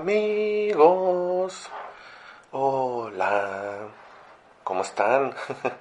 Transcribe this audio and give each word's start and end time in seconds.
amigos. 0.00 1.70
Hola. 2.52 3.88
¿Cómo 4.64 4.80
están? 4.80 5.34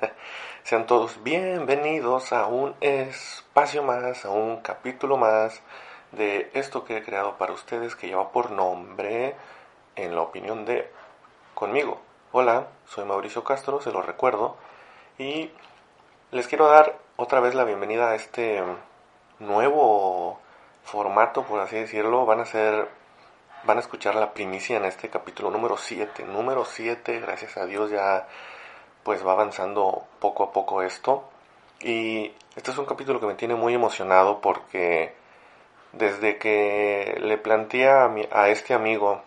Sean 0.63 0.85
todos 0.85 1.23
bienvenidos 1.23 2.33
a 2.33 2.47
un 2.47 2.75
espacio 2.81 3.81
más, 3.81 4.25
a 4.25 4.29
un 4.29 4.57
capítulo 4.57 5.15
más 5.15 5.61
de 6.11 6.51
esto 6.53 6.83
que 6.83 6.97
he 6.97 7.03
creado 7.03 7.37
para 7.37 7.53
ustedes 7.53 7.95
que 7.95 8.07
lleva 8.07 8.33
por 8.33 8.51
nombre, 8.51 9.35
en 9.95 10.15
la 10.15 10.21
opinión 10.21 10.65
de 10.65 10.91
conmigo. 11.55 12.01
Hola, 12.33 12.67
soy 12.87 13.05
Mauricio 13.05 13.45
Castro, 13.45 13.81
se 13.81 13.93
lo 13.93 14.01
recuerdo, 14.01 14.57
y 15.17 15.49
les 16.31 16.49
quiero 16.49 16.67
dar 16.67 16.97
otra 17.15 17.39
vez 17.39 17.55
la 17.55 17.63
bienvenida 17.63 18.09
a 18.09 18.15
este 18.15 18.61
nuevo 19.39 20.41
formato, 20.83 21.43
por 21.43 21.61
así 21.61 21.77
decirlo. 21.77 22.25
Van 22.25 22.41
a 22.41 22.45
ser, 22.45 22.89
van 23.63 23.77
a 23.77 23.81
escuchar 23.81 24.15
la 24.15 24.33
primicia 24.33 24.77
en 24.77 24.85
este 24.85 25.09
capítulo 25.09 25.51
número 25.51 25.77
7. 25.77 26.23
Número 26.25 26.65
7, 26.65 27.19
gracias 27.19 27.57
a 27.57 27.65
Dios 27.65 27.91
ya 27.91 28.27
pues 29.03 29.25
va 29.25 29.31
avanzando 29.33 30.03
poco 30.19 30.43
a 30.43 30.51
poco 30.51 30.81
esto. 30.81 31.29
Y 31.81 32.33
este 32.55 32.71
es 32.71 32.77
un 32.77 32.85
capítulo 32.85 33.19
que 33.19 33.27
me 33.27 33.35
tiene 33.35 33.55
muy 33.55 33.73
emocionado 33.73 34.41
porque 34.41 35.13
desde 35.93 36.37
que 36.37 37.17
le 37.21 37.37
planteé 37.37 37.89
a, 37.89 38.49
este 38.49 38.73
amigo 38.73 39.21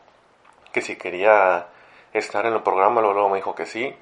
que 0.72 0.82
si 0.82 0.96
quería 0.96 1.66
estar 2.12 2.46
en 2.46 2.54
el 2.54 2.62
programa, 2.62 3.00
luego 3.00 3.28
me 3.28 3.36
dijo 3.36 3.54
que 3.54 3.66
sí. 3.66 3.94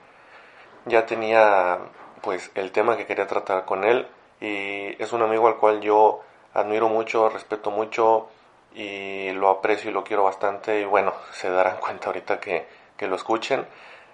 Ya 0.86 1.06
tenía 1.06 1.78
pues 2.22 2.50
el 2.54 2.72
tema 2.72 2.96
que 2.96 3.06
quería 3.06 3.26
tratar 3.26 3.64
con 3.64 3.84
él 3.84 4.06
y 4.40 5.00
es 5.02 5.12
un 5.12 5.22
amigo 5.22 5.48
al 5.48 5.56
cual 5.56 5.80
yo 5.80 6.20
admiro 6.54 6.88
mucho, 6.88 7.28
respeto 7.28 7.70
mucho 7.70 8.28
y 8.74 9.32
lo 9.32 9.48
aprecio 9.48 9.90
y 9.90 9.92
lo 9.92 10.04
quiero 10.04 10.24
bastante 10.24 10.80
y 10.80 10.84
bueno, 10.84 11.12
se 11.32 11.50
darán 11.50 11.76
cuenta 11.80 12.06
ahorita 12.06 12.40
que, 12.40 12.66
que 12.96 13.06
lo 13.06 13.16
escuchen. 13.16 13.66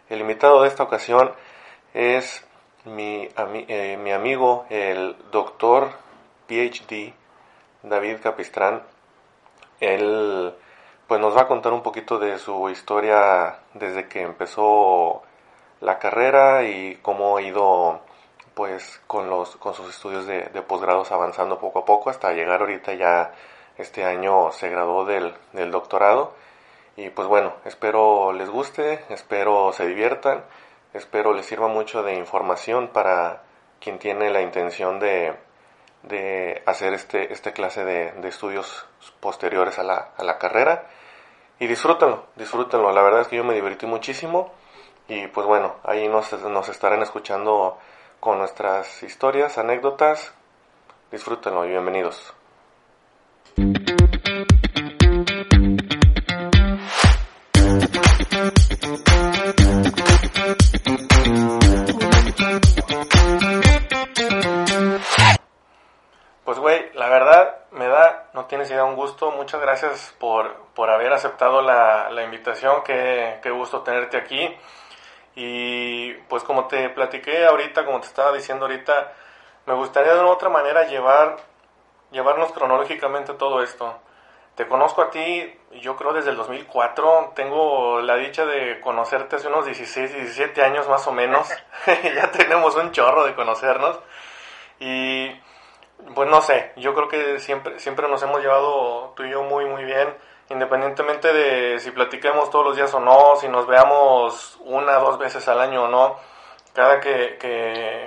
El 0.09 0.21
invitado 0.21 0.63
de 0.63 0.69
esta 0.69 0.85
ocasión 0.85 1.33
es 1.95 2.45
mi, 2.85 3.29
eh, 3.37 3.99
mi 4.03 4.13
amigo, 4.13 4.67
el 4.71 5.17
doctor 5.31 5.91
PhD 6.47 7.13
David 7.83 8.19
Capistrán. 8.23 8.83
Él 9.81 10.55
pues 11.07 11.21
nos 11.21 11.37
va 11.37 11.43
a 11.43 11.49
contar 11.49 11.73
un 11.73 11.83
poquito 11.83 12.19
de 12.19 12.39
su 12.39 12.69
historia 12.69 13.59
desde 13.75 14.09
que 14.09 14.23
empezó 14.23 15.23
la 15.81 15.99
carrera 15.99 16.65
y 16.65 16.97
cómo 17.03 17.37
ha 17.37 17.43
ido 17.43 18.01
pues 18.55 19.01
con 19.07 19.29
los 19.29 19.57
con 19.57 19.75
sus 19.75 19.91
estudios 19.91 20.27
de, 20.27 20.45
de 20.45 20.63
posgrados 20.63 21.13
avanzando 21.13 21.59
poco 21.59 21.81
a 21.81 21.85
poco 21.85 22.11
hasta 22.11 22.33
llegar 22.33 22.61
ahorita 22.61 22.95
ya 22.95 23.33
este 23.79 24.05
año 24.05 24.53
se 24.53 24.69
graduó 24.69 25.05
del, 25.05 25.35
del 25.53 25.71
doctorado 25.71 26.35
y 26.97 27.11
pues 27.11 27.29
bueno 27.29 27.55
espero 27.65 28.33
les 28.33 28.49
guste 28.49 29.05
espero 29.11 29.73
se 29.73 29.87
diviertan 29.87 30.45
espero 30.95 31.33
les 31.35 31.47
sirva 31.47 31.69
mucho 31.69 32.03
de 32.03 32.15
información 32.15 32.89
para 32.89 33.43
quien 33.81 33.99
tiene 33.99 34.31
la 34.31 34.41
intención 34.41 34.99
de, 34.99 35.35
de 36.03 36.63
hacer 36.67 36.95
este, 36.95 37.33
este 37.33 37.53
clase 37.53 37.85
de, 37.85 38.29
estudios 38.29 38.87
posteriores 39.21 39.79
a 39.79 39.83
la, 39.83 40.11
a 40.17 40.25
la 40.25 40.39
carrera 40.39 40.87
y 41.59 41.67
disfrútenlo, 41.67 42.27
disfrútenlo, 42.37 42.93
la 42.93 43.03
verdad 43.03 43.23
es 43.23 43.29
que 43.29 43.37
yo 43.37 43.45
me 43.45 43.55
divertí 43.55 43.87
muchísimo 43.87 44.53
y 45.09 45.27
pues 45.29 45.47
bueno, 45.47 45.77
ahí 45.85 46.09
nos, 46.09 46.33
nos 46.33 46.69
estarán 46.69 47.03
escuchando 47.03 47.79
con 48.21 48.39
nuestras 48.39 49.03
historias, 49.03 49.57
anécdotas. 49.59 50.33
Disfrútenlo 51.11 51.65
y 51.65 51.69
bienvenidos. 51.69 52.36
Pues 53.57 53.69
güey, 66.59 66.91
la 66.93 67.09
verdad 67.09 67.57
me 67.71 67.89
da, 67.89 68.29
no 68.35 68.45
tienes 68.45 68.71
idea, 68.71 68.85
un 68.85 68.95
gusto. 68.95 69.31
Muchas 69.31 69.63
gracias 69.63 70.15
por, 70.21 70.55
por 70.75 70.91
haber 70.91 71.15
aceptado 71.15 71.63
la, 71.63 72.11
la 72.11 72.25
invitación. 72.25 72.83
Qué, 72.85 73.39
qué 73.43 73.51
gusto 73.51 73.81
tenerte 73.81 74.19
aquí. 74.19 74.55
Y 75.35 76.13
pues 76.29 76.43
como 76.43 76.67
te 76.67 76.91
platiqué 76.91 77.47
ahorita, 77.47 77.87
como 77.87 78.01
te 78.01 78.07
estaba 78.09 78.33
diciendo 78.33 78.67
ahorita, 78.67 79.13
me 79.65 79.73
gustaría 79.75 80.13
de 80.13 80.21
una 80.21 80.31
otra 80.31 80.51
manera 80.51 80.87
llevar, 80.87 81.37
llevarnos 82.11 82.53
cronológicamente 82.53 83.35
todo 83.35 83.63
esto. 83.63 83.99
Te 84.55 84.67
conozco 84.67 85.03
a 85.03 85.11
ti, 85.11 85.55
yo 85.83 85.97
creo 85.97 86.15
desde 86.15 86.31
el 86.31 86.37
2004, 86.37 87.33
tengo 87.35 88.01
la 88.01 88.17
dicha 88.17 88.47
de 88.47 88.81
conocerte 88.81 89.37
hace 89.37 89.49
unos 89.49 89.67
16, 89.67 90.15
17 90.15 90.63
años 90.63 90.89
más 90.89 91.07
o 91.07 91.13
menos, 91.13 91.49
ya 91.87 92.31
tenemos 92.31 92.75
un 92.77 92.91
chorro 92.93 93.25
de 93.25 93.35
conocernos. 93.35 93.99
Y 94.81 95.31
pues 96.15 96.29
no 96.31 96.41
sé, 96.41 96.73
yo 96.77 96.95
creo 96.95 97.09
que 97.09 97.39
siempre, 97.41 97.79
siempre 97.79 98.09
nos 98.09 98.23
hemos 98.23 98.41
llevado 98.41 99.13
tú 99.17 99.25
y 99.25 99.31
yo 99.31 99.43
muy 99.43 99.67
muy 99.67 99.85
bien. 99.85 100.15
Independientemente 100.49 101.33
de 101.33 101.81
si 101.81 101.91
platiquemos 101.91 102.51
todos 102.51 102.65
los 102.67 102.77
días 102.77 102.95
o 102.95 103.01
no, 103.01 103.35
si 103.37 103.49
nos 103.49 103.67
veamos 103.67 104.57
una 104.61 104.99
o 104.99 105.11
dos 105.11 105.19
veces 105.19 105.47
al 105.49 105.61
año 105.61 105.85
o 105.85 105.89
no, 105.89 106.17
cada 106.73 107.01
que, 107.01 107.37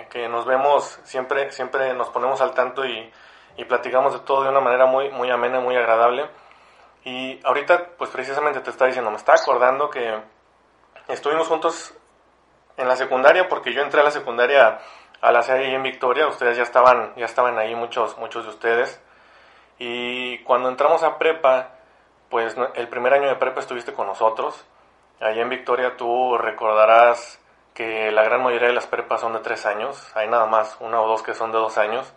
que, 0.09 0.29
nos 0.29 0.45
vemos 0.45 0.99
siempre, 1.03 1.51
siempre 1.51 1.93
nos 1.95 2.09
ponemos 2.09 2.39
al 2.39 2.53
tanto 2.53 2.85
y, 2.85 3.11
y, 3.59 3.65
platicamos 3.65 4.13
de 4.13 4.19
todo 4.19 4.43
de 4.43 4.49
una 4.49 4.59
manera 4.61 4.85
muy, 4.85 5.09
muy 5.09 5.29
amena, 5.29 5.59
muy 5.59 5.75
agradable. 5.75 6.25
Y 7.03 7.39
ahorita, 7.45 7.89
pues 7.97 8.09
precisamente 8.09 8.61
te 8.61 8.69
estaba 8.69 8.87
diciendo, 8.87 9.11
me 9.11 9.17
está 9.17 9.33
acordando 9.33 9.89
que 9.89 10.19
estuvimos 11.07 11.47
juntos 11.47 11.93
en 12.77 12.87
la 12.87 12.95
secundaria, 12.95 13.47
porque 13.49 13.73
yo 13.73 13.81
entré 13.81 14.01
a 14.01 14.03
la 14.03 14.11
secundaria 14.11 14.79
a 15.21 15.31
la 15.31 15.43
serie 15.43 15.73
en 15.73 15.83
Victoria, 15.83 16.27
ustedes 16.27 16.57
ya 16.57 16.63
estaban, 16.63 17.13
ya 17.15 17.25
estaban 17.25 17.57
ahí, 17.57 17.75
muchos, 17.75 18.17
muchos 18.17 18.45
de 18.45 18.49
ustedes. 18.51 19.01
Y 19.77 20.39
cuando 20.39 20.69
entramos 20.69 21.03
a 21.03 21.17
prepa, 21.17 21.71
pues 22.29 22.55
el 22.75 22.87
primer 22.87 23.13
año 23.13 23.27
de 23.27 23.35
prepa 23.35 23.59
estuviste 23.59 23.93
con 23.93 24.07
nosotros. 24.07 24.65
Allí 25.19 25.39
en 25.39 25.49
Victoria 25.49 25.97
tú 25.97 26.37
recordarás 26.37 27.39
que 27.73 28.11
la 28.11 28.23
gran 28.23 28.43
mayoría 28.43 28.69
de 28.69 28.73
las 28.73 28.87
prepas 28.87 29.21
son 29.21 29.33
de 29.33 29.39
tres 29.39 29.65
años. 29.65 30.11
Hay 30.15 30.27
nada 30.27 30.45
más 30.45 30.77
una 30.79 31.01
o 31.01 31.07
dos 31.07 31.23
que 31.23 31.33
son 31.33 31.51
de 31.51 31.57
dos 31.57 31.77
años. 31.77 32.13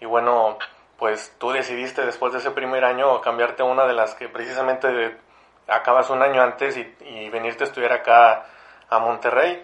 Y 0.00 0.04
bueno, 0.04 0.58
pues 0.98 1.34
tú 1.38 1.50
decidiste 1.50 2.04
después 2.04 2.32
de 2.32 2.38
ese 2.38 2.50
primer 2.50 2.84
año 2.84 3.20
cambiarte 3.20 3.62
a 3.62 3.66
una 3.66 3.86
de 3.86 3.92
las 3.92 4.14
que 4.14 4.28
precisamente 4.28 5.18
acabas 5.66 6.10
un 6.10 6.22
año 6.22 6.42
antes 6.42 6.76
y, 6.76 6.96
y 7.00 7.28
venirte 7.30 7.64
a 7.64 7.66
estudiar 7.66 7.92
acá 7.92 8.44
a 8.88 8.98
Monterrey. 8.98 9.62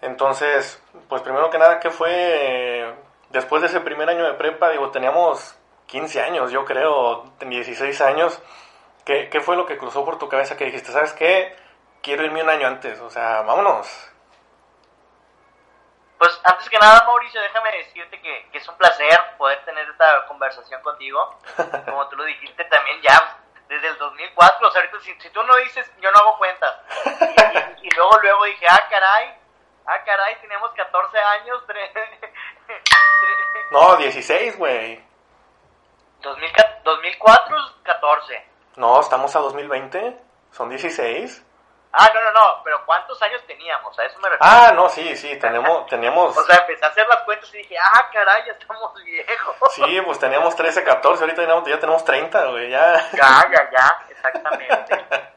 Entonces, 0.00 0.82
pues 1.08 1.22
primero 1.22 1.50
que 1.50 1.58
nada, 1.58 1.80
¿qué 1.80 1.90
fue 1.90 2.94
después 3.30 3.62
de 3.62 3.68
ese 3.68 3.80
primer 3.80 4.08
año 4.08 4.24
de 4.24 4.34
prepa? 4.34 4.70
Digo, 4.70 4.90
teníamos 4.90 5.58
15 5.86 6.22
años, 6.22 6.52
yo 6.52 6.64
creo, 6.64 7.24
16 7.40 8.00
años. 8.02 8.40
¿Qué, 9.04 9.28
¿Qué 9.30 9.40
fue 9.40 9.56
lo 9.56 9.66
que 9.66 9.78
cruzó 9.78 10.04
por 10.04 10.18
tu 10.18 10.28
cabeza 10.28 10.56
que 10.56 10.66
dijiste, 10.66 10.92
sabes 10.92 11.12
qué? 11.14 11.54
Quiero 12.02 12.24
irme 12.24 12.42
un 12.42 12.50
año 12.50 12.68
antes, 12.68 13.00
o 13.00 13.10
sea, 13.10 13.42
vámonos. 13.42 13.88
Pues 16.18 16.40
antes 16.44 16.68
que 16.68 16.78
nada, 16.78 17.04
Mauricio, 17.06 17.40
déjame 17.40 17.70
decirte 17.78 18.20
que, 18.20 18.48
que, 18.50 18.58
es 18.58 18.68
un 18.68 18.76
placer 18.76 19.18
poder 19.38 19.64
tener 19.64 19.88
esta 19.88 20.26
conversación 20.26 20.82
contigo. 20.82 21.38
Como 21.86 22.08
tú 22.08 22.16
lo 22.16 22.24
dijiste 22.24 22.64
también 22.64 23.00
ya 23.02 23.38
desde 23.68 23.88
el 23.88 23.98
2004, 23.98 24.66
o 24.66 24.70
sea, 24.70 24.80
ahorita 24.80 25.00
si, 25.00 25.14
si 25.20 25.30
tú 25.30 25.42
no 25.44 25.54
dices, 25.56 25.90
yo 26.00 26.10
no 26.10 26.18
hago 26.18 26.38
cuentas. 26.38 26.74
Y, 27.04 27.84
y, 27.84 27.88
y, 27.88 27.90
luego, 27.90 28.18
luego 28.20 28.44
dije, 28.44 28.66
ah, 28.68 28.86
caray, 28.90 29.34
ah, 29.86 30.04
caray, 30.04 30.36
tenemos 30.40 30.72
14 30.72 31.18
años. 31.18 31.62
no, 33.70 33.96
16, 33.96 34.58
güey. 34.58 35.02
2004, 36.22 37.56
14. 37.82 38.46
No, 38.76 39.00
estamos 39.00 39.34
a 39.36 39.40
2020. 39.40 40.16
Son 40.52 40.68
16. 40.68 41.44
Ah, 41.92 42.10
no, 42.12 42.20
no, 42.20 42.32
no, 42.32 42.60
pero 42.64 42.84
¿cuántos 42.84 43.20
años 43.22 43.42
teníamos? 43.46 43.98
A 43.98 44.04
eso 44.04 44.18
me 44.18 44.28
refiero. 44.28 44.52
Ah, 44.52 44.72
no, 44.74 44.88
sí, 44.88 45.16
sí, 45.16 45.38
tenemos, 45.38 45.86
teníamos... 45.90 46.36
o 46.36 46.42
sea, 46.44 46.56
empecé 46.56 46.84
a 46.84 46.88
hacer 46.88 47.06
las 47.08 47.22
cuentas 47.22 47.52
y 47.54 47.58
dije, 47.58 47.76
ah, 47.78 48.10
caray, 48.12 48.44
ya 48.46 48.52
estamos 48.52 48.94
viejos. 49.02 49.56
Sí, 49.70 50.00
pues 50.02 50.18
teníamos 50.18 50.54
13, 50.56 50.84
14, 50.84 51.24
ahorita 51.24 51.62
ya 51.66 51.78
tenemos 51.78 52.04
30, 52.04 52.46
güey, 52.46 52.70
ya. 52.70 53.10
Ya, 53.12 53.48
ya, 53.50 53.70
ya, 53.70 54.06
exactamente. 54.10 55.06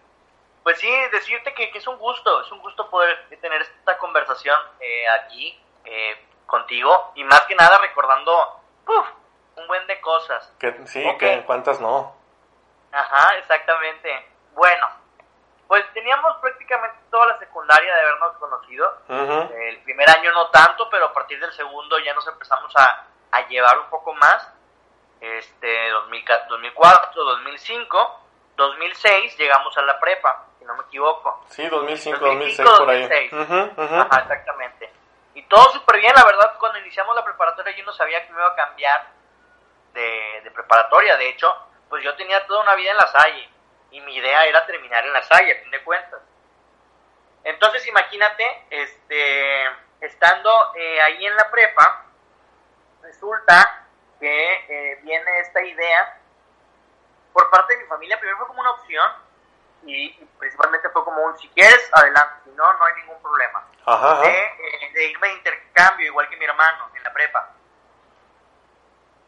pues 0.64 0.80
sí, 0.80 0.90
decirte 1.12 1.54
que, 1.54 1.72
que, 1.72 1.78
es 1.78 1.88
un 1.88 1.98
gusto, 1.98 2.42
es 2.42 2.52
un 2.52 2.60
gusto 2.60 2.90
poder 2.90 3.30
tener 3.40 3.62
esta 3.62 3.98
conversación 3.98 4.60
eh, 4.80 5.08
aquí 5.10 5.64
eh, 5.86 6.26
contigo 6.46 7.12
y 7.16 7.24
más 7.24 7.42
que 7.42 7.56
nada 7.56 7.78
recordando, 7.78 8.62
uf, 8.88 9.08
un 9.56 9.68
buen 9.68 9.86
de 9.88 10.02
cosas. 10.02 10.54
Que, 10.60 10.76
sí, 10.88 11.06
okay. 11.06 11.40
que 11.40 11.46
cuántas 11.46 11.80
no. 11.80 12.16
Ajá, 12.92 13.38
exactamente. 13.38 14.28
Bueno, 14.54 15.01
pues 15.72 15.86
teníamos 15.94 16.36
prácticamente 16.42 16.98
toda 17.10 17.28
la 17.28 17.40
secundaria 17.40 17.96
de 17.96 18.02
habernos 18.02 18.36
conocido. 18.40 18.94
Uh 19.08 19.14
-huh. 19.14 19.52
El 19.54 19.78
primer 19.84 20.10
año 20.10 20.30
no 20.34 20.50
tanto, 20.50 20.90
pero 20.90 21.06
a 21.06 21.14
partir 21.14 21.40
del 21.40 21.54
segundo 21.54 21.98
ya 22.00 22.14
nos 22.14 22.28
empezamos 22.28 22.76
a, 22.76 23.06
a 23.32 23.48
llevar 23.48 23.80
un 23.80 23.90
poco 23.90 24.14
más. 24.16 24.54
Este, 25.22 25.90
2000, 25.92 26.26
2004, 26.50 27.24
2005. 27.24 28.20
2006 28.58 29.38
llegamos 29.38 29.78
a 29.78 29.84
la 29.84 29.98
prepa, 29.98 30.44
si 30.60 30.66
no 30.66 30.76
me 30.76 30.84
equivoco. 30.84 31.46
Sí, 31.48 31.66
2005, 31.66 32.20
2006, 32.20 32.70
por 32.78 32.90
ahí. 32.90 33.30
Ajá, 33.32 34.20
exactamente. 34.24 34.92
Y 35.36 35.44
todo 35.44 35.72
súper 35.72 36.02
bien, 36.02 36.12
la 36.14 36.26
verdad, 36.26 36.54
cuando 36.60 36.80
iniciamos 36.80 37.16
la 37.16 37.24
preparatoria 37.24 37.74
yo 37.78 37.86
no 37.86 37.94
sabía 37.94 38.28
que 38.28 38.34
me 38.34 38.40
iba 38.42 38.50
a 38.50 38.56
cambiar 38.56 39.08
de, 39.94 40.42
de 40.44 40.52
preparatoria. 40.52 41.16
De 41.16 41.30
hecho, 41.30 41.56
pues 41.88 42.04
yo 42.04 42.14
tenía 42.18 42.46
toda 42.46 42.62
una 42.62 42.76
vida 42.76 42.92
en 42.92 42.98
la 42.98 43.08
Salle 43.08 43.51
y 43.92 44.02
mi 44.02 44.16
idea 44.16 44.46
era 44.46 44.66
terminar 44.66 45.06
en 45.06 45.14
la 45.14 45.22
Salle, 45.24 45.58
a 45.58 45.62
fin 45.62 45.72
de 45.72 45.84
cuentas. 45.84 46.22
Entonces, 47.44 47.86
imagínate, 47.88 48.66
este, 48.70 49.66
estando 50.00 50.50
eh, 50.76 51.02
ahí 51.02 51.26
en 51.26 51.36
la 51.36 51.50
prepa, 51.50 52.06
resulta 53.02 53.88
que 54.20 54.54
eh, 54.70 55.00
viene 55.04 55.40
esta 55.40 55.64
idea 55.64 56.20
por 57.34 57.50
parte 57.50 57.76
de 57.76 57.84
mi 57.84 57.88
familia. 57.88 58.20
Primero 58.20 58.38
fue 58.38 58.48
como 58.48 58.62
una 58.62 58.72
opción 58.72 59.12
y, 59.84 60.10
principalmente 60.38 60.90
fue 60.90 61.04
como 61.04 61.24
un, 61.24 61.38
si 61.38 61.50
quieres, 61.50 61.90
adelante, 61.94 62.36
si 62.46 62.52
no, 62.52 62.74
no 62.74 62.86
hay 62.86 62.94
ningún 62.96 63.22
problema. 63.22 63.68
Ajá, 63.86 64.22
eh, 64.26 64.92
de 64.94 65.06
irme 65.06 65.28
de 65.28 65.34
intercambio, 65.34 66.06
igual 66.06 66.30
que 66.30 66.38
mi 66.38 66.46
hermano, 66.46 66.92
en 66.94 67.04
la 67.04 67.12
prepa. 67.12 67.56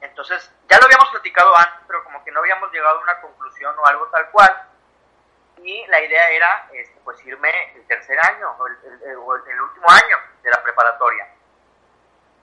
Entonces, 0.03 0.51
ya 0.69 0.77
lo 0.79 0.85
habíamos 0.85 1.09
platicado 1.11 1.55
antes, 1.55 1.79
pero 1.87 2.03
como 2.03 2.23
que 2.25 2.31
no 2.31 2.41
habíamos 2.41 2.69
llegado 2.73 2.99
a 2.99 3.01
una 3.01 3.21
conclusión 3.21 3.73
o 3.79 3.85
algo 3.85 4.05
tal 4.07 4.29
cual. 4.31 4.67
Y 5.57 5.87
la 5.87 6.01
idea 6.01 6.29
era 6.29 6.69
este, 6.73 6.99
pues 7.05 7.25
irme 7.25 7.73
el 7.73 7.87
tercer 7.87 8.19
año 8.19 8.51
o 8.51 8.67
el, 8.67 9.17
último 9.17 9.87
año 9.89 10.17
de 10.41 10.49
la 10.49 10.61
preparatoria. 10.61 11.29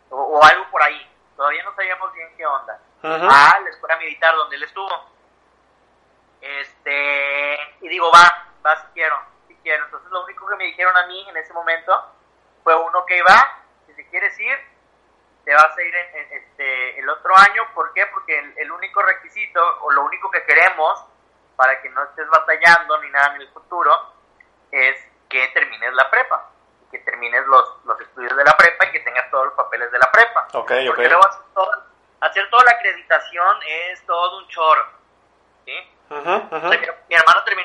O, 0.08 0.42
algo 0.42 0.70
por 0.70 0.82
ahí. 0.82 1.06
Todavía 1.36 1.62
no 1.62 1.74
sabíamos 1.74 2.10
bien 2.14 2.34
qué 2.36 2.46
onda. 2.46 2.80
A 3.02 3.60
la 3.60 3.68
escuela 3.68 3.96
militar 3.98 4.34
donde 4.34 4.56
él 4.56 4.62
estuvo. 4.62 5.10
Este, 6.40 7.58
y 7.82 7.88
digo, 7.88 8.10
va, 8.10 8.52
va 8.64 8.80
si 8.80 8.86
quiero, 8.94 9.20
si 9.48 9.54
quiero. 9.56 9.84
Entonces 9.84 10.10
lo 10.10 10.24
único 10.24 10.46
que 10.46 10.56
me 10.56 10.64
dijeron 10.64 10.96
a 10.96 11.06
mí 11.06 11.28
en 11.28 11.36
ese 11.36 11.52
momento 11.52 12.14
fue 12.64 12.74
uno 12.74 13.04
que 13.04 13.18
iba, 13.18 13.62
si 13.86 13.92
se 13.92 14.08
quieres 14.08 14.38
ir, 14.40 14.69
te 15.44 15.54
vas 15.54 15.76
a 15.76 15.82
ir 15.82 15.94
en, 15.94 16.32
este, 16.32 16.98
el 16.98 17.08
otro 17.08 17.36
año. 17.36 17.62
¿Por 17.74 17.92
qué? 17.92 18.06
Porque 18.06 18.38
el, 18.56 18.72
único 18.72 19.02
requisito 19.02 19.60
o 19.82 19.90
lo 19.90 20.04
único 20.04 20.30
que 20.30 20.44
queremos 20.44 21.04
para 21.56 21.80
que 21.82 21.88
no 21.90 22.02
estés 22.04 22.28
batallando 22.28 23.00
ni 23.02 23.10
nada 23.10 23.34
en 23.34 23.42
el 23.42 23.48
futuro 23.50 23.92
es 24.70 24.96
que 25.28 25.48
termines 25.48 25.92
la 25.94 26.10
prepa, 26.10 26.50
que 26.90 26.98
termines 27.00 27.46
los, 27.46 27.84
los 27.84 28.00
estudios 28.00 28.36
de 28.36 28.44
la 28.44 28.56
prepa 28.56 28.86
y 28.86 28.92
que 28.92 29.00
tengas 29.00 29.30
todos 29.30 29.46
los 29.46 29.54
papeles 29.54 29.90
de 29.92 29.98
la 29.98 30.10
prepa. 30.10 30.48
Okay, 30.52 30.86
Porque 30.86 31.08
luego 31.08 31.24
hacer, 32.20 32.50
toda 32.50 32.64
la 32.64 32.70
acreditación 32.70 33.58
es 33.66 34.04
todo 34.06 34.38
un 34.38 34.48
choro. 34.48 34.86
¿sí? 35.64 35.72
mi, 36.10 36.16
hermano 36.16 36.89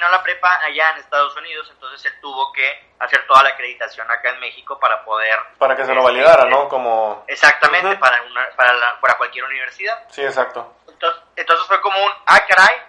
terminó 0.06 0.10
la 0.10 0.24
prepa 0.24 0.60
allá 0.64 0.92
en 0.92 0.98
Estados 0.98 1.36
Unidos, 1.36 1.68
entonces 1.72 2.06
él 2.06 2.20
tuvo 2.22 2.52
que 2.52 2.94
hacer 3.00 3.26
toda 3.28 3.44
la 3.44 3.50
acreditación 3.50 4.10
acá 4.10 4.30
en 4.30 4.40
México 4.40 4.80
para 4.80 5.04
poder... 5.04 5.38
Para 5.58 5.76
que 5.76 5.86
se 5.86 5.94
lo 5.94 6.02
este, 6.02 6.12
validara, 6.12 6.46
¿no? 6.46 6.68
Como... 6.70 7.24
Exactamente, 7.28 7.98
para, 7.98 8.22
una, 8.24 8.50
para, 8.56 9.00
para 9.00 9.18
cualquier 9.18 9.46
universidad. 9.46 10.06
Sí, 10.10 10.24
exacto. 10.24 10.76
Entonces, 10.88 11.22
entonces 11.36 11.68
fue 11.68 11.82
como 11.82 11.98
un, 12.04 12.12
ah, 12.26 12.40
caray, 12.48 12.82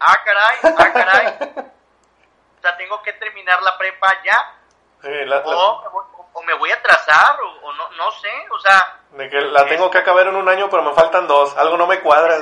ah, 0.00 0.16
caray, 0.24 0.58
ah, 0.62 0.92
caray. 0.92 1.26
o 2.58 2.60
sea, 2.62 2.76
tengo 2.76 3.02
que 3.02 3.12
terminar 3.14 3.62
la 3.62 3.76
prepa 3.76 4.22
ya. 4.24 4.54
Sí, 5.02 5.24
la, 5.24 5.38
o, 5.44 6.42
me 6.44 6.54
voy 6.54 6.70
a 6.70 6.76
atrasar, 6.76 7.38
o, 7.40 7.72
no, 7.72 7.90
no 7.90 8.10
sé, 8.12 8.30
o 8.50 8.58
sea... 8.60 9.00
De 9.10 9.28
que 9.28 9.40
la 9.40 9.66
tengo 9.66 9.90
que 9.90 9.98
acabar 9.98 10.26
en 10.28 10.36
un 10.36 10.48
año, 10.48 10.68
pero 10.70 10.82
me 10.82 10.94
faltan 10.94 11.26
dos, 11.26 11.56
algo 11.56 11.76
no 11.76 11.86
me 11.86 12.00
cuadra. 12.00 12.38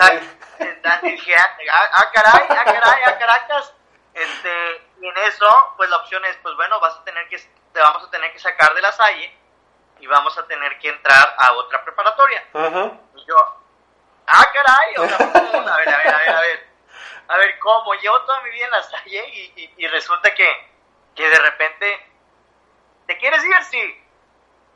dije, 1.02 1.34
ah, 1.36 1.88
ah, 1.92 2.10
caray, 2.12 2.46
ah, 2.50 2.64
caray, 2.64 3.02
ah, 3.06 3.18
caracas. 3.18 3.75
Este, 4.16 4.82
y 5.02 5.06
en 5.06 5.16
eso, 5.18 5.74
pues 5.76 5.90
la 5.90 5.98
opción 5.98 6.24
es, 6.24 6.38
pues 6.38 6.56
bueno, 6.56 6.80
vas 6.80 6.96
a 6.96 7.04
tener 7.04 7.28
que, 7.28 7.36
te 7.36 7.80
vamos 7.80 8.02
a 8.02 8.10
tener 8.10 8.32
que 8.32 8.38
sacar 8.38 8.74
de 8.74 8.80
la 8.80 8.90
Salle 8.90 9.30
y 10.00 10.06
vamos 10.06 10.36
a 10.38 10.46
tener 10.46 10.78
que 10.78 10.88
entrar 10.88 11.36
a 11.38 11.52
otra 11.52 11.84
preparatoria. 11.84 12.42
Y 13.14 13.26
yo, 13.26 13.36
ah, 14.26 14.50
caray, 14.54 14.94
o 14.96 15.06
sea, 15.06 15.16
a 15.18 15.76
ver, 15.76 15.88
a 15.88 15.98
ver, 15.98 16.14
a 16.14 16.18
ver, 16.18 16.28
a 16.30 16.40
ver. 16.40 16.66
A 17.28 17.36
ver, 17.36 17.58
¿cómo? 17.58 17.92
Llevo 17.92 18.18
toda 18.22 18.40
mi 18.40 18.50
vida 18.52 18.64
en 18.64 18.70
la 18.70 18.82
Salle 18.84 19.28
y, 19.34 19.74
y, 19.76 19.86
resulta 19.88 20.32
que, 20.34 20.70
que 21.14 21.28
de 21.28 21.38
repente, 21.38 22.06
¿te 23.06 23.18
quieres 23.18 23.44
ir? 23.44 23.64
Sí. 23.64 24.04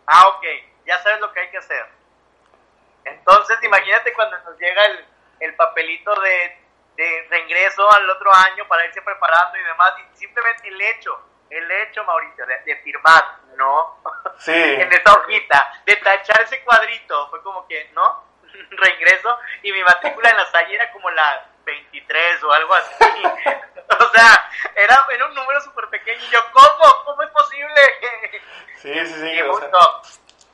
Ah, 0.07 0.29
ok, 0.29 0.45
ya 0.85 1.03
sabes 1.03 1.19
lo 1.21 1.33
que 1.33 1.41
hay 1.41 1.51
que 1.51 1.59
hacer. 1.59 1.87
Entonces, 3.05 3.57
imagínate 3.63 4.13
cuando 4.13 4.39
nos 4.41 4.59
llega 4.59 4.85
el, 4.85 5.07
el 5.41 5.57
papelito 5.57 6.15
de, 6.21 6.60
de 7.01 7.27
reingreso 7.31 7.91
al 7.91 8.11
otro 8.11 8.31
año 8.35 8.69
para 8.69 8.85
irse 8.85 9.01
preparando 9.01 9.57
y 9.57 9.63
demás, 9.63 9.95
y 9.99 10.19
simplemente 10.19 10.69
el 10.69 10.81
hecho, 10.83 11.19
el 11.49 11.71
hecho, 11.71 12.05
Mauricio, 12.05 12.45
de, 12.47 12.77
firmar, 12.77 13.25
¿no? 13.57 14.03
Sí. 14.41 14.53
en 14.53 14.91
esa 14.91 15.13
hojita, 15.13 15.83
de 15.85 15.97
tachar 15.97 16.41
ese 16.43 16.65
cuadrito, 16.65 17.29
fue 17.29 17.43
como 17.43 17.67
que, 17.67 17.91
¿no? 17.93 18.25
reingreso, 18.71 19.39
y 19.63 19.73
mi 19.73 19.83
matrícula 19.83 20.31
en 20.31 20.37
la 20.37 20.47
salle 20.47 20.75
era 20.75 20.91
como 20.93 21.11
la 21.11 21.47
23 21.65 22.43
o 22.45 22.53
algo 22.53 22.75
así. 22.75 22.95
o 23.05 24.11
sea, 24.13 24.51
era, 24.75 25.07
era 25.11 25.27
un 25.27 25.35
número 25.35 25.61
súper 25.61 25.89
pequeño, 25.89 26.23
y 26.23 26.31
yo, 26.31 26.41
¿cómo? 26.53 27.05
¿Cómo 27.05 27.23
es 27.23 27.31
posible? 27.31 27.81
Sí, 28.77 29.07
sí, 29.07 29.15
sí. 29.15 29.41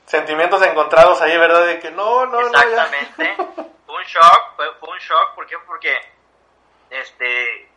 sentimientos 0.05 0.61
encontrados 0.61 1.21
ahí, 1.21 1.37
¿verdad? 1.37 1.65
De 1.65 1.79
que 1.79 1.91
no, 1.91 2.25
no, 2.25 2.41
no. 2.41 2.47
Exactamente 2.47 3.67
fue 3.87 3.95
un 3.95 4.03
shock, 4.03 4.55
fue, 4.57 4.67
un 4.67 4.99
shock, 4.99 5.33
¿por 5.33 5.47
qué? 5.47 5.57
Porque, 5.65 5.97
este, 6.89 7.69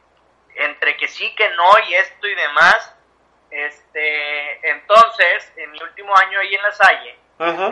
entre 0.55 0.97
que 0.97 1.09
sí, 1.09 1.35
que 1.35 1.49
no 1.51 1.79
y 1.89 1.95
esto 1.95 2.27
y 2.27 2.35
demás, 2.35 2.97
este, 3.51 4.71
entonces, 4.71 5.53
en 5.57 5.73
mi 5.73 5.83
último 5.83 6.17
año 6.17 6.39
ahí 6.41 6.55
en 6.55 6.63
la 6.63 6.73
Salle, 6.73 7.19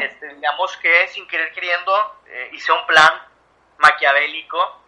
este, 0.00 0.35
digamos 0.35 0.76
que 0.79 1.08
sin 1.08 1.26
querer 1.29 1.52
queriendo, 1.52 2.23
eh, 2.26 2.50
hice 2.52 2.73
un 2.73 2.87
plan 2.87 3.23
maquiavélico 3.79 4.82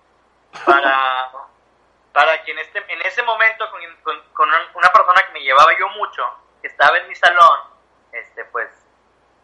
para, 0.64 1.30
para 2.12 2.42
que 2.42 2.52
en, 2.52 2.58
este, 2.58 2.78
en 2.88 3.02
ese 3.02 3.22
momento 3.22 3.70
con, 3.70 3.80
con, 4.32 4.48
una 4.74 4.92
persona 4.92 5.22
que 5.26 5.32
me 5.32 5.42
llevaba 5.42 5.78
yo 5.78 5.88
mucho, 5.90 6.22
que 6.62 6.68
estaba 6.68 6.96
en 6.98 7.08
mi 7.08 7.14
salón, 7.14 7.60
este, 8.12 8.44
pues, 8.46 8.68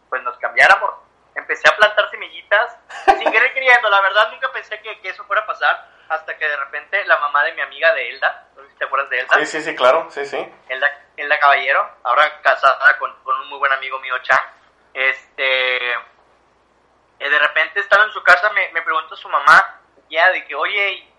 pues 0.08 0.22
nos 0.22 0.36
cambiáramos 0.38 1.06
empecé 1.36 1.68
a 1.68 1.76
plantar 1.76 2.10
semillitas 2.10 2.76
sin 3.04 3.30
querer 3.30 3.52
queriendo. 3.54 3.88
La 3.88 4.00
verdad 4.00 4.32
nunca 4.32 4.50
pensé 4.52 4.80
que, 4.80 4.98
eso 5.08 5.24
fuera 5.24 5.42
a 5.42 5.46
pasar 5.46 5.88
hasta 6.08 6.36
que 6.36 6.48
de 6.48 6.56
repente 6.56 7.04
la 7.06 7.18
mamá 7.18 7.44
de 7.44 7.52
mi 7.52 7.62
amiga 7.62 7.92
de 7.94 8.10
Elda, 8.10 8.48
te 8.78 8.84
acuerdas 8.84 9.10
de 9.10 9.20
Elda. 9.20 9.38
Sí, 9.38 9.46
sí, 9.46 9.62
sí, 9.62 9.74
claro, 9.74 10.08
sí, 10.10 10.24
sí. 10.24 10.52
Elda, 10.68 11.06
Elda 11.16 11.38
Caballero, 11.38 11.96
ahora 12.04 12.40
casada 12.42 12.98
con, 12.98 13.10
un 13.24 13.48
muy 13.48 13.58
buen 13.58 13.72
amigo 13.72 13.98
mío, 14.00 14.14
Chan. 14.22 14.38
Este, 14.94 15.92
eh, 15.92 15.98
de 17.18 17.38
repente 17.38 17.80
estaba 17.80 18.04
en 18.04 18.12
su 18.12 18.22
casa, 18.22 18.50
me, 18.50 18.70
me 18.72 18.82
pregunta 18.82 19.16
su 19.16 19.28
mamá, 19.28 19.80
ya, 20.10 20.30
de 20.30 20.44
que, 20.46 20.54
oye, 20.54 21.12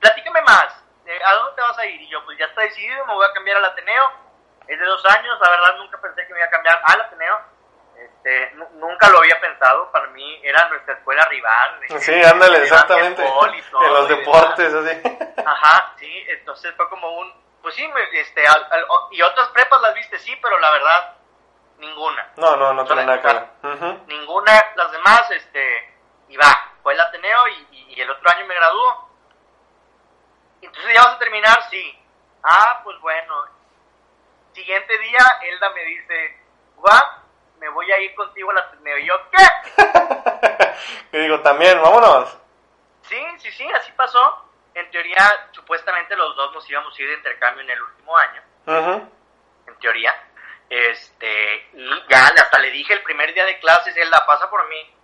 platícame 0.00 0.42
más, 0.42 0.84
eh, 1.06 1.20
¿a 1.24 1.32
dónde 1.34 1.56
te 1.56 1.62
vas 1.62 1.78
a 1.78 1.86
ir? 1.86 2.00
Y 2.00 2.08
yo, 2.08 2.24
pues 2.24 2.38
ya 2.38 2.46
está 2.46 2.62
decidido, 2.62 3.04
me 3.06 3.14
voy 3.14 3.26
a 3.26 3.32
cambiar 3.32 3.58
al 3.58 3.64
Ateneo. 3.66 4.22
Es 4.66 4.78
de 4.78 4.84
dos 4.86 5.04
años, 5.06 5.38
la 5.40 5.50
verdad 5.50 5.76
nunca 5.76 6.00
pensé 6.00 6.26
que 6.26 6.32
me 6.32 6.38
iba 6.38 6.46
a 6.46 6.50
cambiar 6.50 6.80
al 6.84 7.00
Ateneo 7.00 7.51
este, 8.24 8.54
nunca 8.74 9.08
lo 9.08 9.18
había 9.18 9.40
pensado, 9.40 9.90
para 9.90 10.06
mí 10.08 10.40
era 10.44 10.68
nuestra 10.68 10.94
escuela 10.94 11.24
rival. 11.28 11.80
Sí, 11.98 12.22
ándale, 12.22 12.62
exactamente. 12.62 13.24
en 13.26 13.92
los 13.92 14.08
deportes, 14.08 14.72
así. 14.72 15.02
Ajá, 15.44 15.94
sí, 15.98 16.24
entonces 16.28 16.72
fue 16.76 16.88
como 16.88 17.18
un, 17.18 17.32
pues 17.62 17.74
sí, 17.74 17.88
este, 18.12 18.44
y 19.10 19.22
otras 19.22 19.48
prepas 19.48 19.80
las 19.82 19.94
viste, 19.94 20.18
sí, 20.20 20.36
pero 20.40 20.56
la 20.60 20.70
verdad, 20.70 21.16
ninguna. 21.78 22.32
No, 22.36 22.56
no, 22.56 22.72
no 22.72 22.84
tiene 22.84 23.04
nada 23.04 23.20
que 23.20 23.26
ver. 23.26 23.98
Ninguna, 24.06 24.52
las 24.76 24.92
demás, 24.92 25.28
este, 25.32 25.94
y 26.28 26.36
va, 26.36 26.74
fue 26.82 26.94
el 26.94 27.00
Ateneo 27.00 27.48
y, 27.48 28.00
el 28.00 28.10
otro 28.10 28.30
año 28.30 28.46
me 28.46 28.54
graduó. 28.54 29.10
Entonces 30.60 30.94
ya 30.94 31.04
vas 31.04 31.16
a 31.16 31.18
terminar, 31.18 31.62
sí. 31.70 31.98
Ah, 32.42 32.80
pues 32.82 32.98
bueno. 33.00 33.34
Siguiente 34.54 34.98
día, 34.98 35.20
Elda 35.42 35.70
me 35.70 35.84
dice, 35.84 36.40
va, 36.84 37.21
me 37.62 37.68
voy 37.68 37.90
a 37.92 38.00
ir 38.00 38.12
contigo 38.16 38.50
a 38.50 38.54
la 38.54 38.60
Ateneo. 38.60 38.98
Y 38.98 39.06
yo, 39.06 39.14
¿qué? 39.30 40.66
y 41.12 41.18
digo, 41.20 41.40
también, 41.42 41.80
vámonos. 41.80 42.36
Sí, 43.02 43.24
sí, 43.38 43.52
sí, 43.52 43.64
así 43.72 43.92
pasó. 43.92 44.48
En 44.74 44.90
teoría, 44.90 45.48
supuestamente 45.52 46.16
los 46.16 46.34
dos 46.34 46.52
nos 46.54 46.68
íbamos 46.68 46.98
a 46.98 47.02
ir 47.02 47.08
de 47.08 47.14
intercambio 47.14 47.62
en 47.62 47.70
el 47.70 47.80
último 47.80 48.16
año. 48.16 48.42
En 48.66 49.78
teoría. 49.78 50.12
Este, 50.68 51.68
y 51.74 51.88
ya 52.08 52.26
hasta 52.26 52.58
le 52.58 52.72
dije 52.72 52.94
el 52.94 53.02
primer 53.02 53.32
día 53.32 53.44
de 53.44 53.60
clases, 53.60 53.96
él 53.96 54.10
la 54.10 54.26
pasa 54.26 54.50
por 54.50 54.68
mí. 54.68 54.96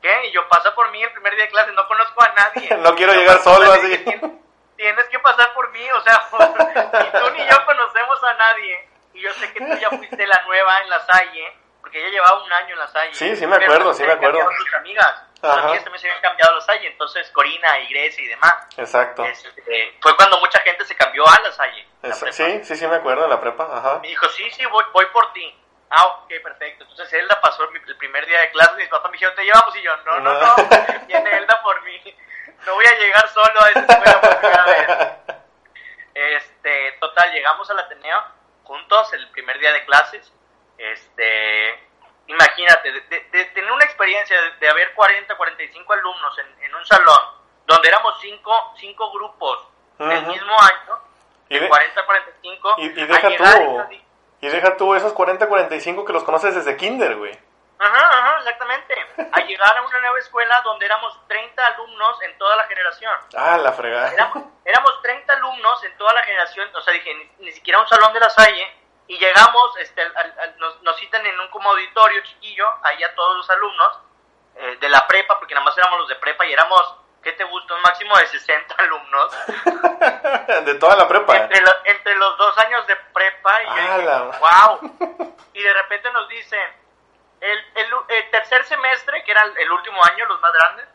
¿Qué? 0.00 0.26
Y 0.28 0.32
yo 0.32 0.48
pasa 0.48 0.72
por 0.76 0.92
mí 0.92 1.02
el 1.02 1.12
primer 1.12 1.34
día 1.34 1.46
de 1.46 1.50
clases, 1.50 1.74
no 1.74 1.88
conozco 1.88 2.22
a 2.22 2.34
nadie. 2.34 2.76
no 2.76 2.94
quiero 2.94 3.14
llegar 3.14 3.38
solo 3.38 3.72
así. 3.72 4.04
Tienes, 4.76 5.08
que 5.08 5.18
pasar 5.18 5.52
por 5.54 5.72
mí, 5.72 5.90
o 5.90 6.00
sea, 6.02 6.28
ni 6.38 7.20
tú 7.20 7.30
ni 7.32 7.48
yo 7.48 7.66
conocemos 7.66 8.22
a 8.22 8.34
nadie 8.34 8.88
y 9.18 9.22
yo 9.22 9.32
sé 9.34 9.52
que 9.52 9.58
tú 9.60 9.74
ya 9.80 9.90
fuiste 9.90 10.26
la 10.26 10.42
nueva 10.46 10.80
en 10.82 10.90
la 10.90 11.00
Salle, 11.00 11.52
porque 11.80 11.98
ella 11.98 12.10
llevaba 12.10 12.44
un 12.44 12.52
año 12.52 12.74
en 12.74 12.78
la 12.78 12.86
Salle. 12.86 13.14
Sí, 13.14 13.34
sí 13.34 13.46
me 13.46 13.56
acuerdo, 13.56 13.92
sí 13.92 14.04
me 14.04 14.12
acuerdo. 14.12 14.38
amigas. 14.76 15.24
Las 15.42 15.56
también 15.84 15.98
se 16.00 16.08
habían 16.08 16.22
cambiado 16.22 16.52
a 16.52 16.54
La 16.56 16.60
Salle, 16.60 16.88
entonces 16.88 17.30
Corina 17.30 17.78
y 17.80 17.88
Grecia 17.92 18.24
y 18.24 18.28
demás. 18.28 18.54
Exacto. 18.76 19.24
Este, 19.24 19.96
fue 20.00 20.16
cuando 20.16 20.38
mucha 20.40 20.60
gente 20.60 20.84
se 20.84 20.96
cambió 20.96 21.24
a 21.28 21.40
La 21.42 21.52
Salle. 21.52 21.86
la 22.02 22.14
sí, 22.14 22.64
sí, 22.64 22.76
sí 22.76 22.86
me 22.88 22.96
acuerdo 22.96 23.22
de 23.22 23.28
la 23.28 23.40
prepa, 23.40 23.68
ajá. 23.72 23.98
Me 24.00 24.08
dijo, 24.08 24.28
sí, 24.30 24.50
sí, 24.50 24.64
voy, 24.66 24.84
voy 24.92 25.06
por 25.06 25.32
ti. 25.32 25.62
Ah, 25.90 26.04
ok, 26.06 26.32
perfecto. 26.42 26.84
Entonces 26.84 27.12
Elda 27.14 27.40
pasó 27.40 27.64
el, 27.70 27.96
primer 27.96 28.26
día 28.26 28.40
de 28.40 28.50
clase, 28.50 28.74
mis 28.76 28.88
papás 28.88 29.10
me 29.10 29.16
dijeron, 29.16 29.34
te 29.36 29.44
llevamos, 29.44 29.76
y 29.76 29.82
yo, 29.82 29.96
no, 29.98 30.18
no, 30.20 30.34
No. 30.34 30.56
no, 30.56 30.68
viene 31.06 31.36
Elda 31.36 31.62
por 31.62 31.82
mí. 31.82 32.16
No 32.66 32.74
voy 32.74 32.86
a 32.86 32.98
llegar 32.98 33.28
solo 33.28 33.60
a 33.62 33.70
esa 33.70 33.80
escuela 33.80 34.20
por 34.20 34.38
primera 34.38 34.64
vez. 34.64 35.38
Este, 36.14 36.96
total, 36.98 37.30
llegamos 37.30 37.70
al 37.70 37.78
Ateneo 37.78 38.37
juntos 38.68 39.12
el 39.14 39.28
primer 39.30 39.58
día 39.58 39.72
de 39.72 39.84
clases. 39.84 40.32
Este, 40.76 41.74
imagínate, 42.28 42.92
de, 42.92 43.00
de- 43.00 43.24
de 43.32 43.44
tener 43.46 43.72
una 43.72 43.84
experiencia 43.84 44.40
de, 44.40 44.50
de 44.60 44.68
haber 44.68 44.94
40, 44.94 45.36
45 45.36 45.92
alumnos 45.92 46.38
en, 46.38 46.62
en 46.64 46.74
un 46.74 46.86
salón, 46.86 47.18
donde 47.66 47.88
éramos 47.88 48.14
cinco, 48.20 48.74
cinco 48.78 49.10
grupos 49.12 49.66
del 49.98 50.18
Ujú. 50.22 50.32
mismo 50.32 50.52
año, 50.60 50.98
Y, 51.48 51.54
de 51.54 51.60
de- 51.60 51.68
40 51.68 52.00
a 52.00 52.06
45, 52.06 52.74
y, 52.78 52.82
y 52.86 52.88
deja 53.06 53.36
tú, 53.36 53.82
y 54.40 54.46
deja 54.48 54.76
tú 54.76 54.94
esos 54.94 55.14
40-45 55.14 56.04
que 56.06 56.12
los 56.12 56.22
conoces 56.22 56.54
desde 56.54 56.76
kinder, 56.76 57.16
güey. 57.16 57.36
Ajá, 57.80 58.08
ajá, 58.18 58.38
exactamente. 58.38 58.94
A 59.32 59.40
llegar 59.42 59.76
a 59.76 59.82
una 59.82 60.00
nueva 60.00 60.18
escuela 60.18 60.60
donde 60.62 60.86
éramos 60.86 61.16
30 61.28 61.66
alumnos 61.66 62.20
en 62.22 62.36
toda 62.38 62.56
la 62.56 62.64
generación. 62.66 63.12
Ah, 63.36 63.56
la 63.58 63.72
fregada. 63.72 64.12
Éramos, 64.12 64.42
éramos 64.64 65.02
30 65.02 65.32
alumnos 65.34 65.84
en 65.84 65.96
toda 65.96 66.12
la 66.12 66.22
generación, 66.24 66.68
o 66.74 66.80
sea, 66.80 66.92
dije, 66.92 67.14
ni, 67.14 67.44
ni 67.46 67.52
siquiera 67.52 67.78
un 67.80 67.88
salón 67.88 68.12
de 68.12 68.20
la 68.20 68.30
Salle. 68.30 68.74
Y 69.06 69.16
llegamos, 69.18 69.76
este, 69.78 70.02
al- 70.02 70.16
al- 70.38 70.58
nos, 70.58 70.82
nos 70.82 70.96
citan 70.98 71.24
en 71.24 71.38
un 71.40 71.48
como 71.48 71.70
auditorio 71.70 72.20
chiquillo, 72.24 72.66
ahí 72.82 73.02
a 73.04 73.14
todos 73.14 73.36
los 73.38 73.48
alumnos 73.50 74.00
eh, 74.56 74.76
de 74.80 74.88
la 74.88 75.06
prepa, 75.06 75.38
porque 75.38 75.54
nada 75.54 75.64
más 75.64 75.78
éramos 75.78 76.00
los 76.00 76.08
de 76.08 76.16
prepa 76.16 76.44
y 76.46 76.52
éramos, 76.52 76.96
¿qué 77.22 77.32
te 77.32 77.44
gusta? 77.44 77.74
Un 77.74 77.82
máximo 77.82 78.16
de 78.18 78.26
60 78.26 78.74
alumnos. 78.76 79.32
de 80.64 80.74
toda 80.74 80.96
la 80.96 81.06
prepa. 81.08 81.36
Entre, 81.36 81.60
lo- 81.60 81.84
entre 81.84 82.14
los 82.16 82.36
dos 82.38 82.58
años 82.58 82.86
de 82.86 82.96
prepa 82.96 83.62
y 83.62 83.66
yo 83.66 83.74
dije, 83.76 84.38
wow. 84.40 85.30
Y 85.54 85.62
de 85.62 85.72
repente 85.74 86.10
nos 86.12 86.28
dicen, 86.28 86.60
el, 87.40 87.58
el, 87.74 87.86
el 88.08 88.30
tercer 88.30 88.64
semestre, 88.64 89.22
que 89.24 89.30
era 89.30 89.42
el, 89.44 89.72
último 89.72 90.02
año, 90.04 90.26
los 90.26 90.40
más 90.40 90.52
grandes, 90.52 90.86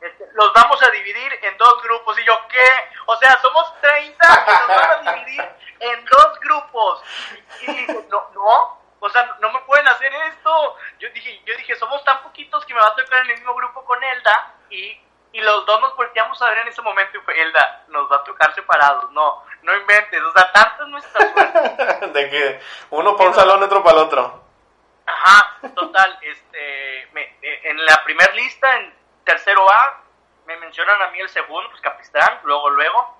este, 0.00 0.24
los 0.34 0.52
vamos 0.52 0.82
a 0.82 0.90
dividir 0.90 1.38
en 1.42 1.56
dos 1.58 1.82
grupos. 1.82 2.18
Y 2.18 2.24
yo, 2.24 2.38
¿qué? 2.48 2.68
O 3.06 3.16
sea, 3.16 3.38
somos 3.40 3.80
30 3.80 4.46
y 4.46 4.68
nos 4.68 4.68
van 4.68 4.90
a 5.08 5.12
dividir 5.12 5.48
en 5.80 6.04
dos 6.04 6.40
grupos. 6.40 7.02
Y, 7.60 7.70
y 7.70 7.86
no, 8.08 8.30
no, 8.34 8.78
o 9.00 9.08
sea, 9.10 9.36
no 9.40 9.52
me 9.52 9.60
pueden 9.60 9.86
hacer 9.88 10.12
esto. 10.12 10.76
Yo 10.98 11.08
dije, 11.10 11.40
yo 11.44 11.56
dije, 11.56 11.76
somos 11.76 12.02
tan 12.04 12.22
poquitos 12.22 12.64
que 12.66 12.74
me 12.74 12.80
va 12.80 12.88
a 12.88 12.94
tocar 12.94 13.24
en 13.24 13.30
el 13.30 13.36
mismo 13.36 13.54
grupo 13.54 13.84
con 13.84 14.02
Elda. 14.02 14.54
Y, 14.70 15.00
y 15.32 15.40
los 15.40 15.66
dos 15.66 15.80
nos 15.80 15.94
volteamos 15.96 16.40
a 16.42 16.48
ver 16.48 16.58
en 16.58 16.68
ese 16.68 16.82
momento 16.82 17.18
y 17.18 17.20
fue, 17.20 17.40
Elda, 17.40 17.84
nos 17.88 18.10
va 18.10 18.16
a 18.16 18.24
tocar 18.24 18.54
separados. 18.54 19.10
No, 19.12 19.44
no 19.62 19.76
inventes. 19.76 20.20
O 20.20 20.32
sea, 20.32 20.52
tanta 20.52 20.82
es 20.82 20.88
nuestra 20.88 21.32
suerte. 21.32 22.06
de 22.12 22.30
que 22.30 22.60
uno 22.90 23.16
para 23.16 23.28
un 23.28 23.34
salón, 23.34 23.62
otro 23.62 23.84
para 23.84 23.98
el 23.98 24.04
otro. 24.04 24.47
Ajá, 25.08 25.56
total, 25.74 26.18
este, 26.22 27.08
me- 27.12 27.36
eh, 27.42 27.60
en 27.64 27.84
la 27.84 28.04
primer 28.04 28.34
lista, 28.34 28.76
en 28.76 28.94
tercero 29.24 29.66
A, 29.70 30.02
me 30.46 30.56
mencionan 30.56 31.00
a 31.02 31.08
mí 31.08 31.20
el 31.20 31.28
segundo, 31.30 31.68
pues 31.70 31.80
Capistrán, 31.82 32.40
luego, 32.44 32.70
luego, 32.70 33.16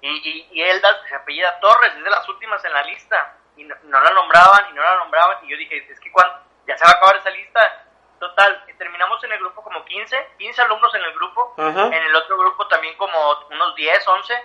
y, 0.00 0.08
y, 0.08 0.48
y 0.52 0.62
Elda 0.62 0.88
se 1.08 1.14
apellida 1.14 1.58
Torres, 1.60 1.92
es 1.96 2.04
de 2.04 2.10
las 2.10 2.28
últimas 2.28 2.64
en 2.64 2.72
la 2.72 2.82
lista, 2.84 3.36
y 3.56 3.64
no, 3.64 3.74
no 3.84 4.00
la 4.00 4.10
nombraban, 4.10 4.70
y 4.70 4.72
no 4.74 4.82
la 4.82 4.96
nombraban, 4.96 5.44
y 5.44 5.50
yo 5.50 5.56
dije, 5.56 5.86
es 5.90 5.98
que 6.00 6.10
cuando, 6.12 6.40
ya 6.66 6.76
se 6.76 6.84
va 6.84 6.90
a 6.90 6.94
acabar 6.94 7.16
esa 7.16 7.30
lista, 7.30 7.84
total, 8.18 8.64
terminamos 8.78 9.22
en 9.24 9.32
el 9.32 9.38
grupo 9.38 9.62
como 9.62 9.84
15, 9.84 10.28
15 10.38 10.62
alumnos 10.62 10.92
en 10.94 11.02
el 11.04 11.12
grupo, 11.14 11.54
en 11.94 12.02
el 12.02 12.14
otro 12.16 12.36
grupo 12.38 12.66
también 12.68 12.96
como 12.96 13.46
unos 13.50 13.74
10, 13.76 14.06
11, 14.08 14.44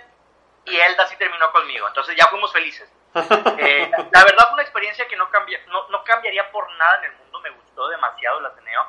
y 0.65 0.77
Elda 0.79 1.07
sí 1.07 1.15
terminó 1.17 1.51
conmigo, 1.51 1.87
entonces 1.87 2.15
ya 2.15 2.27
fuimos 2.27 2.51
felices. 2.53 2.91
Eh, 3.15 3.87
la, 3.91 3.97
la 4.11 4.23
verdad 4.23 4.45
fue 4.45 4.53
una 4.53 4.63
experiencia 4.63 5.07
que 5.07 5.15
no, 5.15 5.29
cambia, 5.29 5.59
no, 5.67 5.87
no 5.89 6.03
cambiaría 6.03 6.49
por 6.51 6.69
nada 6.77 6.97
en 6.99 7.11
el 7.11 7.17
mundo, 7.17 7.39
me 7.41 7.49
gustó 7.51 7.87
demasiado 7.89 8.39
el 8.39 8.45
Ateneo. 8.47 8.83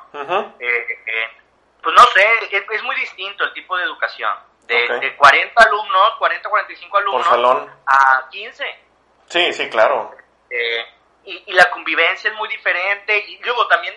Eh, 0.59 0.87
eh, 1.05 1.37
pues 1.81 1.93
no 1.95 2.03
sé, 2.05 2.27
es, 2.51 2.63
es 2.71 2.83
muy 2.83 2.95
distinto 2.95 3.43
el 3.43 3.53
tipo 3.53 3.77
de 3.77 3.83
educación. 3.83 4.33
De, 4.63 4.83
Ok. 4.85 4.99
de 4.99 5.15
40 5.15 5.63
alumnos, 5.63 6.15
40, 6.17 6.49
45 6.49 6.97
alumnos, 6.97 7.27
salón. 7.27 7.71
a 7.85 8.27
15. 8.31 8.79
Sí, 9.27 9.53
sí, 9.53 9.69
claro. 9.69 10.11
Eh, 10.49 10.85
y, 11.25 11.43
y 11.51 11.53
la 11.53 11.69
convivencia 11.69 12.31
es 12.31 12.35
muy 12.35 12.49
diferente. 12.49 13.15
Y 13.27 13.37
luego 13.43 13.67
también, 13.67 13.93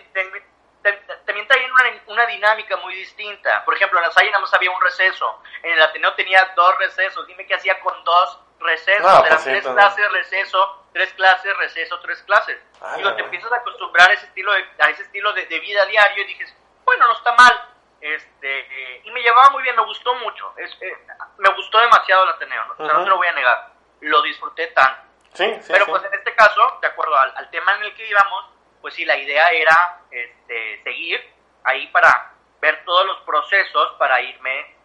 también 1.25 1.47
traen 1.47 1.71
una, 1.71 1.83
una 2.07 2.25
dinámica 2.27 2.77
muy 2.77 2.93
distinta. 2.93 3.65
Por 3.65 3.75
ejemplo, 3.75 3.97
en 3.99 4.05
la 4.05 4.11
Salle 4.11 4.29
nada 4.29 4.41
más 4.41 4.53
había 4.53 4.69
un 4.71 4.81
receso. 4.81 5.41
En 5.63 5.71
el 5.73 5.81
Ateneo 5.81 6.13
tenía 6.13 6.53
dos 6.55 6.77
recesos. 6.77 7.25
Dime 7.25 7.45
qué 7.47 7.55
hacía 7.55 7.79
con 7.79 8.03
dos 8.03 8.39
No, 8.59 8.65
pues 8.67 8.87
Eran 8.87 9.39
sí, 9.39 9.49
tres 9.49 9.63
también. 9.63 9.73
clases, 9.87 10.11
receso, 10.11 10.85
tres 10.93 11.13
clases, 11.13 11.57
receso, 11.57 11.99
tres 12.01 12.21
clases. 12.23 12.61
Ah, 12.81 12.95
Digo, 12.97 13.09
la 13.09 13.15
te 13.15 13.21
empiezas 13.23 13.51
a 13.51 13.55
acostumbrar 13.57 14.09
a 14.09 14.13
ese 14.13 14.25
estilo 14.25 14.51
de, 14.51 14.65
a 14.79 14.89
ese 14.89 15.03
estilo 15.03 15.31
de, 15.33 15.45
de 15.45 15.59
vida 15.59 15.85
diario 15.85 16.23
y 16.23 16.27
dices, 16.27 16.55
bueno, 16.85 17.07
no 17.07 17.13
está 17.13 17.31
mal. 17.33 17.65
Este, 18.01 18.59
eh, 18.59 19.01
y 19.05 19.11
me 19.11 19.21
llevaba 19.21 19.49
muy 19.51 19.63
bien, 19.63 19.75
me 19.75 19.85
gustó 19.85 20.13
mucho. 20.15 20.53
Es, 20.57 20.71
eh, 20.81 20.97
me 21.37 21.49
gustó 21.53 21.79
demasiado 21.79 22.23
el 22.23 22.29
Ateneo, 22.29 22.65
¿no? 22.65 22.73
O 22.73 22.77
sea, 22.77 22.87
no 22.87 22.93
Ujú. 22.95 23.03
te 23.03 23.09
lo 23.09 23.17
voy 23.17 23.27
a 23.27 23.31
negar. 23.33 23.69
Lo 24.01 24.21
disfruté 24.21 24.67
tanto. 24.67 25.01
Sí, 25.33 25.45
sí, 25.61 25.71
Pero 25.71 25.85
sí. 25.85 25.91
pues 25.91 26.03
en 26.03 26.13
este 26.13 26.33
caso, 26.35 26.79
de 26.81 26.87
acuerdo 26.87 27.17
al, 27.17 27.33
al 27.37 27.49
tema 27.51 27.75
en 27.75 27.83
el 27.83 27.95
que 27.95 28.07
íbamos, 28.07 28.45
pues 28.81 28.93
sí, 28.93 29.05
la 29.05 29.15
idea 29.17 29.49
era 29.49 29.99
este, 30.11 30.81
seguir 30.83 31.33
ahí 31.65 31.87
para 31.87 32.33
ver 32.61 32.83
todos 32.85 33.05
los 33.05 33.19
procesos 33.21 33.93
para 33.99 34.21
irme 34.21 34.75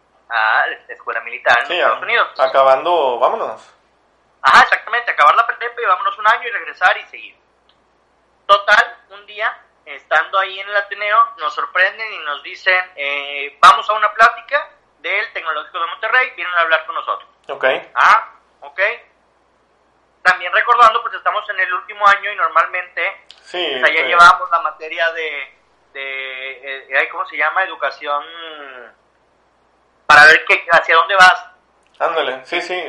escuela 0.95 1.21
militar 1.21 1.59
en 1.61 1.67
Sí, 1.67 1.73
Estados 1.79 2.01
Unidos. 2.01 2.39
acabando, 2.39 3.19
vámonos. 3.19 3.73
Ajá, 4.41 4.61
exactamente, 4.63 5.11
acabar 5.11 5.35
la 5.35 5.47
prepa 5.47 5.81
y 5.81 5.85
vámonos 5.85 6.17
un 6.17 6.27
año 6.27 6.47
y 6.47 6.51
regresar 6.51 6.97
y 6.97 7.03
seguir. 7.05 7.35
Total, 8.45 8.97
un 9.09 9.25
día, 9.25 9.57
estando 9.85 10.37
ahí 10.39 10.59
en 10.59 10.67
el 10.69 10.75
Ateneo, 10.75 11.31
nos 11.37 11.53
sorprenden 11.55 12.11
y 12.13 12.17
nos 12.19 12.43
dicen, 12.43 12.91
eh, 12.95 13.57
vamos 13.59 13.89
a 13.89 13.93
una 13.93 14.13
plática 14.13 14.69
del 14.99 15.33
Tecnológico 15.33 15.79
de 15.79 15.87
Monterrey, 15.87 16.31
vienen 16.35 16.53
a 16.55 16.61
hablar 16.61 16.85
con 16.85 16.95
nosotros. 16.95 17.29
Ok. 17.49 17.65
Ah, 17.95 18.31
ok. 18.61 18.79
También 20.23 20.51
recordando, 20.53 21.01
pues 21.01 21.13
estamos 21.15 21.47
en 21.49 21.59
el 21.59 21.73
último 21.73 22.07
año 22.07 22.31
y 22.31 22.35
normalmente 22.35 23.25
Sí. 23.41 23.63
ya 23.79 23.87
este, 23.87 24.07
llevábamos 24.07 24.49
la 24.49 24.59
materia 24.61 25.11
de, 25.11 25.57
de 25.93 26.85
eh, 26.89 27.09
¿cómo 27.11 27.25
se 27.27 27.37
llama? 27.37 27.63
Educación 27.63 28.23
para 30.05 30.25
ver 30.25 30.43
qué, 30.45 30.65
hacia 30.71 30.95
dónde 30.95 31.15
vas. 31.15 31.45
Ándale, 31.99 32.45
sí, 32.45 32.61
sí. 32.61 32.83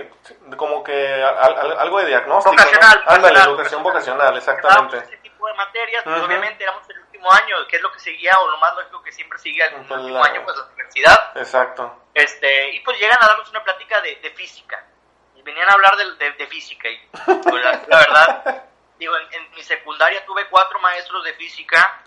Como 0.57 0.83
que 0.83 1.15
al- 1.23 1.57
al- 1.59 1.79
algo 1.79 1.99
de 2.01 2.07
diagnóstico. 2.07 2.55
¿no? 2.57 2.63
Vocacional, 2.63 2.99
Ándale, 3.07 3.21
vocacional, 3.21 3.49
educación 3.51 3.83
vocacional. 3.83 4.37
exactamente. 4.37 4.99
ese 4.99 5.17
tipo 5.19 5.47
de 5.47 5.55
materias, 5.55 6.03
pues 6.05 6.17
Ujú. 6.17 6.27
obviamente 6.27 6.65
éramos 6.65 6.91
el 6.91 6.99
último 7.01 7.31
año, 7.33 7.57
que 7.69 7.77
es 7.77 7.83
lo 7.83 7.93
que 7.93 8.01
seguía, 8.01 8.33
o 8.41 8.49
lo 8.51 8.59
más 8.59 8.75
lógico 8.75 9.03
que 9.03 9.13
siempre 9.13 9.39
seguía 9.39 9.67
el 9.67 9.75
Pues 9.87 9.91
último 10.01 10.19
la- 10.19 10.25
año, 10.27 10.43
pues 10.45 10.57
la 10.57 10.65
universidad. 10.65 11.33
Exacto. 11.37 12.03
Este, 12.15 12.71
y 12.71 12.81
pues 12.81 12.99
llegan 12.99 13.23
a 13.23 13.27
darnos 13.29 13.49
una 13.51 13.63
plática 13.63 14.01
de, 14.01 14.17
de 14.17 14.31
física. 14.31 14.85
Y 15.37 15.43
venían 15.43 15.69
a 15.69 15.73
hablar 15.73 15.97
de, 15.97 16.13
de- 16.17 16.33
de 16.33 16.47
física. 16.49 16.89
Y 16.89 16.99
pues, 17.09 17.65
la, 17.65 17.81
la 17.87 17.99
verdad, 17.99 18.65
digo, 18.99 19.17
en, 19.17 19.33
en 19.35 19.51
mi 19.53 19.63
secundaria 19.63 20.25
tuve 20.27 20.49
cuatro 20.49 20.81
maestros 20.81 21.23
de 21.23 21.33
física 21.35 22.03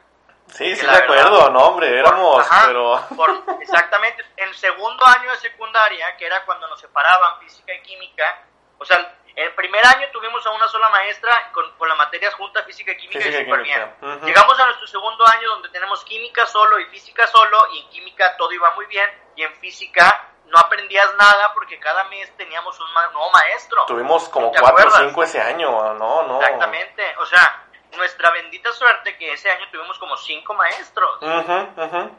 Sí, 0.54 0.76
sí 0.76 0.86
la 0.86 0.94
verdad- 0.94 1.04
acuerdo, 1.04 1.50
no, 1.52 1.60
hombre, 1.68 2.00
éramos, 2.00 2.40
Ajá, 2.46 2.68
pero... 2.68 3.02
por- 3.16 3.44
exactamente. 3.62 4.24
En 4.38 4.54
segundo 4.54 5.06
año 5.06 5.32
de 5.32 5.38
secundaria, 5.38 6.16
que 6.18 6.26
era 6.26 6.44
cuando 6.46 6.68
nos 6.68 6.80
separaban 6.80 7.40
física 7.40 7.74
y 7.74 7.82
química, 7.82 8.44
o 8.78 8.86
sea, 8.86 9.16
el 9.36 9.54
primer 9.56 9.86
año 9.86 10.08
tuvimos 10.12 10.46
a 10.46 10.50
una 10.52 10.68
sola 10.68 10.90
maestra 10.90 11.52
con, 11.54 11.72
con 11.78 11.88
las 11.88 11.98
materias 11.98 12.34
juntas, 12.34 12.66
física 12.66 12.92
y 12.92 12.98
química, 12.98 13.20
Física 13.20 13.42
y 13.42 13.46
química, 13.46 13.64
bien. 13.64 13.96
ujú. 14.18 14.26
Llegamos 14.26 14.60
a 14.60 14.66
nuestro 14.66 14.88
segundo 14.88 15.26
año 15.28 15.50
donde 15.50 15.70
tenemos 15.70 16.04
química 16.04 16.46
solo 16.46 16.78
y 16.80 16.86
física 16.88 17.26
solo, 17.28 17.58
y 17.74 17.80
en 17.80 17.90
química 17.90 18.36
todo 18.38 18.52
iba 18.52 18.72
muy 18.72 18.86
bien, 18.88 19.10
y 19.36 19.44
en 19.44 19.54
física 19.58 20.26
no 20.46 20.58
aprendías 20.58 21.14
nada 21.16 21.54
porque 21.54 21.80
cada 21.80 22.06
mes 22.06 22.36
teníamos 22.36 22.78
un 22.80 22.92
nuevo 22.94 23.30
maestro. 23.32 23.86
Tuvimos 23.86 24.28
como 24.30 24.52
¿Te 24.52 24.60
cuatro 24.60 24.88
o 24.88 24.92
cinco 24.98 25.24
ese 25.24 25.40
año, 25.40 25.94
no, 25.94 26.24
no. 26.24 26.42
Exactamente, 26.42 27.16
o 27.20 27.26
sea, 27.28 27.66
nuestra 27.96 28.32
bendita 28.32 28.72
suerte 28.72 29.18
que 29.18 29.34
ese 29.34 29.50
año 29.50 29.66
tuvimos 29.72 29.98
como 30.00 30.16
cinco 30.18 30.54
maestros. 30.54 31.22
Ujú, 31.22 31.82
ujú. 31.82 32.18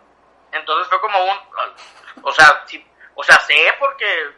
Entonces 0.52 0.88
fue 0.88 1.00
como 1.00 1.24
un, 1.24 1.38
o 2.22 2.32
sea, 2.32 2.62
sí, 2.66 2.84
o 3.14 3.22
sea, 3.22 3.36
sé 3.40 3.74
porque, 3.78 4.30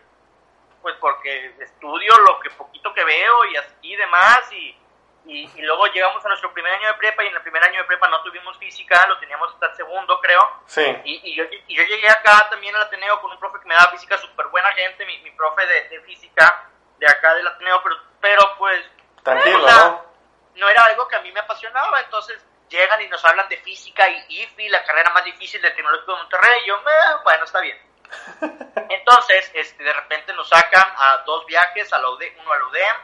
pues 0.83 0.95
porque 1.01 1.55
estudio 1.61 2.12
lo 2.27 2.41
que 2.41 2.51
poquito 2.51 2.93
que 2.93 3.05
veo 3.05 3.45
y 3.47 3.57
así 3.57 3.75
y 3.83 3.97
demás 3.97 4.53
y, 4.53 4.77
y, 5.25 5.51
y 5.55 5.62
luego 5.62 5.87
llegamos 5.87 6.25
a 6.25 6.29
nuestro 6.29 6.53
primer 6.53 6.73
año 6.75 6.89
de 6.89 6.95
prepa 6.95 7.25
y 7.25 7.29
en 7.29 7.37
el 7.37 7.43
primer 7.43 7.65
año 7.65 7.79
de 7.81 7.85
prepa 7.85 8.09
no 8.09 8.23
tuvimos 8.23 8.59
física, 8.59 9.07
lo 9.09 9.19
teníamos 9.19 9.53
hasta 9.55 9.67
el 9.67 9.77
segundo 9.77 10.21
creo 10.21 10.62
Sí, 10.67 10.85
y, 11.05 11.31
y 11.31 11.37
yo, 11.37 11.45
y 11.67 11.75
yo 11.75 11.83
llegué 11.85 12.11
acá 12.11 12.49
también 12.51 12.75
al 12.77 12.83
Ateneo 12.83 13.21
con 13.21 13.31
un 13.31 13.39
profe 13.39 13.61
que 13.61 13.69
me 13.69 13.75
daba 13.75 13.91
física, 13.93 14.19
súper 14.19 14.49
buena 14.49 14.71
gente, 14.73 15.07
mi, 15.07 15.19
mi 15.19 15.31
profe 15.31 15.67
de, 15.67 15.89
de 15.89 16.01
física 16.03 16.69
de 16.99 17.07
acá 17.07 17.35
del 17.35 17.47
Ateneo, 17.47 17.83
pero, 17.83 17.97
pero 18.21 18.43
pues 18.59 18.85
tranquilo, 19.23 19.65
o 19.65 19.69
sea, 19.69 19.77
¿no? 19.77 20.12
No 20.54 20.68
era 20.68 20.85
algo 20.85 21.06
que 21.09 21.16
a 21.16 21.21
mí 21.23 21.30
me 21.32 21.40
apasionaba, 21.40 22.00
entonces 22.00 22.44
llegan 22.68 23.00
y 23.02 23.09
nos 23.09 23.25
hablan 23.25 23.49
de 23.49 23.59
física 23.59 24.09
y 24.09 24.42
IFI, 24.42 24.68
la 24.71 24.82
carrera 24.85 25.11
más 25.11 25.25
difícil 25.25 25.61
del 25.61 25.75
Tecnológico 25.75 26.12
de 26.12 26.18
Monterrey. 26.18 26.61
Y 26.64 26.66
yo, 26.68 26.76
"Eh, 26.76 27.16
bueno, 27.25 27.44
está 27.44 27.61
bien. 27.61 27.78
Entonces, 28.88 29.50
este, 29.54 29.82
de 29.85 29.92
repente 29.92 30.32
nos 30.35 30.49
sacan 30.49 30.92
a 30.97 31.18
dos 31.25 31.44
viajes, 31.47 31.92
a 31.92 31.99
la 31.99 32.11
UDEM, 32.11 32.35
uno 32.40 32.52
a 32.52 32.59
la 32.59 32.64
UDEM, 32.66 32.97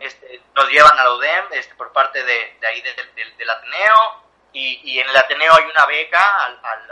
este, 0.00 0.40
nos 0.54 0.68
llevan 0.68 0.98
a 0.98 1.04
la 1.04 1.12
UDEM 1.14 1.46
este, 1.52 1.74
por 1.74 1.92
parte 1.92 2.22
de, 2.24 2.56
de 2.60 2.66
ahí 2.66 2.80
de- 2.82 2.94
del- 2.94 3.36
del 3.36 3.50
Ateneo 3.50 4.24
y, 4.52 4.80
y 4.92 4.98
en 5.00 5.08
el 5.08 5.16
Ateneo 5.16 5.52
hay 5.54 5.64
una 5.64 5.86
beca 5.86 6.44
al, 6.44 6.60
al, 6.64 6.90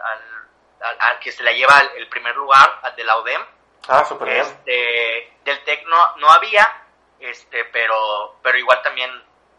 al- 1.00 1.18
que 1.20 1.32
se 1.32 1.42
la 1.42 1.52
lleva 1.52 1.78
el, 1.80 2.02
el 2.02 2.08
primer 2.08 2.34
lugar, 2.36 2.78
al 2.82 2.94
de 2.96 3.04
la 3.04 3.16
UDEM. 3.18 3.44
Ah, 3.88 4.04
súper 4.04 4.28
bien. 4.28 4.40
Este, 4.40 5.32
del 5.44 5.64
TEC 5.64 5.84
no, 5.86 6.16
no 6.16 6.30
había, 6.30 6.84
este, 7.20 7.64
pero, 7.66 8.38
pero 8.42 8.58
igual 8.58 8.80
también, 8.82 9.10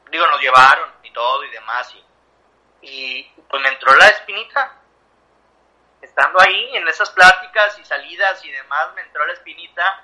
digo, 0.10 0.26
nos 0.28 0.42
llevaron 0.42 0.92
y 1.04 1.12
todo 1.12 1.44
y 1.44 1.50
demás 1.50 1.94
y, 1.96 2.06
y 2.82 3.24
pues 3.50 3.62
me 3.62 3.70
entró 3.70 3.94
la 3.96 4.08
espinita. 4.08 4.76
Estando 6.02 6.40
ahí 6.40 6.78
en 6.78 6.88
esas 6.88 7.10
pláticas 7.12 7.78
y 7.78 7.84
salidas 7.84 8.44
y 8.46 8.52
demás, 8.52 8.94
me 8.96 9.02
entró 9.02 9.26
la 9.26 9.34
espinita 9.34 10.04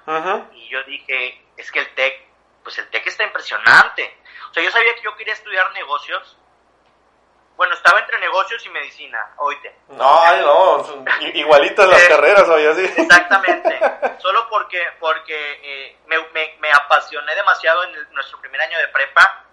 y 0.52 0.68
yo 0.70 0.84
dije, 0.84 1.46
es 1.56 1.72
que 1.72 1.80
el 1.80 1.96
TEC, 1.96 2.28
pues 2.64 2.78
el 2.80 2.90
TEC 2.90 3.08
está 3.08 3.24
impresionante. 3.24 4.18
O 4.52 4.54
sea, 4.54 4.62
yo 4.62 4.72
sabía 4.72 4.94
que 4.96 5.02
yo 5.02 5.16
quería 5.16 5.34
estudiar 5.34 5.72
negocios. 5.72 6.38
Bueno, 7.56 7.74
estaba 7.76 8.02
entre 8.02 8.20
negocios 8.20 8.66
y 8.66 8.70
medicina, 8.70 9.34
oíte. 9.38 9.74
No, 9.88 10.22
ay, 10.22 10.42
no, 10.42 11.06
igualitas 11.34 11.88
las 11.88 12.02
Eh, 12.04 12.10
carreras, 12.10 12.50
oye, 12.50 12.68
así. 12.68 12.84
Exactamente. 13.02 13.80
Solo 14.20 14.50
porque, 14.50 14.86
porque 15.00 15.60
eh, 15.64 15.98
me, 16.08 16.20
me- 16.34 16.58
me 16.60 16.72
apasioné 16.74 17.34
demasiado 17.36 17.86
en 17.86 17.96
el- 17.96 18.12
nuestro 18.12 18.42
primer 18.42 18.60
año 18.60 18.78
de 18.80 18.90
prepa 18.90 19.45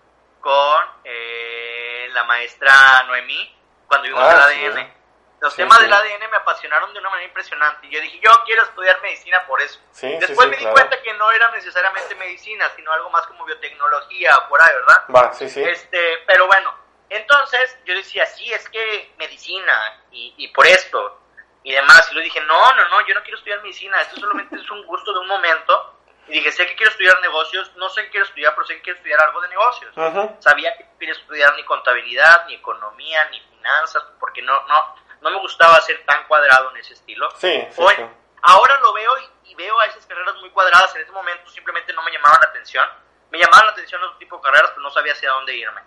con 0.42 0.84
eh, 1.04 2.08
la 2.12 2.24
maestra 2.24 2.74
Noemí 3.06 3.56
cuando 3.86 4.08
vimos 4.08 4.22
Ah, 4.22 4.48
el 4.50 4.54
sí. 4.58 4.64
ADN. 4.66 4.94
Los 5.40 5.52
Sí, 5.54 5.56
temas 5.62 5.78
sí. 5.78 5.84
del 5.84 5.92
ADN 5.92 6.30
me 6.30 6.36
apasionaron 6.36 6.92
de 6.92 7.00
una 7.00 7.10
manera 7.10 7.26
impresionante. 7.26 7.86
Y 7.86 7.90
yo 7.90 8.00
dije, 8.00 8.20
yo 8.22 8.30
quiero 8.44 8.62
estudiar 8.62 9.00
medicina 9.02 9.44
por 9.46 9.60
eso. 9.60 9.80
Después 10.00 10.48
me 10.48 10.56
di 10.56 10.62
claro. 10.62 10.74
cuenta 10.74 11.02
que 11.02 11.12
no 11.14 11.30
era 11.32 11.50
necesariamente 11.50 12.14
medicina, 12.14 12.70
sino 12.76 12.92
algo 12.92 13.10
más 13.10 13.26
como 13.26 13.44
biotecnología 13.44 14.36
o 14.36 14.48
por 14.48 14.62
ahí, 14.62 14.74
¿verdad? 14.74 15.04
Va, 15.14 15.32
sí, 15.32 15.48
sí. 15.48 15.62
Este, 15.64 16.18
pero 16.26 16.46
bueno, 16.46 16.72
entonces 17.08 17.76
yo 17.84 17.94
decía, 17.94 18.24
sí, 18.26 18.52
es 18.52 18.68
que 18.68 19.14
medicina 19.18 20.02
y, 20.12 20.34
y 20.38 20.48
por 20.48 20.64
esto 20.66 21.20
y 21.64 21.72
demás. 21.72 22.08
Y 22.12 22.14
le 22.14 22.22
dije, 22.22 22.40
no, 22.42 22.74
no, 22.74 22.88
no, 22.88 23.06
yo 23.06 23.14
no 23.14 23.22
quiero 23.22 23.36
estudiar 23.38 23.60
medicina, 23.62 24.00
esto 24.00 24.16
solamente 24.20 24.54
es 24.56 24.70
un 24.70 24.84
gusto 24.86 25.12
de 25.12 25.18
un 25.18 25.26
momento. 25.28 25.98
Y 26.28 26.32
dije, 26.34 26.52
sé 26.52 26.66
que 26.66 26.76
quiero 26.76 26.90
estudiar 26.92 27.20
negocios, 27.20 27.72
no 27.76 27.88
sé 27.88 28.04
qué 28.04 28.10
quiero 28.10 28.26
estudiar, 28.26 28.54
pero 28.54 28.66
sé 28.66 28.76
que 28.76 28.82
quiero 28.82 28.96
estudiar 28.98 29.20
algo 29.22 29.40
de 29.40 29.48
negocios. 29.48 29.94
Sabía 30.38 30.76
que 30.76 30.84
no 30.84 30.98
quería 30.98 31.14
estudiar 31.14 31.54
ni 31.56 31.64
contabilidad, 31.64 32.46
ni 32.46 32.54
economía, 32.54 33.24
ni 33.30 33.40
finanzas, 33.40 34.04
porque 34.20 34.40
no, 34.42 34.66
no, 34.66 34.94
no 35.20 35.30
me 35.30 35.38
gustaba 35.40 35.80
ser 35.80 36.04
tan 36.06 36.24
cuadrado 36.28 36.70
en 36.70 36.76
ese 36.78 36.94
estilo. 36.94 37.28
Sí, 37.32 37.66
sí, 37.70 37.82
Hoy, 37.82 37.94
sí. 37.96 38.02
ahora 38.42 38.78
lo 38.78 38.92
veo 38.92 39.18
y, 39.18 39.50
y 39.50 39.54
veo 39.56 39.78
a 39.80 39.86
esas 39.86 40.06
carreras 40.06 40.36
muy 40.36 40.50
cuadradas. 40.50 40.94
En 40.94 41.02
ese 41.02 41.10
momento 41.12 41.50
simplemente 41.50 41.92
no 41.92 42.02
me 42.02 42.12
llamaban 42.12 42.38
la 42.42 42.48
atención. 42.50 42.88
Me 43.30 43.38
llamaban 43.38 43.66
la 43.66 43.72
atención 43.72 44.02
otro 44.04 44.18
tipo 44.18 44.36
de 44.36 44.42
carreras, 44.42 44.70
pero 44.70 44.82
no 44.82 44.90
sabía 44.90 45.12
hacia 45.12 45.30
dónde 45.30 45.56
irme. 45.56 45.80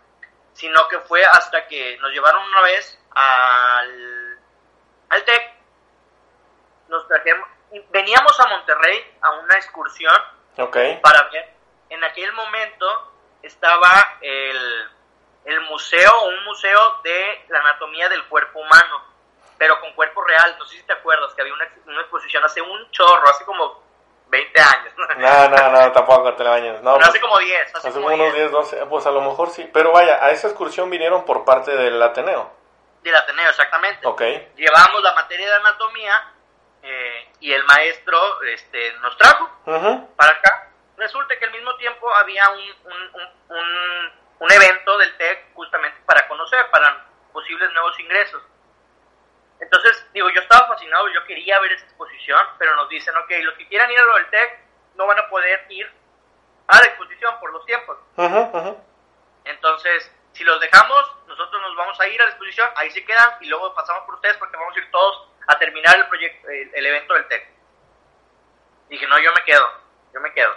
Sino 0.53 0.87
que 0.87 0.99
fue 0.99 1.23
hasta 1.23 1.67
que 1.67 1.97
nos 1.99 2.11
llevaron 2.11 2.43
una 2.43 2.61
vez 2.61 2.99
al, 3.11 4.39
al 5.09 5.23
TEC. 5.23 5.53
Nos 6.89 7.07
trajimos, 7.07 7.47
veníamos 7.89 8.39
a 8.39 8.47
Monterrey 8.47 9.17
a 9.21 9.31
una 9.31 9.55
excursión 9.55 10.15
Ok. 10.57 10.77
para 11.01 11.23
ver. 11.29 11.53
En 11.89 12.03
aquel 12.03 12.31
momento 12.33 13.13
estaba 13.43 14.17
el, 14.21 14.89
el 15.45 15.61
museo, 15.61 16.23
un 16.27 16.43
museo 16.45 17.01
de 17.03 17.45
la 17.49 17.59
anatomía 17.59 18.09
del 18.09 18.25
cuerpo 18.25 18.59
humano, 18.59 19.03
pero 19.57 19.79
con 19.79 19.93
cuerpo 19.93 20.23
real. 20.23 20.55
No 20.57 20.65
sé 20.65 20.77
si 20.77 20.83
te 20.83 20.93
acuerdas 20.93 21.33
que 21.33 21.41
había 21.41 21.53
una, 21.53 21.67
una 21.85 22.01
exposición 22.01 22.43
hace 22.43 22.61
un 22.61 22.91
chorro, 22.91 23.27
hace 23.29 23.45
como 23.45 23.83
20 24.27 24.59
años. 24.61 24.93
No, 25.17 25.47
no, 25.49 25.71
no, 25.71 25.91
tampoco 25.93 26.33
te 26.33 26.43
bañes. 26.43 26.81
No, 26.81 26.95
pues, 26.95 27.07
hace 27.07 27.21
como 27.21 27.37
10, 27.37 27.75
hace, 27.75 27.87
hace 27.87 28.01
como 28.01 28.07
unos 28.13 28.33
10. 28.33 28.35
10, 28.35 28.51
12, 28.51 28.85
pues 28.87 29.05
a 29.05 29.11
lo 29.11 29.21
mejor 29.21 29.49
sí. 29.49 29.69
Pero 29.71 29.91
vaya, 29.93 30.23
a 30.23 30.31
esa 30.31 30.47
excursión 30.47 30.89
vinieron 30.89 31.23
por 31.23 31.45
parte 31.45 31.71
del 31.75 32.01
Ateneo. 32.01 32.51
Del 33.01 33.15
Ateneo, 33.15 33.49
exactamente. 33.49 34.05
Ok. 34.05 34.21
Llevamos 34.55 35.01
la 35.03 35.13
materia 35.13 35.47
de 35.47 35.55
anatomía 35.55 36.33
eh, 36.83 37.14
y 37.45 37.53
el 37.53 37.63
maestro 37.65 38.41
este, 38.41 38.91
nos 39.03 39.15
trajo 39.17 39.47
para 40.15 40.31
acá. 40.31 40.71
Resulta 40.97 41.37
que 41.37 41.45
al 41.45 41.51
mismo 41.51 41.75
tiempo 41.75 42.11
había 42.15 42.43
un, 42.49 42.59
un, 43.49 44.11
un, 44.39 44.51
evento 44.51 44.97
del 44.97 45.15
TEC 45.17 45.53
justamente 45.53 45.95
para 46.07 46.27
conocer, 46.27 46.67
para 46.71 47.05
posibles 47.31 47.71
nuevos 47.71 47.99
ingresos. 47.99 48.41
Entonces, 49.59 50.07
digo, 50.11 50.27
yo 50.31 50.41
estaba 50.41 50.67
fascinado, 50.69 51.07
yo 51.09 51.23
quería 51.25 51.59
ver 51.59 51.73
esa 51.73 51.85
exposición, 51.85 52.39
pero 52.57 52.75
nos 52.77 52.89
dicen, 52.89 53.15
ok, 53.15 53.31
los 53.43 53.53
que 53.53 53.67
quieran 53.67 53.91
ir 53.91 53.99
a 53.99 54.03
lo 54.05 54.15
del 54.15 54.29
TEC 54.31 54.59
no 54.95 55.05
van 55.05 55.19
a 55.19 55.29
poder 55.29 55.67
ir 55.69 55.87
a 56.67 56.79
la 56.79 56.85
exposición 56.87 57.39
por 57.39 57.51
los 57.51 57.63
tiempos. 57.67 57.95
Ujú. 58.17 58.83
Entonces, 59.43 60.11
si 60.31 60.43
los 60.43 60.59
dejamos, 60.59 61.15
nosotros 61.27 61.61
nos 61.61 61.75
vamos 61.75 61.99
a 61.99 62.07
ir 62.07 62.19
a 62.19 62.25
la 62.25 62.31
exposición, 62.31 62.67
ahí 62.75 62.89
se 62.89 63.05
quedan 63.05 63.37
y 63.41 63.49
luego 63.49 63.71
pasamos 63.75 64.03
por 64.05 64.15
ustedes 64.15 64.35
porque 64.37 64.57
vamos 64.57 64.75
a 64.75 64.79
ir 64.79 64.89
todos 64.89 65.34
a 65.47 65.59
terminar 65.59 65.95
el 65.95 66.07
proyecto, 66.07 66.49
el, 66.49 66.71
el 66.73 66.85
evento 66.85 67.13
del 67.13 67.27
TEC. 67.27 67.47
Dije, 68.89 69.07
no, 69.07 69.17
yo 69.19 69.31
me 69.33 69.43
quedo, 69.43 69.67
yo 70.13 70.19
me 70.21 70.31
quedo. 70.33 70.53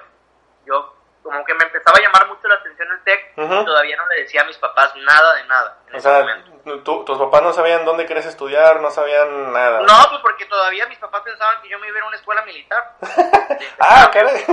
Yo, 0.66 0.94
como 1.22 1.44
que 1.44 1.54
me 1.54 1.64
empezaba 1.64 1.98
a 1.98 2.02
llamar 2.02 2.26
mucho 2.28 2.46
la 2.48 2.54
atención 2.56 2.88
el 2.90 3.02
TEC 3.04 3.32
y 3.36 3.64
todavía 3.64 3.96
no 3.96 4.06
le 4.08 4.22
decía 4.22 4.42
a 4.42 4.44
mis 4.44 4.56
papás 4.58 4.94
nada 4.96 5.34
de 5.34 5.44
nada 5.44 5.78
en 5.88 5.94
O 5.94 5.98
ese 5.98 6.08
sea, 6.08 6.20
momento. 6.20 6.82
tú- 6.84 7.04
tus 7.04 7.18
papás 7.18 7.42
no 7.42 7.52
sabían 7.52 7.84
dónde 7.84 8.06
querías 8.06 8.26
estudiar, 8.26 8.80
no 8.80 8.90
sabían 8.90 9.52
nada. 9.52 9.80
No, 9.82 10.08
pues 10.10 10.20
porque 10.22 10.44
todavía 10.46 10.86
mis 10.86 10.98
papás 10.98 11.22
pensaban 11.22 11.60
que 11.62 11.68
yo 11.68 11.78
me 11.78 11.88
iba 11.88 11.96
a 11.96 11.98
ir 11.98 12.04
a 12.04 12.08
una 12.08 12.16
escuela 12.16 12.42
militar. 12.42 12.96
Ah, 13.80 14.10
caray. 14.12 14.44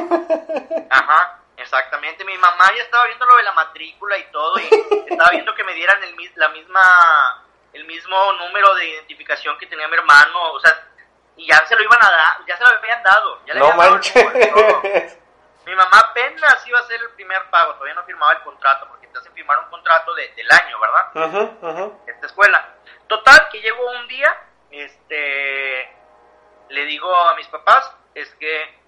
Ajá, 0.89 1.39
exactamente. 1.58 2.24
Mi 2.24 2.38
mamá 2.38 2.71
ya 2.76 2.84
estaba 2.84 3.06
viendo 3.06 3.26
lo 3.26 3.36
de 3.38 3.43
la 3.43 3.52
matrícula 3.52 4.17
y 4.17 4.24
todo 4.32 4.58
y 4.60 4.69
estaba 5.10 5.30
viendo 5.32 5.54
que 5.54 5.63
me 5.63 5.74
dieran 5.74 6.02
el, 6.04 6.15
mis- 6.15 6.36
la 6.38 6.50
misma, 6.50 7.45
el 7.76 7.86
mismo 7.86 8.34
número 8.34 8.74
de 8.76 8.86
identificación 8.86 9.58
que 9.58 9.68
tenía 9.68 9.88
mi 9.88 9.96
hermano, 9.96 10.52
o 10.54 10.60
sea, 10.60 10.88
y 11.38 11.48
ya 11.48 11.58
se 11.68 11.76
lo 11.76 11.84
iban 11.84 12.00
a 12.04 12.10
dar, 12.10 12.38
ya 12.48 12.58
se 12.58 12.64
lo 12.64 12.70
habían 12.70 13.04
dado. 13.04 13.42
Ya 13.46 13.54
le 13.54 13.60
No 13.60 13.74
manches. 13.74 15.20
Mi 15.66 15.74
mamá 15.76 15.98
apenas 16.12 16.66
iba 16.68 16.80
a 16.80 16.82
hacer 16.84 17.02
el 17.02 17.10
primer 17.12 17.50
pago, 17.50 17.74
todavía 17.74 17.96
no 17.96 18.04
firmaba 18.06 18.34
el 18.34 18.42
contrato, 18.44 18.88
porque 18.88 19.08
te 19.08 19.18
hacen 19.18 19.34
firmar 19.34 19.58
un 19.60 19.70
contrato 19.70 20.14
de- 20.14 20.32
del 20.36 20.50
año, 20.52 20.80
¿verdad? 20.80 21.50
Ujú. 21.62 22.02
esta 22.08 22.28
escuela. 22.28 22.76
Total, 23.08 23.50
que 23.52 23.60
llegó 23.62 23.92
un 23.92 24.08
día, 24.08 24.38
este, 24.72 25.96
le 26.70 26.86
digo 26.86 27.14
a 27.28 27.36
mis 27.36 27.48
papás, 27.48 27.92
es 28.14 28.30
que 28.36 28.80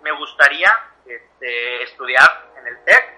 me 0.00 0.10
gustaría 0.12 0.72
este, 1.06 1.82
estudiar 1.84 2.46
en 2.56 2.66
el 2.66 2.84
TEC. 2.84 3.14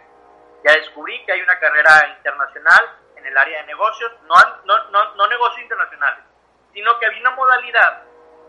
Ya 0.65 0.73
descubrí 0.73 1.25
que 1.25 1.33
hay 1.33 1.41
una 1.41 1.59
carrera 1.59 2.15
internacional 2.19 2.98
en 3.19 3.27
el 3.27 3.37
área 3.37 3.61
de 3.61 3.67
negocios, 3.67 4.13
no, 4.23 4.35
no, 4.65 4.85
no, 4.91 5.15
no 5.15 5.27
negocios 5.27 5.63
internacionales, 5.63 6.25
sino 6.73 6.99
que 6.99 7.07
había 7.07 7.21
una 7.21 7.31
modalidad 7.33 8.03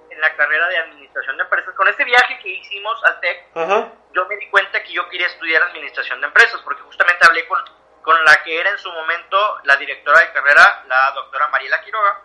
en 0.10 0.21
la 0.21 0.36
carrera 0.36 0.67
de 0.67 0.77
administración 0.77 1.38
de 1.38 1.43
empresas. 1.43 1.73
Con 1.75 1.88
este 1.88 2.03
viaje 2.03 2.39
que 2.39 2.49
hicimos 2.49 3.03
al 3.05 3.19
TEC, 3.19 3.55
Ujú. 3.55 3.91
yo 4.13 4.25
me 4.27 4.38
di 4.38 4.49
cuenta 4.49 4.82
que 4.84 4.93
yo 4.93 5.08
quería 5.10 5.27
estudiar 5.27 5.62
administración 5.63 6.21
de 6.21 6.27
empresas, 6.27 6.62
porque 6.62 6.82
justamente 6.84 7.25
hablé 7.27 7.47
con, 7.47 7.60
con 8.01 8.23
la 8.25 8.43
que 8.43 8.60
era 8.60 8.69
en 8.69 8.77
su 8.77 8.91
momento 8.91 9.60
la 9.63 9.75
directora 9.75 10.19
de 10.21 10.32
carrera, 10.32 10.84
la 10.88 11.12
doctora 11.12 11.47
Mariela 11.49 11.82
Quiroga, 11.82 12.21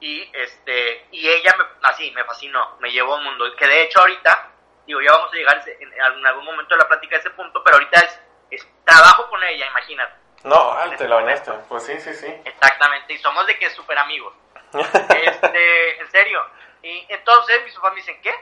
y 0.00 0.28
este 0.34 1.06
y 1.12 1.28
ella 1.28 1.54
me, 1.56 1.64
así 1.88 2.10
me 2.10 2.24
fascinó, 2.24 2.76
me 2.80 2.90
llevó 2.90 3.14
a 3.14 3.18
un 3.18 3.24
mundo, 3.24 3.44
que 3.56 3.66
de 3.66 3.82
hecho 3.84 4.00
ahorita, 4.00 4.50
digo, 4.86 5.00
ya 5.00 5.12
vamos 5.12 5.32
a 5.32 5.36
llegar 5.36 5.62
en 5.66 6.26
algún 6.26 6.44
momento 6.44 6.74
de 6.74 6.80
la 6.80 6.88
plática 6.88 7.16
a 7.16 7.20
ese 7.20 7.30
punto, 7.30 7.62
pero 7.62 7.76
ahorita 7.76 8.00
es, 8.00 8.20
es 8.50 8.68
trabajo 8.84 9.30
con 9.30 9.42
ella, 9.44 9.66
imagínate. 9.66 10.23
No, 10.44 10.54
ah, 10.72 10.90
te 10.96 11.08
la 11.08 11.16
bañaste. 11.16 11.50
Pues 11.68 11.84
sí, 11.84 11.98
sí, 12.00 12.12
sí. 12.14 12.26
Exactamente, 12.44 13.12
y 13.14 13.18
somos 13.18 13.46
de 13.46 13.58
que 13.58 13.70
súper 13.70 13.98
amigos. 13.98 14.34
Este, 14.72 16.00
en 16.00 16.10
serio. 16.10 16.44
Y 16.82 17.06
entonces 17.08 17.64
mis 17.64 17.74
papás 17.74 17.92
me 17.92 18.00
dicen, 18.00 18.20
¿qué? 18.22 18.34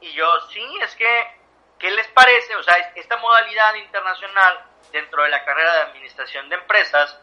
Y 0.00 0.12
yo, 0.12 0.26
sí, 0.50 0.64
es 0.82 0.94
que, 0.96 1.26
¿qué 1.78 1.90
les 1.90 2.06
parece? 2.08 2.56
O 2.56 2.62
sea, 2.62 2.74
es- 2.76 2.96
esta 2.96 3.16
modalidad 3.18 3.74
internacional 3.74 4.64
dentro 4.92 5.22
de 5.22 5.28
la 5.28 5.44
carrera 5.44 5.72
de 5.74 5.80
administración 5.82 6.48
de 6.48 6.56
empresas 6.56 7.20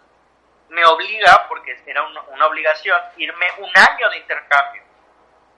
me 0.69 0.85
obliga, 0.85 1.45
porque 1.47 1.81
era 1.85 2.03
una, 2.03 2.21
una 2.23 2.47
obligación, 2.47 2.99
irme 3.17 3.47
un 3.59 3.71
año 3.75 4.09
de 4.09 4.17
intercambio. 4.17 4.83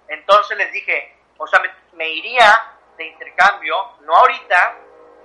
Entonces 0.07 0.57
les 0.57 0.71
dije, 0.71 1.17
o 1.37 1.47
sea, 1.47 1.59
me, 1.59 1.69
me 1.93 2.07
iría 2.09 2.73
de 2.97 3.05
intercambio, 3.07 3.97
no 4.01 4.15
ahorita, 4.15 4.75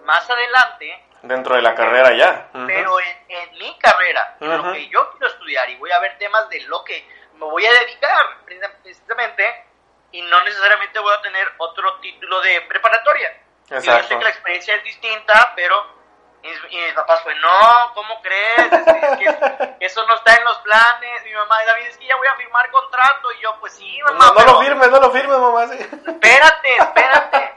más 0.05 0.29
adelante, 0.29 1.05
Dentro 1.23 1.55
de 1.57 1.63
la 1.63 1.75
carrera 1.75 2.13
ya. 2.17 2.49
Ujú. 2.53 2.67
pero 2.67 3.01
en, 3.01 3.25
en 3.29 3.53
mi 3.59 3.79
carrera, 3.79 4.37
en 4.41 4.53
Ujú. 4.53 4.67
lo 4.67 4.73
que 4.73 4.89
yo 4.89 5.11
quiero 5.13 5.27
estudiar 5.29 5.69
y 5.71 5.77
voy 5.77 5.91
a 5.93 5.99
ver 6.01 6.19
temas 6.19 6.49
de 6.49 6.61
lo 6.63 6.83
que 6.85 7.07
me 7.35 7.47
voy 7.47 7.65
a 7.67 7.73
dedicar 7.73 8.25
precisamente 8.45 9.67
y 10.13 10.21
no 10.23 10.43
necesariamente 10.45 10.99
voy 10.99 11.15
a 11.15 11.23
tener 11.23 11.49
otro 11.59 11.99
título 12.01 12.41
de 12.41 12.61
preparatoria. 12.63 13.31
Digo, 13.69 13.77
Yo 13.77 13.81
sé 13.81 13.91
Exacto. 13.91 14.19
que 14.19 14.25
la 14.25 14.31
experiencia 14.31 14.75
es 14.77 14.85
distinta, 14.85 15.53
pero 15.57 16.01
Y 16.43 16.49
mis, 16.49 16.93
papás 16.95 17.23
fue, 17.23 17.35
no, 17.37 17.93
¿cómo 17.95 18.21
crees? 18.21 18.73
Es, 18.73 18.87
es 18.89 19.19
que 19.19 19.77
eso 19.87 20.05
no 20.09 20.15
está 20.17 20.35
en 20.35 20.45
los 20.45 20.59
planes. 20.59 21.25
Mi 21.25 21.33
mamá, 21.35 21.65
David, 21.65 21.87
es 21.87 21.97
que 21.97 22.05
ya 22.07 22.17
voy 22.17 22.27
a 22.27 22.35
firmar 22.35 22.69
contrato. 22.73 23.31
Y 23.33 23.41
yo, 23.43 23.57
pues 23.61 23.75
sí, 23.75 24.01
mamá. 24.09 24.19
No, 24.19 24.27
no 24.33 24.35
pero 24.35 24.53
lo 24.55 24.61
firmes, 24.61 24.91
no 24.91 25.01
lo 25.01 25.11
firmes, 25.13 25.39
mamá. 25.39 25.67
sí. 25.69 25.79
Espérate, 25.79 26.77
espérate. 26.77 27.52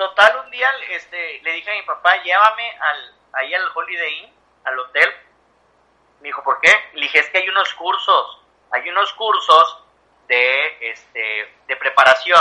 Total, 0.00 0.34
un 0.46 0.50
día 0.50 0.70
este, 0.88 1.40
le 1.42 1.52
dije 1.52 1.70
a 1.70 1.74
mi 1.74 1.82
papá, 1.82 2.16
llévame 2.22 2.70
al, 2.80 3.14
ahí 3.34 3.52
al 3.54 3.68
Holiday 3.74 4.14
Inn, 4.20 4.34
al 4.64 4.78
hotel. 4.78 5.14
Me 6.20 6.28
dijo, 6.28 6.42
¿por 6.42 6.58
qué? 6.62 6.72
Le 6.94 7.02
dije, 7.02 7.18
es 7.18 7.28
que 7.28 7.36
hay 7.36 7.48
unos 7.50 7.74
cursos, 7.74 8.40
hay 8.70 8.88
unos 8.88 9.12
cursos 9.12 9.82
de, 10.26 10.90
este, 10.90 11.54
de 11.66 11.76
preparación 11.76 12.40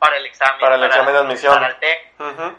para 0.00 0.16
el 0.16 0.26
examen. 0.26 0.58
Para 0.58 0.74
el 0.74 0.82
examen 0.82 1.12
de 1.12 1.20
admisión. 1.20 1.54
Para 1.54 1.68
el 1.68 1.76
TEC. 1.78 2.12
Ujú. 2.18 2.56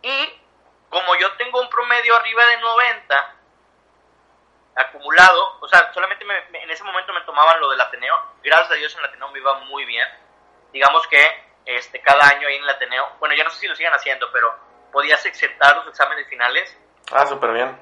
Y 0.00 0.40
como 0.88 1.14
yo 1.16 1.30
tengo 1.36 1.60
un 1.60 1.68
promedio 1.68 2.16
arriba 2.16 2.46
de 2.46 2.56
90 2.56 3.34
acumulado, 4.76 5.58
o 5.60 5.68
sea, 5.68 5.92
solamente 5.92 6.24
me- 6.24 6.40
me- 6.48 6.62
en 6.62 6.70
ese 6.70 6.84
momento 6.84 7.12
me 7.12 7.20
tomaban 7.22 7.60
lo 7.60 7.68
del 7.68 7.80
Ateneo. 7.82 8.16
Gracias 8.42 8.70
a 8.70 8.74
Dios 8.76 8.94
en 8.94 9.00
el 9.00 9.06
Ateneo 9.10 9.28
me 9.28 9.40
iba 9.40 9.52
muy 9.60 9.84
bien. 9.84 10.08
Digamos 10.72 11.06
que 11.08 11.51
este 11.66 12.00
cada 12.00 12.26
año 12.28 12.48
ahí 12.48 12.56
en 12.56 12.62
el 12.64 12.70
Ateneo, 12.70 13.06
bueno, 13.20 13.34
ya 13.34 13.44
no 13.44 13.50
sé 13.50 13.58
si 13.60 13.68
lo 13.68 13.76
sigan 13.76 13.92
haciendo, 13.94 14.30
pero 14.32 14.54
podías 14.92 15.24
exentar 15.26 15.76
los 15.76 15.86
exámenes 15.88 16.26
finales 16.28 16.76
Ah, 17.12 17.26
súper 17.26 17.52
bien. 17.52 17.78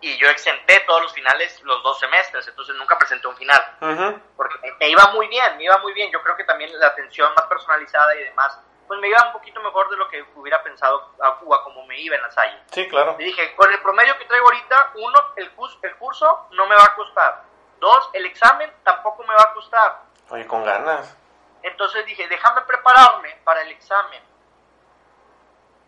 y 0.00 0.16
yo 0.18 0.28
exenté 0.28 0.80
todos 0.86 1.02
los 1.02 1.12
finales 1.12 1.60
los 1.62 1.82
dos 1.82 1.98
semestres, 1.98 2.46
entonces 2.48 2.74
nunca 2.76 2.96
presenté 2.98 3.26
un 3.28 3.36
final 3.36 3.76
Ujú. 3.80 4.20
porque 4.36 4.56
me, 4.62 4.72
me 4.78 4.88
iba 4.88 5.06
muy 5.12 5.28
bien, 5.28 5.56
me 5.56 5.64
iba 5.64 5.78
muy 5.78 5.92
bien. 5.92 6.10
Yo 6.12 6.22
creo 6.22 6.36
que 6.36 6.44
también 6.44 6.70
la 6.78 6.86
atención 6.88 7.32
más 7.34 7.46
personalizada 7.46 8.14
y 8.16 8.24
demás, 8.24 8.58
pues 8.86 8.98
me 9.00 9.08
iba 9.08 9.22
un 9.26 9.32
poquito 9.32 9.60
mejor 9.60 9.90
de 9.90 9.96
lo 9.96 10.08
que 10.08 10.24
hubiera 10.36 10.62
pensado 10.62 11.14
a 11.20 11.34
Cuba, 11.36 11.62
como 11.64 11.84
me 11.86 11.98
iba 12.00 12.16
en 12.16 12.22
la 12.22 12.30
Salle. 12.30 12.58
Sí, 12.72 12.88
claro. 12.88 13.16
Le 13.18 13.24
dije, 13.26 13.54
con 13.54 13.70
el 13.72 13.80
promedio 13.82 14.16
que 14.18 14.24
traigo 14.24 14.46
ahorita, 14.46 14.92
uno, 14.94 15.20
el 15.36 15.50
curso, 15.52 15.78
el 15.82 15.94
curso 15.96 16.46
no 16.52 16.66
me 16.66 16.74
va 16.74 16.84
a 16.84 16.94
costar. 16.94 17.42
Dos, 17.78 18.10
el 18.14 18.26
examen 18.26 18.72
tampoco 18.84 19.22
me 19.24 19.34
va 19.34 19.42
a 19.42 19.52
costar. 19.54 20.00
Oye, 20.30 20.46
con 20.46 20.64
ganas. 20.64 21.16
Entonces 21.62 22.06
dije, 22.06 22.26
déjame 22.28 22.62
prepararme 22.62 23.40
para 23.44 23.62
el 23.62 23.70
examen 23.72 24.22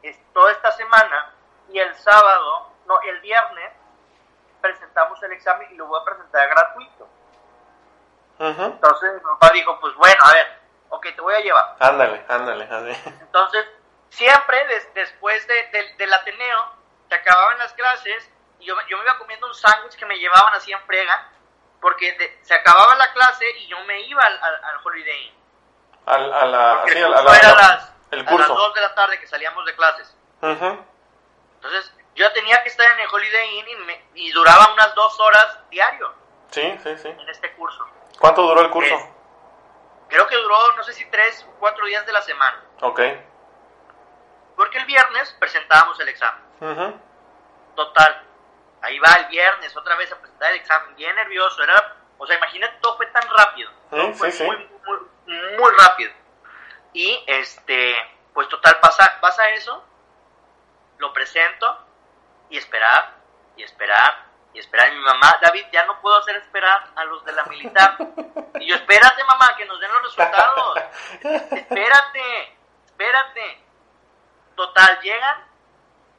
es- 0.03 0.19
toda 0.33 0.51
esta 0.53 0.73
semana 0.73 1.33
y 1.69 1.79
el 1.79 1.95
sábado, 1.97 2.73
no, 2.87 3.01
el 3.03 3.21
viernes, 3.21 3.73
presentamos 4.61 5.23
el 5.23 5.33
examen 5.33 5.69
y 5.73 5.77
lo 5.77 5.87
voy 5.87 6.01
a 6.01 6.05
presentar 6.05 6.49
gratuito. 6.49 7.09
Entonces 8.67 9.15
mi 9.15 9.21
papá 9.21 9.51
dijo, 9.53 9.79
pues 9.81 9.95
bueno, 9.97 10.17
a 10.25 10.33
ver, 10.33 10.59
ok, 10.89 11.07
te 11.15 11.21
voy 11.21 11.35
a 11.35 11.41
llevar. 11.41 11.77
Ándale, 11.79 12.25
ándale, 12.29 12.65
ándale. 12.65 12.97
Entonces, 13.21 13.67
siempre 14.09 14.67
des- 14.67 14.93
después 14.95 15.47
de- 15.47 15.67
del- 15.69 15.97
del 15.99 16.13
Ateneo, 16.13 16.73
se 17.09 17.15
acababan 17.15 17.59
las 17.59 17.73
clases 17.75 18.31
y 18.59 18.65
yo, 18.67 18.75
me- 18.77 18.87
yo 18.89 18.97
me 18.99 19.05
iba 19.05 19.19
comiendo 19.19 19.47
un 19.47 19.55
sándwich 19.55 19.97
que 19.97 20.07
me 20.07 20.19
llevaban 20.19 20.55
así 20.55 20.73
en 20.73 20.81
frega, 20.83 21.29
porque 21.81 22.13
de- 22.15 22.39
se 22.43 22.55
acababa 22.55 22.95
la 22.97 23.13
clase 23.13 23.45
y 23.59 23.67
yo 23.69 23.79
me 23.85 24.01
iba 24.03 24.23
al, 24.23 24.43
al, 24.43 24.65
al 24.65 24.77
Holiday 24.85 25.27
Inn. 25.29 25.40
Al, 26.11 26.33
a 26.33 26.47
la, 26.47 26.73
a 26.73 26.87
la- 26.87 26.93
era 26.93 27.09
las, 27.55 27.93
el 28.11 28.21
a 28.21 28.23
las 28.23 28.33
curso. 28.33 28.55
2 28.55 28.75
de 28.75 28.81
la 28.81 28.95
tarde 28.95 29.21
que 29.21 29.27
salíamos 29.27 29.65
de 29.65 29.75
clases. 29.77 30.17
Entonces, 30.43 31.93
yo 32.15 32.33
tenía 32.33 32.63
que 32.63 32.69
estar 32.69 32.91
en 32.93 33.01
el 33.01 33.09
Holiday 33.13 33.59
Inn 33.59 33.69
y, 33.69 33.77
me- 33.85 34.05
y 34.15 34.31
duraba 34.33 34.73
unas 34.73 34.95
dos 34.95 35.19
horas 35.21 35.59
diario 35.71 36.13
Sí, 36.51 36.79
sí, 36.83 36.97
sí. 36.99 37.09
en 37.09 37.29
este 37.29 37.53
curso. 37.53 37.87
¿Cuánto 38.19 38.43
duró 38.43 38.61
el 38.63 38.71
curso? 38.71 38.97
Creo 40.09 40.27
que 40.27 40.37
duró, 40.37 40.73
no 40.77 40.83
sé 40.83 40.93
si 40.95 41.05
tres 41.11 41.47
o 41.49 41.53
cuatro 41.61 41.87
días 41.87 42.05
de 42.05 42.13
la 42.13 42.23
semana. 42.23 42.61
Ok. 42.81 43.01
Porque 44.57 44.79
el 44.79 44.85
viernes 44.87 45.35
presentábamos 45.39 45.99
el 46.01 46.09
examen. 46.09 47.01
Total. 47.77 48.23
Ahí 48.83 48.99
va 48.99 49.13
el 49.21 49.27
viernes 49.27 49.77
otra 49.77 49.95
vez 49.97 50.11
a 50.13 50.17
presentar 50.19 50.51
el 50.51 50.57
examen. 50.57 50.97
Bien 50.97 51.15
nervioso. 51.15 51.63
Era, 51.63 51.97
o 52.19 52.27
sea, 52.27 52.37
imagínate, 52.37 52.77
todo 52.81 52.97
fue 52.97 53.07
tan 53.07 53.23
rápido. 53.29 53.71
Sí, 53.93 54.13
fue 54.15 54.31
sí, 54.33 54.39
sí. 54.39 54.45
Muy, 54.45 54.57
muy, 54.87 54.99
muy 55.31 55.73
rápido. 55.79 56.13
Y 56.93 57.25
este, 57.27 57.97
pues 58.33 58.49
total, 58.49 58.79
pasa, 58.81 59.19
pasa 59.21 59.49
eso. 59.51 59.85
Lo 60.99 61.13
presento 61.13 61.87
y 62.51 62.59
esperar, 62.59 63.15
y 63.57 63.63
esperar, 63.63 64.25
y 64.53 64.59
esperar. 64.59 64.93
Y 64.93 64.97
mi 64.97 65.03
mamá, 65.03 65.37
David, 65.41 65.67
ya 65.73 65.87
no 65.87 66.01
puedo 66.01 66.17
hacer 66.19 66.37
esperar 66.37 66.89
a 66.95 67.05
los 67.05 67.25
de 67.25 67.33
la 67.33 67.45
militar. 67.45 67.97
Y 68.61 68.67
yo, 68.67 68.75
espérate, 68.75 69.25
mamá, 69.25 69.57
que 69.57 69.65
nos 69.65 69.81
den 69.81 69.91
los 69.93 70.03
resultados. 70.03 70.79
Espérate, 71.23 72.59
espérate. 72.85 73.65
Total, 74.57 75.01
llegan, 75.01 75.47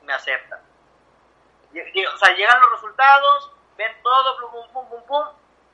me 0.03 0.13
aceptan. 0.13 0.59
O 1.71 2.17
sea, 2.17 2.35
llegan 2.35 2.59
los 2.61 2.71
resultados, 2.71 3.51
ven 3.77 3.95
todo, 4.01 4.37
pum, 4.39 4.51
pum, 4.51 4.73
pum, 4.73 4.89
pum, 4.89 5.03
pum, 5.05 5.27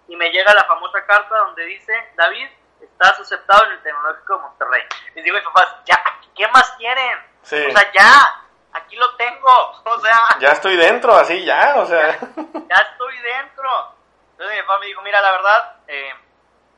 y 0.08 0.16
me 0.16 0.30
llega 0.30 0.54
la 0.54 0.66
famosa 0.66 1.06
carta 1.06 1.38
donde 1.38 1.66
dice, 1.66 1.94
David, 2.16 2.50
estás 2.82 3.20
aceptado 3.20 3.66
en 3.66 3.72
el 3.74 3.84
Tecnológico 3.84 4.36
de 4.36 4.42
Monterrey. 4.42 4.84
Les 5.16 5.24
digo 5.24 5.38
a 5.38 5.40
mis 5.40 5.48
papás, 5.50 5.76
ya, 5.86 5.96
¿qué 6.36 6.48
más 6.50 6.72
quieren? 6.78 7.20
Sí. 7.44 7.66
O 7.68 7.72
sea, 7.72 7.92
ya, 7.92 8.44
aquí 8.74 8.96
lo 8.96 9.16
tengo. 9.16 9.48
O 9.88 10.00
sea, 10.00 10.20
Ya 10.40 10.50
estoy 10.50 10.76
dentro, 10.76 11.16
así 11.16 11.44
ya, 11.46 11.76
o 11.78 11.86
sea. 11.86 12.20
ya 12.20 12.76
estoy 12.92 13.18
dentro. 13.20 13.96
Entonces 14.32 14.56
mi 14.58 14.62
papá 14.62 14.80
me 14.80 14.86
dijo, 14.88 15.02
mira, 15.02 15.22
la 15.22 15.32
verdad, 15.32 15.76
eh, 15.88 16.14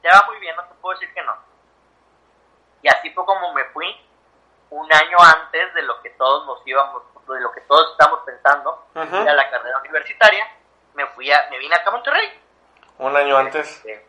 ya 0.04 0.12
va 0.22 0.28
muy 0.28 0.40
bien, 0.40 0.56
no 0.56 0.64
te 0.64 0.76
puedo 0.76 0.98
decir 0.98 1.14
que 1.14 1.22
no. 1.24 1.36
Y 2.82 2.88
así 2.88 3.10
fue 3.12 3.26
como 3.26 3.52
me 3.54 3.66
fui 3.66 3.94
un 4.70 4.94
año 4.94 5.18
antes 5.20 5.74
de 5.74 5.82
lo 5.82 6.02
que 6.02 6.12
todos 6.12 6.46
nos 6.46 6.66
íbamos, 6.66 7.04
de 7.28 7.42
lo 7.42 7.52
que 7.52 7.62
todos 7.62 7.92
estamos 7.92 8.22
pensando, 8.26 8.88
a 8.96 9.06
la 9.06 9.50
carrera 9.50 9.80
universitaria. 9.80 10.48
Me 10.94 11.06
fui 11.08 11.32
a, 11.32 11.48
me 11.50 11.58
vine 11.58 11.76
acá 11.76 11.90
a 11.90 11.94
Monterrey. 11.94 12.42
Un 13.00 13.16
año 13.16 13.38
antes. 13.38 13.68
Este, 13.78 14.06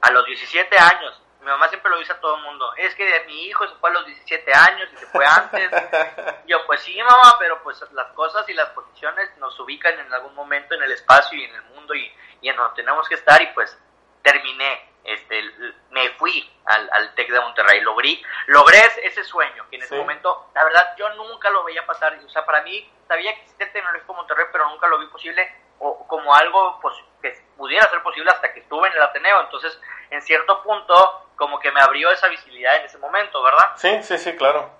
a 0.00 0.10
los 0.10 0.24
17 0.26 0.78
años. 0.78 1.22
Mi 1.44 1.50
mamá 1.50 1.68
siempre 1.68 1.90
lo 1.90 1.98
dice 1.98 2.12
a 2.12 2.20
todo 2.20 2.36
el 2.36 2.42
mundo. 2.42 2.72
Es 2.76 2.94
que 2.94 3.22
mi 3.26 3.44
hijo 3.44 3.66
se 3.68 3.74
fue 3.76 3.90
a 3.90 3.92
los 3.92 4.06
17 4.06 4.52
años 4.54 4.88
y 4.92 4.96
se 4.96 5.06
fue 5.06 5.26
antes. 5.26 5.70
Yo, 6.46 6.64
pues 6.66 6.80
sí, 6.80 6.96
mamá, 7.02 7.36
pero 7.38 7.62
pues 7.62 7.84
las 7.92 8.08
cosas 8.12 8.48
y 8.48 8.54
las 8.54 8.70
posiciones 8.70 9.36
nos 9.36 9.58
ubican 9.60 9.98
en 10.00 10.12
algún 10.12 10.34
momento 10.34 10.74
en 10.74 10.82
el 10.82 10.92
espacio 10.92 11.38
y 11.38 11.44
en 11.44 11.54
el 11.54 11.62
mundo 11.64 11.94
y, 11.94 12.10
y 12.40 12.48
en 12.48 12.56
donde 12.56 12.74
tenemos 12.76 13.06
que 13.08 13.14
estar 13.16 13.40
y 13.42 13.46
pues 13.48 13.78
terminé, 14.22 14.90
este, 15.04 15.42
me 15.90 16.08
fui 16.10 16.50
al, 16.64 16.88
al 16.92 17.14
TEC 17.14 17.30
de 17.30 17.40
Monterrey, 17.40 17.82
logré, 17.82 18.22
logré 18.46 18.78
ese- 19.02 19.22
sueño, 19.24 19.66
que 19.68 19.76
en 19.76 19.82
ese 19.82 19.90
Sí. 19.94 20.00
momento, 20.00 20.50
la 20.54 20.64
verdad, 20.64 20.94
yo 20.96 21.10
nunca 21.10 21.50
lo 21.50 21.62
veía 21.64 21.84
pasar, 21.84 22.18
o 22.24 22.28
sea, 22.30 22.46
para 22.46 22.62
mí, 22.62 22.90
sabía 23.06 23.34
que 23.34 23.42
existía 23.42 23.66
el 23.66 23.72
Tecnológico 23.72 24.14
Monterrey, 24.14 24.46
pero 24.50 24.68
nunca 24.70 24.86
lo 24.86 24.98
vi 24.98 25.06
posible 25.08 25.54
o 25.78 26.06
como 26.06 26.34
algo 26.34 26.78
pues, 26.80 26.94
que 27.20 27.43
pudiera 27.56 27.88
ser 27.88 28.02
posible 28.02 28.30
hasta 28.30 28.52
que 28.52 28.60
estuve 28.60 28.88
en 28.88 28.94
el 28.94 29.02
Ateneo, 29.02 29.40
entonces, 29.42 29.78
en 30.10 30.22
cierto 30.22 30.62
punto, 30.62 31.28
como 31.36 31.58
que 31.58 31.70
me 31.72 31.80
abrió 31.80 32.10
esa 32.10 32.28
visibilidad 32.28 32.76
en 32.76 32.84
ese 32.86 32.98
momento, 32.98 33.42
¿verdad? 33.42 33.72
Sí, 33.76 34.02
sí, 34.02 34.18
sí, 34.18 34.34
claro. 34.36 34.70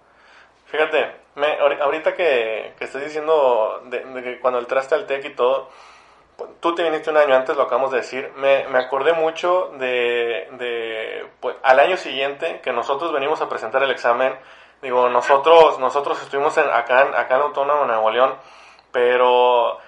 Fíjate, 0.67 1.15
me, 1.37 1.59
ahori- 1.61 1.81
ahorita 1.81 2.15
que, 2.15 2.75
que 2.79 2.85
estás 2.85 3.03
diciendo 3.03 3.81
de, 3.85 4.01
de 4.01 4.23
que 4.23 4.41
cuando 4.41 4.59
entraste 4.59 4.95
al 4.95 5.07
TEC 5.07 5.25
y 5.27 5.31
todo, 5.35 5.71
tú 6.61 6.75
te 6.75 6.83
viniste 6.83 7.11
un 7.11 7.17
año 7.17 7.35
antes, 7.37 7.57
lo 7.57 7.63
acabamos 7.65 7.91
de 7.93 7.99
decir, 7.99 8.33
me, 8.37 8.67
me 8.69 8.79
acordé 8.79 9.13
mucho 9.13 9.71
de, 9.75 10.49
de 10.53 11.27
pues, 11.41 11.57
al 11.63 11.79
año 11.79 11.97
siguiente 11.97 12.61
que 12.61 12.73
nosotros 12.73 13.13
venimos 13.13 13.41
a 13.41 13.49
presentar 13.49 13.83
el 13.85 13.91
examen, 13.93 14.37
digo, 14.83 15.09
nosotros, 15.09 15.79
nosotros 15.79 16.21
estuvimos 16.23 16.57
en, 16.59 16.69
acá, 16.71 17.03
en, 17.03 17.15
acá 17.15 17.37
en 17.37 17.43
Autónoma, 17.43 17.83
en 17.83 17.89
Nuevo 17.89 18.11
León, 18.11 18.37
pero 18.91 19.79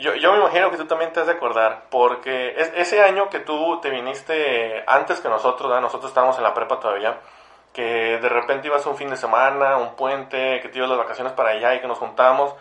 yo, 0.00 0.14
yo 0.14 0.32
me 0.32 0.38
imagino 0.38 0.70
que 0.70 0.76
tú 0.76 0.86
también 0.86 1.12
te 1.12 1.20
has 1.20 1.26
de 1.26 1.32
acordar, 1.34 1.84
porque 1.90 2.54
es, 2.56 2.72
ese 2.76 3.02
año 3.02 3.28
que 3.30 3.40
tú 3.40 3.80
te 3.80 3.90
viniste 3.90 4.82
antes 4.86 5.20
que 5.20 5.28
nosotros, 5.28 5.80
nosotros 5.80 6.10
estábamos 6.10 6.36
en 6.38 6.42
la 6.44 6.54
prepa 6.54 6.80
todavía, 6.80 7.18
que 7.72 8.18
de 8.18 8.28
repente 8.28 8.66
ibas 8.68 8.84
un 8.86 8.96
fin 8.96 9.10
de 9.10 9.16
semana, 9.16 9.76
un 9.76 9.94
puente, 9.96 10.60
que 10.60 10.68
te 10.68 10.78
ibas 10.78 10.90
las 10.90 10.98
vacaciones 10.98 11.32
para 11.34 11.50
allá 11.50 11.74
y 11.74 11.80
que 11.80 11.86
nos 11.86 11.98
juntábamos. 11.98 12.54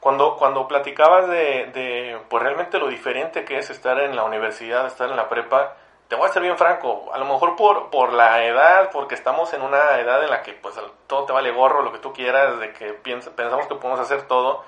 Cuando, 0.00 0.36
cuando 0.36 0.68
platicabas 0.68 1.28
de, 1.28 1.66
de, 1.72 2.18
pues 2.28 2.42
realmente 2.42 2.78
lo 2.78 2.88
diferente 2.88 3.44
que 3.44 3.58
es 3.58 3.70
estar 3.70 3.98
en 4.00 4.14
la 4.16 4.24
universidad, 4.24 4.86
estar 4.86 5.08
en 5.08 5.16
la 5.16 5.28
prepa, 5.28 5.74
te 6.08 6.16
voy 6.16 6.28
a 6.28 6.32
ser 6.32 6.42
bien 6.42 6.58
franco, 6.58 7.10
a 7.12 7.18
lo 7.18 7.24
mejor 7.24 7.56
por, 7.56 7.90
por 7.90 8.12
la 8.12 8.44
edad, 8.44 8.90
porque 8.92 9.14
estamos 9.14 9.52
en 9.54 9.62
una 9.62 9.98
edad 9.98 10.22
en 10.22 10.30
la 10.30 10.42
que 10.42 10.52
pues 10.52 10.74
todo 11.06 11.24
te 11.24 11.32
vale 11.32 11.50
gorro, 11.52 11.82
lo 11.82 11.92
que 11.92 11.98
tú 11.98 12.12
quieras, 12.12 12.58
de 12.60 12.72
que 12.74 12.92
piensa- 12.92 13.30
pensamos 13.34 13.66
que 13.66 13.74
podemos 13.76 14.00
hacer 14.00 14.22
todo. 14.28 14.62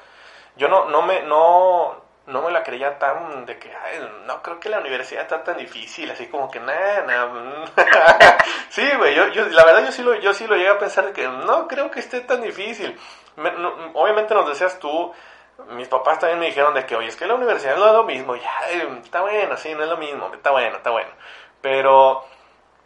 Yo 0.57 0.69
no, 0.69 0.87
no 0.87 1.03
me, 1.03 1.21
no, 1.23 1.97
no 2.27 2.43
me 2.43 2.51
la 2.51 2.65
creía 2.65 2.99
tan 2.99 3.47
de 3.47 3.59
que, 3.59 3.73
ay, 3.73 4.09
no 4.27 4.43
creo 4.43 4.59
que 4.59 4.69
la 4.69 4.81
universidad 4.81 5.23
está 5.23 5.45
tan 5.45 5.57
difícil, 5.59 6.11
así 6.11 6.27
como 6.27 6.51
que 6.51 6.59
nada, 6.59 7.03
nada. 7.03 8.39
sí, 8.69 8.85
güey, 8.99 9.15
yo, 9.15 9.29
yo, 9.29 9.47
la 9.47 9.65
verdad 9.65 9.85
yo 9.85 9.93
sí 9.93 10.03
lo, 10.03 10.15
yo 10.17 10.35
sí 10.35 10.47
lo 10.47 10.57
llegué 10.57 10.71
a 10.71 10.79
pensar 10.79 11.07
de 11.07 11.13
que 11.13 11.29
no 11.29 11.69
creo 11.69 11.91
que 11.91 12.01
esté 12.01 12.21
tan 12.21 12.43
difícil. 12.43 12.99
Obviamente 13.95 14.35
nos 14.35 14.49
decías 14.49 14.79
tú, 14.81 15.13
mis 15.71 15.87
papás 15.87 16.19
también 16.19 16.41
me 16.41 16.47
dijeron 16.47 16.75
de 16.75 16.85
que, 16.85 16.97
oye, 16.97 17.09
es 17.09 17.17
que 17.17 17.27
la 17.27 17.35
universidad 17.35 17.77
no 17.77 17.87
es 17.87 17.93
lo 17.93 18.05
mismo, 18.05 18.35
ya, 18.35 18.53
está 19.03 19.21
bueno, 19.21 19.57
sí, 19.57 19.73
no 19.75 19.85
es 19.85 19.89
lo 19.89 19.97
mismo, 19.97 20.31
está 20.35 20.51
bueno, 20.51 20.77
está 20.77 20.91
bueno. 20.91 21.11
Pero 21.61 22.25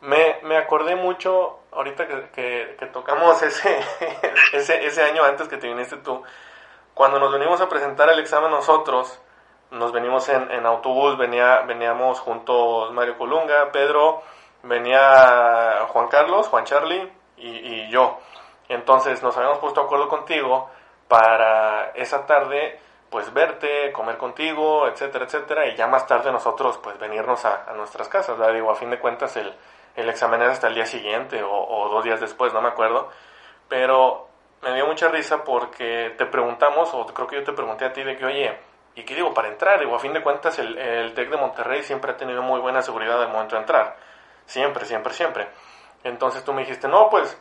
me, 0.03 0.39
me 0.43 0.59
acordé 0.59 0.97
mucho, 0.97 1.61
ahorita 1.73 2.07
que, 2.07 2.29
que, 2.35 2.77
que 2.79 2.87
tocamos 2.87 3.41
ese, 3.43 3.81
ese, 4.53 4.85
ese 4.85 5.03
año 5.03 5.25
antes 5.25 5.49
que 5.49 5.57
te 5.57 5.67
viniste 5.67 5.97
tú, 5.97 6.23
cuando 6.93 7.19
nos 7.19 7.33
venimos 7.33 7.59
a 7.63 7.69
presentar 7.71 8.11
el 8.11 8.19
examen 8.19 8.51
nosotros, 8.51 9.19
nos 9.71 9.93
venimos 9.93 10.29
en, 10.29 10.67
autobús, 10.67 11.17
venía, 11.17 11.61
veníamos 11.63 12.21
juntos 12.21 12.93
Mario 12.93 13.17
Colunga, 13.17 13.71
Pedro, 13.73 14.23
venía 14.63 15.87
Juan 15.89 16.09
Carlos, 16.09 16.49
Juan 16.49 16.65
Charlie 16.65 17.11
y, 17.37 17.89
yo. 17.91 18.19
Entonces 18.69 19.23
nos 19.23 19.37
habíamos 19.37 19.59
puesto 19.59 19.81
acuerdo 19.81 20.09
contigo 20.09 20.69
para 21.09 21.91
esa 21.91 22.27
tarde 22.27 22.81
pues 23.11 23.33
verte, 23.33 23.91
comer 23.93 24.17
contigo, 24.17 24.87
etcétera, 24.87 25.25
etcétera, 25.25 25.67
y 25.67 25.75
ya 25.75 25.89
más 25.89 26.07
tarde 26.07 26.31
nosotros 26.31 26.79
pues 26.79 26.97
venirnos 26.99 27.45
a, 27.45 27.65
a 27.69 27.73
nuestras 27.75 28.09
casas, 28.09 28.39
¿verdad? 28.39 28.71
A 28.71 28.75
fin 28.77 28.91
de 28.91 29.01
cuentas 29.01 29.37
el, 29.37 29.53
el 29.97 30.09
examen 30.09 30.41
era 30.41 30.53
hasta 30.53 30.69
el 30.69 30.75
día 30.75 30.87
siguiente 30.87 31.43
o, 31.43 31.51
o, 31.53 31.89
dos 31.89 32.05
días 32.05 32.21
después, 32.21 32.53
no 32.53 32.61
me 32.61 32.69
acuerdo, 32.69 33.09
pero 33.69 34.29
me 34.63 34.75
dio 34.75 34.87
mucha 34.87 35.09
risa 35.09 35.43
porque 35.43 36.15
te 36.17 36.27
preguntamos, 36.27 36.93
o 36.95 37.05
creo 37.07 37.27
que 37.27 37.37
yo 37.37 37.45
te 37.45 37.53
pregunté 37.53 37.85
a 37.85 37.93
ti 37.93 38.05
de 38.05 38.17
que, 38.17 38.25
oye, 38.25 38.57
¿y 38.95 39.05
qué 39.05 39.15
digo 39.15 39.33
para 39.35 39.49
entrar? 39.49 39.81
Digo, 39.81 39.95
a 39.97 39.99
fin 39.99 40.13
de 40.13 40.23
cuentas 40.23 40.59
el, 40.59 40.77
el 40.79 41.15
TEC 41.15 41.31
de 41.31 41.37
Monterrey 41.37 41.83
siempre 41.83 42.13
ha 42.13 42.17
tenido 42.17 42.43
muy 42.43 42.61
buena 42.61 42.83
seguridad 42.83 43.23
al 43.23 43.29
momento 43.29 43.57
de 43.57 43.63
entrar, 43.63 43.97
siempre, 44.47 44.85
siempre, 44.85 45.13
siempre. 45.13 45.49
Entonces 46.05 46.45
tú 46.45 46.53
me 46.53 46.63
dijiste, 46.63 46.89
no, 46.89 47.09
pues 47.11 47.39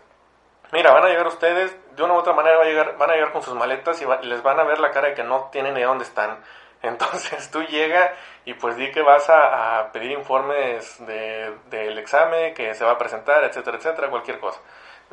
Mira, 0.71 0.93
van 0.93 1.03
a 1.03 1.07
llegar 1.07 1.25
ustedes, 1.25 1.75
de 1.95 2.03
una 2.03 2.13
u 2.13 2.17
otra 2.17 2.33
manera 2.33 2.57
va 2.57 2.63
a 2.63 2.67
llegar, 2.67 2.95
van 2.97 3.09
a 3.09 3.13
llegar 3.13 3.31
con 3.31 3.41
sus 3.41 3.55
maletas 3.55 3.99
y 4.01 4.27
les 4.27 4.43
van 4.43 4.59
a 4.59 4.63
ver 4.63 4.79
la 4.79 4.91
cara 4.91 5.07
de 5.09 5.13
que 5.15 5.23
no 5.23 5.49
tienen 5.51 5.75
idea 5.75 5.87
dónde 5.87 6.03
están. 6.03 6.43
Entonces 6.81 7.49
tú 7.49 7.63
llega 7.63 8.13
y 8.45 8.53
pues 8.53 8.75
di 8.77 8.91
que 8.91 9.01
vas 9.01 9.29
a, 9.29 9.89
pedir 9.91 10.11
informes 10.11 11.03
del 11.05 11.57
de, 11.69 11.99
examen, 11.99 12.53
que 12.53 12.73
se 12.75 12.85
va 12.85 12.91
a 12.91 12.97
presentar, 12.97 13.43
etcétera, 13.43 13.77
etcétera, 13.77 14.09
cualquier 14.09 14.39
cosa. 14.39 14.61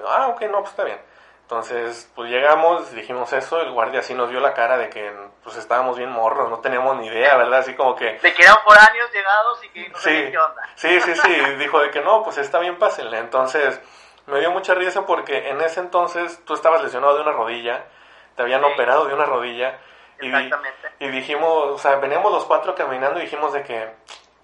Ah, 0.06 0.28
ok, 0.28 0.42
no, 0.42 0.58
pues 0.58 0.70
está 0.70 0.84
bien. 0.84 1.00
Entonces, 1.42 2.10
pues 2.14 2.30
llegamos, 2.30 2.92
dijimos 2.92 3.32
eso, 3.32 3.60
el 3.60 3.72
guardia 3.72 4.00
así 4.00 4.14
nos 4.14 4.28
vio 4.30 4.40
la 4.40 4.52
cara 4.52 4.76
de 4.76 4.90
que 4.90 5.10
pues 5.46 5.58
estábamos 5.58 5.96
bien 5.96 6.10
morros, 6.10 6.50
no 6.50 6.58
teníamos 6.58 6.96
ni 6.96 7.06
idea, 7.06 7.36
¿verdad? 7.36 7.60
Así 7.60 7.74
como 7.74 7.94
que... 7.94 8.18
De 8.18 8.34
que 8.34 8.42
eran 8.42 8.56
foráneos 8.64 9.12
llegados 9.12 9.62
y 9.62 9.68
que 9.68 9.88
no 9.88 9.96
sí, 9.96 10.10
qué 10.32 10.36
onda. 10.36 10.68
Sí, 10.74 11.00
sí, 11.00 11.14
sí, 11.14 11.40
dijo 11.60 11.78
de 11.78 11.92
que 11.92 12.00
no, 12.00 12.24
pues 12.24 12.38
está 12.38 12.58
bien, 12.58 12.76
pásenle. 12.80 13.18
Entonces 13.18 13.80
me 14.26 14.40
dio 14.40 14.50
mucha 14.50 14.74
risa 14.74 15.06
porque 15.06 15.48
en 15.48 15.60
ese 15.60 15.78
entonces 15.78 16.44
tú 16.44 16.54
estabas 16.54 16.82
lesionado 16.82 17.14
de 17.14 17.22
una 17.22 17.30
rodilla, 17.30 17.84
te 18.34 18.42
habían 18.42 18.60
sí. 18.60 18.72
operado 18.72 19.04
de 19.04 19.14
una 19.14 19.24
rodilla. 19.24 19.78
Y, 20.20 20.26
y, 20.98 21.08
dijimos, 21.10 21.66
o 21.68 21.78
sea, 21.78 21.94
veníamos 21.94 22.32
los 22.32 22.44
cuatro 22.44 22.74
caminando 22.74 23.20
y 23.20 23.22
dijimos 23.22 23.52
de 23.52 23.62
que, 23.62 23.88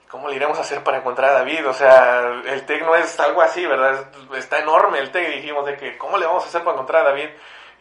¿cómo 0.08 0.28
le 0.28 0.36
iremos 0.36 0.56
a 0.56 0.60
hacer 0.60 0.84
para 0.84 0.98
encontrar 0.98 1.30
a 1.30 1.38
David? 1.40 1.66
O 1.66 1.72
sea, 1.72 2.42
el 2.44 2.64
TEC 2.64 2.82
no 2.84 2.94
es 2.94 3.18
algo 3.18 3.42
así, 3.42 3.66
¿verdad? 3.66 4.06
Está 4.36 4.60
enorme 4.60 5.00
el 5.00 5.10
TEC 5.10 5.30
y 5.30 5.36
dijimos 5.38 5.66
de 5.66 5.76
que, 5.76 5.98
¿cómo 5.98 6.16
le 6.16 6.26
vamos 6.26 6.44
a 6.44 6.46
hacer 6.46 6.62
para 6.62 6.74
encontrar 6.74 7.02
a 7.02 7.10
David? 7.10 7.30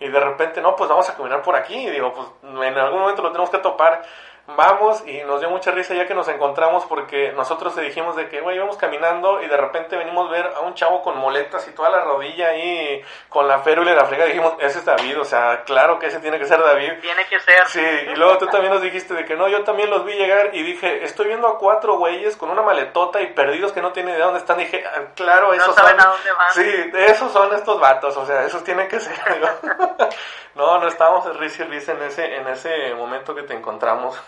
Y 0.01 0.07
de 0.09 0.19
repente, 0.19 0.61
no, 0.61 0.75
pues 0.75 0.89
vamos 0.89 1.07
a 1.07 1.15
caminar 1.15 1.43
por 1.43 1.55
aquí. 1.55 1.75
Y 1.75 1.91
digo, 1.91 2.11
pues 2.11 2.27
en 2.41 2.77
algún 2.77 3.01
momento 3.01 3.21
lo 3.21 3.31
tenemos 3.31 3.51
que 3.51 3.59
topar 3.59 4.01
vamos 4.47 5.03
y 5.07 5.21
nos 5.23 5.39
dio 5.39 5.49
mucha 5.49 5.71
risa 5.71 5.93
ya 5.93 6.07
que 6.07 6.13
nos 6.13 6.27
encontramos 6.27 6.85
porque 6.85 7.31
nosotros 7.31 7.75
te 7.75 7.81
dijimos 7.81 8.15
de 8.15 8.27
que, 8.27 8.41
güey, 8.41 8.57
íbamos 8.57 8.77
caminando 8.77 9.41
y 9.41 9.47
de 9.47 9.57
repente 9.57 9.95
venimos 9.95 10.27
a 10.27 10.31
ver 10.31 10.53
a 10.55 10.61
un 10.61 10.73
chavo 10.73 11.01
con 11.01 11.17
moletas 11.17 11.67
y 11.67 11.71
toda 11.71 11.89
la 11.89 12.01
rodilla 12.01 12.49
ahí 12.49 13.03
con 13.29 13.47
la 13.47 13.59
férula 13.59 13.91
y 13.91 13.95
la 13.95 14.05
frega. 14.05 14.25
Dijimos, 14.25 14.53
ese 14.59 14.79
es 14.79 14.85
David, 14.85 15.19
o 15.19 15.25
sea, 15.25 15.63
claro 15.63 15.99
que 15.99 16.07
ese 16.07 16.19
tiene 16.19 16.39
que 16.39 16.45
ser 16.45 16.59
David. 16.59 16.93
Tiene 17.01 17.25
que 17.25 17.39
ser. 17.39 17.65
Sí, 17.67 17.79
y 17.79 18.15
luego 18.15 18.37
tú 18.37 18.47
también 18.47 18.73
nos 18.73 18.81
dijiste 18.81 19.13
de 19.13 19.25
que 19.25 19.35
no, 19.35 19.47
yo 19.47 19.63
también 19.63 19.89
los 19.89 20.05
vi 20.05 20.13
llegar 20.13 20.49
y 20.53 20.63
dije, 20.63 21.03
estoy 21.03 21.27
viendo 21.27 21.47
a 21.47 21.57
cuatro 21.57 21.97
güeyes 21.97 22.35
con 22.35 22.49
una 22.49 22.61
maletota 22.61 23.21
y 23.21 23.27
perdidos 23.27 23.71
que 23.71 23.81
no 23.81 23.91
tienen 23.91 24.15
idea 24.15 24.25
dónde 24.25 24.39
están. 24.39 24.57
dije, 24.57 24.83
ah, 24.85 25.01
claro, 25.15 25.53
esos 25.53 25.67
no 25.67 25.73
saben 25.73 25.99
son. 25.99 26.07
a 26.07 26.11
dónde 26.11 26.31
van. 26.31 26.53
Sí, 26.53 26.91
esos 26.93 27.31
son 27.31 27.53
estos 27.53 27.79
vatos, 27.79 28.17
o 28.17 28.25
sea, 28.25 28.45
esos 28.45 28.63
tienen 28.63 28.87
que 28.87 28.99
ser. 28.99 29.15
no, 30.55 30.79
no 30.79 30.87
estábamos 30.87 31.37
risa 31.37 31.63
y 31.63 31.67
risa 31.67 31.93
en 31.93 32.03
ese, 32.03 32.35
en 32.35 32.47
ese 32.47 32.93
momento 32.95 33.33
que 33.35 33.43
te 33.43 33.53
encontramos. 33.53 34.19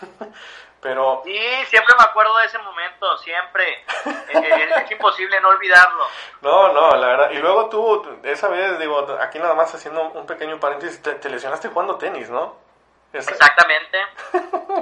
Pero... 0.84 1.22
Sí, 1.24 1.40
siempre 1.68 1.94
me 1.96 2.04
acuerdo 2.04 2.36
de 2.36 2.44
ese 2.44 2.58
momento, 2.58 3.16
siempre. 3.16 3.86
es, 4.28 4.82
es, 4.84 4.90
imposible 4.90 5.40
no 5.40 5.48
olvidarlo. 5.48 6.06
No, 6.42 6.74
no, 6.74 6.90
la 6.90 7.06
verdad. 7.06 7.30
Y 7.30 7.38
luego 7.38 7.70
tú, 7.70 8.20
esa 8.22 8.48
vez, 8.48 8.78
digo, 8.78 9.16
aquí 9.18 9.38
nada 9.38 9.54
más 9.54 9.74
haciendo 9.74 10.02
un 10.10 10.26
pequeño 10.26 10.60
paréntesis, 10.60 11.02
te, 11.02 11.14
te 11.14 11.30
lesionaste 11.30 11.68
jugando 11.68 11.96
tenis, 11.96 12.28
¿no? 12.28 12.58
Esa... 13.14 13.30
Exactamente, 13.30 13.98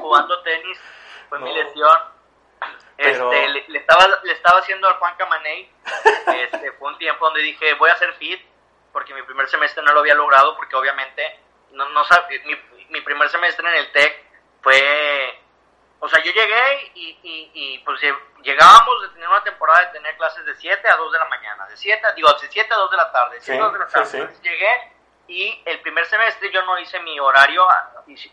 jugando 0.01 0.43
tenis, 0.43 0.81
fue 1.29 1.39
no. 1.39 1.47
mi 1.47 1.55
lesión. 1.55 1.97
Pero... 2.97 3.33
Este, 3.33 3.49
le, 3.51 3.65
le, 3.69 3.79
estaba, 3.79 4.05
le 4.25 4.33
estaba 4.33 4.59
haciendo 4.59 4.89
al 4.89 4.95
Juan 4.95 5.15
Camaney, 5.17 5.73
este, 6.27 6.73
fue 6.73 6.89
un 6.89 6.99
tiempo 6.99 7.27
donde 7.27 7.43
dije, 7.43 7.75
voy 7.75 7.91
a 7.91 7.93
hacer 7.93 8.13
fit, 8.15 8.41
porque 8.93 9.15
mi 9.15 9.23
primer 9.23 9.49
semestre 9.49 9.85
no 9.85 9.93
lo 9.93 10.01
había 10.01 10.17
logrado, 10.17 10.57
porque 10.57 10.75
obviamente, 10.75 11.39
no, 11.71 11.89
no 11.91 12.03
mi, 12.45 12.57
mi 12.89 13.01
primer 13.03 13.29
semestre 13.29 13.69
en 13.69 13.75
el 13.77 13.93
TEC 13.93 14.32
fue 14.63 15.43
o 16.05 16.09
sea, 16.09 16.21
yo 16.21 16.33
llegué 16.33 16.91
y, 16.95 17.17
y, 17.23 17.51
y, 17.55 17.79
pues 17.85 18.01
llegábamos 18.43 19.03
de 19.03 19.09
tener 19.11 19.29
una 19.29 19.45
temporada 19.45 19.87
de 19.87 19.93
tener 19.93 20.17
clases 20.17 20.45
de 20.45 20.57
7 20.57 20.89
a 20.89 20.97
2 20.97 21.13
de 21.13 21.19
la 21.21 21.27
mañana, 21.27 21.65
de 21.69 21.77
7, 21.77 22.09
digo, 22.17 22.29
de 22.33 22.49
7 22.51 22.75
a 22.75 22.77
2 22.77 22.91
de 22.91 22.97
la 22.97 23.13
tarde, 23.13 23.37
de 23.37 23.41
7 23.41 23.57
sí, 23.57 23.61
a 23.61 23.65
2 23.67 23.73
de 23.73 23.79
la 23.79 23.87
tarde. 23.87 24.05
Sí, 24.07 24.11
sí. 24.11 24.17
Entonces, 24.17 24.43
llegué 24.43 24.93
y 25.29 25.63
el 25.65 25.81
primer 25.81 26.05
semestre 26.07 26.51
yo 26.51 26.61
no 26.63 26.77
hice 26.81 26.99
mi 26.99 27.21
horario, 27.21 27.65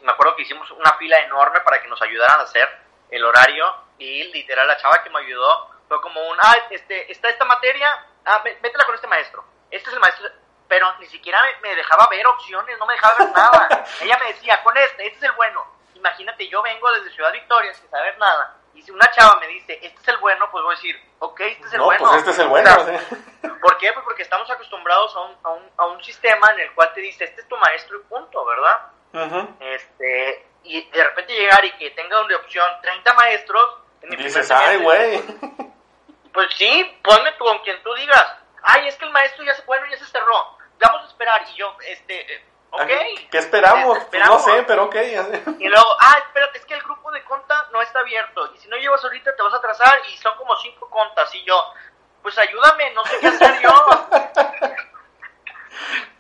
me 0.02 0.12
acuerdo 0.12 0.36
que 0.36 0.42
hicimos 0.42 0.72
una 0.72 0.94
fila 0.94 1.20
enorme 1.20 1.60
para 1.62 1.80
que 1.80 1.88
nos 1.88 2.02
ayudaran 2.02 2.40
a 2.40 2.44
hacer 2.44 2.68
el 3.12 3.24
horario 3.24 3.72
y 4.00 4.24
literal 4.34 4.68
la 4.68 4.78
chava 4.78 5.04
que 5.04 5.12
me 5.12 5.20
ayudó 5.20 5.70
fue 5.88 6.02
como 6.02 6.28
un, 6.28 6.38
ah, 6.42 6.56
este, 6.72 7.12
está 7.12 7.30
esta 7.30 7.46
materia, 7.46 8.04
ah, 8.26 8.42
métela 8.44 8.86
con 8.86 8.96
este 8.96 9.06
maestro, 9.06 9.46
este 9.70 9.90
es 9.90 9.94
el 9.94 10.00
maestro, 10.00 10.28
pero 10.68 10.92
ni 10.98 11.06
siquiera 11.06 11.40
me 11.62 11.76
dejaba 11.76 12.08
ver 12.10 12.26
opciones, 12.26 12.80
no 12.80 12.88
me 12.88 12.94
dejaba 12.94 13.16
ver 13.20 13.30
nada. 13.30 13.86
Ella 14.02 14.18
me 14.20 14.34
decía, 14.34 14.64
con 14.64 14.76
este, 14.76 15.06
este 15.06 15.18
es 15.20 15.24
el 15.24 15.34
bueno 15.34 15.79
imagínate, 16.00 16.48
yo 16.48 16.62
vengo 16.62 16.92
desde 16.94 17.12
Ciudad 17.12 17.32
Victoria 17.32 17.74
sin 17.74 17.90
saber 17.90 18.18
nada, 18.18 18.56
y 18.74 18.82
si 18.82 18.92
una 18.92 19.12
chava 19.12 19.40
me 19.40 19.48
dice, 19.48 19.78
este 19.82 20.00
es 20.02 20.08
el 20.08 20.18
bueno, 20.18 20.48
pues 20.52 20.64
voy 20.64 20.74
a 20.74 20.76
decir, 20.76 20.96
ok, 21.20 21.40
este 21.42 21.68
es 21.68 21.74
el 21.74 21.80
no, 21.80 21.86
bueno. 21.86 22.06
Pues 22.06 22.18
este 22.20 22.32
es 22.32 22.40
el 22.40 22.48
bueno, 22.48 22.72
o 22.80 22.86
sea. 22.86 23.02
¿Por 23.62 23.78
qué? 23.78 23.92
Pues 23.92 24.06
porque 24.06 24.24
estamos 24.24 24.50
acostumbrados 24.50 25.16
a 25.16 25.20
un, 25.20 25.38
a, 25.44 25.50
un, 25.50 25.72
a 25.78 25.86
un 25.88 26.04
sistema 26.04 26.52
en 26.54 26.62
el 26.62 26.74
cual 26.74 26.94
te 26.94 27.02
dice, 27.02 27.26
este 27.26 27.42
es 27.42 27.48
tu 27.48 27.58
maestro 27.58 28.00
y 28.00 28.04
punto, 28.04 28.46
¿verdad? 28.46 28.92
Uh 29.12 29.18
-huh. 29.18 29.48
este 29.60 30.48
Y 30.64 30.82
de 30.90 31.04
repente 31.04 31.34
llegar 31.34 31.66
y 31.66 31.72
que 31.74 31.92
tenga 31.92 32.24
de 32.24 32.36
opción 32.36 32.66
30 32.82 33.14
maestros. 33.16 33.78
En 34.02 34.10
mi 34.10 34.16
Dices, 34.18 34.50
ay, 34.52 34.78
güey. 34.78 35.22
Pues 36.32 36.48
sí, 36.56 37.00
ponme 37.04 37.32
tú, 37.34 37.44
con 37.44 37.58
quien 37.60 37.82
tú 37.82 37.92
digas, 37.96 38.38
ay, 38.62 38.88
es 38.88 38.96
que 38.98 39.06
el 39.06 39.12
maestro 39.12 39.44
ya 39.44 39.56
se, 39.56 39.64
bueno, 39.64 39.88
ya 39.88 39.98
se 39.98 40.06
cerró, 40.06 40.58
vamos 40.80 41.02
a 41.02 41.08
esperar. 41.08 41.42
Y 41.52 41.56
yo, 41.56 41.76
este, 41.86 42.46
Ok. 42.72 42.88
¿Qué 43.32 43.38
esperamos? 43.38 43.98
esperamos? 43.98 44.44
Pues 44.44 44.48
no 44.48 44.58
sé, 44.58 44.64
pero 44.64 44.86
ok. 44.86 44.96
Y 45.60 45.68
luego, 45.68 45.88
ah, 46.00 46.18
espérate, 46.26 46.60
es 46.60 46.66
que 46.66 46.76
el 46.76 46.84
grupo 46.84 47.12
de 47.12 47.24
conta 47.24 47.68
no 47.72 47.82
está 47.82 48.00
abierto. 48.00 48.54
Y 48.54 48.60
si 48.60 48.68
no 48.70 48.78
llevas 48.78 49.04
ahorita 49.04 49.36
te 49.36 49.42
vas 49.42 49.54
a 49.54 49.58
atrasar 49.58 50.00
y 50.12 50.18
son 50.18 50.36
como 50.38 50.56
cinco 50.58 50.90
contas. 50.90 51.34
Y 51.34 51.44
yo, 51.44 51.74
pues 52.22 52.38
ayúdame, 52.38 52.92
no 52.94 53.04
sé 53.06 53.20
qué 53.20 53.28
hacer 53.28 53.62
yo. 53.62 53.70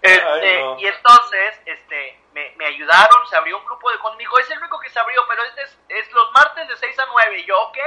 este, 0.01 0.25
Ay, 0.25 0.63
no. 0.63 0.79
Y 0.79 0.87
entonces, 0.87 1.61
este, 1.65 2.19
me, 2.33 2.53
me, 2.57 2.65
ayudaron, 2.65 3.27
se 3.27 3.35
abrió 3.35 3.57
un 3.57 3.65
grupo 3.65 3.91
de 3.91 3.97
dijo, 4.17 4.39
es 4.39 4.49
el 4.49 4.59
único 4.59 4.79
que 4.79 4.89
se 4.89 4.99
abrió, 4.99 5.25
pero 5.27 5.43
este 5.43 5.61
es, 5.61 5.77
es 5.89 6.11
los 6.11 6.31
martes 6.31 6.67
de 6.67 6.77
6 6.77 6.99
a 6.99 7.05
9. 7.05 7.39
Y 7.39 7.45
yo, 7.45 7.61
ok. 7.61 7.77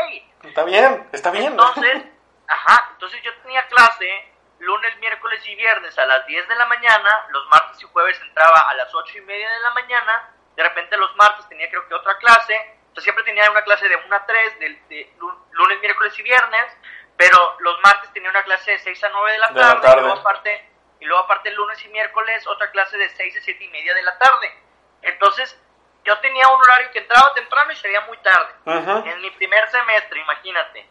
Está 0.45 0.65
bien, 0.65 1.09
está 1.13 1.31
bien. 1.31 1.47
Entonces, 1.53 2.05
ajá, 2.47 2.91
entonces 2.93 3.21
yo 3.23 3.35
tenía 3.43 3.67
clase 3.67 4.32
lunes, 4.63 4.97
miércoles 4.99 5.47
y 5.47 5.55
viernes 5.57 5.99
a 5.99 6.07
las 6.07 6.27
10 6.27 6.49
de 6.49 6.55
la 6.55 6.67
mañana, 6.67 7.27
los 7.31 7.47
martes 7.49 7.83
y 7.83 7.85
jueves 7.85 8.21
entraba 8.21 8.61
a 8.69 8.75
las 8.75 8.95
8 8.95 9.19
y 9.19 9.21
media 9.23 9.51
de 9.51 9.61
la 9.61 9.71
mañana, 9.71 10.31
de 10.55 10.63
repente 10.63 10.97
los 10.97 11.15
martes 11.17 11.49
tenía 11.49 11.69
creo 11.69 11.87
que 11.89 11.95
otra 11.95 12.17
clase, 12.19 12.55
entonces 12.79 13.05
siempre 13.05 13.25
tenía 13.25 13.51
una 13.51 13.63
clase 13.63 13.89
de 13.89 13.97
1 13.97 14.17
a 14.17 14.27
3, 14.27 14.59
de, 14.61 14.69
de 14.89 15.13
lunes, 15.53 15.81
miércoles 15.81 16.17
y 16.19 16.23
viernes, 16.23 16.77
pero 17.17 17.57
los 17.61 17.81
martes 17.81 18.13
tenía 18.13 18.31
una 18.31 18.45
clase 18.45 18.73
de 18.73 18.79
6 18.79 19.05
a 19.05 19.09
9 19.09 19.33
de 19.33 19.39
la 19.39 19.49
tarde, 19.49 19.61
de 19.61 19.75
la 19.75 19.81
tarde. 19.81 20.01
Y, 20.01 20.05
luego 20.05 20.21
aparte, 20.21 20.71
y 21.01 21.05
luego 21.07 21.25
aparte 21.25 21.49
el 21.49 21.55
lunes 21.57 21.85
y 21.85 21.89
miércoles 21.89 22.47
otra 22.47 22.71
clase 22.71 22.97
de 22.99 23.09
6 23.09 23.37
a 23.37 23.41
7 23.41 23.65
y 23.65 23.69
media 23.69 23.95
de 23.95 24.03
la 24.03 24.17
tarde. 24.19 24.55
Entonces 25.03 25.61
yo 26.05 26.19
tenía 26.19 26.49
un 26.49 26.61
horario 26.61 26.91
que 26.93 27.01
entraba 27.01 27.33
temprano 27.35 27.73
y 27.73 27.77
salía 27.77 28.01
muy 28.03 28.19
tarde. 28.19 28.55
Uh 28.65 28.71
-huh. 28.71 29.13
En 29.13 29.21
mi 29.21 29.31
primer 29.31 29.69
semestre, 29.71 30.21
imagínate. 30.21 30.89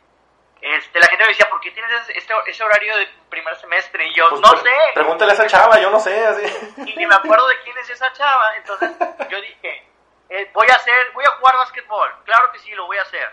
Este, 0.62 1.00
la 1.00 1.08
gente 1.08 1.24
me 1.24 1.30
decía, 1.30 1.50
¿por 1.50 1.60
qué 1.60 1.71
tienes 1.71 1.91
este, 2.10 2.34
ese 2.45 2.63
horario 2.63 2.95
de 2.95 3.08
primer 3.30 3.56
semestre? 3.58 4.06
Y 4.08 4.13
yo, 4.13 4.30
pues, 4.30 4.41
no 4.41 4.58
sé. 4.58 4.69
Pregúntale 4.93 5.32
a 5.32 5.34
esa 5.34 5.47
chava, 5.47 5.80
yo 5.80 5.89
no 5.89 6.00
sé. 6.00 6.26
Así. 6.26 6.74
Y 6.86 6.95
ni 6.95 7.08
me 7.08 7.15
acuerdo 7.15 7.47
de 7.47 7.60
quién 7.62 7.76
es 7.80 7.89
esa 7.89 8.13
chava. 8.13 8.56
Entonces 8.58 8.91
yo 9.30 9.41
dije, 9.41 9.88
eh, 10.30 10.50
voy 10.54 10.67
a 10.69 10.76
hacer, 10.76 11.12
voy 11.13 11.26
a 11.26 11.32
jugar 11.32 11.58
básquetbol. 11.58 12.12
Claro 12.26 12.52
que 12.52 12.60
sí, 12.60 12.71
lo 12.71 12.86
voy 12.86 12.97
a 12.97 13.02
hacer. 13.02 13.28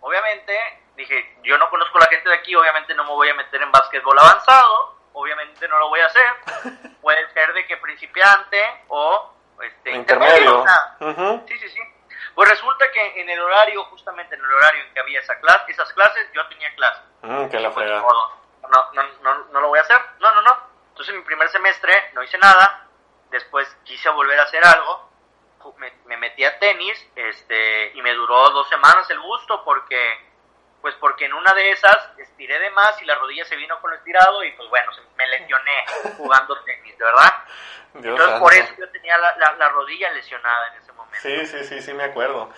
Obviamente, 0.00 0.58
dije, 0.96 1.38
yo 1.44 1.56
no 1.56 1.70
conozco 1.70 1.98
a 1.98 2.00
la 2.02 2.06
gente 2.08 2.28
de 2.28 2.34
aquí, 2.34 2.54
obviamente 2.54 2.94
no 2.94 3.04
me 3.04 3.10
voy 3.10 3.28
a 3.28 3.34
meter 3.34 3.62
en 3.62 3.70
básquetbol 3.70 4.18
avanzado. 4.18 4.96
Obviamente 5.12 5.66
no 5.68 5.78
lo 5.78 5.88
voy 5.88 6.00
a 6.00 6.06
hacer. 6.06 6.34
Puede 7.00 7.28
ser 7.32 7.52
de 7.54 7.66
que 7.66 7.76
principiante 7.76 8.82
o 8.88 9.32
este, 9.62 9.92
intermedio. 9.92 10.34
intermedio. 10.36 10.60
O 10.60 10.66
sea, 10.66 10.96
uh 11.00 11.16
-huh. 11.16 11.48
Sí, 11.48 11.58
sí, 11.58 11.68
sí. 11.68 11.80
Pues 12.36 12.50
resulta 12.50 12.92
que 12.92 13.20
en 13.22 13.30
el 13.30 13.40
horario, 13.40 13.82
justamente 13.86 14.34
en 14.34 14.44
el 14.44 14.52
horario 14.52 14.84
en 14.84 14.92
que 14.92 15.00
había 15.00 15.20
esa 15.20 15.40
clase, 15.40 15.72
esas 15.72 15.90
clases, 15.94 16.30
yo 16.34 16.46
tenía 16.48 16.72
clase. 16.74 17.00
Mm, 17.22 17.48
que 17.48 17.58
la 17.58 17.70
pues. 17.70 17.90
No, 17.90 18.92
no, 18.92 19.02
no, 19.22 19.44
no 19.52 19.60
lo 19.62 19.68
voy 19.68 19.78
a 19.78 19.82
hacer. 19.82 19.98
No, 20.20 20.34
no, 20.34 20.42
no. 20.42 20.58
Entonces 20.90 21.14
en 21.14 21.20
mi 21.20 21.24
primer 21.24 21.48
semestre 21.48 22.10
no 22.12 22.22
hice 22.22 22.36
nada. 22.36 22.88
Después 23.30 23.66
quise 23.84 24.10
volver 24.10 24.38
a 24.38 24.42
hacer 24.42 24.62
algo. 24.66 25.10
me, 25.78 25.90
me 26.04 26.18
metí 26.18 26.44
a 26.44 26.58
tenis 26.58 27.10
este, 27.16 27.92
y 27.94 28.02
me 28.02 28.12
duró 28.12 28.50
dos 28.50 28.68
semanas 28.68 29.08
el 29.08 29.20
gusto 29.20 29.64
porque 29.64 30.26
pues 30.86 30.94
porque 31.00 31.24
en 31.24 31.32
una 31.32 31.52
de 31.54 31.70
esas 31.70 32.10
estiré 32.18 32.60
de 32.60 32.70
más 32.70 33.00
y 33.02 33.06
la 33.06 33.16
rodilla 33.16 33.44
se 33.44 33.56
vino 33.56 33.80
con 33.80 33.90
lo 33.90 33.96
estirado 33.96 34.44
y 34.44 34.52
pues 34.52 34.68
bueno, 34.68 34.92
me 35.16 35.26
lesioné 35.26 35.84
jugando 36.16 36.62
tenis, 36.62 36.96
¿verdad? 36.96 37.44
Entonces 37.94 38.38
por 38.38 38.54
eso 38.54 38.72
yo 38.78 38.88
tenía 38.90 39.16
la, 39.18 39.36
la, 39.36 39.52
la, 39.54 39.68
rodilla 39.70 40.12
lesionada 40.12 40.68
en 40.68 40.82
ese. 40.82 40.85
Sí, 41.22 41.46
sí, 41.46 41.64
sí, 41.64 41.80
sí, 41.82 41.94
me 41.94 42.04
acuerdo. 42.04 42.48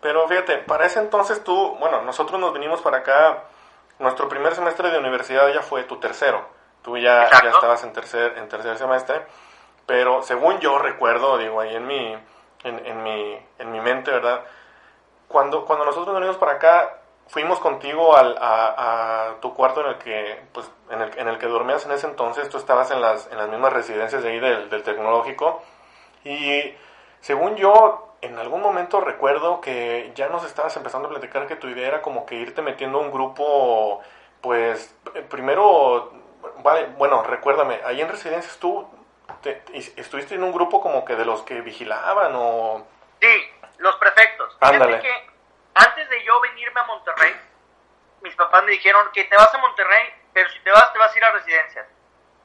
Pero 0.00 0.26
fíjate, 0.28 0.58
para 0.58 0.86
ese 0.86 0.98
entonces 0.98 1.42
tú, 1.44 1.76
bueno, 1.80 2.02
nosotros 2.02 2.40
nos 2.40 2.52
vinimos 2.52 2.80
para 2.82 2.98
acá, 2.98 3.44
nuestro 3.98 4.28
primer 4.28 4.54
semestre 4.54 4.90
de 4.90 4.98
universidad 4.98 5.52
ya 5.52 5.62
fue 5.62 5.84
tu 5.84 5.98
tercero, 5.98 6.46
tú 6.82 6.98
ya, 6.98 7.28
ya 7.30 7.50
estabas 7.50 7.82
en 7.84 7.92
tercer, 7.92 8.36
en 8.38 8.48
tercer 8.48 8.76
semestre, 8.78 9.22
pero 9.86 10.22
según 10.22 10.58
yo 10.60 10.78
recuerdo, 10.78 11.38
digo, 11.38 11.60
ahí 11.60 11.74
en 11.74 11.86
mi, 11.86 12.16
en, 12.64 12.86
en 12.86 13.02
mi, 13.02 13.38
en 13.58 13.72
mi 13.72 13.80
mente, 13.80 14.10
¿verdad? 14.10 14.42
Cuando, 15.28 15.64
cuando 15.64 15.84
nosotros 15.84 16.08
nos 16.08 16.16
vinimos 16.16 16.36
para 16.36 16.52
acá, 16.52 16.98
fuimos 17.28 17.58
contigo 17.58 18.16
al, 18.16 18.36
a, 18.38 19.30
a, 19.30 19.40
tu 19.40 19.54
cuarto 19.54 19.80
en 19.80 19.88
el 19.88 19.98
que 19.98 20.42
pues 20.52 20.70
en 20.90 21.02
el, 21.02 21.18
en 21.18 21.28
el 21.28 21.38
que 21.38 21.46
dormías 21.46 21.84
en 21.84 21.92
ese 21.92 22.06
entonces 22.06 22.48
tú 22.48 22.58
estabas 22.58 22.90
en 22.92 23.00
las, 23.00 23.30
en 23.32 23.38
las 23.38 23.48
mismas 23.48 23.72
residencias 23.72 24.22
de 24.22 24.30
ahí 24.30 24.38
del, 24.38 24.70
del 24.70 24.82
tecnológico 24.82 25.60
y 26.24 26.72
según 27.20 27.56
yo 27.56 28.05
en 28.20 28.38
algún 28.38 28.62
momento 28.62 29.00
recuerdo 29.00 29.60
que 29.60 30.12
ya 30.14 30.28
nos 30.28 30.44
estabas 30.44 30.76
empezando 30.76 31.08
a 31.08 31.10
platicar 31.10 31.46
que 31.46 31.56
tu 31.56 31.68
idea 31.68 31.88
era 31.88 32.02
como 32.02 32.26
que 32.26 32.36
irte 32.36 32.62
metiendo 32.62 32.98
a 32.98 33.02
un 33.02 33.10
grupo 33.10 34.02
pues 34.40 34.94
primero 35.28 36.12
vale 36.58 36.86
bueno 36.96 37.22
recuérdame 37.22 37.80
ahí 37.84 38.00
en 38.00 38.08
residencias 38.08 38.58
tú 38.58 38.88
te, 39.42 39.62
estuviste 39.96 40.34
en 40.34 40.44
un 40.44 40.52
grupo 40.52 40.80
como 40.80 41.04
que 41.04 41.16
de 41.16 41.24
los 41.24 41.42
que 41.42 41.60
vigilaban 41.60 42.32
o 42.34 42.86
sí 43.20 43.50
los 43.78 43.96
prefectos 43.96 44.56
ándale 44.60 45.00
que 45.00 45.36
antes 45.76 46.08
de 46.08 46.24
yo 46.24 46.40
venirme 46.40 46.80
a 46.80 46.84
Monterrey, 46.84 47.38
mis 48.22 48.34
papás 48.34 48.64
me 48.64 48.70
dijeron 48.70 49.10
que 49.12 49.24
te 49.24 49.36
vas 49.36 49.54
a 49.54 49.58
Monterrey, 49.58 50.08
pero 50.32 50.48
si 50.50 50.58
te 50.60 50.70
vas, 50.70 50.90
te 50.92 50.98
vas 50.98 51.14
a 51.14 51.18
ir 51.18 51.24
a 51.24 51.32
residencias. 51.32 51.86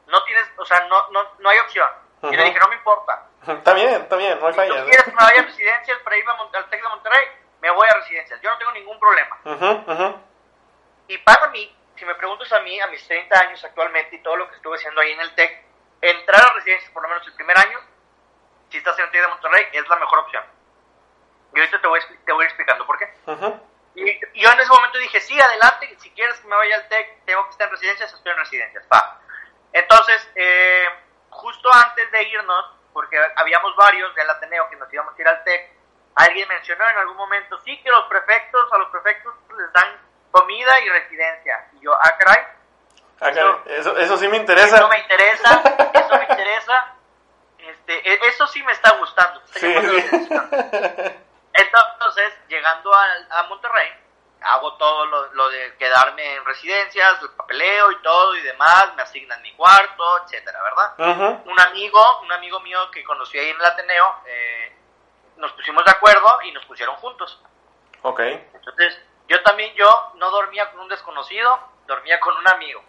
No 0.07 0.21
tienes, 0.25 0.45
o 0.57 0.65
sea, 0.65 0.86
no, 0.88 1.10
no, 1.12 1.23
no 1.39 1.49
hay 1.49 1.60
opción. 1.60 1.88
-huh. 2.21 2.34
Y 2.34 2.38
le 2.38 2.43
dije, 2.45 2.60
no 2.60 2.67
me 2.67 2.75
importa. 2.75 3.27
Está 3.47 3.73
bien, 3.73 4.01
está 4.01 4.15
bien, 4.15 4.39
no 4.39 4.47
hay 4.47 4.53
falla. 4.53 4.73
Si 4.73 4.79
tú 4.79 4.86
quieres 4.86 5.03
que 5.05 5.12
me 5.12 5.17
vaya 5.17 5.41
a 5.41 5.45
residencias 5.45 5.97
para 5.99 6.17
irme 6.17 6.31
al 6.53 6.69
TEC 6.69 6.81
de 6.81 6.89
Monterrey, 6.89 7.27
me 7.62 7.71
voy 7.71 7.88
a 7.89 7.93
residencias. 7.95 8.41
Yo 8.41 8.49
no 8.51 8.57
tengo 8.57 8.71
ningún 8.71 8.99
problema. 8.99 9.38
Uh 9.45 9.49
-huh. 9.49 10.15
Y 11.07 11.17
para 11.19 11.47
mí, 11.47 11.75
si 11.95 12.05
me 12.05 12.15
preguntas 12.15 12.51
a 12.53 12.60
mí, 12.60 12.79
a 12.79 12.88
mis 12.88 13.05
30 13.07 13.39
años 13.39 13.63
actualmente 13.63 14.15
y 14.15 14.19
todo 14.23 14.36
lo 14.36 14.49
que 14.49 14.55
estuve 14.55 14.77
haciendo 14.77 15.01
ahí 15.01 15.12
en 15.12 15.21
el 15.21 15.36
TEC, 15.36 15.65
entrar 16.01 16.41
a 16.41 16.53
residencias 16.53 16.91
por 16.91 17.03
lo 17.03 17.10
menos 17.10 17.27
el 17.27 17.34
primer 17.34 17.57
año, 17.57 17.79
si 18.69 18.77
estás 18.77 18.97
en 18.99 19.05
el 19.05 19.12
TEC 19.12 19.21
de 19.21 19.27
Monterrey, 19.27 19.65
es 19.73 19.88
la 19.88 19.95
mejor 19.97 20.19
opción. 20.19 20.43
Y 21.53 21.60
ahorita 21.60 21.81
te 21.81 21.88
voy, 21.88 21.99
te 22.25 22.31
voy 22.31 22.45
explicando 22.45 22.86
por 22.86 22.97
qué. 22.97 23.13
Y, 23.93 24.10
y, 24.10 24.19
yo 24.41 24.49
en 24.49 24.60
ese 24.60 24.69
momento 24.69 24.97
dije, 24.99 25.19
sí, 25.19 25.38
adelante, 25.39 25.95
si 25.99 26.12
quieres 26.12 26.39
que 26.39 26.47
me 26.47 26.55
vaya 26.55 26.75
al 26.77 26.88
TEC, 26.88 27.25
tengo 27.25 27.43
que 27.43 27.49
estar 27.49 27.67
en 27.67 27.71
residencias, 27.73 28.13
estoy 28.13 28.31
en 28.31 28.38
residencias, 28.38 28.88
va. 28.91 29.19
Entonces, 29.73 30.31
eh, 30.36 30.88
justo 31.41 31.69
antes 31.73 32.12
de 32.12 32.23
irnos, 32.23 32.65
porque 32.93 33.17
habíamos 33.36 33.75
varios 33.75 34.13
del 34.15 34.30
Ateneo 34.30 34.69
que 34.69 34.75
nos 34.75 34.91
íbamos 34.93 35.17
a 35.17 35.21
ir 35.21 35.27
al 35.27 35.43
TEC, 35.43 35.71
alguien 36.15 36.47
mencionó 36.47 36.88
en 36.89 36.97
algún 36.97 37.17
momento, 37.17 37.60
sí, 37.65 37.82
que 37.82 37.89
los 37.89 38.06
prefectos, 38.06 38.71
a 38.71 38.77
los 38.77 38.89
prefectos 38.89 39.34
les 39.58 39.73
dan 39.73 39.97
comida 40.30 40.80
y 40.80 40.89
residencia. 40.89 41.67
Y 41.73 41.82
yo, 41.82 41.93
ah, 41.93 42.17
caray. 42.17 42.43
Ah, 43.19 43.30
eso, 43.30 43.63
eso, 43.65 43.97
eso, 43.97 44.17
sí 44.17 44.27
me 44.27 44.38
interesa. 44.38 44.77
Eso 44.77 44.88
me 44.88 44.99
interesa, 44.99 45.63
eso 45.93 46.17
me 46.17 46.23
interesa. 46.23 46.93
Este, 47.58 48.27
eso 48.27 48.47
sí 48.47 48.63
me 48.63 48.71
está 48.71 48.97
gustando. 48.97 49.41
Sí, 49.54 49.60
sí. 49.60 50.30
Entonces, 51.54 52.34
llegando 52.47 52.93
a, 52.93 53.06
a 53.30 53.43
Monterrey, 53.43 53.91
hago 54.41 54.73
todo 54.77 55.06
lo, 55.06 55.34
lo, 55.34 55.49
de 55.49 55.75
quedarme 55.77 56.36
en 56.36 56.45
residencias, 56.45 57.21
el 57.21 57.30
papeleo 57.32 57.91
y 57.91 58.01
todo 58.01 58.36
y 58.36 58.41
demás, 58.41 58.93
me 58.95 59.04
asignan 59.04 59.41
mi 59.41 59.54
cuarto, 59.54 60.04
etcétera, 60.23 60.60
¿verdad? 60.63 60.93
Uh 60.97 61.21
-huh. 61.21 61.51
Un 61.51 61.60
amigo, 61.60 62.19
un 62.21 62.32
amigo 62.32 62.60
mío 62.62 62.89
que 62.91 63.04
conocí 63.04 63.38
ahí 63.38 63.49
en 63.49 63.58
el 63.58 63.65
Ateneo, 63.65 64.15
eh, 64.25 64.75
nos 65.38 65.51
pusimos 65.54 65.84
de 65.86 65.91
acuerdo 65.91 66.39
y 66.43 66.51
nos 66.51 66.65
pusieron 66.65 66.95
juntos. 66.95 67.39
Ok. 68.01 68.19
Entonces, 68.19 68.99
yo 69.27 69.41
también, 69.43 69.73
yo 69.75 70.12
no 70.15 70.30
dormía 70.32 70.71
con 70.71 70.82
un 70.82 70.88
desconocido, 70.89 71.60
dormía 71.86 72.19
con 72.19 72.36
un 72.36 72.47
amigo. 72.47 72.84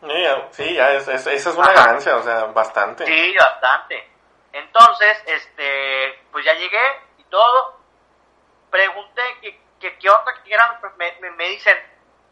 Sí, 0.52 0.64
sí 0.64 0.74
ya 0.74 0.92
es, 0.92 1.06
es, 1.08 1.26
esa 1.26 1.50
es 1.50 1.56
una 1.56 1.70
Ajá. 1.70 1.86
ganancia, 1.86 2.16
o 2.16 2.22
sea, 2.22 2.44
bastante. 2.46 3.04
Sí, 3.06 3.36
bastante. 3.36 4.10
Entonces, 4.52 5.22
este, 5.26 6.26
pues 6.30 6.44
ya 6.44 6.54
llegué 6.54 7.00
y 7.18 7.24
todo, 7.24 7.78
pregunté 8.70 9.22
qué, 9.82 9.90
qué, 9.90 9.98
qué 9.98 10.10
onda, 10.10 10.32
qué 10.42 10.54
eran, 10.54 10.78
me, 10.96 11.18
me, 11.20 11.30
me, 11.32 11.48
dicen, 11.48 11.76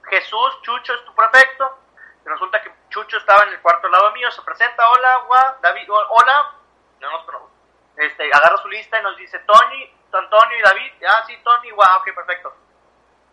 Jesús, 0.09 0.63
Chucho 0.63 0.95
es 0.95 1.05
tu 1.05 1.15
prefecto. 1.15 1.79
Y 2.25 2.29
resulta 2.29 2.63
que 2.63 2.71
Chucho 2.91 3.17
estaba 3.19 3.45
en 3.45 3.51
el 3.51 3.61
cuarto 3.61 3.89
lado 3.89 4.13
mío, 4.13 4.31
se 4.31 4.43
presenta, 4.43 4.89
hola, 4.89 5.25
gua, 5.27 5.59
David, 5.61 5.89
hola, 5.91 6.55
no 7.01 7.11
nos. 7.11 7.51
Este, 7.97 8.33
agarra 8.33 8.57
su 8.59 8.69
lista 8.69 8.99
y 8.99 9.03
nos 9.03 9.17
dice, 9.17 9.39
Tony, 9.41 9.95
Antonio 10.13 10.59
y 10.59 10.63
David, 10.63 10.93
ah, 11.09 11.25
sí, 11.27 11.37
Tony, 11.43 11.71
guau, 11.71 11.99
ok, 11.99 12.15
perfecto. 12.15 12.55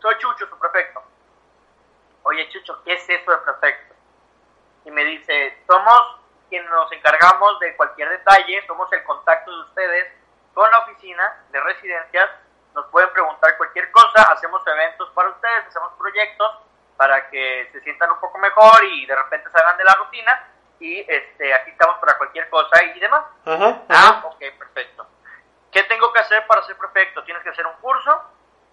Soy 0.01 0.17
Chucho, 0.17 0.47
su 0.47 0.59
prefecto. 0.59 1.03
Oye, 2.23 2.49
Chucho, 2.49 2.83
¿qué 2.83 2.93
es 2.93 3.09
eso 3.09 3.31
de 3.31 3.37
prefecto? 3.37 3.95
Y 4.85 4.91
me 4.91 5.03
dice, 5.05 5.63
somos 5.67 6.19
quienes 6.49 6.69
nos 6.69 6.91
encargamos 6.91 7.59
de 7.59 7.75
cualquier 7.75 8.09
detalle, 8.09 8.65
somos 8.67 8.91
el 8.93 9.03
contacto 9.03 9.51
de 9.51 9.61
ustedes 9.61 10.13
con 10.53 10.69
la 10.71 10.79
oficina 10.79 11.45
de 11.51 11.59
residencias 11.61 12.29
nos 12.77 12.85
pueden 12.91 13.09
preguntar 13.09 13.57
cualquier 13.57 13.91
cosa, 13.91 14.21
hacemos 14.31 14.61
eventos 14.67 15.09
para 15.09 15.29
ustedes, 15.29 15.65
hacemos 15.67 15.93
proyectos 15.97 16.59
para 16.95 17.27
que 17.29 17.69
se 17.71 17.81
sientan 17.81 18.11
un 18.11 18.19
poco 18.19 18.37
mejor 18.37 18.83
y 18.85 19.05
de 19.07 19.15
repente 19.15 19.49
salgan 19.49 19.77
de 19.77 19.83
la 19.83 19.93
rutina 19.95 20.47
y 20.79 20.99
este 20.99 21.53
aquí 21.55 21.71
estamos 21.71 21.97
para 21.97 22.17
cualquier 22.19 22.47
cosa 22.49 22.83
y 22.83 22.99
demás. 22.99 23.23
Ah, 23.89 24.21
ok, 24.25 24.39
perfecto. 24.59 25.07
¿Qué 25.71 25.83
tengo 25.83 26.13
que 26.13 26.19
hacer 26.19 26.45
para 26.45 26.61
ser 26.63 26.77
perfecto? 26.77 27.23
Tienes 27.23 27.41
que 27.41 27.49
hacer 27.49 27.65
un 27.65 27.73
curso 27.81 28.21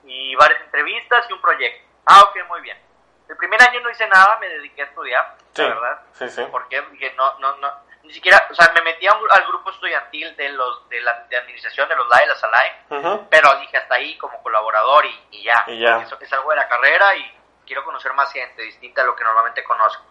y 0.04 0.36
varias 0.36 0.60
entrevistas 0.60 1.24
y 1.30 1.32
un 1.32 1.40
proyecto. 1.40 1.88
Ah, 2.04 2.24
ok, 2.28 2.46
muy 2.48 2.60
bien. 2.60 2.78
El 3.26 3.38
primer 3.38 3.60
año 3.62 3.80
no 3.80 3.88
hice 3.88 4.06
nada, 4.06 4.36
me 4.38 4.50
dediqué 4.50 4.82
a 4.82 4.84
estudiar, 4.84 5.36
sí, 5.54 5.62
la 5.62 5.68
verdad. 5.68 6.00
Sí, 6.12 6.28
sí. 6.28 6.46
Porque 6.50 6.82
dije, 6.92 7.14
no, 7.16 7.38
no, 7.38 7.56
no, 7.56 7.72
ni 8.04 8.12
siquiera, 8.12 8.46
o 8.50 8.54
sea, 8.54 8.70
me 8.74 8.82
metí 8.82 9.06
un, 9.08 9.26
al 9.30 9.46
grupo 9.46 9.70
estudiantil 9.70 10.36
de 10.36 10.50
los 10.50 10.88
de 10.88 11.00
la 11.00 11.24
de 11.28 11.36
administración 11.36 11.88
de 11.88 11.96
los 11.96 12.06
LAE, 12.08 12.26
la 12.26 12.34
SALAE, 12.36 12.84
uh 12.90 12.94
-huh. 12.96 13.26
pero 13.30 13.54
dije 13.60 13.76
hasta 13.78 13.94
ahí 13.94 14.16
como 14.18 14.42
colaborador 14.42 15.06
y, 15.06 15.26
y 15.32 15.42
ya. 15.42 15.64
Y 15.66 15.80
ya. 15.80 15.98
Eso 16.02 16.16
es 16.20 16.32
algo 16.32 16.50
de 16.50 16.56
la 16.56 16.68
carrera 16.68 17.16
y 17.16 17.38
quiero 17.66 17.82
conocer 17.84 18.12
más 18.12 18.30
gente 18.32 18.62
distinta 18.62 19.02
a 19.02 19.04
lo 19.04 19.16
que 19.16 19.24
normalmente 19.24 19.64
conozco. 19.64 20.04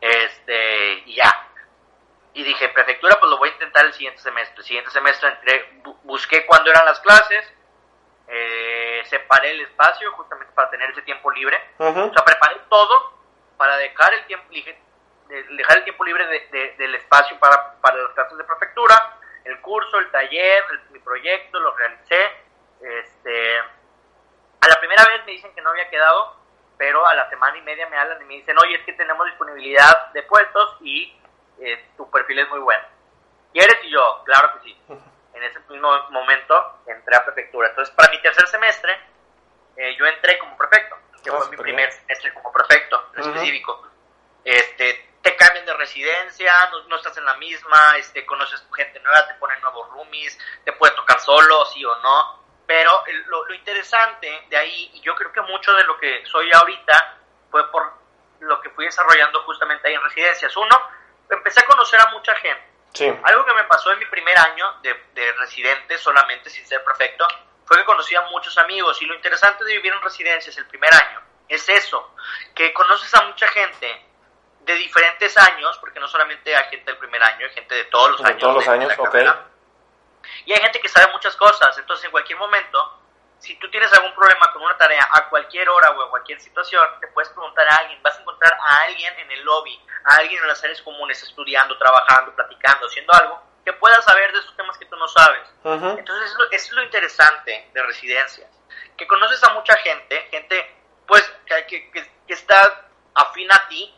Este, 0.00 1.02
y 1.06 1.16
ya. 1.16 1.46
Y 2.32 2.44
dije, 2.44 2.68
prefectura, 2.68 3.18
pues 3.18 3.30
lo 3.30 3.38
voy 3.38 3.48
a 3.48 3.52
intentar 3.52 3.86
el 3.86 3.92
siguiente 3.92 4.20
semestre. 4.20 4.58
El 4.58 4.64
siguiente 4.64 4.90
semestre 4.90 5.28
entré, 5.30 5.70
bu 5.82 5.98
busqué 6.04 6.46
cuándo 6.46 6.70
eran 6.70 6.84
las 6.84 7.00
clases, 7.00 7.52
eh, 8.28 9.02
separé 9.06 9.50
el 9.52 9.62
espacio 9.62 10.12
justamente 10.12 10.52
para 10.54 10.70
tener 10.70 10.90
ese 10.90 11.02
tiempo 11.02 11.30
libre. 11.30 11.58
Uh 11.78 11.86
-huh. 11.86 12.10
O 12.10 12.14
sea, 12.14 12.24
preparé 12.24 12.60
todo 12.68 13.18
para 13.56 13.76
dejar 13.78 14.14
el 14.14 14.26
tiempo 14.26 14.46
dejar 15.30 15.78
el 15.78 15.84
tiempo 15.84 16.04
libre 16.04 16.26
de, 16.26 16.40
de, 16.50 16.74
del 16.76 16.94
espacio 16.96 17.38
para, 17.38 17.74
para 17.80 17.96
las 17.96 18.12
clases 18.12 18.36
de 18.38 18.44
prefectura, 18.44 19.18
el 19.44 19.60
curso, 19.60 19.98
el 19.98 20.10
taller, 20.10 20.64
el, 20.70 20.90
mi 20.90 20.98
proyecto, 20.98 21.58
lo 21.60 21.74
realicé. 21.76 22.30
Este, 22.80 23.58
a 23.58 24.68
la 24.68 24.78
primera 24.80 25.04
vez 25.04 25.24
me 25.26 25.32
dicen 25.32 25.54
que 25.54 25.62
no 25.62 25.70
había 25.70 25.88
quedado, 25.88 26.36
pero 26.76 27.06
a 27.06 27.14
la 27.14 27.28
semana 27.28 27.58
y 27.58 27.62
media 27.62 27.88
me 27.88 27.96
hablan 27.96 28.20
y 28.22 28.24
me 28.24 28.34
dicen, 28.34 28.56
oye, 28.62 28.76
es 28.76 28.84
que 28.84 28.92
tenemos 28.94 29.26
disponibilidad 29.26 30.12
de 30.12 30.22
puestos 30.24 30.76
y 30.80 31.14
eh, 31.60 31.90
tu 31.96 32.10
perfil 32.10 32.38
es 32.38 32.48
muy 32.48 32.60
bueno. 32.60 32.84
¿Quieres? 33.52 33.76
Y 33.84 33.90
yo, 33.90 34.22
claro 34.24 34.54
que 34.54 34.60
sí. 34.60 34.82
En 35.34 35.42
ese 35.42 35.60
mismo 35.68 35.90
momento 36.10 36.80
entré 36.86 37.16
a 37.16 37.24
prefectura. 37.24 37.68
Entonces, 37.68 37.94
para 37.94 38.10
mi 38.10 38.20
tercer 38.20 38.46
semestre, 38.48 38.98
eh, 39.76 39.94
yo 39.96 40.06
entré 40.06 40.38
como 40.38 40.56
prefecto, 40.56 40.96
que 41.22 41.30
oh, 41.30 41.38
fue 41.38 41.50
mi 41.50 41.56
primer 41.56 41.88
bien. 41.88 42.00
semestre 42.00 42.34
como 42.34 42.52
prefecto 42.52 42.96
uh 42.96 43.14
-huh. 43.14 43.26
específico. 43.26 43.88
Este, 44.44 45.09
te 45.22 45.36
cambian 45.36 45.66
de 45.66 45.74
residencia, 45.74 46.52
no, 46.70 46.84
no, 46.84 46.96
estás 46.96 47.16
en 47.18 47.24
la 47.24 47.34
misma, 47.36 47.96
este, 47.98 48.24
conoces 48.24 48.64
gente 48.74 49.00
nueva, 49.00 49.26
te 49.26 49.34
ponen 49.34 49.60
nuevos 49.60 49.88
roomies, 49.90 50.38
te 50.64 50.72
puede 50.72 50.94
tocar 50.94 51.20
solo, 51.20 51.64
sí 51.66 51.84
o 51.84 51.94
no. 51.96 52.40
Pero 52.66 53.04
lo, 53.26 53.44
lo, 53.46 53.54
interesante 53.54 54.46
de 54.48 54.56
ahí, 54.56 54.90
y 54.94 55.00
yo 55.00 55.14
creo 55.14 55.32
que 55.32 55.40
mucho 55.42 55.72
de 55.74 55.84
lo 55.84 55.98
que 55.98 56.24
soy 56.24 56.50
ahorita 56.52 57.18
fue 57.50 57.70
por 57.70 57.92
lo 58.40 58.60
que 58.60 58.70
fui 58.70 58.84
desarrollando 58.84 59.42
justamente 59.42 59.88
ahí 59.88 59.94
en 59.94 60.02
residencias. 60.02 60.56
Uno, 60.56 60.76
empecé 61.28 61.60
a 61.60 61.66
conocer 61.66 62.00
a 62.00 62.10
mucha 62.10 62.34
gente. 62.36 62.70
Sí. 62.94 63.12
Algo 63.24 63.44
que 63.44 63.54
me 63.54 63.64
pasó 63.64 63.92
en 63.92 63.98
mi 63.98 64.06
primer 64.06 64.38
año 64.38 64.78
de, 64.82 64.94
de 65.12 65.32
residente, 65.32 65.98
solamente 65.98 66.48
sin 66.48 66.66
ser 66.66 66.82
perfecto, 66.84 67.26
fue 67.66 67.76
que 67.76 67.84
conocí 67.84 68.14
a 68.14 68.22
muchos 68.22 68.56
amigos. 68.56 69.00
Y 69.02 69.06
lo 69.06 69.14
interesante 69.14 69.64
de 69.64 69.72
vivir 69.74 69.92
en 69.92 70.00
residencias 70.00 70.56
el 70.56 70.66
primer 70.66 70.92
año 70.94 71.20
es 71.48 71.68
eso, 71.68 72.14
que 72.54 72.72
conoces 72.72 73.12
a 73.14 73.22
mucha 73.24 73.48
gente 73.48 74.09
de 74.70 74.76
diferentes 74.76 75.36
años, 75.36 75.76
porque 75.78 76.00
no 76.00 76.08
solamente 76.08 76.54
hay 76.54 76.70
gente 76.70 76.90
del 76.90 76.98
primer 76.98 77.22
año, 77.22 77.46
hay 77.46 77.52
gente 77.52 77.74
de 77.74 77.84
todos 77.84 78.12
los 78.12 78.22
de 78.22 78.28
años. 78.28 78.40
Todos 78.40 78.54
los 78.54 78.64
de, 78.64 78.70
años, 78.70 79.12
de. 79.12 79.32
Y 80.46 80.52
hay 80.52 80.60
gente 80.60 80.80
que 80.80 80.88
sabe 80.88 81.12
muchas 81.12 81.36
cosas, 81.36 81.76
entonces 81.78 82.04
en 82.04 82.10
cualquier 82.10 82.38
momento, 82.38 82.98
si 83.38 83.56
tú 83.58 83.70
tienes 83.70 83.92
algún 83.92 84.14
problema 84.14 84.52
con 84.52 84.62
una 84.62 84.76
tarea 84.76 85.08
a 85.12 85.28
cualquier 85.28 85.68
hora 85.68 85.90
o 85.90 86.04
en 86.04 86.10
cualquier 86.10 86.40
situación, 86.40 86.86
te 87.00 87.08
puedes 87.08 87.30
preguntar 87.30 87.66
a 87.68 87.76
alguien, 87.76 88.02
vas 88.02 88.16
a 88.16 88.20
encontrar 88.20 88.52
a 88.52 88.82
alguien 88.82 89.18
en 89.18 89.30
el 89.30 89.42
lobby, 89.42 89.80
a 90.04 90.16
alguien 90.16 90.42
en 90.42 90.48
las 90.48 90.62
áreas 90.62 90.82
comunes 90.82 91.22
estudiando, 91.22 91.76
trabajando, 91.78 92.34
platicando, 92.34 92.86
haciendo 92.86 93.12
algo, 93.14 93.42
que 93.64 93.72
pueda 93.74 94.00
saber 94.02 94.32
de 94.32 94.38
esos 94.38 94.56
temas 94.56 94.76
que 94.78 94.86
tú 94.86 94.96
no 94.96 95.08
sabes. 95.08 95.42
Entonces, 95.64 96.30
eso 96.30 96.48
es 96.50 96.72
lo 96.72 96.82
interesante 96.82 97.70
de 97.72 97.82
residencias, 97.82 98.50
que 98.96 99.06
conoces 99.06 99.42
a 99.44 99.54
mucha 99.54 99.76
gente, 99.78 100.28
gente 100.30 100.76
pues 101.06 101.22
que, 101.46 101.66
que, 101.66 101.90
que 101.90 102.32
está 102.32 102.88
afín 103.14 103.50
a 103.52 103.68
ti, 103.68 103.94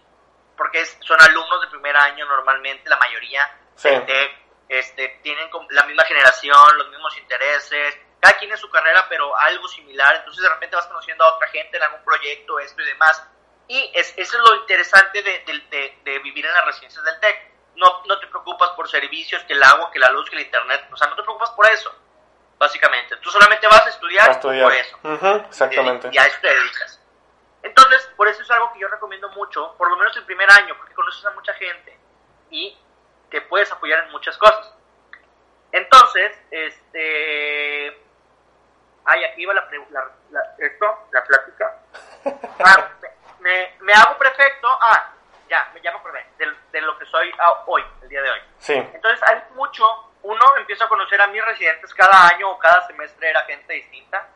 porque 0.56 0.84
son 0.84 1.20
alumnos 1.20 1.60
de 1.62 1.68
primer 1.68 1.96
año 1.96 2.26
normalmente, 2.26 2.88
la 2.88 2.96
mayoría, 2.96 3.58
este, 4.68 5.20
tienen 5.22 5.50
la 5.70 5.84
misma 5.84 6.04
generación, 6.04 6.78
los 6.78 6.88
mismos 6.88 7.16
intereses, 7.18 7.98
cada 8.20 8.38
quien 8.38 8.52
en 8.52 8.58
su 8.58 8.70
carrera, 8.70 9.06
pero 9.08 9.36
algo 9.36 9.66
similar, 9.68 10.16
entonces 10.16 10.42
de 10.42 10.48
repente 10.48 10.76
vas 10.76 10.86
conociendo 10.86 11.24
a 11.24 11.34
otra 11.34 11.48
gente 11.48 11.76
en 11.76 11.82
algún 11.82 12.04
proyecto, 12.04 12.58
esto 12.60 12.80
y 12.80 12.86
demás, 12.86 13.22
y 13.68 13.90
es, 13.94 14.14
eso 14.16 14.36
es 14.36 14.50
lo 14.50 14.56
interesante 14.56 15.22
de, 15.22 15.44
de, 15.70 15.98
de, 16.04 16.18
vivir 16.18 16.44
en 16.44 16.52
las 16.52 16.64
residencias 16.66 17.02
del 17.04 17.18
TEC. 17.20 17.52
No, 17.76 18.02
no 18.06 18.18
te 18.18 18.26
preocupas 18.26 18.70
por 18.70 18.88
servicios, 18.88 19.42
que 19.44 19.54
el 19.54 19.62
agua, 19.62 19.90
que 19.90 19.98
la 19.98 20.10
luz, 20.10 20.28
que 20.28 20.36
el 20.36 20.42
internet, 20.42 20.86
o 20.92 20.96
sea, 20.96 21.08
no 21.08 21.16
te 21.16 21.22
preocupas 21.22 21.50
por 21.52 21.66
eso, 21.70 21.94
básicamente. 22.58 23.16
Tú 23.16 23.30
solamente 23.30 23.66
vas 23.66 23.86
a 23.86 23.88
estudiar, 23.88 24.40
por 24.40 24.74
eso. 24.74 24.98
exactamente. 25.48 26.10
Y, 26.12 26.18
a 26.18 26.26
eso 26.26 26.36
te 26.42 26.48
dedicas. 26.48 27.00
Entonces, 27.62 28.10
por 28.16 28.26
eso 28.28 28.42
es 28.42 28.50
algo 28.50 28.72
que 28.72 28.80
yo 28.80 28.88
recomiendo 28.88 29.28
mucho, 29.30 29.74
por 29.76 29.88
lo 29.88 29.96
menos 29.96 30.16
el 30.16 30.24
primer 30.24 30.50
año, 30.50 30.74
porque 30.76 30.94
conoces 30.94 31.24
a 31.24 31.30
mucha 31.30 31.54
gente 31.54 31.96
y 32.50 32.76
te 33.30 33.40
puedes 33.42 33.70
apoyar 33.70 34.04
en 34.04 34.10
muchas 34.10 34.36
cosas. 34.36 34.74
Entonces, 35.70 36.38
este... 36.50 37.98
Ay, 39.04 39.24
aquí 39.24 39.44
va 39.46 39.54
la, 39.54 39.68
la, 40.30 40.54
esto, 40.58 41.08
la 41.12 41.24
plática. 41.24 41.78
Ah, 42.64 42.90
me, 43.40 43.74
me, 43.80 43.92
hago 43.92 44.16
prefecto. 44.16 44.68
Ah, 44.80 45.12
ya, 45.48 45.68
me 45.74 45.80
llamo 45.80 45.98
acordé 45.98 46.24
de, 46.38 46.46
de, 46.70 46.80
lo 46.80 46.96
que 46.96 47.04
soy 47.06 47.32
hoy, 47.66 47.82
el 48.02 48.08
día 48.08 48.22
de 48.22 48.30
hoy. 48.30 48.38
Sí. 48.58 48.74
Entonces, 48.74 49.20
hay 49.28 49.42
mucho. 49.54 49.84
Uno, 50.22 50.56
empiezo 50.56 50.84
a 50.84 50.88
conocer 50.88 51.20
a 51.20 51.26
mis 51.26 51.44
residentes 51.44 51.92
cada 51.94 52.28
año 52.28 52.50
o 52.50 52.58
cada 52.60 52.86
semestre 52.86 53.30
era 53.30 53.42
gente 53.46 53.72
distinta 53.72 54.28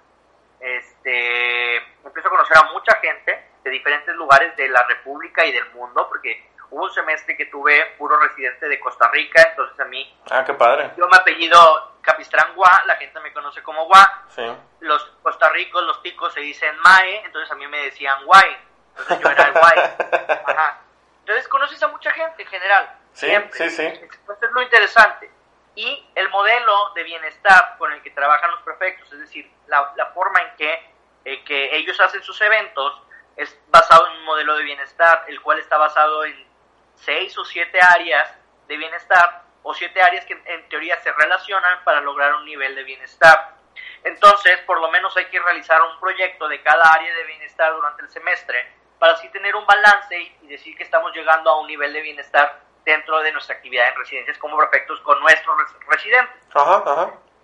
este, 0.61 1.77
empiezo 2.05 2.29
a 2.29 2.31
conocer 2.31 2.57
a 2.59 2.73
mucha 2.73 2.97
gente 2.97 3.51
de 3.63 3.71
diferentes 3.71 4.15
lugares 4.15 4.57
de 4.57 4.69
la 4.69 4.83
República 4.85 5.45
y 5.45 5.53
del 5.53 5.69
mundo, 5.71 6.07
porque 6.09 6.51
hubo 6.71 6.85
un 6.85 6.93
semestre 6.93 7.37
que 7.37 7.47
tuve 7.47 7.95
puro 7.99 8.19
residente 8.19 8.69
de 8.69 8.81
Costa 8.81 9.09
Rica, 9.11 9.43
entonces 9.51 9.79
a 9.81 9.85
mí... 9.85 10.19
Ah, 10.31 10.45
qué 10.45 10.55
padre. 10.55 10.93
Yo 10.97 11.07
me 11.09 11.17
apellido 11.17 11.97
Capistrán 12.01 12.55
Gua, 12.55 12.71
la 12.87 12.97
gente 12.97 13.19
me 13.21 13.33
conoce 13.33 13.63
como 13.63 13.87
Gua. 13.87 14.25
Sí. 14.29 14.45
Los 14.81 15.05
costarricos, 15.23 15.83
los 15.85 16.03
ticos 16.03 16.33
se 16.33 16.41
dicen 16.41 16.77
Mae, 16.79 17.25
entonces 17.25 17.51
a 17.51 17.55
mí 17.55 17.67
me 17.67 17.79
decían 17.85 18.25
Guay. 18.25 18.57
Entonces 18.91 19.21
yo 19.21 19.31
era 19.31 19.45
el 19.45 19.53
Guay. 19.53 19.79
Ajá. 20.47 20.81
Entonces 21.21 21.49
conoces 21.49 21.83
a 21.83 21.89
mucha 21.89 22.11
gente 22.13 22.43
en 22.43 22.49
general. 22.49 22.99
Sí, 23.13 23.29
sí, 23.53 23.71
sí. 23.71 23.83
Entonces 23.83 24.49
es 24.49 24.53
lo 24.53 24.63
interesante 24.63 25.36
y 25.77 26.05
el 26.15 26.29
modelo 26.31 26.93
de 26.95 27.05
bienestar 27.05 27.77
con 27.79 27.93
el 27.93 28.03
que 28.03 28.11
trabajan 28.11 28.51
los 28.51 28.63
prefectos, 28.63 29.13
es 29.13 29.21
decir, 29.21 29.49
la, 29.67 30.11
forma 30.15 30.41
en 30.41 30.57
que, 30.57 30.93
eh, 31.27 31.45
que 31.45 31.77
ellos 31.77 32.01
hacen 32.01 32.23
sus 32.23 32.41
eventos 32.41 33.03
es 33.37 33.57
basado 33.69 34.07
en 34.07 34.17
un 34.17 34.25
modelo 34.25 34.57
de 34.57 34.65
bienestar, 34.65 35.25
el 35.29 35.41
cual 35.43 35.59
está 35.59 35.77
basado 35.77 36.25
en 36.25 36.47
seis 36.95 37.37
o 37.37 37.45
siete 37.45 37.79
áreas 37.81 38.35
de 38.67 38.77
bienestar 38.79 39.43
o 39.63 39.75
siete 39.75 40.01
áreas 40.01 40.25
que 40.25 40.41
en 40.47 40.69
teoría 40.71 40.99
se 41.03 41.13
relacionan 41.13 41.85
para 41.85 42.01
lograr 42.01 42.35
un 42.35 42.47
nivel 42.47 42.75
de 42.75 42.83
bienestar. 42.85 43.55
Entonces, 44.03 44.59
por 44.63 44.81
lo 44.81 44.91
menos 44.91 45.15
hay 45.19 45.27
que 45.27 45.41
realizar 45.41 45.83
un 45.83 46.01
proyecto 46.01 46.49
de 46.49 46.63
cada 46.63 46.89
área 46.89 47.15
de 47.15 47.25
bienestar 47.25 47.75
durante 47.75 48.03
el 48.03 48.09
semestre 48.09 48.73
para 48.99 49.13
así 49.13 49.29
tener 49.29 49.55
un 49.55 49.67
balance 49.67 50.19
y 50.41 50.47
decir 50.47 50.75
que 50.75 50.85
estamos 50.85 51.13
llegando 51.13 51.51
a 51.51 51.61
un 51.61 51.67
nivel 51.67 51.93
de 51.93 52.01
bienestar 52.01 52.66
dentro 52.87 53.21
de 53.21 53.33
nuestra 53.33 53.57
actividad 53.57 53.89
en 53.89 53.97
residencias 53.97 54.39
como 54.39 54.57
prefectos 54.57 55.01
con 55.01 55.21
nuestros 55.21 55.57
residentes. 55.89 56.37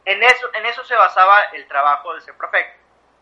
En, 0.04 0.22
eso, 0.22 0.48
en 0.54 0.64
eso 0.66 0.84
se 0.84 0.94
basaba 0.94 1.42
el 1.52 1.66
trabajo 1.66 2.14
de 2.14 2.20
ser 2.20 2.34
prefecto. 2.36 2.80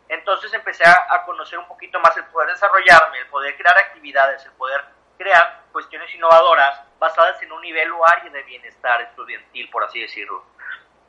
Entonces 0.08 0.52
empecé 0.52 0.84
a, 0.86 1.24
conocer 1.24 1.58
un 1.58 1.66
poquito 1.66 1.98
más 2.00 2.16
el 2.16 2.24
poder 2.26 2.50
desarrollarme, 2.50 3.18
el 3.18 3.26
poder 3.28 3.56
crear 3.56 3.78
actividades, 3.78 4.44
el 4.44 4.52
poder 4.52 4.84
crear 5.16 5.62
cuestiones 5.72 6.14
innovadoras 6.14 6.82
basadas 6.98 7.40
en 7.42 7.52
un 7.52 7.62
nivel 7.62 7.90
o 7.92 8.06
área 8.06 8.30
de 8.30 8.42
bienestar 8.42 9.00
estudiantil, 9.02 9.70
por 9.70 9.84
así 9.84 10.00
decirlo. 10.00 10.44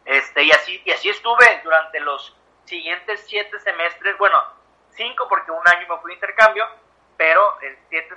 Este, 0.05 0.43
y, 0.43 0.51
así, 0.51 0.81
y 0.85 0.91
así 0.91 1.09
estuve 1.09 1.61
durante 1.63 1.99
los 1.99 2.37
siguientes 2.65 3.25
siete 3.27 3.59
semestres, 3.59 4.17
bueno, 4.17 4.41
cinco 4.91 5.27
porque 5.27 5.51
un 5.51 5.67
año 5.67 5.87
me 5.89 6.01
fui 6.01 6.11
a 6.11 6.15
intercambio, 6.15 6.67
pero 7.17 7.61
en 7.61 7.77
siete, 7.89 8.15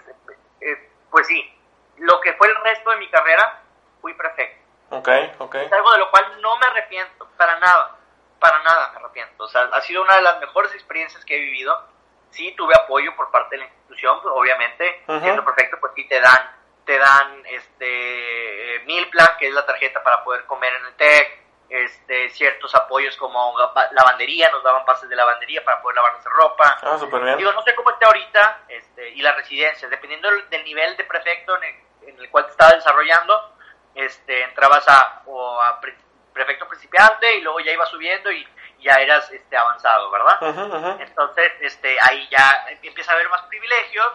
eh, 0.61 0.91
pues 1.11 1.27
sí, 1.27 1.59
lo 1.99 2.21
que 2.21 2.33
fue 2.35 2.49
el 2.49 2.57
resto 2.57 2.91
de 2.91 2.97
mi 2.97 3.09
carrera, 3.09 3.63
fui 4.01 4.15
prefecto. 4.15 4.63
Ok, 4.91 5.09
ok. 5.39 5.55
Es 5.57 5.73
algo 5.73 5.93
de 5.93 5.99
lo 5.99 6.11
cual 6.11 6.41
no 6.41 6.57
me 6.59 6.67
arrepiento, 6.67 7.29
para 7.37 7.59
nada, 7.59 7.97
para 8.39 8.63
nada 8.63 8.91
me 8.93 8.99
arrepiento. 8.99 9.45
O 9.45 9.49
sea, 9.49 9.63
ha 9.73 9.81
sido 9.83 10.03
una 10.03 10.17
de 10.17 10.23
las 10.23 10.41
mejores 10.41 10.73
experiencias 10.75 11.25
que 11.25 11.37
he 11.37 11.41
vivido. 11.41 11.89
Sí, 12.31 12.53
tuve 12.57 12.75
apoyo 12.75 13.15
por 13.17 13.31
parte 13.31 13.57
de 13.57 13.59
la 13.61 13.65
institución, 13.67 14.21
pues, 14.21 14.35
obviamente, 14.37 15.05
siendo 15.23 15.45
prefecto, 15.45 15.79
pues 15.81 15.93
sí 15.95 16.07
te 16.09 16.21
dan, 16.21 16.51
te 16.85 16.99
dan 16.99 17.43
este, 17.47 18.83
mil 18.87 19.09
plan, 19.09 19.29
que 19.39 19.49
es 19.49 19.55
la 19.55 19.65
tarjeta 19.65 20.03
para 20.03 20.25
poder 20.25 20.45
comer 20.47 20.73
en 20.75 20.87
el 20.87 20.95
TEC, 20.97 21.45
este, 21.69 22.31
ciertos 22.31 22.75
apoyos 22.75 23.17
como 23.17 23.55
lavandería, 23.93 24.51
nos 24.51 24.63
daban 24.63 24.85
pases 24.85 25.09
de 25.09 25.17
lavandería 25.17 25.65
para 25.65 25.81
poder 25.83 25.97
lavar 25.97 26.13
nuestra 26.13 26.33
ropa. 26.33 26.79
Ah, 26.83 26.97
súper 26.99 27.23
bien. 27.23 27.37
Digo, 27.37 27.53
no 27.53 27.63
sé 27.63 27.75
cómo 27.75 27.91
esté 27.91 28.05
ahorita, 28.05 28.65
este, 28.69 29.09
y 29.11 29.23
las 29.23 29.37
residencias, 29.37 29.91
dependiendo 29.91 30.31
del, 30.51 30.65
nivel 30.65 30.97
de 30.97 31.05
prefecto 31.05 31.57
en 31.57 31.65
el, 31.65 31.75
cual 32.31 32.47
te 32.47 32.53
estaba 32.53 32.73
desarrollando, 32.73 33.57
este, 33.95 34.43
entrabas 34.43 34.87
a, 34.89 35.23
o 35.27 35.61
a 35.61 35.81
prefecto 36.33 36.67
principiante 36.67 37.37
y 37.37 37.41
luego 37.43 37.61
ya 37.61 37.73
ibas 37.73 37.89
subiendo 37.91 38.31
y 38.33 38.47
ya 38.81 38.95
eras 38.95 39.31
este, 39.31 39.57
avanzado, 39.57 40.11
¿verdad? 40.11 40.99
Entonces, 41.01 41.53
este, 41.61 41.97
ahí 42.01 42.29
ya 42.31 42.67
empieza 42.83 43.13
a 43.13 43.15
haber 43.15 43.29
más 43.29 43.43
privilegios, 43.43 44.13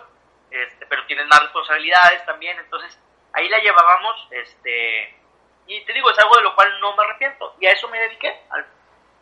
este, 0.52 0.86
pero 0.86 1.06
tienes 1.06 1.28
más 1.28 1.40
responsabilidades 1.42 2.26
también, 2.26 2.60
entonces 2.60 3.00
ahí 3.34 3.48
la 3.50 3.60
llevábamos, 3.60 4.28
este, 4.32 5.16
y 5.70 5.86
te 5.86 5.94
digo, 5.94 6.10
es 6.10 6.20
algo 6.20 6.36
de 6.36 6.44
lo 6.44 6.56
cual 6.56 6.80
no 6.82 6.96
me 6.96 7.04
arrepiento. 7.04 7.56
Y 7.60 7.68
a 7.68 7.72
eso 7.72 7.88
me 7.90 8.00
dediqué 8.00 8.42
al, 8.50 8.66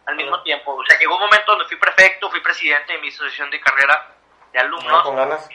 al 0.05 0.15
mismo 0.15 0.41
tiempo. 0.43 0.74
O 0.76 0.86
sea, 0.86 0.97
llegó 0.97 1.15
un 1.15 1.22
momento 1.22 1.51
donde 1.51 1.65
fui 1.65 1.76
prefecto, 1.78 2.30
fui 2.30 2.39
presidente 2.39 2.93
de 2.93 2.99
mi 2.99 3.09
asociación 3.09 3.51
de 3.51 3.59
carrera 3.59 4.15
de 4.53 4.59
alumnos. 4.59 5.03
con 5.03 5.18
ganas. 5.18 5.49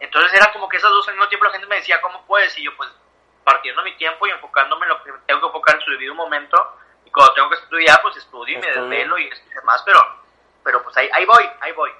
Entonces 0.00 0.34
era 0.34 0.52
como 0.52 0.68
que 0.68 0.76
esas 0.76 0.90
dos 0.90 1.06
al 1.08 1.14
mismo 1.14 1.28
tiempo 1.28 1.46
la 1.46 1.52
gente 1.52 1.66
me 1.66 1.76
decía, 1.76 2.00
¿cómo 2.00 2.24
puedes? 2.26 2.56
Y 2.58 2.64
yo 2.64 2.76
pues 2.76 2.90
partiendo 3.44 3.82
mi 3.82 3.96
tiempo 3.96 4.26
y 4.26 4.30
enfocándome 4.30 4.86
en 4.86 4.88
lo 4.88 5.02
que 5.02 5.12
tengo 5.26 5.40
que 5.40 5.46
enfocar 5.46 5.76
en 5.76 5.80
su 5.82 5.90
debido 5.92 6.14
momento. 6.14 6.56
Y 7.04 7.10
cuando 7.10 7.34
tengo 7.34 7.50
que 7.50 7.56
estudiar, 7.56 8.00
pues 8.02 8.16
estudio 8.16 8.58
y 8.58 8.60
me 8.60 8.66
desvelo 8.66 9.18
y 9.18 9.30
demás. 9.54 9.82
Pero, 9.84 10.00
pero 10.62 10.82
pues 10.82 10.96
ahí, 10.96 11.08
ahí 11.12 11.24
voy, 11.24 11.48
ahí 11.60 11.72
voy. 11.72 11.90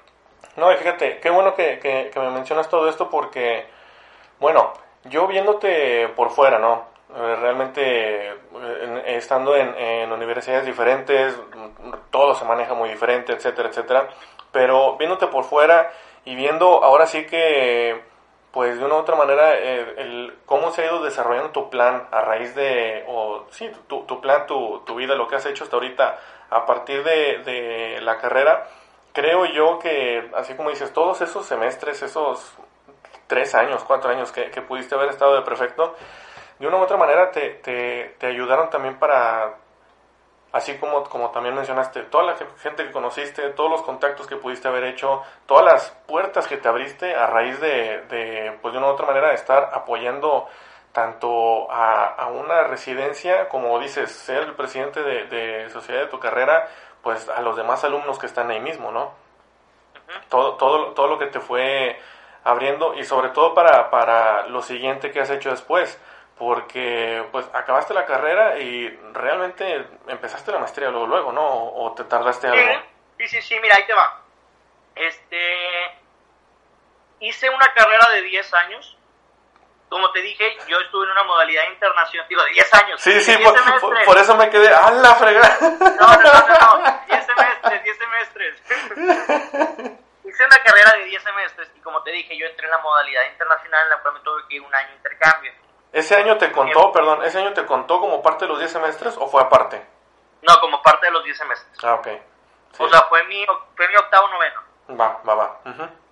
No, 0.55 0.71
y 0.71 0.77
fíjate, 0.77 1.19
qué 1.19 1.29
bueno 1.29 1.55
que, 1.55 1.79
que, 1.79 2.09
que 2.13 2.19
me 2.19 2.31
mencionas 2.31 2.69
todo 2.69 2.89
esto 2.89 3.09
porque, 3.09 3.67
bueno, 4.39 4.73
yo 5.05 5.27
viéndote 5.27 6.09
por 6.09 6.31
fuera, 6.31 6.59
¿no? 6.59 6.95
Eh, 7.15 7.35
realmente 7.39 8.33
estando 9.05 9.55
en, 9.55 10.11
universidades 10.11 10.65
diferentes, 10.65 11.37
todo 12.09 12.35
se 12.35 12.45
maneja 12.45 12.73
muy 12.73 12.89
diferente, 12.89 13.33
etcétera, 13.33 13.69
etcétera. 13.69 14.09
Pero 14.51 14.97
viéndote 14.97 15.27
por 15.27 15.43
fuera 15.43 15.91
y 16.25 16.35
viendo 16.35 16.83
ahora 16.83 17.05
sí 17.05 17.25
que, 17.25 18.01
pues 18.51 18.77
de 18.79 18.85
una 18.85 18.95
u 18.95 18.97
otra 18.97 19.15
manera, 19.15 19.53
eh, 19.53 19.93
el, 19.97 20.37
cómo 20.45 20.71
se 20.71 20.81
ha 20.81 20.85
ido 20.85 21.03
desarrollando 21.03 21.51
tu 21.51 21.69
plan 21.69 22.07
a 22.11 22.21
raíz 22.21 22.55
de, 22.55 23.05
o 23.07 23.45
sí, 23.51 23.71
tu, 23.87 24.03
tu 24.03 24.21
plan, 24.21 24.47
tu, 24.47 24.81
tu, 24.85 24.95
vida, 24.95 25.15
lo 25.15 25.27
que 25.27 25.35
has 25.35 25.45
hecho 25.45 25.63
hasta 25.63 25.75
ahorita 25.75 26.19
a 26.49 26.65
partir 26.65 27.03
de, 27.03 27.39
de 27.45 28.01
la 28.01 28.17
carrera, 28.17 28.67
creo 29.13 29.45
yo 29.45 29.79
que, 29.79 30.29
así 30.35 30.55
como 30.55 30.71
dices, 30.71 30.91
todos 30.93 31.21
esos 31.21 31.45
semestres, 31.45 32.01
esos 32.01 32.53
tres 33.27 33.55
años, 33.55 33.83
cuatro 33.83 34.09
años 34.09 34.31
que, 34.31 34.49
que 34.51 34.61
pudiste 34.61 34.95
haber 34.95 35.09
estado 35.09 35.35
de 35.35 35.41
prefecto, 35.41 35.95
de 36.59 36.67
una 36.67 36.77
u 36.77 36.81
otra 36.81 36.97
manera 36.97 37.31
te, 37.31 37.49
te, 37.49 38.15
te 38.17 38.27
ayudaron 38.27 38.69
también 38.69 38.97
para, 38.97 39.55
así 40.55 40.77
como, 40.77 41.03
como 41.03 41.31
también 41.31 41.53
mencionaste, 41.53 42.03
toda 42.03 42.23
la 42.23 42.35
gente 42.61 42.85
que 42.85 42.91
conociste, 42.93 43.49
todos 43.49 43.69
los 43.69 43.81
contactos 43.81 44.25
que 44.25 44.37
pudiste 44.37 44.69
haber 44.69 44.85
hecho, 44.85 45.21
todas 45.45 45.65
las 45.65 45.91
puertas 46.07 46.47
que 46.47 46.55
te 46.55 46.69
abriste 46.69 47.13
a 47.13 47.27
raíz 47.27 47.59
de, 47.59 48.03
de 48.07 48.57
pues 48.61 48.71
de 48.71 48.77
una 48.77 48.87
u 48.87 48.91
otra 48.91 49.05
manera, 49.05 49.33
estar 49.33 49.71
apoyando 49.73 50.47
tanto 50.93 51.69
a, 51.69 52.05
a, 52.05 52.27
una 52.27 52.63
residencia, 52.63 53.49
como 53.49 53.77
dices, 53.81 54.09
ser 54.09 54.43
el 54.43 54.53
presidente 54.53 55.03
de, 55.03 55.25
de, 55.25 55.69
sociedad 55.71 56.03
de 56.03 56.07
tu 56.07 56.21
carrera, 56.21 56.69
pues 57.03 57.27
a 57.27 57.41
los 57.41 57.57
demás 57.57 57.83
alumnos 57.83 58.17
que 58.17 58.27
están 58.27 58.49
ahí 58.49 58.61
mismo, 58.61 58.91
¿no? 58.91 59.11
todo, 60.29 60.53
todo, 60.55 60.93
todo 60.93 61.07
lo 61.07 61.19
que 61.19 61.27
te 61.27 61.41
fue 61.41 61.99
abriendo 62.45 62.93
y 62.93 63.03
sobre 63.03 63.31
todo 63.31 63.53
para, 63.53 63.89
para 63.89 64.47
lo 64.47 64.61
siguiente 64.61 65.11
que 65.11 65.19
has 65.19 65.29
hecho 65.31 65.49
después 65.49 65.99
porque 66.37 67.25
pues 67.31 67.45
acabaste 67.53 67.93
la 67.93 68.05
carrera 68.05 68.59
y 68.59 68.89
realmente 69.13 69.87
empezaste 70.07 70.51
la 70.51 70.59
maestría 70.59 70.89
luego, 70.89 71.07
luego 71.07 71.31
¿no? 71.31 71.45
¿O 71.45 71.93
te 71.93 72.03
tardaste 72.03 72.47
algo? 72.47 72.81
Sí, 73.17 73.27
sí, 73.27 73.41
sí, 73.41 73.59
mira, 73.61 73.75
ahí 73.75 73.85
te 73.85 73.93
va. 73.93 74.21
Este, 74.95 75.97
hice 77.19 77.49
una 77.49 77.73
carrera 77.73 78.09
de 78.09 78.21
10 78.23 78.53
años. 78.53 78.97
Como 79.87 80.11
te 80.11 80.21
dije, 80.21 80.57
yo 80.67 80.77
estuve 80.79 81.05
en 81.05 81.11
una 81.11 81.23
modalidad 81.23 81.63
internacional, 81.71 82.27
digo, 82.27 82.43
de 82.43 82.51
10 82.51 82.73
años. 82.73 83.01
Sí, 83.01 83.21
sí, 83.21 83.37
por, 83.37 84.05
por, 84.05 84.17
eso 84.17 84.35
me 84.35 84.49
quedé, 84.49 84.73
¡ah, 84.73 84.91
la 84.91 85.15
fregada! 85.15 85.57
No, 85.61 86.07
no, 86.21 86.33
no, 86.33 86.77
no, 86.79 87.01
10 87.07 87.25
semestres, 87.25 87.83
10 87.83 87.97
semestres. 87.97 88.63
hice 90.25 90.45
una 90.45 90.57
carrera 90.57 90.91
de 90.97 91.05
10 91.05 91.23
semestres 91.23 91.71
y 91.75 91.79
como 91.79 92.03
te 92.03 92.11
dije, 92.11 92.37
yo 92.37 92.45
entré 92.47 92.65
en 92.65 92.71
la 92.71 92.79
modalidad 92.79 93.23
internacional 93.31 93.83
en 93.83 93.89
la 93.89 93.97
cual 93.99 94.15
me 94.15 94.19
tuve 94.21 94.41
que 94.49 94.55
ir 94.55 94.61
un 94.61 94.75
año 94.75 94.93
intercambio. 94.95 95.53
¿Ese 95.95 96.13
año 96.13 96.37
te 96.37 96.51
contó, 96.51 96.91
perdón, 96.91 97.23
ese 97.23 97.39
año 97.39 97.53
te 97.53 97.65
contó 97.65 98.01
como 98.01 98.21
parte 98.21 98.43
de 98.43 98.49
los 98.49 98.59
10 98.59 98.69
semestres 98.69 99.15
o 99.17 99.29
fue 99.29 99.41
aparte? 99.41 99.81
No, 100.41 100.59
como 100.59 100.81
parte 100.81 101.05
de 101.05 101.11
los 101.13 101.23
10 101.23 101.37
semestres. 101.37 101.83
Ah, 101.85 101.93
ok. 101.93 102.07
O 102.79 102.89
sea, 102.89 103.03
fue 103.03 103.23
mi, 103.23 103.45
fue 103.77 103.87
mi 103.87 103.95
octavo 103.95 104.27
noveno. 104.27 104.61
Va, 104.89 105.21
va, 105.25 105.35
va. 105.35 105.59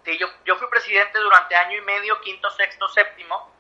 Sí, 0.06 0.18
yo, 0.18 0.28
yo 0.46 0.56
fui 0.56 0.70
presidente 0.70 1.20
durante 1.20 1.54
año 1.58 1.78
y 1.78 1.82
medio, 1.82 2.22
quinto, 2.22 2.50
sexto, 2.52 2.88
séptimo, 2.88 3.52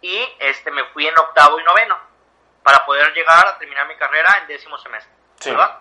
y 0.00 0.32
este 0.38 0.70
me 0.70 0.84
fui 0.92 1.08
en 1.08 1.18
octavo 1.18 1.58
y 1.58 1.64
noveno 1.64 1.98
para 2.62 2.86
poder 2.86 3.12
llegar 3.12 3.44
a 3.48 3.58
terminar 3.58 3.88
mi 3.88 3.96
carrera 3.96 4.38
en 4.40 4.46
décimo 4.46 4.78
semestre. 4.78 5.12
Sí. 5.40 5.50
¿Verdad? 5.50 5.80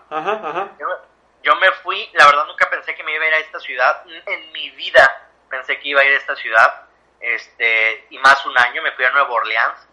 Yo, 1.43 1.55
me 1.57 1.71
fui, 1.83 2.09
la 2.13 2.25
verdad 2.25 2.47
nunca 2.47 2.67
pensé 2.67 2.95
que 2.95 3.03
me 3.03 3.13
iba 3.13 3.25
a 3.25 3.27
ir 3.27 3.33
a 3.35 3.37
esta 3.37 3.59
ciudad, 3.59 4.03
en 4.25 4.51
mi 4.53 4.71
vida 4.71 5.29
pensé 5.51 5.79
que 5.79 5.89
iba 5.89 6.01
a 6.01 6.03
ir 6.03 6.13
a 6.13 6.17
esta 6.17 6.35
ciudad, 6.35 6.86
este, 7.19 8.07
y 8.09 8.19
más 8.19 8.45
un 8.45 8.57
año, 8.57 8.81
me 8.81 8.91
fui 8.93 9.05
a 9.05 9.11
Nueva 9.11 9.29
Orleans. 9.29 9.87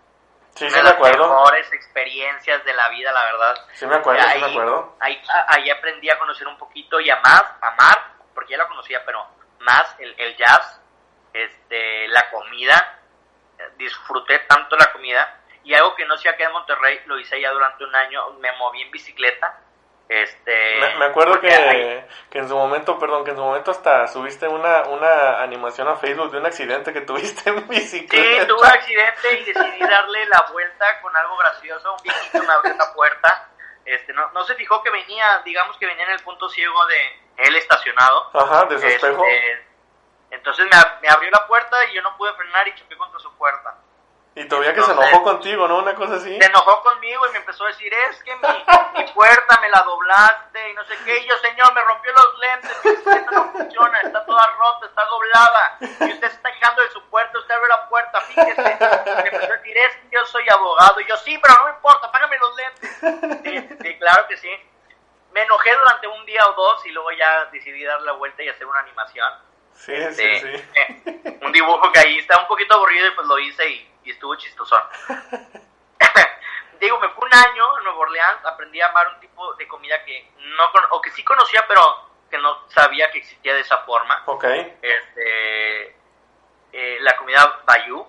Sí, 0.54 0.70
sí, 0.70 0.82
me 0.82 0.88
acuerdo. 0.88 1.28
mejores 1.28 1.72
experiencias 1.72 2.64
de 2.64 2.74
la 2.74 2.88
vida, 2.90 3.10
la 3.12 3.24
verdad. 3.24 3.66
Sí, 3.72 3.86
me 3.86 3.96
acuerdo, 3.96 4.22
ahí, 4.22 4.34
sí, 4.34 4.40
me 4.40 4.50
acuerdo. 4.50 4.96
Ahí, 5.00 5.20
ahí, 5.48 5.70
aprendí 5.70 6.08
a 6.10 6.18
conocer 6.18 6.46
un 6.46 6.56
poquito 6.58 7.00
y 7.00 7.10
a 7.10 7.16
más, 7.16 7.42
amar, 7.60 8.12
porque 8.34 8.52
ya 8.52 8.58
la 8.58 8.68
conocía, 8.68 9.04
pero 9.04 9.26
más 9.60 9.96
el, 9.98 10.14
el 10.18 10.36
jazz, 10.36 10.80
este, 11.32 12.06
la 12.08 12.30
comida, 12.30 13.00
disfruté 13.76 14.38
tanto 14.40 14.76
la 14.76 14.92
comida 14.92 15.40
y 15.64 15.74
algo 15.74 15.94
que 15.96 16.04
no 16.04 16.16
sé 16.18 16.28
acá 16.28 16.44
en 16.44 16.52
Monterrey, 16.52 17.00
lo 17.06 17.18
hice 17.18 17.40
ya 17.40 17.50
durante 17.50 17.84
un 17.84 17.94
año, 17.94 18.30
me 18.38 18.52
moví 18.52 18.82
en 18.82 18.90
bicicleta 18.90 19.63
este, 20.08 20.80
me, 20.98 21.06
acuerdo 21.06 21.40
que, 21.40 22.06
que, 22.30 22.38
en 22.38 22.48
su 22.48 22.54
momento, 22.54 22.98
perdón, 22.98 23.24
que 23.24 23.30
en 23.30 23.36
su 23.36 23.42
momento 23.42 23.70
hasta 23.70 24.06
subiste 24.06 24.46
una, 24.46 24.82
una 24.82 25.42
animación 25.42 25.88
a 25.88 25.96
Facebook 25.96 26.30
de 26.30 26.38
un 26.38 26.46
accidente 26.46 26.92
que 26.92 27.00
tuviste 27.02 27.48
en 27.48 27.66
bicicleta. 27.66 28.42
Sí, 28.42 28.46
tuve 28.46 28.60
un 28.60 28.66
accidente 28.66 29.40
y 29.40 29.44
decidí 29.44 29.80
darle 29.80 30.26
la 30.26 30.46
vuelta 30.52 31.00
con 31.00 31.16
algo 31.16 31.36
gracioso. 31.38 31.94
Un 31.94 32.02
viejito 32.02 32.42
me 32.42 32.52
abrió 32.52 32.74
la 32.74 32.92
puerta. 32.92 33.48
Este, 33.86 34.12
no, 34.12 34.30
no 34.32 34.44
se 34.44 34.54
fijó 34.54 34.82
que 34.82 34.90
venía, 34.90 35.40
digamos 35.44 35.76
que 35.78 35.86
venía 35.86 36.04
en 36.04 36.12
el 36.12 36.20
punto 36.20 36.48
ciego 36.50 36.86
de 36.86 37.20
él 37.38 37.56
estacionado. 37.56 38.30
Ajá, 38.34 38.66
de 38.66 38.78
su 38.78 38.86
espejo. 38.86 39.24
Este, 39.26 39.66
entonces 40.30 40.66
me, 40.66 40.76
me 41.00 41.08
abrió 41.08 41.30
la 41.30 41.46
puerta 41.46 41.82
y 41.86 41.94
yo 41.94 42.02
no 42.02 42.16
pude 42.16 42.32
frenar 42.34 42.68
y 42.68 42.74
choqué 42.74 42.96
contra 42.96 43.18
su 43.20 43.34
puerta. 43.36 43.74
Y 44.36 44.48
todavía 44.48 44.74
que 44.74 44.82
se 44.82 44.90
enojó 44.90 45.22
contigo, 45.22 45.68
¿no? 45.68 45.78
Una 45.78 45.94
cosa 45.94 46.14
así. 46.14 46.36
Se 46.40 46.46
enojó 46.46 46.82
conmigo 46.82 47.24
y 47.28 47.32
me 47.32 47.38
empezó 47.38 47.64
a 47.64 47.68
decir, 47.68 47.92
es 47.94 48.20
que 48.24 48.34
mi, 48.34 48.64
mi 48.98 49.12
puerta 49.12 49.60
me 49.60 49.68
la 49.68 49.80
doblaste 49.80 50.70
y 50.70 50.74
no 50.74 50.84
sé 50.86 50.94
qué. 51.04 51.18
Y 51.18 51.26
yo, 51.26 51.36
señor, 51.38 51.72
me 51.72 51.80
rompió 51.82 52.12
los 52.12 52.38
lentes, 52.40 52.84
esta 52.84 53.30
no 53.30 53.52
funciona, 53.52 54.00
está 54.00 54.26
toda 54.26 54.46
rota, 54.58 54.86
está 54.86 55.04
doblada. 55.04 55.76
Y 55.80 56.12
usted 56.14 56.28
se 56.28 56.34
está 56.34 56.52
quejando 56.52 56.82
de 56.82 56.90
su 56.90 57.02
puerta, 57.10 57.38
usted 57.38 57.54
abre 57.54 57.68
la 57.68 57.88
puerta, 57.88 58.20
fíjese. 58.22 58.62
Me 58.62 59.28
empezó 59.28 59.52
a 59.52 59.56
decir, 59.56 59.78
es 59.78 59.96
que 59.96 60.08
yo 60.10 60.26
soy 60.26 60.48
abogado. 60.48 61.00
Y 61.00 61.06
yo, 61.06 61.16
sí, 61.18 61.38
pero 61.40 61.54
no 61.58 61.64
me 61.66 61.70
importa, 61.70 62.10
págame 62.10 62.36
los 62.38 62.56
lentes. 62.56 62.90
Sí, 63.44 63.76
sí, 63.82 63.98
claro 63.98 64.26
que 64.26 64.36
sí. 64.36 64.50
Me 65.30 65.42
enojé 65.42 65.76
durante 65.76 66.08
un 66.08 66.26
día 66.26 66.44
o 66.48 66.52
dos 66.54 66.84
y 66.86 66.90
luego 66.90 67.12
ya 67.12 67.44
decidí 67.52 67.84
dar 67.84 68.00
la 68.02 68.12
vuelta 68.12 68.42
y 68.42 68.48
hacer 68.48 68.66
una 68.66 68.80
animación. 68.80 69.32
Sí, 69.74 69.94
sí, 70.12 70.22
este, 70.22 70.40
sí. 70.40 70.70
Eh, 70.74 71.38
un 71.42 71.52
dibujo 71.52 71.92
que 71.92 72.00
ahí 72.00 72.18
está 72.18 72.38
un 72.38 72.46
poquito 72.46 72.74
aburrido 72.74 73.08
y 73.08 73.10
pues 73.12 73.26
lo 73.26 73.38
hice 73.38 73.68
y 73.68 73.93
y 74.04 74.10
estuvo 74.10 74.34
chistoso. 74.36 74.76
Digo, 76.80 76.98
me 76.98 77.08
fue 77.10 77.26
un 77.26 77.34
año 77.34 77.78
en 77.78 77.84
Nueva 77.84 77.98
Orleans, 78.00 78.44
aprendí 78.44 78.80
a 78.80 78.88
amar 78.88 79.08
un 79.08 79.20
tipo 79.20 79.54
de 79.54 79.66
comida 79.66 80.04
que 80.04 80.30
no, 80.38 80.64
o 80.90 81.00
que 81.00 81.10
sí 81.10 81.24
conocía, 81.24 81.64
pero 81.66 82.10
que 82.30 82.38
no 82.38 82.68
sabía 82.68 83.10
que 83.10 83.18
existía 83.18 83.54
de 83.54 83.60
esa 83.60 83.78
forma. 83.78 84.22
Ok. 84.26 84.44
Este, 84.82 85.96
eh, 86.72 86.98
la 87.00 87.16
comida 87.16 87.62
Bayou, 87.64 88.06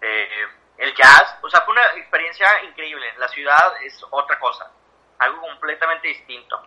eh, 0.00 0.48
el 0.78 0.94
jazz, 0.94 1.38
o 1.42 1.48
sea, 1.48 1.60
fue 1.60 1.72
una 1.72 1.84
experiencia 1.96 2.64
increíble. 2.64 3.14
La 3.18 3.28
ciudad 3.28 3.82
es 3.82 4.04
otra 4.10 4.38
cosa, 4.38 4.70
algo 5.18 5.40
completamente 5.42 6.08
distinto, 6.08 6.60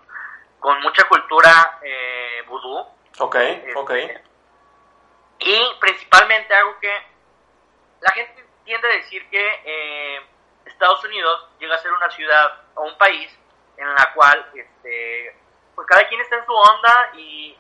con 0.59 0.79
mucha 0.81 1.07
cultura 1.07 1.79
eh, 1.81 2.43
vudú. 2.47 2.79
Ok, 3.19 3.35
ok. 3.75 3.91
Este, 3.91 4.23
y 5.39 5.61
principalmente 5.79 6.53
algo 6.53 6.79
que 6.79 6.93
la 8.01 8.11
gente 8.11 8.48
tiende 8.69 8.87
a 8.87 8.97
decir 8.97 9.27
que 9.31 9.61
eh, 9.65 10.21
Estados 10.63 11.03
Unidos 11.03 11.47
llega 11.59 11.73
a 11.73 11.79
ser 11.79 11.91
una 11.91 12.07
ciudad 12.11 12.61
o 12.75 12.83
un 12.83 12.95
país 12.99 13.35
en 13.77 13.95
la 13.95 14.13
cual 14.13 14.45
este, 14.53 15.35
pues 15.73 15.87
cada 15.87 16.07
quien 16.07 16.21
está 16.21 16.35
en 16.35 16.45
su 16.45 16.53
onda 16.53 17.11
y, 17.15 17.57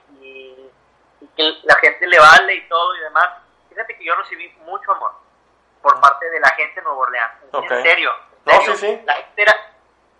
que 1.35 1.57
la 1.63 1.75
gente 1.75 2.05
le 2.05 2.19
vale 2.19 2.53
y 2.53 2.67
todo 2.69 2.95
y 2.95 2.99
demás. 2.99 3.27
Fíjate 3.69 3.97
que 3.97 4.05
yo 4.05 4.13
recibí 4.15 4.49
mucho 4.65 4.91
amor 4.91 5.13
por 5.81 5.99
parte 5.99 6.29
de 6.29 6.39
la 6.39 6.49
gente 6.49 6.75
de 6.75 6.83
Nueva 6.83 6.99
Orleans. 6.99 7.31
En 7.53 7.83
serio. 7.83 8.13
La, 8.45 8.59
gente 8.59 9.41
era, 9.41 9.53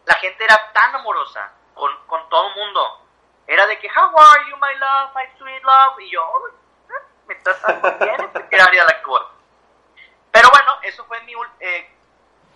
la 0.05 0.15
gente 0.15 0.43
era 0.43 0.71
tan 0.73 0.95
amorosa 0.95 1.51
con, 1.75 1.91
con 2.07 2.27
todo 2.29 2.49
el 2.49 2.55
mundo. 2.55 3.05
Era 3.45 3.67
de 3.67 3.77
que, 3.77 3.87
how 3.89 4.17
are 4.17 4.49
you, 4.49 4.57
my 4.57 4.75
love, 4.79 5.11
my 5.15 5.25
sweet 5.37 5.63
love? 5.63 5.99
Y 5.99 6.09
yo, 6.09 6.21
eh, 6.89 6.93
me 7.27 7.33
estás 7.35 7.61
bien, 7.99 8.31
era 8.49 8.65
la 8.65 9.01
que 9.01 9.03
pero 10.31 10.49
bueno, 10.49 10.77
eso 10.83 11.05
fue 11.05 11.21
mi 11.21 11.33
eh, 11.59 11.95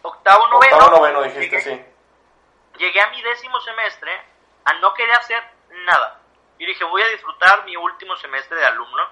octavo 0.02 0.48
noveno. 0.48 0.78
Octavo 0.78 0.98
noveno 0.98 1.22
dijiste, 1.24 1.60
sí. 1.62 1.86
Llegué 2.78 3.02
a 3.02 3.10
mi 3.10 3.22
décimo 3.22 3.60
semestre 3.62 4.12
a 4.66 4.74
no 4.74 4.94
querer 4.94 5.16
hacer 5.16 5.44
nada. 5.86 6.20
Y 6.58 6.66
dije, 6.66 6.84
voy 6.86 7.02
a 7.02 7.08
disfrutar 7.10 7.66
mi 7.66 7.76
último 7.76 8.16
semestre 8.18 8.58
de 8.58 8.66
alumno, 8.66 9.10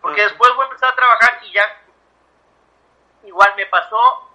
porque 0.00 0.22
después 0.22 0.54
voy 0.54 0.64
a 0.64 0.68
empezar 0.68 0.92
a 0.92 0.96
trabajar 0.96 1.40
y 1.42 1.52
ya 1.52 1.82
igual 3.24 3.54
me 3.56 3.66
pasó 3.66 4.30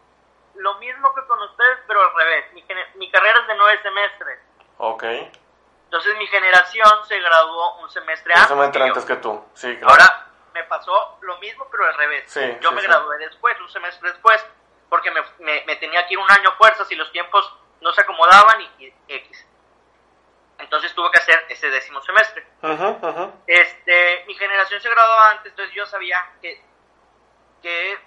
lo 0.55 0.75
mismo 0.75 1.13
que 1.13 1.25
con 1.27 1.41
ustedes, 1.41 1.79
pero 1.87 2.01
al 2.01 2.15
revés. 2.15 2.53
Mi, 2.53 2.65
mi 2.95 3.11
carrera 3.11 3.39
es 3.41 3.47
de 3.47 3.55
nueve 3.55 3.81
semestres. 3.81 4.39
Ok. 4.77 5.03
Entonces 5.85 6.17
mi 6.17 6.27
generación 6.27 7.05
se 7.07 7.19
graduó 7.19 7.77
un 7.77 7.89
semestre 7.89 8.33
antes. 8.33 8.51
Un 8.51 8.57
semestre 8.57 8.83
antes 8.83 9.05
que 9.05 9.15
tú, 9.17 9.45
sí, 9.53 9.77
claro. 9.77 9.93
Ahora, 9.93 10.26
me 10.57 10.63
pasó 10.65 11.17
lo 11.21 11.37
mismo, 11.37 11.67
pero 11.69 11.85
al 11.85 11.93
revés. 11.93 12.33
Yo 12.61 12.71
me 12.71 12.81
gradué 12.81 13.17
después, 13.19 13.59
un 13.59 13.69
semestre 13.69 14.11
después, 14.11 14.43
porque 14.89 15.11
me, 15.11 15.21
me, 15.65 15.75
tenía 15.77 16.05
que 16.07 16.13
ir 16.13 16.19
un 16.19 16.29
año 16.31 16.49
a 16.49 16.55
fuerzas 16.55 16.91
y 16.91 16.95
los 16.95 17.11
tiempos 17.11 17.53
no 17.81 17.91
se 17.93 18.01
acomodaban 18.01 18.61
y, 18.79 18.93
X. 19.07 19.45
Entonces 20.59 20.93
tuve 20.95 21.11
que 21.11 21.19
hacer 21.19 21.45
ese 21.49 21.69
décimo 21.69 22.01
semestre. 22.01 22.45
Este, 23.45 24.23
mi 24.25 24.33
generación 24.33 24.81
se 24.81 24.89
graduó 24.89 25.19
antes, 25.19 25.51
entonces 25.51 25.75
yo 25.75 25.85
sabía 25.85 26.31
que, 26.41 26.59
que 27.61 27.99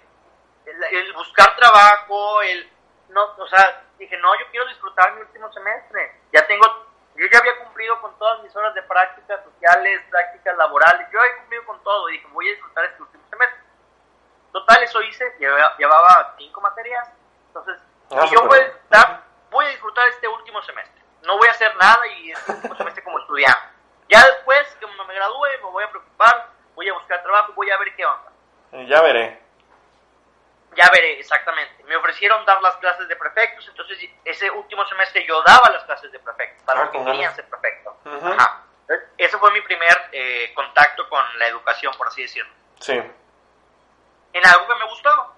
el, 0.65 1.13
buscar 1.13 1.55
trabajo, 1.55 2.41
el 2.41 2.69
no, 3.09 3.23
o 3.37 3.47
sea, 3.47 3.83
dije, 3.97 4.17
no, 4.17 4.37
yo 4.39 4.45
quiero 4.51 4.67
disfrutar 4.67 5.13
mi 5.15 5.21
último 5.21 5.51
semestre. 5.53 6.19
Ya 6.33 6.45
tengo 6.47 6.90
yo 7.15 7.25
ya 7.31 7.39
había 7.39 7.57
cumplido 7.63 7.99
con 8.01 8.17
todas 8.17 8.41
mis 8.43 8.55
horas 8.55 8.73
de 8.73 8.81
prácticas 8.83 9.43
sociales, 9.43 10.01
prácticas 10.09 10.57
laborales, 10.57 11.07
yo 11.11 11.19
había 11.19 11.37
cumplido 11.37 11.65
con 11.65 11.83
todo 11.83 12.09
y 12.09 12.13
dije, 12.13 12.27
voy 12.31 12.47
a 12.47 12.51
disfrutar 12.51 12.85
este 12.85 13.01
último 13.01 13.23
semestre. 13.29 13.59
Total, 14.51 14.83
eso 14.83 15.01
hice, 15.01 15.35
llevaba, 15.39 16.35
cinco 16.37 16.61
materias, 16.61 17.09
entonces 17.47 17.81
ah, 18.11 18.25
yo 18.31 18.45
voy 18.47 18.59
a, 18.59 18.63
disfrutar, 18.63 19.23
voy 19.49 19.65
a 19.65 19.69
disfrutar 19.69 20.07
este 20.09 20.27
último 20.27 20.61
semestre. 20.61 21.01
No 21.23 21.37
voy 21.37 21.47
a 21.47 21.51
hacer 21.51 21.75
nada 21.75 22.07
y 22.07 22.31
este 22.31 22.51
último 22.53 22.75
semestre 22.77 23.03
como 23.03 23.19
estudiante. 23.19 23.59
Ya 24.09 24.25
después, 24.25 24.67
que 24.79 24.87
me 24.87 25.13
gradúe, 25.13 25.47
me 25.63 25.69
voy 25.71 25.83
a 25.83 25.89
preocupar, 25.89 26.49
voy 26.75 26.89
a 26.89 26.93
buscar 26.93 27.21
trabajo, 27.23 27.53
voy 27.53 27.69
a 27.69 27.77
ver 27.77 27.95
qué 27.95 28.05
onda. 28.05 28.31
Ya 28.87 29.01
veré. 29.01 29.41
Ya 30.75 30.89
veré, 30.93 31.19
exactamente. 31.19 31.83
Me 31.83 31.95
ofrecieron 31.97 32.45
dar 32.45 32.61
las 32.61 32.75
clases 32.77 33.07
de 33.07 33.15
prefectos, 33.15 33.67
entonces 33.67 34.09
ese 34.23 34.49
último 34.51 34.85
semestre 34.85 35.25
yo 35.25 35.41
daba 35.43 35.69
las 35.69 35.83
clases 35.83 36.11
de 36.11 36.19
prefectos 36.19 36.63
para 36.63 36.81
ah, 36.81 36.83
los 36.85 36.91
que 36.91 37.03
querían 37.03 37.35
ser 37.35 37.45
prefectos. 37.49 37.93
Ajá. 38.05 38.63
Ese 39.17 39.37
fue 39.37 39.51
mi 39.51 39.61
primer 39.61 40.09
eh, 40.11 40.51
contacto 40.53 41.07
con 41.09 41.23
la 41.39 41.47
educación, 41.47 41.93
por 41.97 42.07
así 42.07 42.21
decirlo. 42.21 42.51
Sí. 42.79 42.93
En 44.33 44.45
algo 44.45 44.67
que 44.67 44.75
me 44.75 44.85
gustó. 44.85 45.35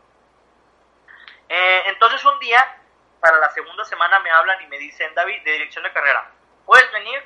Eh, 1.49 1.84
entonces 1.88 2.23
un 2.25 2.39
día, 2.39 2.77
para 3.19 3.38
la 3.38 3.49
segunda 3.51 3.84
semana, 3.86 4.19
me 4.19 4.29
hablan 4.29 4.61
y 4.61 4.67
me 4.67 4.77
dicen, 4.77 5.13
David, 5.15 5.43
de 5.43 5.51
dirección 5.51 5.84
de 5.84 5.91
carrera, 5.91 6.31
¿puedes 6.65 6.91
venir? 6.91 7.23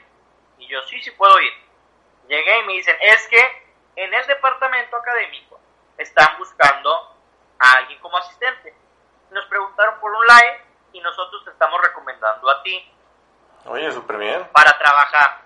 Y 0.57 0.67
yo, 0.67 0.81
sí, 0.87 1.01
sí 1.01 1.11
puedo 1.11 1.39
ir. 1.41 1.53
Llegué 2.27 2.59
y 2.59 2.63
me 2.63 2.73
dicen, 2.73 2.97
es 3.01 3.27
que 3.27 3.67
en 3.95 4.13
el 4.13 4.27
departamento 4.27 4.97
académico 4.97 5.59
están 5.97 6.37
buscando 6.37 7.16
a 7.59 7.71
alguien 7.73 7.99
como 7.99 8.17
asistente. 8.17 8.75
nos 9.31 9.45
preguntaron 9.45 9.99
por 9.99 10.11
un 10.11 10.25
live 10.25 10.65
y 10.93 11.01
nosotros 11.01 11.43
te 11.43 11.51
estamos 11.51 11.81
recomendando 11.81 12.49
a 12.49 12.63
ti. 12.63 12.93
Oye, 13.65 13.91
súper 13.91 14.17
bien. 14.17 14.47
Para 14.53 14.77
trabajar. 14.77 15.41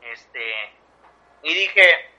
Este, 0.00 0.76
y 1.42 1.54
dije, 1.54 2.12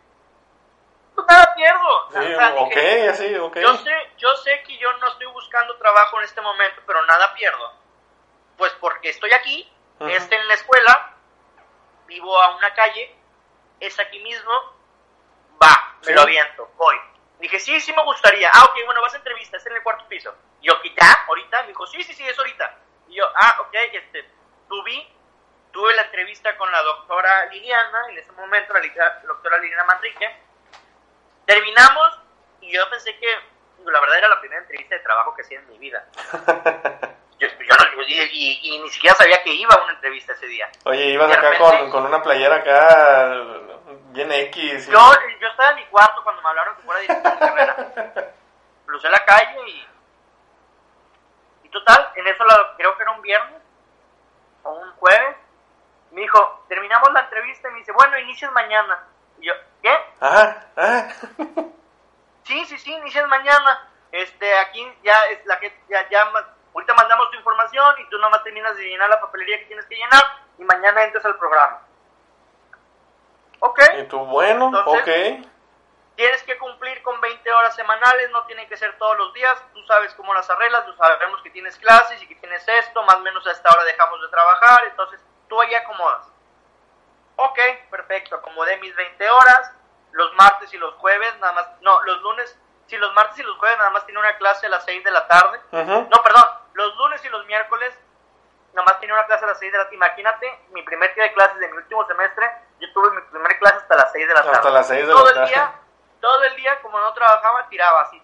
pues 1.15 1.27
nada 1.27 1.53
pierdo. 1.55 2.09
Sí, 2.11 2.33
ok, 2.57 2.77
así, 3.09 3.35
ok. 3.35 3.57
Yo 3.57 3.77
sé, 3.77 3.91
yo 4.17 4.35
sé 4.37 4.63
que 4.65 4.77
yo 4.77 4.91
no 4.93 5.07
estoy 5.07 5.27
buscando 5.27 5.75
trabajo 5.77 6.17
en 6.19 6.25
este 6.25 6.41
momento, 6.41 6.81
pero 6.87 7.05
nada 7.05 7.33
pierdo. 7.33 7.73
Pues 8.57 8.71
porque 8.79 9.09
estoy 9.09 9.31
aquí, 9.33 9.69
estoy 9.99 10.37
en 10.37 10.47
la 10.47 10.53
escuela, 10.53 11.15
vivo 12.07 12.41
a 12.41 12.55
una 12.55 12.73
calle, 12.73 13.15
es 13.79 13.99
aquí 13.99 14.19
mismo, 14.19 14.51
va, 15.61 15.97
me 16.05 16.13
lo 16.13 16.21
aviento, 16.21 16.69
voy. 16.77 16.95
Dije, 17.43 17.59
sí, 17.59 17.77
sí 17.81 17.91
me 17.91 18.01
gustaría. 18.05 18.49
Ah, 18.53 18.63
ok, 18.63 18.85
bueno, 18.85 19.01
vas 19.01 19.13
a 19.15 19.17
entrevista, 19.17 19.57
es 19.57 19.65
en 19.65 19.75
el 19.75 19.83
cuarto 19.83 20.07
piso. 20.07 20.33
Y 20.61 20.67
yo, 20.67 20.75
¿ya? 20.81 21.25
¿Ahorita? 21.27 21.63
Me 21.63 21.67
dijo, 21.67 21.85
sí, 21.87 22.01
sí, 22.01 22.13
sí, 22.13 22.25
es 22.25 22.39
ahorita. 22.39 22.77
Y 23.09 23.15
yo, 23.15 23.25
ah, 23.35 23.57
ok, 23.59 23.75
este, 23.91 24.29
tuve, 24.69 25.05
tuve 25.73 25.93
la 25.93 26.03
entrevista 26.03 26.55
con 26.55 26.71
la 26.71 26.81
doctora 26.83 27.47
Liliana, 27.47 28.05
en 28.11 28.17
ese 28.17 28.31
momento, 28.31 28.71
la, 28.71 29.19
doctora 29.27 29.57
Liliana 29.57 29.83
Manrique. 29.83 30.37
Terminamos 31.45 32.21
y 32.61 32.71
yo 32.71 32.89
pensé 32.89 33.19
que, 33.19 33.27
la 33.91 33.99
verdad, 33.99 34.19
era 34.19 34.29
la 34.29 34.39
primera 34.39 34.61
entrevista 34.61 34.95
de 34.95 35.01
trabajo 35.01 35.35
que 35.35 35.41
hacía 35.41 35.59
en 35.59 35.67
mi 35.67 35.77
vida. 35.79 36.07
Yo, 37.39 37.49
no, 37.49 38.03
y, 38.07 38.79
ni 38.81 38.89
siquiera 38.89 39.17
sabía 39.17 39.43
que 39.43 39.51
iba 39.53 39.75
a 39.75 39.83
una 39.83 39.93
entrevista 39.93 40.31
ese 40.31 40.45
día. 40.45 40.69
Oye, 40.85 41.07
ibas 41.09 41.29
acá 41.35 41.57
con, 41.57 41.89
con, 41.89 42.05
una 42.05 42.21
playera 42.21 42.57
acá 42.57 43.33
bien 44.13 44.31
X. 44.31 44.87
Yo, 44.87 45.11
yo 45.39 45.47
estaba 45.47 45.71
en 45.71 45.75
mi 45.77 45.85
cuarto 45.85 46.23
cuando 46.23 46.41
me 46.41 46.49
hablaron 46.49 46.75
que 46.75 46.83
fuera 46.83 47.01
director 47.01 47.33
de 47.33 47.39
carrera. 47.39 48.33
Crucé 48.85 49.09
la 49.09 49.25
calle 49.25 49.57
y... 49.67 49.87
Y 51.63 51.69
total, 51.69 52.11
en 52.15 52.27
eso 52.27 52.43
creo 52.77 52.95
que 52.95 53.03
era 53.03 53.11
un 53.11 53.21
viernes 53.21 53.61
o 54.63 54.71
un 54.71 54.91
jueves. 54.93 55.35
Me 56.11 56.21
dijo, 56.21 56.65
terminamos 56.69 57.11
la 57.11 57.21
entrevista 57.21 57.69
y 57.69 57.71
me 57.71 57.79
dice, 57.79 57.91
bueno, 57.91 58.17
inicias 58.19 58.51
mañana. 58.51 59.03
Y 59.39 59.47
yo, 59.47 59.53
¿qué? 59.81 59.95
Ajá, 60.19 60.67
ajá. 60.75 61.07
Sí, 62.43 62.65
sí, 62.65 62.77
sí, 62.77 62.91
inicias 62.91 63.25
mañana. 63.29 63.89
Este, 64.11 64.57
aquí 64.59 64.85
ya 65.01 65.17
es 65.31 65.45
la 65.45 65.57
que 65.59 65.73
ya, 65.87 66.07
ya 66.09 66.29
ahorita 66.73 66.93
mandamos 66.93 67.31
tu 67.31 67.37
información 67.37 67.95
y 67.99 68.09
tú 68.09 68.17
nomás 68.17 68.43
terminas 68.43 68.75
de 68.75 68.83
llenar 68.83 69.09
la 69.09 69.21
papelería 69.21 69.59
que 69.59 69.65
tienes 69.65 69.85
que 69.85 69.95
llenar 69.95 70.21
y 70.57 70.63
mañana 70.65 71.05
entras 71.05 71.23
al 71.23 71.37
programa. 71.37 71.81
Ok. 73.65 73.79
¿Y 73.97 74.03
tú, 74.03 74.19
bueno? 74.25 74.71
ok. 74.85 75.07
Tienes 76.15 76.43
que 76.43 76.57
cumplir 76.57 77.01
con 77.01 77.19
20 77.21 77.49
horas 77.53 77.73
semanales, 77.75 78.29
no 78.31 78.45
tienen 78.45 78.67
que 78.67 78.75
ser 78.75 78.95
todos 78.97 79.17
los 79.17 79.33
días, 79.33 79.57
tú 79.73 79.81
sabes 79.85 80.13
cómo 80.15 80.33
las 80.33 80.47
arreglas, 80.49 80.85
tú 80.85 80.93
sabemos 80.93 81.41
que 81.41 81.49
tienes 81.49 81.77
clases 81.77 82.21
y 82.21 82.27
que 82.27 82.35
tienes 82.35 82.67
esto, 82.67 83.01
más 83.03 83.15
o 83.15 83.19
menos 83.21 83.47
a 83.47 83.51
esta 83.51 83.71
hora 83.71 83.85
dejamos 83.85 84.21
de 84.21 84.27
trabajar, 84.27 84.83
entonces 84.89 85.21
tú 85.47 85.59
ahí 85.61 85.73
acomodas. 85.73 86.27
Ok, 87.37 87.57
perfecto, 87.89 88.35
acomodé 88.35 88.77
mis 88.77 88.93
20 88.95 89.29
horas, 89.29 89.71
los 90.11 90.33
martes 90.35 90.71
y 90.73 90.77
los 90.77 90.93
jueves, 90.95 91.33
nada 91.39 91.53
más, 91.53 91.67
no, 91.81 92.03
los 92.03 92.21
lunes, 92.21 92.59
si 92.87 92.97
los 92.97 93.13
martes 93.13 93.39
y 93.39 93.43
los 93.43 93.57
jueves 93.57 93.77
nada 93.77 93.91
más 93.91 94.05
tiene 94.05 94.19
una 94.19 94.37
clase 94.37 94.65
a 94.65 94.69
las 94.69 94.83
6 94.83 95.05
de 95.05 95.11
la 95.11 95.25
tarde, 95.27 95.61
no, 95.71 96.21
perdón, 96.21 96.43
los 96.73 96.95
lunes 96.97 97.23
y 97.23 97.29
los 97.29 97.45
miércoles 97.45 97.97
nada 98.73 98.85
más 98.85 98.99
tiene 98.99 99.13
una 99.13 99.25
clase 99.25 99.45
a 99.45 99.47
las 99.47 99.59
6 99.59 99.71
de 99.71 99.77
la 99.77 99.83
tarde, 99.85 99.95
imagínate, 99.95 100.59
mi 100.71 100.83
primer 100.83 101.15
día 101.15 101.23
de 101.23 101.33
clases 101.33 101.57
de 101.59 101.69
mi 101.69 101.77
último 101.77 102.05
semestre, 102.05 102.51
yo 102.83 102.93
tuve 102.93 103.11
mi 103.11 103.21
primera 103.29 103.57
clase 103.59 103.77
hasta 103.77 103.95
las 103.95 104.11
6 104.11 104.27
de 104.27 104.33
la 104.33 104.41
tarde. 104.41 104.57
Hasta 104.57 104.69
las 104.69 104.87
6 104.87 105.07
de 105.07 105.13
todo 105.13 105.25
la 105.25 105.33
tarde. 105.33 105.43
El 105.43 105.49
día, 105.49 105.73
todo 106.19 106.43
el 106.43 106.55
día, 106.55 106.81
como 106.81 106.99
no 106.99 107.13
trabajaba, 107.13 107.67
tiraba 107.69 108.01
así. 108.01 108.21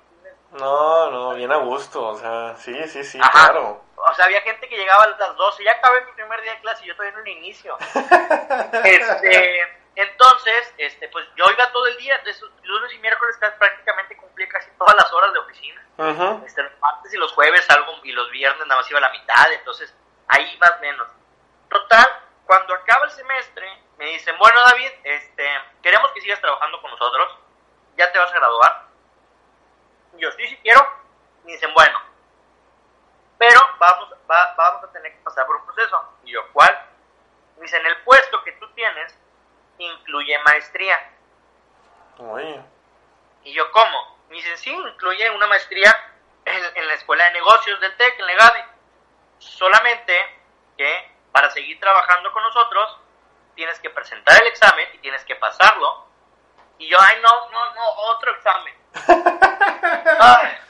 No, 0.52 1.12
no, 1.12 1.34
bien 1.36 1.52
a 1.52 1.58
gusto, 1.58 2.08
o 2.08 2.18
sea, 2.18 2.56
sí, 2.58 2.74
sí, 2.88 3.04
sí, 3.04 3.20
claro. 3.20 3.84
O 3.96 4.14
sea, 4.16 4.26
había 4.26 4.42
gente 4.42 4.68
que 4.68 4.78
llegaba 4.78 5.04
a 5.04 5.10
las 5.10 5.36
12, 5.36 5.64
ya 5.64 5.74
acabé 5.74 6.04
mi 6.06 6.12
primer 6.14 6.42
día 6.42 6.54
de 6.54 6.62
clase 6.62 6.84
y 6.84 6.88
yo 6.88 6.96
todavía 6.96 7.14
en 7.14 7.22
un 7.22 7.28
inicio. 7.28 7.78
este, 8.84 9.62
entonces, 9.96 10.74
este, 10.78 11.08
pues 11.10 11.28
yo 11.36 11.46
iba 11.52 11.72
todo 11.72 11.86
el 11.88 11.98
día, 11.98 12.16
entonces 12.16 12.42
lunes 12.64 12.94
y 12.94 12.98
miércoles 12.98 13.38
prácticamente 13.38 14.18
cumplí 14.18 14.48
casi 14.48 14.72
todas 14.72 14.96
las 14.96 15.14
horas 15.14 15.34
de 15.34 15.40
oficina. 15.40 15.86
este, 16.46 16.64
los 16.64 16.80
martes 16.80 17.14
y 17.14 17.18
los 17.18 17.32
jueves 17.34 17.66
salgo 17.66 17.94
y 18.04 18.12
los 18.12 18.32
viernes 18.32 18.66
nada 18.66 18.82
más 18.82 18.90
iba 18.90 18.98
a 18.98 19.04
la 19.04 19.12
mitad, 19.12 19.52
entonces 19.52 19.94
ahí 20.30 20.58
más 20.58 20.82
menos. 20.82 21.08
Total, 21.70 22.08
cuando 22.50 22.74
acaba 22.74 23.06
el 23.06 23.12
semestre, 23.12 23.84
me 24.00 24.06
dicen, 24.06 24.36
bueno 24.40 24.60
David, 24.62 24.90
este, 25.04 25.48
queremos 25.84 26.12
que 26.14 26.22
sigas 26.22 26.42
trabajando 26.42 26.82
con 26.82 26.90
nosotros, 26.90 27.38
ya 27.96 28.12
te 28.12 28.18
vas 28.18 28.32
a 28.32 28.36
graduar. 28.36 28.88
Y 30.18 30.22
yo, 30.22 30.32
sí, 30.32 30.48
sí 30.48 30.58
quiero. 30.64 30.82
Me 31.44 31.52
dicen, 31.52 31.72
bueno, 31.76 32.02
pero 33.38 33.60
vamos, 33.78 34.16
vamos 34.26 34.84
a 34.84 34.92
tener 34.92 35.12
que 35.12 35.20
pasar 35.20 35.46
por 35.46 35.58
un 35.58 35.66
proceso. 35.68 36.18
Y 36.24 36.32
yo, 36.32 36.42
¿cuál? 36.52 36.76
Me 37.58 37.62
dicen, 37.62 37.86
el 37.86 38.02
puesto 38.02 38.44
que 38.44 38.54
tú 38.54 38.68
tienes 38.72 39.16
incluye 39.78 40.40
maestría. 40.40 40.98
Y 43.44 43.54
yo, 43.54 43.72
¿cómo? 43.72 44.18
Me 44.28 44.38
dicen, 44.38 44.58
sí, 44.58 44.72
incluye 44.72 45.30
una 45.30 45.46
maestría 45.46 45.96
en, 46.46 46.78
en 46.78 46.88
la 46.88 46.96
Escuela 46.96 47.26
de 47.26 47.34
Negocios 47.34 47.80
del 47.80 47.96
TEC, 47.96 48.20
en 48.20 48.26
Legade. 48.26 48.66
Solamente 49.38 50.18
que 50.80 51.19
para 51.32 51.50
seguir 51.52 51.80
trabajando 51.80 52.32
con 52.32 52.44
nosotros, 52.44 52.98
tienes 53.56 53.80
que 53.80 53.90
presentar 53.90 54.42
el 54.42 54.48
examen 54.48 54.88
y 54.94 55.00
tienes 55.00 55.24
que 55.26 55.36
pasarlo. 55.36 56.06
Y 56.78 56.88
yo, 56.88 56.98
ay, 57.00 57.18
no, 57.22 57.50
no, 57.50 57.74
no, 57.76 57.90
otro 58.12 58.32
examen. 58.32 58.74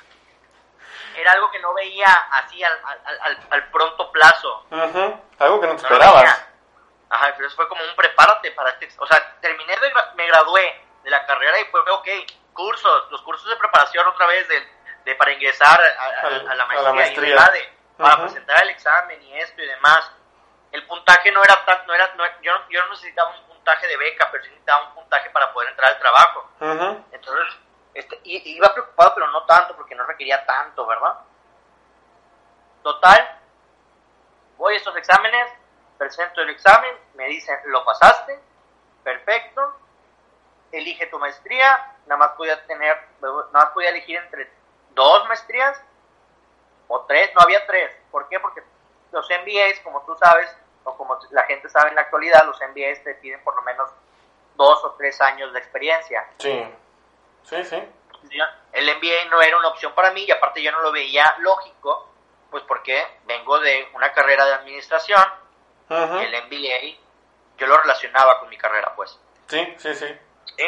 era 1.16 1.32
algo 1.34 1.51
que 1.51 1.60
no 1.60 1.74
veía 1.74 2.12
así 2.32 2.64
al, 2.64 2.80
al, 2.84 3.39
al 3.49 3.70
pronto 3.70 4.12
plazo. 4.12 4.66
Algo 5.39 5.62
que 5.62 5.68
no 5.68 5.76
te 5.76 5.84
esperabas. 5.84 6.45
Ajá, 7.10 7.34
pero 7.36 7.47
eso 7.47 7.55
fue 7.55 7.68
como 7.68 7.84
un 7.84 7.95
prepárate 7.95 8.51
para 8.51 8.70
este... 8.72 8.89
O 8.99 9.07
sea, 9.07 9.39
terminé, 9.41 9.76
de, 9.78 9.93
me 10.16 10.28
gradué 10.28 10.86
de 11.03 11.10
la 11.10 11.26
carrera 11.26 11.60
y 11.60 11.66
fue, 11.66 11.82
ok, 11.82 12.07
cursos, 12.53 13.12
los 13.12 13.22
cursos 13.24 13.49
de 13.49 13.55
preparación 13.55 14.07
otra 14.07 14.28
vez 14.28 14.47
de, 14.47 14.68
de 15.05 15.16
para 15.16 15.32
ingresar 15.32 15.80
a, 15.80 16.55
la 16.55 16.66
maestría, 16.93 17.51
Y 17.57 18.01
para 18.01 18.22
presentar 18.22 18.64
el 18.64 18.70
examen 18.70 19.22
y 19.24 19.39
esto 19.39 19.62
y 19.62 19.66
demás 19.66 20.12
el 20.72 20.86
puntaje 20.86 21.32
no 21.32 21.43
era 21.43 21.65
tan, 21.65 21.86
no 21.88 21.93
era, 21.93 22.13
yo, 22.41 22.51
yo 22.70 22.84
no 22.84 22.89
necesitaba 22.91 23.32
un 23.32 23.47
puntaje 23.47 23.88
de 23.88 23.97
beca, 23.97 24.30
pero 24.32 24.43
sí 24.43 24.49
necesitaba 24.49 24.88
un 24.88 24.95
puntaje 24.95 25.30
para 25.32 25.51
poder 25.53 25.70
entrar 25.70 25.91
al 25.91 25.99
trabajo. 25.99 26.49
Entonces, 27.11 27.59
este, 27.93 28.20
iba 28.24 28.72
preocupado, 28.74 29.13
pero 29.15 29.28
no 29.32 29.45
tanto, 29.45 29.76
porque 29.76 29.95
no 29.95 30.05
requería 30.05 30.45
tanto, 30.45 30.86
¿verdad? 30.86 31.20
Total, 32.84 33.39
voy 34.57 34.74
a 34.76 34.78
estos 34.78 34.95
exámenes, 34.95 35.51
presento 35.97 36.41
el 36.41 36.49
examen, 36.51 36.95
me 37.15 37.26
dicen, 37.28 37.57
lo 37.65 37.84
pasaste, 37.84 38.39
perfecto, 39.03 39.76
elige 40.72 41.07
tu 41.07 41.20
maestría, 41.20 41.95
nada 42.05 42.17
más 42.17 42.32
podía 42.38 42.65
tener, 42.67 42.97
nada 43.22 43.49
más 43.51 43.65
podía 43.67 43.89
elegir 43.89 44.17
entre 44.17 44.51
dos 44.91 45.28
maestrías 45.28 45.82
o 46.88 47.01
tres, 47.05 47.32
no 47.36 47.41
había 47.41 47.65
tres, 47.65 47.95
¿por 48.11 48.30
qué? 48.30 48.39
Porque 48.39 48.63
los 49.12 49.28
MBAs, 49.30 49.80
como 49.84 50.03
tú 50.05 50.16
sabes, 50.16 50.55
o 50.84 50.95
como 50.95 51.18
la 51.32 51.43
gente 51.43 51.70
sabe 51.70 51.89
en 51.89 51.95
la 51.95 52.01
actualidad, 52.01 52.45
los 52.45 52.60
MBAs 52.60 53.03
te 53.03 53.16
piden 53.16 53.43
por 53.43 53.55
lo 53.55 53.62
menos 53.64 53.89
dos 54.55 54.84
o 54.84 54.91
tres 54.97 55.20
años 55.22 55.51
de 55.53 55.60
experiencia. 55.60 56.28
Sí, 56.38 56.64
sí, 57.43 57.64
sí. 57.64 57.84
El 58.74 58.86
MBA 58.97 59.30
no 59.30 59.41
era 59.41 59.57
una 59.57 59.70
opción 59.70 59.93
para 59.93 60.12
mí 60.12 60.26
y 60.26 60.32
aparte 60.32 60.62
yo 60.62 60.72
no 60.72 60.82
lo 60.82 60.91
veía 60.91 61.36
lógico, 61.39 62.14
pues 62.51 62.64
porque 62.64 63.01
vengo 63.26 63.60
de 63.60 63.89
una 63.93 64.12
carrera 64.12 64.45
de 64.45 64.53
administración 64.55 65.24
el 65.89 66.43
MBA 66.45 66.99
yo 67.57 67.68
lo 67.68 67.78
relacionaba 67.78 68.39
con 68.39 68.49
mi 68.49 68.57
carrera, 68.57 68.93
pues. 68.95 69.20
Sí, 69.47 69.76
sí, 69.78 69.93
sí. 69.93 70.07
¿Sí? 70.57 70.66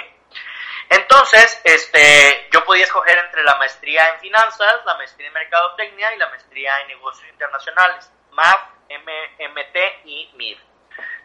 Entonces, 0.89 1.61
este, 1.63 2.49
yo 2.51 2.65
podía 2.65 2.83
escoger 2.83 3.17
entre 3.17 3.43
la 3.43 3.55
maestría 3.55 4.09
en 4.09 4.19
finanzas, 4.19 4.83
la 4.85 4.95
maestría 4.95 5.27
en 5.27 5.33
mercadotecnia 5.33 6.13
y 6.13 6.17
la 6.17 6.27
maestría 6.29 6.81
en 6.81 6.87
negocios 6.89 7.29
internacionales. 7.29 8.11
MAP, 8.31 8.71
MT 8.89 9.77
y 10.05 10.31
MIR. 10.35 10.57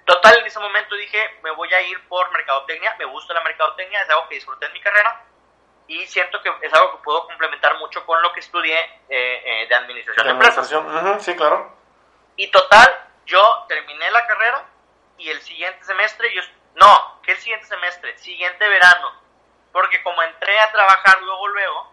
Total, 0.04 0.38
en 0.38 0.46
ese 0.46 0.60
momento 0.60 0.94
dije, 0.94 1.38
me 1.42 1.50
voy 1.50 1.72
a 1.74 1.82
ir 1.82 2.06
por 2.08 2.30
mercadotecnia, 2.30 2.94
me 2.98 3.04
gusta 3.06 3.34
la 3.34 3.42
mercadotecnia, 3.42 4.02
es 4.02 4.10
algo 4.10 4.28
que 4.28 4.36
disfruté 4.36 4.66
en 4.66 4.72
mi 4.72 4.80
carrera 4.80 5.24
y 5.88 6.06
siento 6.06 6.40
que 6.42 6.52
es 6.62 6.72
algo 6.72 6.92
que 6.92 7.02
puedo 7.02 7.26
complementar 7.26 7.76
mucho 7.78 8.04
con 8.06 8.20
lo 8.22 8.32
que 8.32 8.40
estudié 8.40 8.78
eh, 9.08 9.42
eh, 9.44 9.66
de 9.68 9.74
administración 9.74 10.26
de, 10.26 10.32
administración, 10.32 11.20
sí, 11.20 11.34
claro. 11.34 11.76
Y 12.36 12.50
total, 12.50 12.86
yo 13.24 13.64
terminé 13.68 14.10
la 14.10 14.26
carrera 14.26 14.64
y 15.18 15.28
el 15.30 15.40
siguiente 15.42 15.84
semestre, 15.84 16.32
yo, 16.34 16.42
no, 16.74 17.20
¿qué 17.22 17.32
el 17.32 17.38
siguiente 17.38 17.66
semestre? 17.66 18.16
Siguiente 18.18 18.68
verano, 18.68 19.12
porque 19.72 20.02
como 20.02 20.22
entré 20.22 20.58
a 20.60 20.70
trabajar 20.70 21.20
luego, 21.22 21.48
luego, 21.48 21.90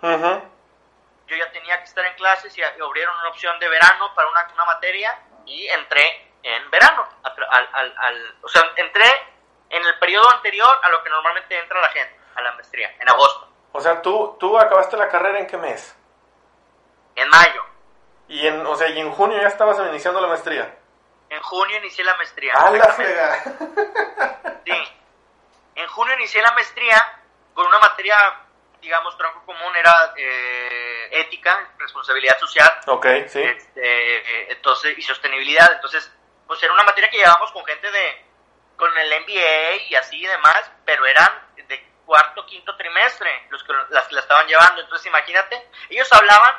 yo 1.34 1.46
ya 1.46 1.52
tenía 1.52 1.78
que 1.80 1.86
estar 1.86 2.06
en 2.06 2.14
clases 2.16 2.58
y, 2.58 2.62
abrieron 2.62 3.18
una 3.18 3.30
opción 3.30 3.60
de 3.60 3.68
verano 3.68 4.14
para 4.16 4.30
una, 4.30 4.48
una 4.54 4.66
materia 4.66 5.20
y 5.46 5.68
entré 5.68 6.32
en 6.44 6.70
verano. 6.70 7.08
Al, 7.24 7.70
al, 7.74 7.96
al, 7.98 8.36
o 8.42 8.48
sea, 8.48 8.62
entré 8.76 9.10
en 9.70 9.84
el 9.86 10.00
periodo 10.00 10.30
anterior 10.32 10.80
a 10.82 10.90
lo 10.90 11.04
que 11.04 11.10
normalmente 11.10 11.58
entra 11.58 11.82
la 11.82 11.90
gente, 11.90 12.20
a 12.36 12.42
la 12.42 12.52
maestría, 12.54 12.96
en 13.00 13.10
agosto. 13.10 13.50
O 13.72 13.82
sea, 13.82 14.02
¿tú, 14.02 14.38
tú 14.40 14.58
acabaste 14.58 14.96
la 14.98 15.10
carrera 15.10 15.40
en 15.40 15.48
qué 15.48 15.58
mes? 15.58 15.96
En 17.16 17.28
mayo. 17.30 17.66
Y 18.28 18.48
en, 18.48 18.66
o 18.66 18.76
sea, 18.76 18.90
y 18.90 19.00
en 19.00 19.12
junio 19.12 19.42
ya 19.42 19.48
estabas 19.48 19.80
iniciando 19.90 20.22
la 20.22 20.28
maestría. 20.28 20.78
En 21.30 21.42
junio 21.42 21.78
inicié 21.78 22.04
la 22.04 22.16
maestría. 22.16 22.54
¡A 22.54 22.72
la 22.72 22.86
frega! 22.94 23.44
Sí. 24.66 24.72
En 25.76 25.88
junio 25.88 26.14
inicié 26.14 26.42
la 26.42 26.52
maestría 26.52 27.20
con 27.54 27.66
una 27.66 27.80
materia, 27.80 28.16
digamos, 28.80 29.18
tronco 29.18 29.44
común, 29.46 29.76
era 29.76 30.14
eh, 30.16 30.93
ética, 31.14 31.74
responsabilidad 31.78 32.38
social, 32.40 32.72
ok, 32.88 33.06
sí. 33.28 33.42
este, 33.42 34.52
entonces, 34.52 34.98
y 34.98 35.02
sostenibilidad. 35.02 35.72
Entonces, 35.74 36.12
pues 36.48 36.62
era 36.64 36.74
una 36.74 36.84
materia 36.84 37.10
que 37.10 37.18
llevábamos 37.18 37.52
con 37.52 37.66
gente 37.66 37.92
de, 37.92 38.26
con 38.76 38.98
el 38.98 39.22
MBA 39.22 39.90
y 39.90 39.96
así 39.96 40.18
y 40.18 40.26
demás, 40.26 40.72
pero 40.86 41.06
eran 41.06 41.30
de 41.56 41.94
cuarto, 42.06 42.46
quinto 42.46 42.76
trimestre 42.76 43.48
los 43.50 43.64
que 43.64 43.74
las 43.90 44.08
que 44.08 44.16
la 44.16 44.22
estaban 44.22 44.48
llevando. 44.48 44.82
Entonces, 44.82 45.08
imagínate, 45.08 45.70
ellos 45.90 46.12
hablaban, 46.12 46.56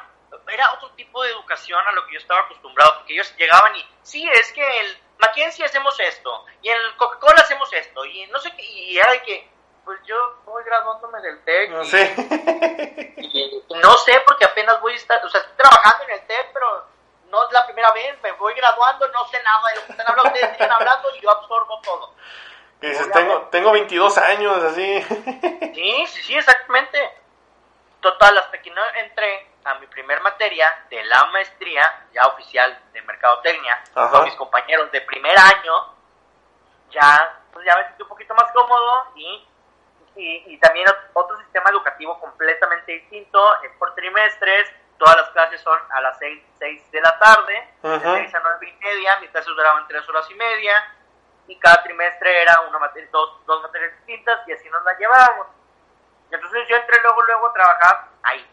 era 0.49 0.73
otro 0.73 0.91
tipo 0.93 1.23
de 1.23 1.31
educación 1.31 1.81
a 1.87 1.93
lo 1.93 2.07
que 2.07 2.15
yo 2.15 2.19
estaba 2.19 2.41
acostumbrado, 2.41 2.97
porque 2.99 3.15
ellos 3.15 3.35
llegaban 3.37 3.77
y, 3.77 3.87
sí, 4.03 4.29
es 4.33 4.53
que 4.53 4.81
el 4.81 4.99
Mackenzie 5.19 5.65
hacemos 5.65 5.99
esto, 6.01 6.45
y 6.63 6.69
en 6.69 6.79
Coca-Cola 6.97 7.41
hacemos 7.41 7.73
esto, 7.73 8.05
y 8.05 8.27
no 8.27 8.39
sé 8.41 8.51
qué, 8.57 8.63
y 8.63 8.99
era 8.99 9.13
de 9.13 9.23
que, 9.23 9.49
pues 9.85 10.01
yo 10.05 10.17
voy 10.45 10.63
graduándome 10.65 11.21
del 11.21 11.43
TEC, 11.45 11.71
y- 11.71 11.85
Sí. 11.85 12.15
y, 13.19 13.65
y 13.69 13.75
no 13.79 13.95
sé 13.99 14.21
porque 14.27 14.45
apenas 14.45 14.81
voy 14.81 14.93
a 14.93 14.97
estar, 14.97 15.25
o 15.25 15.29
sea, 15.29 15.41
estoy 15.41 15.57
trabajando 15.57 16.05
en 16.05 16.11
el 16.13 16.27
TEC, 16.27 16.53
pero 16.53 16.87
no 17.31 17.45
es 17.47 17.53
la 17.53 17.65
primera 17.67 17.91
vez, 17.93 18.21
me 18.23 18.33
voy 18.33 18.55
graduando, 18.55 19.09
no 19.09 19.25
sé 19.27 19.43
nada 19.43 19.69
de 19.71 19.77
lo 19.81 19.87
que 19.87 19.93
están 19.93 20.07
hablando, 20.09 20.33
ustedes 20.33 20.53
siguen 20.53 20.73
hablando 20.73 21.09
y 21.17 21.21
yo 21.21 21.31
absorbo 21.31 21.81
todo. 21.83 22.15
Y 22.81 22.89
dices, 22.89 23.11
tengo, 23.13 23.41
tengo 23.51 23.73
22 23.73 24.19
años, 24.19 24.63
así. 24.63 25.03
Sí, 25.75 26.07
sí, 26.07 26.23
sí, 26.23 26.35
exactamente. 26.37 27.19
Total, 28.01 28.37
hasta 28.37 28.61
que 28.61 28.71
no 28.71 28.83
entré 28.97 29.49
a 29.65 29.75
mi 29.77 29.87
primer 29.87 30.21
materia 30.21 30.85
de 30.91 31.03
la 31.05 31.25
maestría, 31.27 32.07
ya 32.13 32.27
oficial 32.27 32.79
de 32.93 33.01
mercadotecnia, 33.03 33.83
Ajá. 33.95 34.11
con 34.11 34.25
mis 34.25 34.35
compañeros 34.35 34.91
de 34.93 35.01
primer 35.01 35.37
año, 35.39 35.95
ya, 36.91 37.41
pues 37.53 37.65
ya 37.65 37.75
me 37.77 37.85
sentí 37.87 38.03
un 38.03 38.09
poquito 38.11 38.35
más 38.35 38.53
cómodo 38.53 39.05
y, 39.17 39.49
y, 40.17 40.45
y 40.55 40.59
también 40.59 40.87
ot- 40.87 40.99
otro 41.15 41.37
sistema 41.39 41.71
educativo 41.71 42.19
completamente 42.21 42.93
distinto, 42.93 43.63
es 43.63 43.71
por 43.79 43.95
trimestres, 43.95 44.71
todas 44.99 45.17
las 45.17 45.31
clases 45.31 45.61
son 45.61 45.79
a 45.91 46.01
las 46.01 46.19
6, 46.19 46.43
de 46.93 47.01
la 47.01 47.19
tarde, 47.19 47.69
de 47.83 47.97
Ujú. 47.97 48.15
6 48.15 48.35
a 48.35 48.41
9 48.41 48.69
y 48.69 48.85
media, 48.85 49.19
mis 49.21 49.31
clases 49.31 49.49
duraban 49.55 49.87
3 49.89 50.09
horas 50.09 50.31
y 50.31 50.35
media, 50.35 50.95
y 51.47 51.59
cada 51.59 51.83
trimestre 51.83 52.43
era 52.43 52.61
una 52.63 52.79
materia, 52.79 53.09
dos, 53.13 53.45
dos 53.45 53.61
materias 53.63 53.93
distintas 53.99 54.47
y 54.49 54.53
así 54.53 54.69
nos 54.71 54.83
la 54.85 54.97
llevábamos. 54.97 55.49
Entonces 56.31 56.67
yo 56.69 56.77
entré 56.77 57.01
luego, 57.03 57.23
luego 57.23 57.49
a 57.49 57.53
trabajar 57.53 58.05
ahí, 58.23 58.47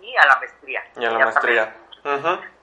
y 0.00 0.16
a 0.16 0.26
la 0.26 0.36
maestría. 0.36 0.84
Y 0.96 1.04
a 1.04 1.10
la 1.10 1.18
maestría. 1.24 1.74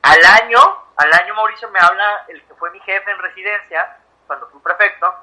Al 0.03 0.25
año, 0.25 0.59
al 0.95 1.13
año 1.13 1.35
Mauricio 1.35 1.69
me 1.69 1.79
habla 1.79 2.23
el 2.29 2.43
que 2.45 2.53
fue 2.55 2.71
mi 2.71 2.79
jefe 2.79 3.11
en 3.11 3.19
residencia, 3.19 3.97
cuando 4.25 4.47
fui 4.49 4.59
prefecto, 4.61 5.13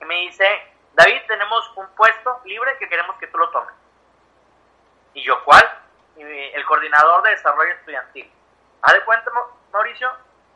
y 0.00 0.04
me 0.06 0.14
dice, 0.16 0.74
David, 0.98 1.22
tenemos 1.28 1.72
un 1.76 1.86
puesto 1.94 2.40
libre 2.44 2.76
que 2.78 2.88
queremos 2.88 3.16
que 3.18 3.28
tú 3.28 3.38
lo 3.38 3.48
tomes. 3.50 3.72
Y 5.14 5.22
yo, 5.22 5.42
¿cuál? 5.44 5.62
Y 6.16 6.22
el 6.22 6.64
coordinador 6.64 7.22
de 7.22 7.30
desarrollo 7.30 7.72
estudiantil. 7.72 8.28
Haz 8.82 8.94
de 8.94 9.04
cuenta, 9.04 9.30
Mau- 9.30 9.46
Mauricio, 9.72 10.10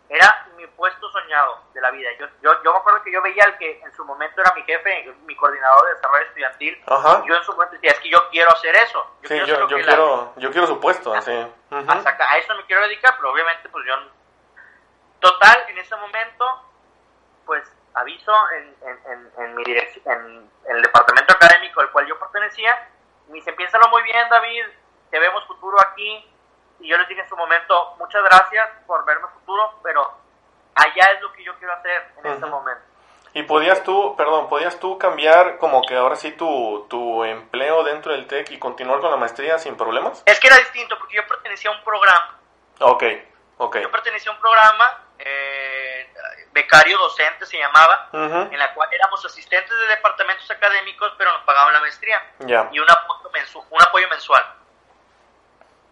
era 0.08 0.48
mi 0.56 0.66
puesto 0.66 1.08
soñado 1.10 1.62
de 1.72 1.80
la 1.80 1.92
vida. 1.92 2.10
Yo, 2.18 2.26
yo, 2.42 2.60
yo 2.64 2.72
me 2.72 2.78
acuerdo 2.80 3.02
que 3.04 3.12
yo 3.12 3.22
veía 3.22 3.44
al 3.44 3.56
que 3.56 3.80
en 3.80 3.92
su 3.92 4.04
momento 4.04 4.40
era 4.40 4.52
mi 4.54 4.62
jefe, 4.64 5.14
mi 5.26 5.36
coordinador 5.36 5.86
de 5.86 5.94
desarrollo 5.94 6.24
estudiantil. 6.26 6.82
Ajá. 6.88 7.22
y 7.24 7.28
Yo 7.28 7.36
en 7.36 7.44
su 7.44 7.52
momento 7.52 7.74
decía, 7.74 7.92
es 7.92 8.00
que 8.00 8.10
yo 8.10 8.28
quiero 8.30 8.50
hacer 8.50 8.74
eso. 8.74 9.16
Sí, 9.22 9.28
quiero 9.28 9.46
yo, 9.46 9.68
yo 9.68 9.76
que 9.76 9.82
la- 9.84 9.86
quiero, 9.86 10.32
yo 10.36 10.50
quiero 10.50 10.66
su 10.66 10.80
puesto, 10.80 11.14
así. 11.14 11.32
Hasta 11.70 12.10
acá, 12.10 12.30
a 12.32 12.38
eso 12.38 12.52
me 12.56 12.66
quiero 12.66 12.82
dedicar, 12.82 13.14
pero 13.16 13.30
obviamente 13.32 13.68
pues 13.68 13.84
yo... 13.86 13.94
Total, 15.20 15.64
en 15.68 15.78
ese 15.78 15.94
momento, 15.94 16.68
pues 17.46 17.62
aviso 17.94 18.32
en, 18.52 18.76
en, 18.88 19.12
en, 19.12 19.32
en 19.44 19.54
mi 19.54 19.64
dirección, 19.64 20.04
en, 20.06 20.50
el 20.76 20.82
departamento 20.82 21.34
académico 21.34 21.80
al 21.80 21.90
cual 21.90 22.06
yo 22.06 22.18
pertenecía, 22.18 22.88
y 23.28 23.32
me 23.32 23.36
dice, 23.36 23.52
piénsalo 23.52 23.88
muy 23.90 24.02
bien 24.02 24.28
David, 24.28 24.64
te 25.10 25.18
vemos 25.18 25.44
futuro 25.46 25.78
aquí, 25.80 26.28
y 26.80 26.88
yo 26.88 26.96
les 26.98 27.08
dije 27.08 27.20
en 27.20 27.28
su 27.28 27.36
momento, 27.36 27.94
muchas 27.98 28.22
gracias 28.24 28.68
por 28.86 29.04
verme 29.04 29.28
futuro, 29.34 29.78
pero 29.82 30.10
allá 30.74 31.04
es 31.14 31.20
lo 31.20 31.32
que 31.32 31.44
yo 31.44 31.54
quiero 31.58 31.74
hacer 31.74 32.12
en 32.18 32.26
este 32.26 32.44
Ujú. 32.44 32.54
momento. 32.54 32.82
Y 33.34 33.44
podías 33.44 33.82
tú, 33.82 34.14
perdón, 34.16 34.48
podías 34.48 34.78
tú 34.78 34.98
cambiar 34.98 35.56
como 35.56 35.80
que 35.82 35.96
ahora 35.96 36.16
sí 36.16 36.32
tu, 36.32 36.86
tu 36.90 37.24
empleo 37.24 37.82
dentro 37.82 38.12
del 38.12 38.26
TEC 38.26 38.50
y 38.50 38.58
continuar 38.58 39.00
con 39.00 39.10
la 39.10 39.16
maestría 39.16 39.58
sin 39.58 39.74
problemas? 39.76 40.22
Es 40.26 40.38
que 40.38 40.48
era 40.48 40.58
distinto, 40.58 40.98
porque 40.98 41.16
yo 41.16 41.26
pertenecía 41.26 41.70
a 41.70 41.74
un 41.74 41.82
programa, 41.82 42.38
Ok, 42.80 43.04
ok. 43.56 43.76
yo 43.78 43.90
pertenecía 43.90 44.32
a 44.32 44.34
un 44.34 44.40
programa, 44.40 44.98
eh, 45.18 45.61
becario 46.52 46.98
docente 46.98 47.46
se 47.46 47.58
llamaba, 47.58 48.08
en 48.52 48.58
la 48.58 48.72
cual 48.74 48.88
éramos 48.92 49.24
asistentes 49.24 49.76
de 49.76 49.86
departamentos 49.86 50.50
académicos, 50.50 51.12
pero 51.18 51.32
nos 51.32 51.42
pagaban 51.44 51.72
la 51.72 51.80
maestría 51.80 52.22
y 52.72 52.78
un 52.78 52.90
apoyo, 52.90 53.30
mensu- 53.32 53.64
un 53.70 53.82
apoyo 53.82 54.08
mensual. 54.08 54.44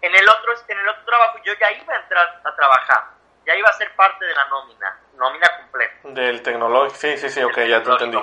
En 0.02 0.14
el, 0.14 0.28
otro, 0.28 0.54
en 0.68 0.78
el 0.78 0.88
otro 0.88 1.04
trabajo 1.04 1.38
yo 1.44 1.52
ya 1.60 1.70
iba 1.72 1.92
a 1.94 1.96
entrar 1.98 2.40
a 2.44 2.54
trabajar, 2.56 3.04
ya 3.46 3.54
iba 3.54 3.68
a 3.68 3.72
ser 3.74 3.94
parte 3.96 4.24
de 4.24 4.34
la 4.34 4.44
nómina, 4.46 4.98
nómina 5.14 5.56
completa. 5.58 5.94
Del 6.04 6.42
tecnológico, 6.42 6.96
sí, 6.98 7.18
sí, 7.18 7.28
sí, 7.28 7.42
ok, 7.42 7.56
ya 7.66 7.82
te 7.82 7.90
entendí. 7.90 8.16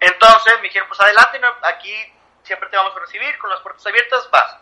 Entonces 0.00 0.54
me 0.56 0.62
dijeron, 0.62 0.88
pues 0.88 1.00
adelante, 1.00 1.40
aquí 1.62 2.12
siempre 2.42 2.68
te 2.68 2.76
vamos 2.76 2.94
a 2.96 3.00
recibir, 3.00 3.36
con 3.38 3.50
las 3.50 3.60
puertas 3.60 3.86
abiertas 3.86 4.30
vas. 4.30 4.58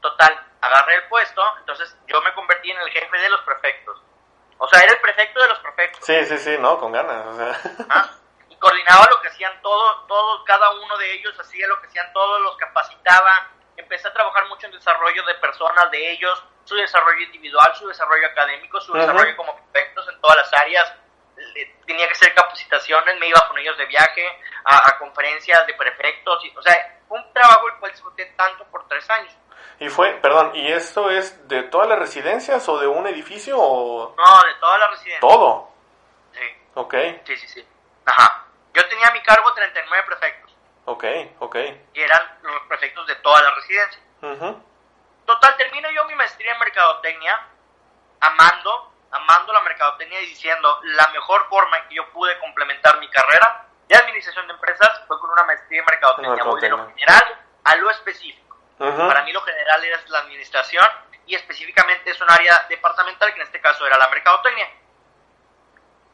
Total, 0.00 0.38
agarré 0.60 0.94
el 0.96 1.04
puesto, 1.08 1.42
entonces 1.58 1.96
yo 2.06 2.20
me 2.22 2.32
convertí 2.34 2.70
en 2.70 2.78
el 2.80 2.88
jefe 2.90 3.18
de 3.18 3.28
los 3.28 3.40
prefectos. 3.42 4.00
O 4.58 4.68
sea, 4.68 4.80
era 4.82 4.92
el 4.92 5.00
prefecto 5.00 5.40
de 5.42 5.48
los 5.48 5.58
prefectos. 5.60 6.04
Sí, 6.04 6.24
sí, 6.26 6.38
sí, 6.38 6.56
no, 6.58 6.78
con 6.78 6.92
ganas. 6.92 7.26
O 7.26 7.36
sea. 7.36 7.60
¿ah? 7.90 8.10
y 8.48 8.56
coordinaba 8.56 9.06
lo 9.10 9.20
que 9.20 9.28
hacían 9.28 9.60
todos, 9.62 10.06
todos, 10.06 10.44
cada 10.44 10.70
uno 10.70 10.96
de 10.96 11.12
ellos 11.14 11.38
hacía 11.38 11.66
lo 11.66 11.80
que 11.80 11.88
hacían 11.88 12.10
todos, 12.12 12.40
los 12.42 12.56
capacitaba, 12.56 13.48
empecé 13.76 14.08
a 14.08 14.12
trabajar 14.14 14.46
mucho 14.46 14.66
en 14.66 14.72
desarrollo 14.72 15.22
de 15.24 15.34
personas, 15.36 15.90
de 15.90 16.10
ellos, 16.12 16.42
su 16.64 16.74
desarrollo 16.74 17.20
individual, 17.20 17.74
su 17.76 17.86
desarrollo 17.86 18.26
académico, 18.28 18.80
su 18.80 18.92
desarrollo 18.94 19.36
como 19.36 19.54
prefectos 19.70 20.08
en 20.08 20.20
todas 20.20 20.36
las 20.38 20.52
áreas, 20.54 20.94
Le- 21.36 21.66
tenía 21.86 22.06
que 22.06 22.12
hacer 22.12 22.34
capacitaciones, 22.34 23.18
me 23.20 23.28
iba 23.28 23.46
con 23.46 23.58
ellos 23.58 23.76
de 23.76 23.84
viaje 23.84 24.26
a, 24.64 24.88
a 24.88 24.98
conferencias 24.98 25.66
de 25.66 25.74
prefectos, 25.74 26.42
y, 26.46 26.56
o 26.56 26.62
sea, 26.62 26.98
fue 27.06 27.18
un 27.18 27.32
trabajo 27.34 27.68
el 27.68 27.74
cual 27.76 27.92
disfruté 27.92 28.24
tanto 28.38 28.64
por 28.70 28.88
tres 28.88 29.08
años. 29.10 29.34
Y 29.78 29.88
fue, 29.88 30.12
perdón, 30.22 30.52
¿y 30.54 30.72
esto 30.72 31.10
es 31.10 31.46
de 31.48 31.62
todas 31.64 31.88
las 31.88 31.98
residencias 31.98 32.66
o 32.68 32.78
de 32.78 32.86
un 32.86 33.06
edificio 33.06 33.56
o 33.58 34.14
No, 34.16 34.42
de 34.46 34.54
toda 34.60 34.78
la 34.78 34.88
residencia. 34.88 35.20
todo? 35.20 35.70
Sí, 36.32 36.40
Ok, 36.74 36.94
sí, 37.24 37.36
sí, 37.36 37.48
sí. 37.48 37.68
Ajá. 38.04 38.44
Yo 38.74 38.86
tenía 38.88 39.08
a 39.08 39.12
mi 39.12 39.22
cargo 39.22 39.52
39 39.54 40.04
prefectos, 40.06 40.54
ok, 40.84 41.04
ok. 41.40 41.56
y 41.94 42.00
eran 42.02 42.38
los 42.42 42.62
prefectos 42.68 43.06
de 43.06 43.16
toda 43.16 43.42
la 43.42 43.50
residencia. 43.54 44.00
Ujú. 44.22 44.62
Total, 45.24 45.56
termino 45.56 45.90
yo 45.90 46.04
mi 46.04 46.14
maestría 46.14 46.52
en 46.52 46.58
mercadotecnia, 46.58 47.40
amando, 48.20 48.92
amando 49.10 49.52
la 49.52 49.60
mercadotecnia 49.62 50.20
y 50.22 50.26
diciendo 50.26 50.78
la 50.84 51.08
mejor 51.08 51.46
forma 51.48 51.78
en 51.78 51.88
que 51.88 51.94
yo 51.96 52.08
pude 52.12 52.38
complementar 52.38 52.98
mi 52.98 53.08
carrera 53.10 53.64
de 53.88 53.96
administración 53.96 54.46
de 54.46 54.52
empresas 54.54 54.90
fue 55.06 55.18
con 55.20 55.30
una 55.30 55.44
maestría 55.44 55.80
en 55.80 55.86
mercadotecnia, 55.86 56.44
voy 56.44 56.60
de 56.60 56.68
lo 56.68 56.76
Mercadotecnia. 56.78 57.06
general 57.18 57.40
a 57.64 57.76
lo 57.76 57.90
específico. 57.90 58.45
Para 59.08 59.22
mí 59.22 59.32
lo 59.32 59.40
general 59.42 59.84
era 59.84 60.00
la 60.08 60.18
administración 60.20 60.84
y 61.26 61.34
específicamente 61.34 62.10
es 62.10 62.20
un 62.20 62.30
área 62.30 62.66
departamental 62.68 63.30
que 63.32 63.40
en 63.40 63.46
este 63.46 63.60
caso 63.60 63.86
era 63.86 63.96
la 63.98 64.08
mercadotecnia. 64.08 64.68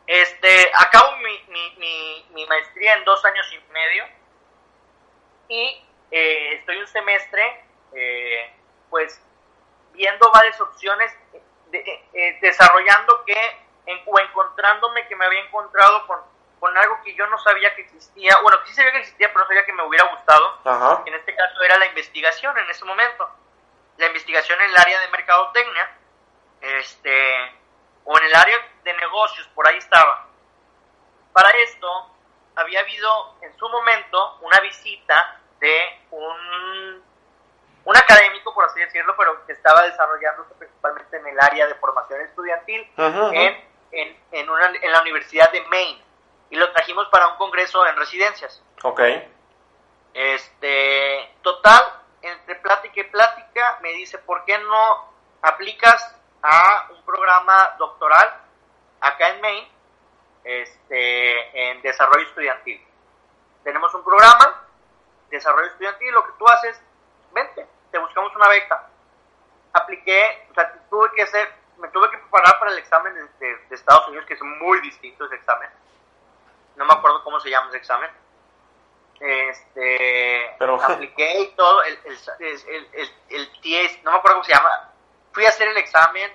Este, 0.07 0.71
acabo 0.75 1.17
mi, 1.17 1.45
mi, 1.49 2.27
mi, 2.31 2.47
maestría 2.47 2.95
en 2.95 3.05
dos 3.05 3.25
años 3.25 3.47
y 3.53 3.73
medio 3.73 4.05
y 5.49 5.85
eh, 6.11 6.55
estoy 6.55 6.77
un 6.79 6.87
semestre 6.89 7.65
eh, 7.95 8.53
pues 8.91 9.21
viendo 9.93 10.31
varias 10.33 10.61
opciones, 10.61 11.13
de- 11.71 11.79
eh, 11.79 12.05
eh, 12.15 12.39
desarrollando 12.41 13.25
que 13.25 13.37
o 14.07 14.19
encontrándome 14.21 15.07
que 15.09 15.17
me 15.17 15.25
había 15.27 15.41
encontrado 15.41 16.07
con, 16.07 16.21
con 16.63 16.79
algo 16.79 17.03
que 17.03 17.13
yo 17.17 17.27
no 17.27 17.37
sabía 17.39 17.75
que 17.75 17.83
existía, 17.83 18.39
bueno, 18.41 18.61
que 18.61 18.69
sí 18.69 18.75
sabía 18.77 18.93
que 18.93 18.99
existía, 18.99 19.27
pero 19.27 19.41
no 19.41 19.47
sabía 19.49 19.67
que 19.67 19.73
me 19.73 19.83
hubiera 19.83 20.05
gustado, 20.05 20.61
Ajá. 20.65 21.03
en 21.07 21.15
este 21.15 21.35
caso 21.35 21.61
era 21.61 21.77
la 21.77 21.87
investigación 21.87 22.57
en 22.57 22.71
ese 22.71 22.85
momento, 22.85 23.29
la 23.97 24.07
investigación 24.07 24.61
en 24.61 24.71
el 24.71 24.77
área 24.77 25.01
de 25.01 25.09
mercadotecnia, 25.09 25.91
este, 26.61 27.57
o 28.05 28.17
en 28.17 28.27
el 28.27 28.35
área 28.37 28.57
de 28.85 28.95
negocios, 28.95 29.49
por 29.57 29.67
ahí 29.67 29.77
estaba. 29.77 30.29
Para 31.33 31.51
esto 31.51 32.15
había 32.55 32.79
habido 32.79 33.39
en 33.41 33.59
su 33.59 33.69
momento 33.69 34.39
una 34.43 34.61
visita 34.61 35.41
de 35.59 36.01
un, 36.13 37.03
un 37.87 37.97
académico, 37.97 38.55
por 38.55 38.67
así 38.67 38.79
decirlo, 38.79 39.17
pero 39.19 39.45
que 39.47 39.53
estaba 39.55 39.83
desarrollándose 39.83 40.55
principalmente 40.55 41.17
en 41.17 41.27
el 41.27 41.41
área 41.41 41.67
de 41.67 41.75
formación 41.75 42.21
estudiantil 42.21 42.89
en, 42.99 43.69
en, 43.91 44.17
en, 44.31 44.49
una, 44.49 44.67
en 44.81 44.93
la 44.93 45.01
Universidad 45.01 45.51
de 45.51 45.61
Maine. 45.63 46.12
Y 46.53 46.57
lo 46.57 46.71
trajimos 46.73 47.09
para 47.09 47.29
un 47.29 47.37
congreso 47.37 47.87
en 47.87 47.97
residencias. 47.97 48.63
Ok. 48.83 49.01
Este, 50.13 51.35
total, 51.41 51.83
entre 52.21 52.57
plática 52.57 53.01
y 53.01 53.05
plática, 53.05 53.79
me 53.81 53.89
dice, 53.95 54.19
¿por 54.19 54.45
qué 54.45 54.59
no 54.59 55.09
aplicas 55.41 56.15
a 56.43 56.89
un 56.91 57.03
programa 57.07 57.75
doctoral 57.79 58.39
acá 59.01 59.31
en 59.31 59.41
Maine, 59.41 59.73
este, 60.45 61.71
en 61.71 61.81
desarrollo 61.81 62.27
estudiantil. 62.27 62.87
Tenemos 63.65 63.95
un 63.95 64.05
programa, 64.05 64.67
desarrollo 65.31 65.69
estudiantil, 65.69 66.13
lo 66.13 66.27
que 66.27 66.33
tú 66.39 66.47
haces, 66.49 66.79
vente, 67.33 67.67
te 67.91 67.99
buscamos 67.99 68.37
una 68.37 68.49
beca. 68.49 68.91
Apliqué, 69.73 70.49
o 70.51 70.55
sea, 70.55 70.71
tuve 70.91 71.13
que 71.15 71.23
hacer, 71.23 71.51
me 71.79 71.89
tuve 71.89 72.11
que 72.11 72.19
preparar 72.19 72.59
para 72.59 72.73
el 72.73 72.79
examen 72.79 73.15
de, 73.15 73.57
de 73.57 73.75
Estados 73.75 74.07
Unidos, 74.09 74.27
que 74.27 74.35
es 74.35 74.43
muy 74.43 74.81
distinto 74.81 75.25
ese 75.25 75.37
examen. 75.37 75.71
No 76.77 76.85
me 76.85 76.93
acuerdo 76.95 77.23
cómo 77.25 77.39
se 77.41 77.51
llama 77.51 77.69
ese 77.69 77.79
examen. 77.79 78.11
Este 79.21 80.55
Pero- 80.59 80.83
apliqué 80.83 81.41
y 81.41 81.49
todo 81.55 81.83
el, 81.85 81.99
el, 82.05 82.19
el, 82.41 82.89
el, 82.93 83.11
el 83.31 83.53
TS, 83.61 84.03
no 84.05 84.11
me 84.13 84.19
acuerdo 84.19 84.37
cómo 84.39 84.45
se 84.45 84.53
llama. 84.55 84.91
Fui 85.33 85.45
a 85.47 85.49
hacer 85.49 85.69
el 85.69 85.77
examen. 85.77 86.31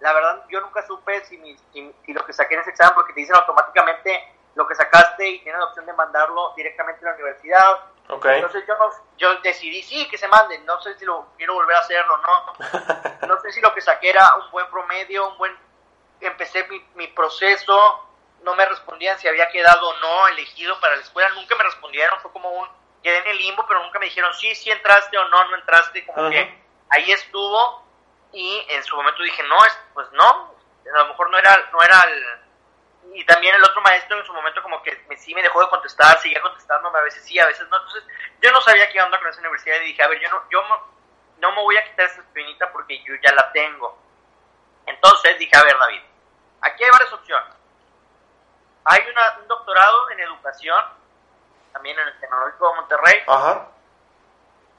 La 0.00 0.12
verdad 0.12 0.44
yo 0.48 0.60
nunca 0.60 0.86
supe 0.86 1.24
si, 1.24 1.38
mi- 1.38 1.58
si, 1.72 1.92
si 2.06 2.12
lo 2.12 2.24
que 2.24 2.32
saqué 2.32 2.54
en 2.54 2.60
ese 2.60 2.70
examen 2.70 2.94
porque 2.94 3.12
te 3.12 3.20
dicen 3.20 3.34
automáticamente 3.36 4.34
lo 4.54 4.66
que 4.66 4.74
sacaste 4.76 5.28
y 5.28 5.40
tienes 5.42 5.58
la 5.58 5.66
opción 5.66 5.86
de 5.86 5.92
mandarlo 5.92 6.52
directamente 6.56 7.04
a 7.04 7.10
la 7.10 7.14
universidad. 7.16 7.80
Ok. 8.10 8.24
entonces 8.26 8.64
yo, 8.66 8.76
no- 8.78 8.90
yo 9.18 9.40
decidí 9.40 9.82
sí 9.82 10.08
que 10.08 10.16
se 10.18 10.28
mande. 10.28 10.58
No 10.60 10.80
sé 10.80 10.96
si 10.98 11.04
lo 11.04 11.26
quiero 11.36 11.54
volver 11.54 11.76
a 11.76 11.80
hacer 11.80 12.00
o 12.08 12.16
no. 12.18 12.52
No 13.28 13.40
sé 13.40 13.50
si 13.52 13.60
lo 13.60 13.74
que 13.74 13.80
saqué 13.80 14.10
era 14.10 14.36
un 14.36 14.50
buen 14.52 14.66
promedio, 14.70 15.28
un 15.28 15.36
buen... 15.38 15.54
Empecé 16.20 16.66
mi, 16.68 16.80
mi 16.94 17.08
proceso, 17.08 18.07
no 18.42 18.54
me 18.54 18.66
respondían 18.66 19.18
si 19.18 19.28
había 19.28 19.48
quedado 19.48 19.88
o 19.88 19.98
no 19.98 20.28
elegido 20.28 20.78
para 20.80 20.96
la 20.96 21.02
escuela, 21.02 21.28
nunca 21.30 21.56
me 21.56 21.64
respondieron, 21.64 22.20
fue 22.20 22.32
como 22.32 22.50
un... 22.50 22.68
Quedé 23.02 23.18
en 23.18 23.26
el 23.28 23.38
limbo, 23.38 23.64
pero 23.66 23.82
nunca 23.82 23.98
me 23.98 24.06
dijeron 24.06 24.32
sí, 24.34 24.54
sí 24.54 24.70
entraste 24.70 25.16
o 25.16 25.28
no, 25.28 25.48
no 25.48 25.56
entraste, 25.56 26.04
como 26.06 26.30
que 26.30 26.62
ahí 26.90 27.12
estuvo 27.12 27.84
y 28.32 28.66
en 28.68 28.82
su 28.84 28.96
momento 28.96 29.22
dije, 29.22 29.42
no, 29.44 29.64
es, 29.64 29.78
pues 29.94 30.10
no, 30.12 30.54
a 30.92 30.98
lo 30.98 31.08
mejor 31.08 31.30
no 31.30 31.38
era, 31.38 31.68
no 31.72 31.82
era 31.82 32.02
el... 32.02 32.48
Y 33.14 33.24
también 33.24 33.54
el 33.54 33.62
otro 33.62 33.80
maestro 33.80 34.18
en 34.18 34.26
su 34.26 34.34
momento 34.34 34.62
como 34.62 34.82
que 34.82 35.02
me, 35.08 35.16
sí 35.16 35.34
me 35.34 35.42
dejó 35.42 35.60
de 35.62 35.70
contestar, 35.70 36.18
seguía 36.20 36.42
contestándome, 36.42 36.98
a 36.98 37.02
veces 37.02 37.24
sí, 37.24 37.38
a 37.38 37.46
veces 37.46 37.66
no, 37.68 37.76
entonces 37.76 38.04
yo 38.40 38.50
no 38.52 38.60
sabía 38.60 38.88
qué 38.90 39.00
onda 39.00 39.18
con 39.18 39.28
esa 39.28 39.40
universidad 39.40 39.80
y 39.80 39.86
dije, 39.86 40.02
a 40.02 40.08
ver, 40.08 40.20
yo 40.20 40.28
no, 40.30 40.42
yo 40.50 40.62
no 41.38 41.52
me 41.52 41.62
voy 41.62 41.76
a 41.76 41.84
quitar 41.84 42.06
esa 42.06 42.20
espinita 42.20 42.70
porque 42.70 43.02
yo 43.04 43.14
ya 43.22 43.34
la 43.34 43.50
tengo. 43.52 43.98
Entonces 44.86 45.38
dije, 45.38 45.56
a 45.56 45.62
ver, 45.62 45.78
David, 45.78 46.02
aquí 46.62 46.84
hay 46.84 46.90
varias 46.90 47.12
opciones. 47.12 47.57
Hay 48.90 49.02
una- 49.10 49.38
un 49.40 49.48
doctorado 49.48 50.10
en 50.10 50.20
educación, 50.20 50.82
también 51.72 51.98
en 51.98 52.08
el 52.08 52.18
Tecnológico 52.20 52.68
de 52.70 52.74
Monterrey, 52.76 53.22
Ajá. 53.26 53.66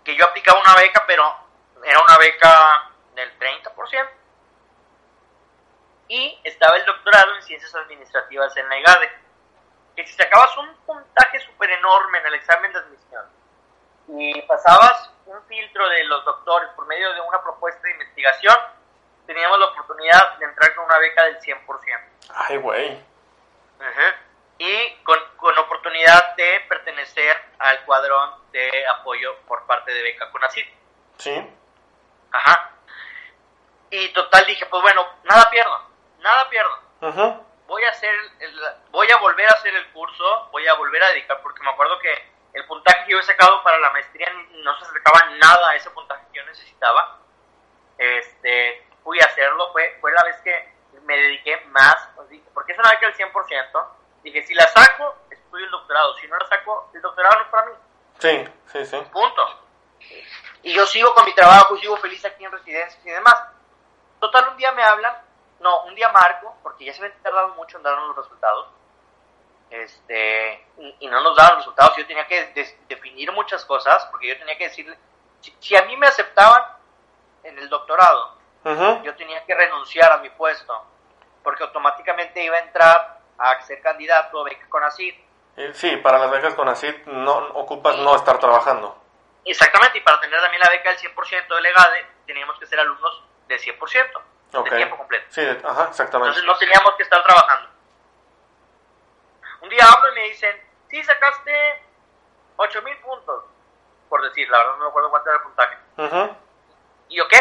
que 0.04 0.16
yo 0.16 0.26
aplicaba 0.26 0.60
una 0.60 0.74
beca, 0.76 1.04
pero 1.06 1.36
era 1.84 2.00
una 2.02 2.18
beca 2.18 2.90
del 3.16 3.38
30%. 3.38 4.10
Y 6.08 6.40
estaba 6.44 6.76
el 6.78 6.86
doctorado 6.86 7.36
en 7.36 7.44
Ciencias 7.44 7.74
Administrativas 7.76 8.56
en 8.58 8.68
la 8.68 8.78
IGADE, 8.80 9.12
que 9.96 10.08
si 10.08 10.14
sacabas 10.14 10.58
un 10.58 10.74
puntaje 10.86 11.40
súper 11.42 11.70
enorme 11.72 12.18
en 12.20 12.26
el 12.28 12.34
examen 12.36 12.72
de 12.74 12.80
admisión 12.80 13.26
y 14.08 14.42
pasabas 14.44 15.12
un 15.28 15.40
filtro 15.44 15.88
de 15.88 16.04
los 16.06 16.26
doctores 16.26 16.70
por 16.72 16.88
medio 16.88 17.14
de 17.14 17.22
una 17.22 17.42
propuesta 17.44 17.82
de 17.84 17.92
investigación, 17.92 18.56
teníamos 19.28 19.60
la 19.60 19.66
oportunidad 19.68 20.38
de 20.40 20.46
entrar 20.46 20.74
con 20.74 20.86
una 20.86 20.98
beca 20.98 21.24
del 21.26 21.40
100%. 21.42 22.00
Ay, 22.34 22.58
güey. 22.58 23.06
Y 24.58 24.96
con, 25.04 25.18
con 25.38 25.58
oportunidad 25.58 26.36
de 26.36 26.60
pertenecer 26.68 27.38
al 27.60 27.86
cuadrón 27.86 28.52
de 28.52 28.88
apoyo 28.88 29.38
por 29.48 29.66
parte 29.66 29.94
de 29.94 30.02
Beca 30.04 30.30
Conacid. 30.32 30.66
Sí. 31.18 31.50
Ajá. 32.32 32.72
Y 33.90 34.10
total 34.10 34.46
dije, 34.46 34.66
pues 34.66 34.82
bueno, 34.82 35.08
nada 35.24 35.50
pierdo, 35.50 35.90
nada 36.20 36.50
pierdo. 36.50 36.80
Voy 37.68 37.84
a 37.84 37.90
hacer, 37.90 38.14
el- 38.40 38.62
voy 38.92 39.10
a 39.12 39.18
volver 39.18 39.48
a 39.48 39.54
hacer 39.54 39.74
el 39.76 39.88
curso, 39.92 40.50
voy 40.52 40.68
a 40.68 40.74
volver 40.74 41.02
a 41.04 41.10
dedicar, 41.10 41.42
porque 41.42 41.62
me 41.64 41.70
acuerdo 41.70 41.98
que 42.00 42.14
el 42.54 42.66
puntaje 42.66 43.06
que 43.06 43.12
yo 43.12 43.20
he 43.20 43.24
sacado 43.24 43.64
para 43.64 43.78
la 43.80 43.92
maestría 43.92 44.30
no 44.52 44.78
se 44.78 44.86
acercaba 44.86 45.30
nada 45.38 45.70
a 45.70 45.76
ese 45.76 45.90
puntaje 45.92 46.24
que 46.34 46.40
yo 46.40 46.46
necesitaba. 46.46 47.20
Este, 47.98 48.86
fui 49.04 49.20
a 49.22 49.26
hacerlo, 49.26 49.72
fue, 49.72 49.98
fue 50.02 50.12
la 50.12 50.24
vez 50.24 50.36
que 50.42 50.74
me 51.10 51.18
dediqué 51.18 51.60
más, 51.72 51.96
pues 52.16 52.30
dije, 52.30 52.48
porque 52.54 52.74
es 52.74 52.78
una 52.80 52.92
beca 52.92 53.08
del 53.08 53.16
100%. 53.16 53.88
Dije, 54.24 54.44
si 54.44 54.54
la 54.54 54.68
saco, 54.68 55.16
estudio 55.32 55.66
el 55.66 55.72
doctorado, 55.72 56.16
si 56.18 56.28
no 56.28 56.38
la 56.38 56.48
saco, 56.48 56.92
el 56.94 57.02
doctorado 57.02 57.38
no 57.40 57.44
es 57.46 57.50
para 57.50 57.66
mí. 57.68 57.74
Sí, 58.20 58.48
sí, 58.68 58.86
sí. 58.86 58.98
Punto. 59.12 59.66
Y 60.62 60.74
yo 60.74 60.86
sigo 60.86 61.14
con 61.16 61.26
mi 61.26 61.34
trabajo, 61.34 61.76
sigo 61.78 61.98
feliz 61.98 62.24
aquí 62.26 62.46
en 62.46 62.52
residencias 62.52 63.04
y 63.06 63.10
demás. 63.10 63.36
Total, 64.20 64.50
un 64.50 64.58
día 64.58 64.72
me 64.74 64.84
hablan, 64.84 65.16
no, 65.62 65.84
un 65.86 65.96
día 65.96 66.10
marco, 66.10 66.56
porque 66.62 66.86
ya 66.86 66.94
se 66.94 67.02
me 67.02 67.10
tardado 67.10 67.50
mucho 67.56 67.78
en 67.78 67.84
darnos 67.84 68.08
los 68.10 68.18
resultados. 68.18 68.68
Este, 69.70 70.68
y, 70.78 70.96
y 71.02 71.08
no 71.08 71.22
nos 71.22 71.36
daban 71.36 71.54
los 71.56 71.66
resultados. 71.66 71.96
Yo 71.98 72.06
tenía 72.08 72.28
que 72.28 72.48
des- 72.54 72.88
definir 72.88 73.32
muchas 73.32 73.64
cosas, 73.66 74.06
porque 74.12 74.28
yo 74.28 74.38
tenía 74.38 74.58
que 74.58 74.66
decirle, 74.70 74.98
si, 75.42 75.56
si 75.60 75.76
a 75.76 75.84
mí 75.84 75.96
me 75.98 76.08
aceptaban 76.08 76.64
en 77.44 77.58
el 77.58 77.70
doctorado, 77.70 78.38
yo 79.04 79.16
tenía 79.16 79.46
que 79.46 79.56
renunciar 79.56 80.12
a 80.12 80.18
mi 80.18 80.30
puesto, 80.32 80.86
porque 81.50 81.64
automáticamente 81.64 82.44
iba 82.44 82.58
a 82.58 82.60
entrar 82.60 83.18
a 83.40 83.60
ser 83.64 83.82
candidato 83.82 84.40
a 84.40 84.44
beca 84.44 84.70
con 84.70 84.84
ACID. 84.84 85.16
Eh, 85.58 85.72
Sí, 85.74 85.98
para 85.98 86.20
las 86.20 86.30
becas 86.30 86.54
con 86.54 86.70
ACID 86.70 87.08
no 87.08 87.38
ocupas 87.56 87.98
no 87.98 88.16
estar 88.16 88.38
trabajando. 88.38 88.96
Exactamente, 89.44 89.98
y 89.98 90.02
para 90.02 90.20
tener 90.20 90.40
también 90.40 90.62
la 90.62 90.70
beca 90.70 90.92
del 90.92 91.00
100% 91.00 91.56
de 91.56 91.62
Legade, 91.62 92.06
teníamos 92.28 92.60
que 92.60 92.68
ser 92.68 92.80
alumnos 92.80 93.24
del 93.48 93.60
100%, 93.60 94.22
Ok. 94.54 94.70
de 94.70 94.76
tiempo 94.78 94.96
completo. 94.98 95.26
Sí, 95.30 95.42
ajá, 95.42 95.86
exactamente. 95.90 96.38
Entonces 96.38 96.44
no 96.46 96.56
teníamos 96.60 96.94
que 96.96 97.02
estar 97.02 97.24
trabajando. 97.24 97.70
Un 99.62 99.70
día 99.70 99.86
hablo 99.92 100.12
y 100.12 100.16
me 100.16 100.24
dicen, 100.26 100.56
sí, 100.92 101.04
sacaste 101.04 101.84
8000 102.58 102.96
puntos, 102.98 103.44
por 104.08 104.22
decir, 104.22 104.48
la 104.52 104.60
verdad 104.60 104.74
no 104.78 104.84
me 104.84 104.90
acuerdo 104.90 105.10
cuánto 105.10 105.30
era 105.32 105.38
el 105.40 105.44
puntaje. 105.46 105.78
Ujú. 105.98 106.36
¿Y 107.08 107.18
yo 107.18 107.28
qué? 107.28 107.40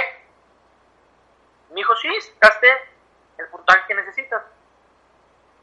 Me 1.69 1.75
dijo, 1.75 1.95
sí, 1.97 2.09
sacaste 2.23 2.88
el 3.39 3.47
puntaje 3.49 3.81
que 3.89 3.95
necesitas. 3.95 4.43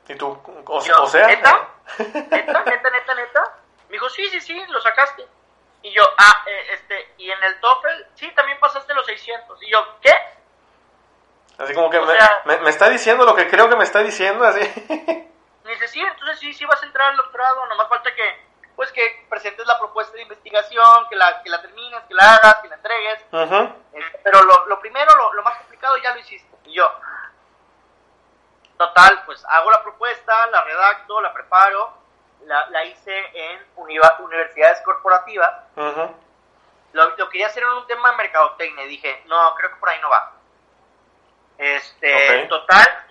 ¿Y 0.07 0.15
tú? 0.15 0.39
O, 0.67 0.83
Yo, 0.83 1.03
o 1.03 1.07
sea... 1.07 1.27
¿neta? 1.27 1.69
¿Neta, 1.97 2.63
neta, 2.63 2.89
neta, 2.89 3.15
neta? 3.15 3.53
Me 3.87 3.93
dijo, 3.93 4.09
sí, 4.09 4.27
sí, 4.29 4.39
sí, 4.41 4.65
lo 4.69 4.79
sacaste. 4.81 5.25
Y 5.81 5.91
yo, 5.93 6.03
ah, 6.17 6.43
eh, 6.47 6.67
este, 6.73 7.13
y 7.17 7.29
en 7.29 7.43
el 7.43 7.59
TOEFL, 7.59 8.03
sí, 8.15 8.31
también 8.35 8.59
pasaste 8.59 8.93
los 8.93 9.05
600. 9.05 9.61
Y 9.63 9.69
yo, 9.71 9.79
¿qué? 10.01 10.11
Así 11.57 11.73
como 11.73 11.89
que 11.89 11.99
me, 12.01 12.07
sea- 12.17 12.41
me- 12.45 12.57
me 12.59 12.69
está 12.69 12.89
diciendo 12.89 13.23
lo 13.25 13.35
que 13.35 13.47
creo 13.47 13.69
que 13.69 13.75
me 13.75 13.83
está 13.83 13.99
diciendo, 13.99 14.43
así. 14.45 14.59
Me 15.63 15.71
dice, 15.71 15.87
sí, 15.87 15.99
entonces 16.01 16.39
sí, 16.39 16.53
sí 16.53 16.65
vas 16.65 16.81
a 16.81 16.85
entrar 16.85 17.11
al 17.11 17.17
doctorado, 17.17 17.65
nomás 17.67 17.87
falta 17.87 18.13
que, 18.13 18.45
pues, 18.75 18.91
que 18.91 19.25
presentes 19.29 19.65
la 19.65 19.77
propuesta 19.79 20.13
de 20.15 20.23
investigación, 20.23 21.07
que 21.09 21.15
la, 21.15 21.41
que 21.43 21.49
la 21.49 21.61
termines, 21.61 22.03
que 22.03 22.13
la 22.13 22.35
hagas, 22.35 22.55
que 22.61 22.67
la 22.67 22.75
entregues. 22.75 23.25
Eh, 23.93 24.19
Pero 24.23 24.43
lo, 24.43 24.65
lo 24.67 24.79
primero, 24.79 25.15
lo, 25.15 25.33
lo 25.33 25.43
más 25.43 25.57
complicado 25.59 25.97
ya 25.97 26.13
lo 26.13 26.19
hiciste. 26.19 26.55
Y 26.65 26.73
yo, 26.73 26.91
total, 28.77 29.23
pues 29.25 29.43
hago 29.45 29.71
la 29.71 29.83
propuesta, 29.83 30.47
la 30.47 30.63
redacto, 30.63 31.21
la 31.21 31.33
preparo, 31.33 31.97
la, 32.45 32.69
la 32.69 32.85
hice 32.85 33.17
en 33.33 33.65
universidades 33.75 34.81
corporativas. 34.81 35.51
Lo, 36.93 37.09
lo 37.17 37.29
quería 37.29 37.47
hacer 37.47 37.63
en 37.63 37.69
un 37.69 37.87
tema 37.87 38.11
de 38.11 38.17
mercadotecnia 38.17 38.85
y 38.85 38.89
dije, 38.89 39.23
no, 39.25 39.53
creo 39.55 39.71
que 39.71 39.75
por 39.77 39.89
ahí 39.89 39.99
no 40.01 40.09
va. 40.09 40.31
Este, 41.57 42.45
total, 42.47 43.05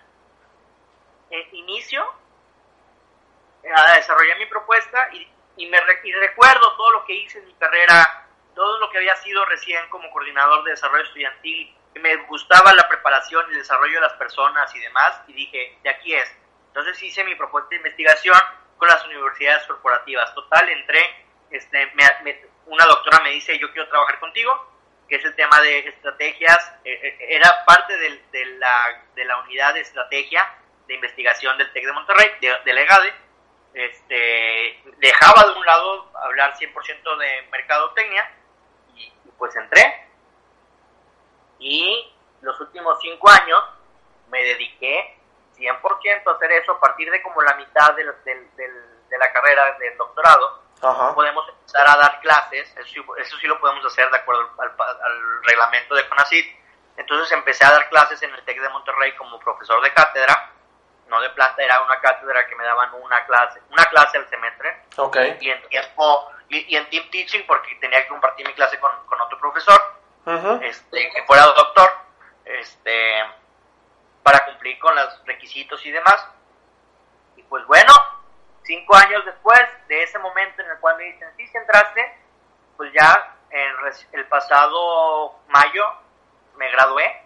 eh, 1.31 1.49
inicio 1.53 2.05
a 3.75 3.95
desarrollar 3.95 4.39
mi 4.39 4.47
propuesta 4.47 5.09
y, 5.13 5.31
y 5.57 5.67
me 5.67 5.79
y 6.03 6.13
recuerdo 6.13 6.77
todo 6.77 6.91
lo 6.93 7.05
que 7.05 7.15
hice 7.15 7.39
en 7.39 7.47
mi 7.47 7.55
carrera, 7.55 8.27
todo 8.55 8.79
lo 8.79 8.91
que 8.91 8.99
había 8.99 9.17
sido 9.17 9.45
recién 9.47 9.89
como 9.89 10.11
coordinador 10.11 10.65
de 10.65 10.73
desarrollo 10.73 11.05
estudiantil, 11.05 11.74
me 12.01 12.17
gustaba 12.27 12.73
la 12.75 12.89
preparación 12.89 13.47
y 13.49 13.53
el 13.53 13.59
desarrollo 13.59 13.95
de 13.95 14.01
las 14.07 14.15
personas 14.15 14.75
y 14.75 14.81
demás, 14.81 15.21
y 15.29 15.33
dije, 15.33 15.79
de 15.83 15.91
aquí 15.91 16.15
es. 16.15 16.37
Entonces 16.69 17.01
hice 17.03 17.23
mi 17.25 17.35
propuesta 17.37 17.71
de 17.71 17.77
investigación 17.77 18.37
con 18.79 18.89
las 18.89 19.05
universidades 19.07 19.65
corporativas. 19.67 20.35
Total, 20.35 20.69
entré, 20.69 21.27
este, 21.51 21.87
me- 21.95 22.45
una 22.67 22.85
doctora 22.87 23.21
me 23.23 23.31
dice, 23.31 23.59
yo 23.59 23.71
quiero 23.73 23.89
trabajar 23.89 24.19
contigo, 24.19 24.73
que 25.09 25.17
es 25.17 25.25
el 25.25 25.35
tema 25.37 25.61
de 25.61 25.81
estrategias, 25.81 26.73
eh, 26.85 26.93
eh, 27.03 27.17
era 27.29 27.65
parte 27.67 27.97
de, 27.99 28.47
la, 28.57 29.05
de 29.15 29.25
la 29.27 29.37
unidad 29.41 29.75
de 29.75 29.81
estrategia 29.81 30.51
de 30.89 30.95
investigación 30.95 31.57
del 31.59 31.71
TEC 31.73 31.85
de 31.87 31.93
Monterrey, 31.93 32.31
de, 32.41 32.57
de 32.65 32.73
Legade, 32.73 33.13
este, 33.75 34.81
dejaba 34.99 35.45
de 35.45 35.59
un 35.59 35.67
lado 35.67 36.11
hablar 36.25 36.55
100% 36.57 37.17
de 37.19 37.43
mercadotecnia 37.51 38.31
y 38.97 39.13
pues 39.39 39.55
entré. 39.57 40.09
Y 41.59 42.13
los 42.43 42.59
últimos 42.61 42.99
cinco 43.01 43.31
años 43.31 43.63
me 44.29 44.43
dediqué 44.43 45.19
100% 45.57 46.31
a 46.31 46.35
hacer 46.35 46.53
eso 46.53 46.73
a 46.73 46.81
partir 46.81 47.11
de 47.11 47.23
como 47.23 47.41
la 47.43 47.55
mitad 47.55 47.95
del- 47.95 48.15
del- 48.25 48.57
del- 48.57 49.09
de 49.09 49.19
la 49.19 49.33
carrera 49.33 49.77
del 49.79 49.97
doctorado 49.97 50.63
Ajá. 50.83 51.15
podemos 51.15 51.49
empezar 51.49 51.89
a 51.89 51.97
dar 51.97 52.21
clases, 52.21 52.69
eso 52.77 52.89
sí, 52.89 53.01
eso 53.19 53.37
sí 53.39 53.47
lo 53.47 53.59
podemos 53.61 53.85
hacer 53.87 54.11
de 54.11 54.17
acuerdo 54.19 54.51
al, 54.59 54.69
al 54.81 55.45
reglamento 55.45 55.95
de 55.95 56.09
CONACYT. 56.09 56.65
Entonces 56.97 57.31
empecé 57.33 57.65
a 57.65 57.71
dar 57.71 57.89
clases 57.89 58.23
en 58.23 58.35
el 58.35 58.45
TEC 58.45 58.61
de 58.61 58.69
Monterrey 58.69 59.15
como 59.17 59.39
profesor 59.39 59.81
de 59.83 59.93
cátedra, 59.95 60.51
no 61.09 61.21
de 61.21 61.31
planta, 61.31 61.63
era 61.63 61.81
una 61.83 62.01
cátedra 62.01 62.47
que 62.47 62.55
me 62.57 62.65
daban 62.65 62.93
una 62.95 63.25
clase, 63.27 63.61
una 63.71 63.85
clase 63.87 64.19
al 64.19 64.29
semestre. 64.29 64.83
Ok. 64.97 65.17
Y 65.41 65.51
en 65.51 65.69
tiempo, 65.69 66.31
y, 66.49 66.77
en 66.77 66.89
team 66.91 67.09
teaching 67.11 67.45
porque 67.47 67.75
tenía 67.77 68.03
que 68.03 68.09
compartir 68.09 68.47
mi 68.47 68.55
clase 68.55 68.79
con, 68.81 68.91
con 69.07 69.21
otro 69.21 69.39
profesor, 69.39 69.81
este, 70.63 71.11
que 71.11 71.23
fuera 71.27 71.45
doctor, 71.45 71.91
este, 72.45 73.25
para 74.23 74.45
cumplir 74.47 74.79
con 74.79 74.95
los 74.95 75.25
requisitos 75.27 75.85
y 75.85 75.91
demás. 75.91 76.27
Y 77.37 77.43
pues 77.45 77.67
bueno, 77.67 77.93
cinco 78.63 78.97
años 78.97 79.25
después 79.25 79.61
de 79.89 80.03
ese 80.03 80.19
momento 80.19 80.63
en 80.63 80.71
el 80.71 80.79
cual 80.79 80.97
me 80.97 81.05
dicen, 81.05 81.29
sí, 81.37 81.47
si 81.47 81.57
entraste, 81.57 82.19
pues 82.77 82.93
ya 82.93 83.37
en 83.51 83.71
el 84.13 84.27
pasado 84.27 85.39
mayo 85.49 85.85
me 86.57 86.71
gradué 86.71 87.23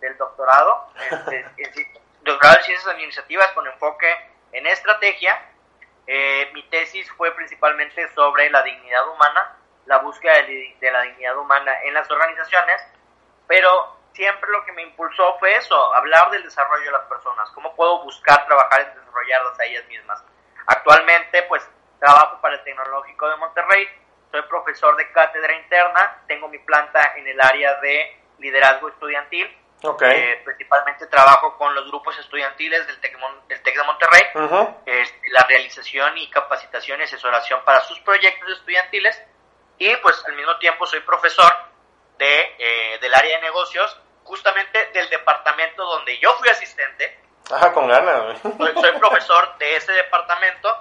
del 0.00 0.16
doctorado, 0.18 0.88
este, 1.10 1.92
doctorado 2.22 2.58
en 2.58 2.64
ciencias 2.64 2.86
administrativas 2.88 3.52
con 3.52 3.66
enfoque 3.66 4.14
en 4.52 4.66
estrategia. 4.66 5.40
Eh, 6.06 6.50
mi 6.52 6.62
tesis 6.64 7.10
fue 7.12 7.34
principalmente 7.34 8.08
sobre 8.14 8.50
la 8.50 8.62
dignidad 8.62 9.08
humana, 9.08 9.56
la 9.86 9.98
búsqueda 9.98 10.34
de, 10.42 10.76
de 10.80 10.90
la 10.90 11.02
dignidad 11.02 11.36
humana 11.36 11.72
en 11.84 11.94
las 11.94 12.10
organizaciones, 12.10 12.82
pero 13.46 13.96
siempre 14.14 14.50
lo 14.50 14.64
que 14.64 14.72
me 14.72 14.82
impulsó 14.82 15.38
fue 15.38 15.56
eso, 15.56 15.94
hablar 15.94 16.30
del 16.30 16.42
desarrollo 16.42 16.84
de 16.84 16.92
las 16.92 17.06
personas, 17.06 17.50
cómo 17.50 17.74
puedo 17.74 18.02
buscar 18.04 18.46
trabajar 18.46 18.80
en 18.82 18.94
desarrollarlas 18.94 19.58
a 19.58 19.64
ellas 19.64 19.86
mismas. 19.86 20.22
Actualmente, 20.66 21.42
pues, 21.44 21.68
trabajo 21.98 22.40
para 22.40 22.54
el 22.54 22.64
Tecnológico 22.64 23.28
de 23.28 23.36
Monterrey, 23.36 23.88
soy 24.30 24.42
profesor 24.42 24.96
de 24.96 25.10
cátedra 25.12 25.54
interna, 25.54 26.22
tengo 26.26 26.48
mi 26.48 26.58
planta 26.58 27.14
en 27.16 27.26
el 27.26 27.40
área 27.40 27.74
de 27.80 28.18
liderazgo 28.38 28.88
estudiantil, 28.88 29.46
okay. 29.82 30.20
Eh, 30.20 30.42
principalmente 30.44 31.06
trabajo 31.06 31.56
con 31.58 31.74
los 31.74 31.86
grupos 31.88 32.18
estudiantiles 32.18 32.86
del 32.86 33.00
TEC, 33.00 33.18
del 33.48 33.62
TEC 33.62 33.76
de 33.76 33.84
Monterrey, 33.84 34.22
este, 34.86 35.30
la 35.30 35.42
realización 35.48 36.16
y 36.18 36.30
capacitación 36.30 37.00
y 37.00 37.04
asesoración 37.04 37.62
para 37.64 37.80
sus 37.82 38.00
proyectos 38.00 38.50
estudiantiles, 38.52 39.22
y 39.82 39.96
pues 39.96 40.22
al 40.28 40.34
mismo 40.34 40.56
tiempo 40.58 40.86
soy 40.86 41.00
profesor 41.00 41.52
de, 42.16 42.54
eh, 42.56 42.98
del 43.00 43.12
área 43.12 43.36
de 43.36 43.42
negocios, 43.42 44.00
justamente 44.22 44.86
del 44.92 45.10
departamento 45.10 45.84
donde 45.84 46.16
yo 46.20 46.32
fui 46.34 46.48
asistente. 46.48 47.20
Ajá, 47.50 47.72
con 47.72 47.88
ganas. 47.88 48.40
Soy, 48.42 48.92
profesor 49.00 49.58
de 49.58 49.74
ese 49.74 49.90
departamento. 49.90 50.72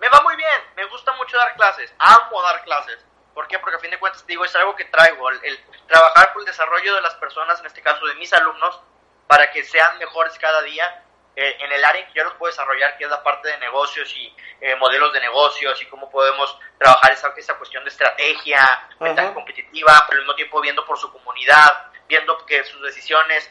Me 0.00 0.08
va 0.08 0.20
muy 0.22 0.34
bien, 0.34 0.64
me 0.74 0.84
gusta 0.86 1.12
mucho 1.12 1.36
dar 1.36 1.54
clases, 1.54 1.94
amo 1.96 2.42
dar 2.42 2.64
clases. 2.64 3.06
¿Por 3.34 3.46
qué? 3.46 3.60
Porque 3.60 3.76
a 3.76 3.78
fin 3.78 3.92
de 3.92 4.00
cuentas, 4.00 4.26
digo, 4.26 4.44
es 4.44 4.54
algo 4.56 4.74
que 4.74 4.86
traigo, 4.86 5.30
el, 5.30 5.64
trabajar 5.86 6.32
por 6.32 6.42
el 6.42 6.46
desarrollo 6.46 6.92
de 6.96 7.02
las 7.02 7.14
personas, 7.14 7.60
en 7.60 7.66
este 7.66 7.82
caso 7.82 8.04
de 8.04 8.16
mis 8.16 8.32
alumnos, 8.32 8.80
para 9.28 9.52
que 9.52 9.62
sean 9.62 9.96
mejores 9.98 10.36
cada 10.40 10.60
día 10.62 11.03
eh, 11.36 11.56
en 11.60 11.72
el 11.72 11.84
área 11.84 12.02
en 12.02 12.08
que 12.08 12.18
yo 12.18 12.24
los 12.24 12.34
puedo 12.34 12.50
desarrollar, 12.50 12.96
que 12.96 13.04
es 13.04 13.10
la 13.10 13.22
parte 13.22 13.48
de 13.48 13.58
negocios 13.58 14.12
y 14.16 14.34
eh, 14.60 14.76
modelos 14.76 15.12
de 15.12 15.20
negocios 15.20 15.80
y 15.82 15.86
cómo 15.86 16.10
podemos 16.10 16.58
trabajar 16.78 17.12
esa, 17.12 17.32
esa 17.36 17.54
cuestión 17.58 17.84
de 17.84 17.90
estrategia, 17.90 18.88
uh 19.00 19.34
competitiva, 19.34 20.04
pero 20.08 20.20
al 20.20 20.24
mismo 20.26 20.34
tiempo 20.36 20.60
viendo 20.60 20.84
por 20.86 20.98
su 20.98 21.12
comunidad, 21.12 21.92
viendo 22.06 22.44
que 22.46 22.62
sus 22.64 22.80
decisiones 22.82 23.50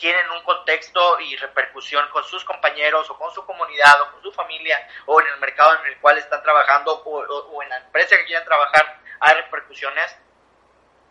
tienen 0.00 0.30
un 0.30 0.42
contexto 0.42 1.20
y 1.20 1.36
repercusión 1.36 2.08
con 2.10 2.24
sus 2.24 2.42
compañeros 2.44 3.08
o 3.10 3.18
con 3.18 3.30
su 3.32 3.44
comunidad 3.44 4.00
o 4.00 4.12
con 4.12 4.22
su 4.22 4.32
familia 4.32 4.88
o 5.06 5.20
en 5.20 5.26
el 5.28 5.38
mercado 5.38 5.78
en 5.78 5.92
el 5.92 5.98
cual 6.00 6.16
están 6.18 6.42
trabajando 6.42 7.02
o, 7.04 7.62
en 7.62 7.68
la 7.68 7.76
empresa 7.76 8.16
que 8.16 8.24
quieran 8.24 8.44
trabajar, 8.44 8.98
hay 9.20 9.34
repercusiones. 9.34 10.16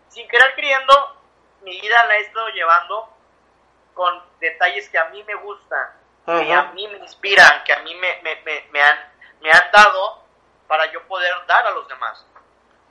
Sin 0.10 0.28
querer 0.28 0.56
queriendo, 0.56 1.22
mi 1.62 1.80
vida 1.80 2.04
la 2.06 2.18
he 2.18 2.22
estado 2.22 2.50
llevando 2.50 3.16
con 3.94 4.24
detalles 4.40 4.90
que 4.90 4.98
a 4.98 5.06
mí 5.06 5.24
me 5.24 5.36
gustan, 5.36 5.99
que 6.38 6.54
a 6.54 6.72
mí 6.74 6.88
me 6.88 6.98
inspiran, 6.98 7.64
que 7.64 7.74
a 7.74 7.80
mí 7.80 7.96
me, 7.96 8.22
me, 8.22 8.64
me, 8.72 8.82
han, 8.82 8.98
me 9.42 9.52
han 9.52 9.72
dado 9.72 10.24
para 10.68 10.92
yo 10.92 11.02
poder 11.08 11.32
dar 11.48 11.66
a 11.66 11.72
los 11.72 11.88
demás. 11.88 12.26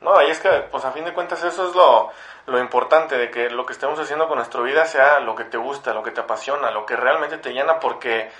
No, 0.01 0.23
y 0.23 0.31
es 0.31 0.39
que, 0.39 0.49
pues 0.71 0.85
a 0.85 0.93
fin 0.93 1.05
de 1.05 1.13
cuentas 1.13 1.43
eso 1.43 1.69
es 1.69 1.75
lo, 1.75 2.11
lo 2.47 2.59
importante, 2.61 3.19
de 3.19 3.31
que 3.31 3.51
lo 3.51 3.67
que 3.67 3.73
estemos 3.73 3.99
haciendo 3.99 4.29
con 4.29 4.37
nuestra 4.37 4.61
vida 4.61 4.85
sea 4.85 5.21
lo 5.21 5.35
que 5.35 5.45
te 5.45 5.57
gusta, 5.57 5.93
lo 5.93 6.03
que 6.03 6.13
te 6.13 6.21
apasiona, 6.21 6.71
lo 6.71 6.87
que 6.87 6.97
realmente 6.97 7.39
te 7.39 7.53
llena, 7.53 7.81
porque 7.81 8.31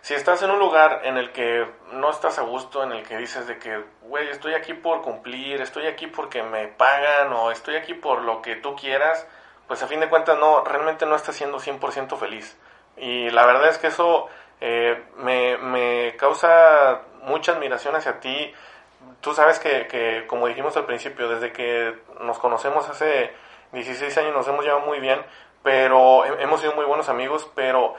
si 0.00 0.14
estás 0.14 0.42
en 0.42 0.50
un 0.50 0.58
lugar 0.58 1.02
en 1.04 1.16
el 1.16 1.32
que 1.32 1.66
no 1.92 2.10
estás 2.10 2.38
a 2.38 2.42
gusto, 2.42 2.82
en 2.82 2.92
el 2.92 3.06
que 3.06 3.18
dices 3.18 3.46
de 3.46 3.58
que, 3.58 3.84
güey, 4.00 4.28
estoy 4.28 4.54
aquí 4.54 4.74
por 4.74 5.02
cumplir, 5.02 5.60
estoy 5.60 5.86
aquí 5.86 6.06
porque 6.06 6.42
me 6.42 6.66
pagan 6.68 7.32
o 7.32 7.50
estoy 7.50 7.76
aquí 7.76 7.94
por 7.94 8.22
lo 8.22 8.42
que 8.42 8.56
tú 8.56 8.74
quieras, 8.74 9.26
pues 9.68 9.82
a 9.82 9.86
fin 9.86 10.00
de 10.00 10.08
cuentas 10.08 10.38
no, 10.38 10.64
realmente 10.64 11.06
no 11.06 11.14
estás 11.14 11.36
siendo 11.36 11.58
100% 11.58 12.16
feliz. 12.16 12.58
Y 12.96 13.30
la 13.30 13.46
verdad 13.46 13.68
es 13.68 13.78
que 13.78 13.86
eso 13.86 14.28
eh, 14.64 15.02
me, 15.16 15.58
me, 15.58 16.16
causa 16.16 17.00
mucha 17.24 17.50
admiración 17.50 17.96
hacia 17.96 18.20
ti. 18.20 18.54
Tú 19.20 19.34
sabes 19.34 19.58
que, 19.58 19.88
que, 19.88 20.24
como 20.28 20.46
dijimos 20.46 20.76
al 20.76 20.86
principio, 20.86 21.28
desde 21.28 21.52
que 21.52 21.98
nos 22.20 22.38
conocemos 22.38 22.88
hace 22.88 23.32
16 23.72 24.16
años 24.18 24.34
nos 24.34 24.46
hemos 24.46 24.64
llevado 24.64 24.86
muy 24.86 25.00
bien, 25.00 25.20
pero 25.64 26.24
hemos 26.24 26.60
sido 26.60 26.74
muy 26.74 26.84
buenos 26.84 27.08
amigos, 27.08 27.50
pero 27.56 27.94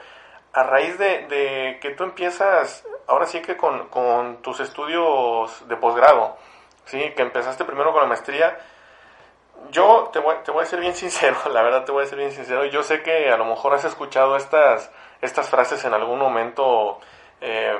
a 0.54 0.62
raíz 0.62 0.96
de, 0.98 1.26
de 1.26 1.78
que 1.82 1.90
tú 1.90 2.04
empiezas, 2.04 2.82
ahora 3.08 3.26
sí 3.26 3.42
que 3.42 3.58
con, 3.58 3.88
con 3.88 4.40
tus 4.40 4.60
estudios 4.60 5.68
de 5.68 5.76
posgrado, 5.76 6.38
¿sí? 6.86 7.12
que 7.14 7.22
empezaste 7.22 7.66
primero 7.66 7.92
con 7.92 8.00
la 8.00 8.08
maestría, 8.08 8.58
yo 9.70 10.08
te 10.14 10.18
voy, 10.18 10.36
te 10.44 10.50
voy 10.50 10.62
a 10.62 10.66
ser 10.66 10.80
bien 10.80 10.94
sincero, 10.94 11.36
la 11.52 11.60
verdad 11.60 11.84
te 11.84 11.92
voy 11.92 12.04
a 12.04 12.06
ser 12.06 12.16
bien 12.16 12.32
sincero, 12.32 12.64
yo 12.64 12.82
sé 12.82 13.02
que 13.02 13.30
a 13.30 13.36
lo 13.36 13.44
mejor 13.44 13.74
has 13.74 13.84
escuchado 13.84 14.36
estas 14.36 14.90
estas 15.24 15.48
frases 15.48 15.84
en 15.84 15.94
algún 15.94 16.18
momento, 16.18 17.00
eh, 17.40 17.78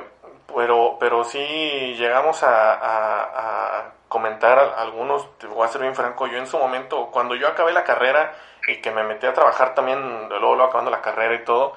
pero, 0.53 0.97
pero 0.99 1.23
sí 1.23 1.95
llegamos 1.97 2.43
a, 2.43 3.91
comentar 4.07 4.57
algunos, 4.77 5.37
te 5.37 5.47
voy 5.47 5.65
a 5.65 5.67
ser 5.67 5.81
bien 5.81 5.95
franco, 5.95 6.27
yo 6.27 6.37
en 6.37 6.47
su 6.47 6.57
momento, 6.57 7.07
cuando 7.11 7.35
yo 7.35 7.49
acabé 7.49 7.73
la 7.73 7.83
carrera 7.83 8.33
y 8.65 8.77
que 8.77 8.89
me 8.91 9.03
metí 9.03 9.25
a 9.25 9.33
trabajar 9.33 9.73
también, 9.73 10.29
luego, 10.29 10.55
luego 10.55 10.63
acabando 10.63 10.89
la 10.89 11.01
carrera 11.01 11.35
y 11.35 11.43
todo, 11.43 11.73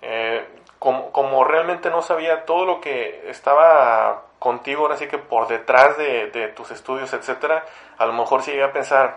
eh, 0.00 0.48
como, 0.78 1.12
como, 1.12 1.44
realmente 1.44 1.90
no 1.90 2.00
sabía 2.00 2.46
todo 2.46 2.64
lo 2.64 2.80
que 2.80 3.28
estaba 3.28 4.22
contigo, 4.38 4.82
ahora 4.82 4.96
sí 4.96 5.08
que 5.08 5.18
por 5.18 5.46
detrás 5.46 5.98
de, 5.98 6.30
de 6.30 6.48
tus 6.48 6.70
estudios, 6.70 7.12
etcétera, 7.12 7.64
a 7.98 8.06
lo 8.06 8.14
mejor 8.14 8.42
sí 8.42 8.52
llegué 8.52 8.64
a 8.64 8.72
pensar, 8.72 9.14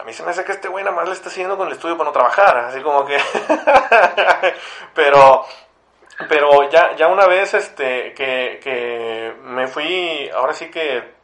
a 0.00 0.04
mí 0.04 0.12
se 0.12 0.22
me 0.22 0.30
hace 0.30 0.44
que 0.44 0.52
este 0.52 0.68
güey 0.68 0.84
nada 0.84 0.96
más 0.96 1.06
le 1.06 1.14
está 1.14 1.28
siguiendo 1.28 1.56
con 1.56 1.66
el 1.66 1.74
estudio 1.74 1.96
para 1.96 2.08
no 2.08 2.12
trabajar, 2.12 2.56
así 2.58 2.80
como 2.80 3.04
que... 3.04 3.18
pero 4.94 5.44
pero 6.28 6.68
ya, 6.68 6.94
ya 6.96 7.08
una 7.08 7.26
vez 7.26 7.54
este, 7.54 8.12
que, 8.12 8.60
que 8.62 9.34
me 9.42 9.66
fui, 9.68 10.28
ahora 10.34 10.52
sí 10.52 10.70
que 10.70 11.14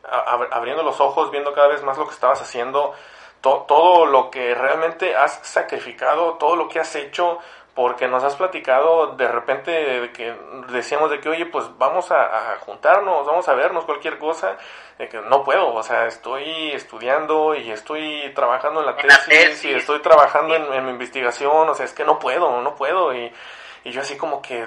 abriendo 0.51 0.83
los 0.83 1.01
ojos, 1.01 1.31
viendo 1.31 1.53
cada 1.53 1.69
vez 1.69 1.83
más 1.83 1.99
lo 1.99 2.07
que 2.07 2.15
estabas 2.15 2.41
haciendo, 2.41 2.95
todo 3.41 4.07
lo 4.07 4.31
que 4.31 4.55
realmente 4.55 5.15
has 5.15 5.41
sacrificado, 5.43 6.35
todo 6.35 6.57
lo 6.57 6.69
que 6.69 6.81
has 6.81 6.95
hecho, 6.97 7.39
porque 7.77 8.09
nos 8.09 8.25
has 8.25 8.35
platicado 8.37 9.17
de 9.17 9.29
repente 9.29 9.71
de 9.71 10.11
que 10.11 10.35
decíamos 10.71 11.11
de 11.11 11.21
que, 11.21 11.29
oye, 11.29 11.45
pues 11.45 11.67
vamos 11.77 12.11
a, 12.11 12.57
juntarnos, 12.61 13.27
vamos 13.27 13.47
a 13.51 13.55
vernos, 13.55 13.85
cualquier 13.85 14.19
cosa, 14.19 14.57
de 14.97 15.11
que 15.11 15.21
no 15.21 15.45
puedo, 15.45 15.75
o 15.75 15.83
sea, 15.83 16.07
estoy 16.07 16.73
estudiando 16.73 17.55
y 17.55 17.71
estoy 17.71 18.33
trabajando 18.35 18.81
en 18.81 18.87
la, 18.87 18.97
tesis, 18.97 19.63
y 19.67 19.75
estoy 19.75 20.01
trabajando 20.01 20.55
en, 20.55 20.87
mi 20.87 20.91
investigación, 20.91 21.69
o 21.69 21.75
sea, 21.75 21.85
es 21.85 21.93
que 21.93 22.07
no 22.07 22.19
puedo, 22.19 22.63
no 22.63 22.75
puedo, 22.75 23.15
y, 23.15 23.31
y 23.85 23.91
yo 23.91 24.01
así 24.01 24.17
como 24.17 24.41
que, 24.41 24.67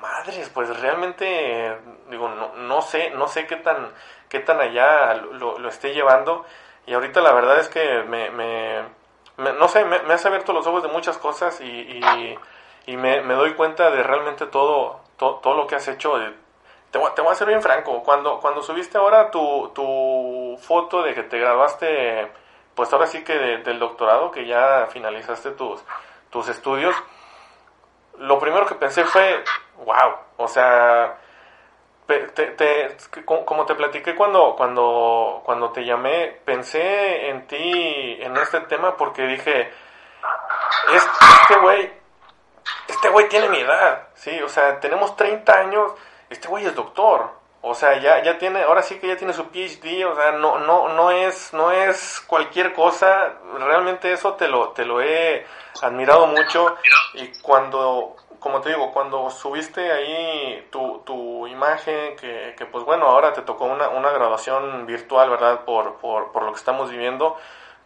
madres, 0.00 0.50
pues 0.52 0.76
realmente, 0.80 1.78
digo, 2.10 2.28
no, 2.28 2.54
no 2.56 2.82
sé, 2.82 3.10
no 3.10 3.28
sé 3.28 3.46
qué 3.46 3.54
tan, 3.54 3.88
qué 4.28 4.40
tan 4.40 4.60
allá 4.60 5.14
lo, 5.14 5.60
lo 5.60 5.68
esté 5.68 5.94
llevando, 5.94 6.44
y 6.86 6.94
ahorita 6.94 7.20
la 7.20 7.32
verdad 7.32 7.60
es 7.60 7.68
que 7.68 8.02
me, 8.02 8.32
me 8.32 9.01
no 9.42 9.68
sé, 9.68 9.84
me, 9.84 9.96
has 10.12 10.26
abierto 10.26 10.52
los 10.52 10.66
ojos 10.66 10.82
de 10.82 10.88
muchas 10.88 11.18
cosas 11.18 11.60
y, 11.60 12.00
y, 12.86 12.96
me, 12.96 13.22
doy 13.22 13.54
cuenta 13.54 13.90
de 13.90 14.02
realmente 14.02 14.46
todo, 14.46 15.00
todo 15.16 15.54
lo 15.54 15.66
que 15.66 15.76
has 15.76 15.88
hecho. 15.88 16.14
Te 16.90 16.98
voy, 16.98 17.10
te 17.14 17.22
voy, 17.22 17.32
a 17.32 17.34
ser 17.34 17.48
bien 17.48 17.62
franco, 17.62 18.02
cuando, 18.02 18.38
cuando 18.40 18.62
subiste 18.62 18.98
ahora 18.98 19.30
tu, 19.30 19.70
tu 19.74 20.58
foto 20.60 21.02
de 21.02 21.14
que 21.14 21.22
te 21.22 21.38
graduaste, 21.38 22.30
pues 22.74 22.92
ahora 22.92 23.06
sí 23.06 23.24
que 23.24 23.34
del 23.38 23.78
doctorado, 23.78 24.30
que 24.30 24.46
ya 24.46 24.88
finalizaste 24.90 25.52
tus, 25.52 25.82
tus 26.30 26.48
estudios, 26.48 26.94
lo 28.18 28.38
primero 28.38 28.66
que 28.66 28.74
pensé 28.74 29.04
fue, 29.04 29.42
wow, 29.84 30.16
o 30.36 30.48
sea, 30.48 31.18
te, 32.06 32.96
como 33.24 33.64
te 33.64 33.74
platiqué 33.74 34.14
cuando, 34.14 34.54
cuando, 34.56 35.42
cuando 35.44 35.70
te 35.70 35.84
llamé, 35.84 36.40
pensé 36.44 37.28
en 37.28 37.46
ti, 37.46 38.18
en 38.20 38.36
este 38.36 38.60
tema, 38.62 38.96
porque 38.96 39.22
dije, 39.22 39.72
este 40.92 41.56
güey, 41.60 41.92
este 42.88 43.08
güey 43.08 43.28
tiene 43.28 43.48
mi 43.48 43.58
edad, 43.58 44.08
sí, 44.14 44.40
o 44.42 44.48
sea, 44.48 44.80
tenemos 44.80 45.16
30 45.16 45.52
años, 45.52 45.92
este 46.28 46.48
güey 46.48 46.66
es 46.66 46.74
doctor, 46.74 47.40
O 47.64 47.74
sea, 47.74 47.96
ya, 48.00 48.20
ya 48.22 48.38
tiene, 48.38 48.64
ahora 48.64 48.82
sí 48.82 48.98
que 48.98 49.06
ya 49.06 49.16
tiene 49.16 49.32
su 49.32 49.44
PhD, 49.50 50.04
o 50.04 50.16
sea, 50.16 50.32
no, 50.32 50.58
no, 50.58 50.88
no 50.88 51.12
es, 51.12 51.52
no 51.52 51.70
es 51.70 52.20
cualquier 52.26 52.72
cosa, 52.72 53.34
realmente 53.56 54.12
eso 54.12 54.34
te 54.34 54.48
lo, 54.48 54.70
te 54.70 54.84
lo 54.84 55.00
he 55.00 55.46
admirado 55.80 56.26
mucho 56.26 56.76
y 57.14 57.28
cuando, 57.40 58.16
como 58.42 58.60
te 58.60 58.70
digo, 58.70 58.90
cuando 58.90 59.30
subiste 59.30 59.92
ahí 59.92 60.66
tu, 60.70 60.98
tu 61.06 61.46
imagen, 61.46 62.16
que, 62.16 62.54
que 62.58 62.66
pues 62.66 62.84
bueno, 62.84 63.06
ahora 63.06 63.32
te 63.32 63.42
tocó 63.42 63.66
una, 63.66 63.88
una 63.88 64.10
graduación 64.10 64.84
virtual, 64.84 65.30
¿verdad? 65.30 65.64
Por, 65.64 65.98
por, 65.98 66.32
por 66.32 66.42
lo 66.42 66.52
que 66.52 66.58
estamos 66.58 66.90
viviendo, 66.90 67.36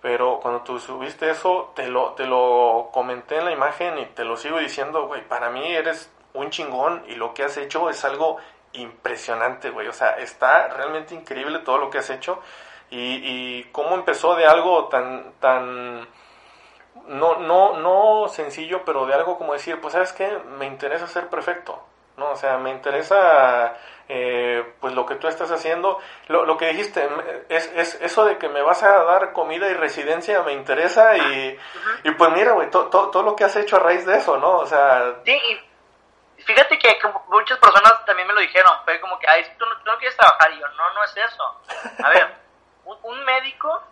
pero 0.00 0.40
cuando 0.40 0.62
tú 0.62 0.78
subiste 0.78 1.28
eso, 1.30 1.72
te 1.74 1.88
lo, 1.88 2.12
te 2.14 2.26
lo 2.26 2.88
comenté 2.90 3.36
en 3.36 3.44
la 3.44 3.52
imagen 3.52 3.98
y 3.98 4.06
te 4.06 4.24
lo 4.24 4.38
sigo 4.38 4.58
diciendo, 4.58 5.06
güey, 5.06 5.28
para 5.28 5.50
mí 5.50 5.74
eres 5.74 6.10
un 6.32 6.48
chingón 6.48 7.04
y 7.06 7.16
lo 7.16 7.34
que 7.34 7.44
has 7.44 7.56
hecho 7.58 7.90
es 7.90 8.02
algo 8.06 8.38
impresionante, 8.72 9.68
güey. 9.68 9.88
O 9.88 9.92
sea, 9.92 10.12
está 10.18 10.68
realmente 10.68 11.14
increíble 11.14 11.58
todo 11.60 11.76
lo 11.76 11.90
que 11.90 11.98
has 11.98 12.08
hecho 12.08 12.40
y, 12.88 12.98
y 12.98 13.64
cómo 13.72 13.94
empezó 13.94 14.34
de 14.36 14.46
algo 14.46 14.86
tan, 14.86 15.32
tan, 15.38 16.08
no, 17.06 17.38
no, 17.38 17.78
no 17.78 18.28
sencillo, 18.28 18.84
pero 18.84 19.06
de 19.06 19.14
algo 19.14 19.38
como 19.38 19.52
decir, 19.52 19.80
pues 19.80 19.92
sabes 19.92 20.12
qué, 20.12 20.28
me 20.58 20.66
interesa 20.66 21.06
ser 21.06 21.28
perfecto, 21.28 21.82
¿no? 22.16 22.30
O 22.30 22.36
sea, 22.36 22.58
me 22.58 22.70
interesa, 22.70 23.76
eh, 24.08 24.74
pues 24.80 24.94
lo 24.94 25.06
que 25.06 25.16
tú 25.16 25.28
estás 25.28 25.50
haciendo, 25.50 26.00
lo, 26.28 26.44
lo 26.44 26.56
que 26.56 26.68
dijiste, 26.68 27.08
es, 27.48 27.72
es, 27.74 27.94
eso 28.00 28.24
de 28.24 28.38
que 28.38 28.48
me 28.48 28.62
vas 28.62 28.82
a 28.82 29.04
dar 29.04 29.32
comida 29.32 29.68
y 29.68 29.74
residencia 29.74 30.42
me 30.42 30.52
interesa 30.52 31.16
y, 31.16 31.58
y 32.04 32.10
pues 32.12 32.30
mira, 32.32 32.52
güey, 32.52 32.70
to, 32.70 32.86
to, 32.86 33.10
todo 33.10 33.22
lo 33.22 33.36
que 33.36 33.44
has 33.44 33.56
hecho 33.56 33.76
a 33.76 33.80
raíz 33.80 34.04
de 34.06 34.16
eso, 34.16 34.36
¿no? 34.38 34.58
O 34.58 34.66
sea... 34.66 35.16
Sí, 35.24 35.38
y 36.38 36.42
fíjate 36.42 36.78
que 36.78 36.98
como 37.00 37.24
muchas 37.28 37.58
personas 37.58 38.04
también 38.04 38.28
me 38.28 38.34
lo 38.34 38.40
dijeron, 38.40 38.72
fue 38.84 39.00
como 39.00 39.18
que, 39.18 39.28
ay, 39.28 39.44
tú 39.58 39.64
no, 39.64 39.76
tú 39.78 39.84
no 39.86 39.98
quieres 39.98 40.16
trabajar, 40.16 40.52
y 40.52 40.60
yo, 40.60 40.68
no, 40.68 40.94
no 40.94 41.04
es 41.04 41.16
eso. 41.16 41.60
A 42.04 42.08
ver, 42.10 42.34
un, 42.84 42.98
un 43.02 43.24
médico 43.24 43.82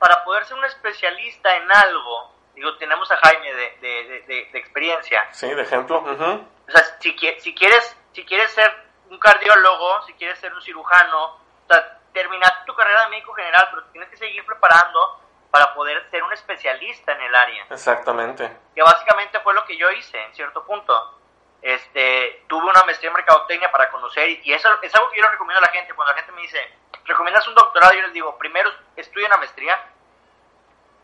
para 0.00 0.24
poder 0.24 0.44
ser 0.46 0.56
un 0.56 0.64
especialista 0.64 1.54
en 1.56 1.70
algo, 1.70 2.34
digo, 2.54 2.76
tenemos 2.78 3.08
a 3.12 3.18
Jaime 3.18 3.52
de, 3.52 3.76
de, 3.80 4.24
de, 4.26 4.48
de 4.50 4.58
experiencia. 4.58 5.28
Sí, 5.30 5.46
de 5.46 5.62
ejemplo. 5.62 6.00
Uh 6.00 6.06
-huh. 6.06 6.46
O 6.66 6.72
sea, 6.72 6.82
si, 6.98 7.14
si, 7.38 7.54
quieres, 7.54 7.96
si 8.12 8.24
quieres 8.24 8.50
ser 8.52 8.74
un 9.10 9.18
cardiólogo, 9.18 10.02
si 10.06 10.14
quieres 10.14 10.38
ser 10.38 10.52
un 10.54 10.62
cirujano, 10.62 11.24
o 11.24 11.66
sea, 11.68 11.98
terminar 12.12 12.64
tu 12.64 12.74
carrera 12.74 13.04
de 13.04 13.10
médico 13.10 13.34
general, 13.34 13.68
pero 13.70 13.84
tienes 13.92 14.08
que 14.08 14.16
seguir 14.16 14.44
preparando 14.46 15.20
para 15.50 15.74
poder 15.74 16.08
ser 16.10 16.22
un 16.22 16.32
especialista 16.32 17.12
en 17.12 17.20
el 17.22 17.34
área. 17.34 17.66
Exactamente. 17.70 18.50
Que 18.74 18.82
básicamente 18.82 19.38
fue 19.40 19.52
lo 19.52 19.64
que 19.64 19.76
yo 19.76 19.90
hice 19.90 20.18
en 20.22 20.34
cierto 20.34 20.64
punto. 20.64 21.18
Este, 21.60 22.44
tuve 22.48 22.70
una 22.70 22.84
maestría 22.84 23.08
en 23.10 23.16
mercadotecnia 23.16 23.70
para 23.70 23.90
conocer 23.90 24.30
y 24.42 24.52
eso 24.52 24.68
es 24.80 24.94
algo 24.94 25.10
que 25.10 25.18
yo 25.18 25.24
le 25.24 25.30
recomiendo 25.30 25.58
a 25.58 25.66
la 25.66 25.72
gente. 25.72 25.92
Cuando 25.92 26.12
la 26.12 26.18
gente 26.18 26.32
me 26.32 26.42
dice, 26.42 26.58
¿recomiendas 27.04 27.46
un 27.48 27.54
doctorado? 27.54 27.92
Yo 27.94 28.02
les 28.02 28.12
digo, 28.12 28.38
primero 28.38 28.70
estudia 28.96 29.26
una 29.26 29.36
maestría, 29.36 29.78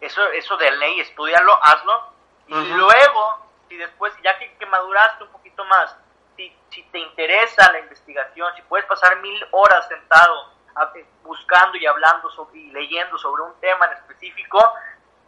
eso, 0.00 0.26
eso 0.32 0.56
de 0.56 0.70
ley, 0.72 1.00
estudialo, 1.00 1.58
hazlo, 1.62 2.12
y 2.48 2.54
uh 2.54 2.56
-huh. 2.56 2.76
luego, 2.76 3.46
si 3.68 3.76
después, 3.76 4.12
ya 4.22 4.38
que, 4.38 4.56
que, 4.56 4.66
maduraste 4.66 5.24
un 5.24 5.30
poquito 5.30 5.64
más, 5.64 5.96
si, 6.36 6.54
si 6.70 6.82
te 6.84 6.98
interesa 6.98 7.72
la 7.72 7.80
investigación, 7.80 8.54
si 8.54 8.62
puedes 8.62 8.86
pasar 8.86 9.16
mil 9.20 9.46
horas 9.52 9.88
sentado 9.88 10.52
a, 10.76 10.92
buscando 11.22 11.76
y 11.76 11.86
hablando 11.86 12.30
sobre, 12.30 12.58
y 12.58 12.70
leyendo 12.70 13.18
sobre 13.18 13.42
un 13.42 13.58
tema 13.60 13.86
en 13.86 13.92
específico, 13.92 14.74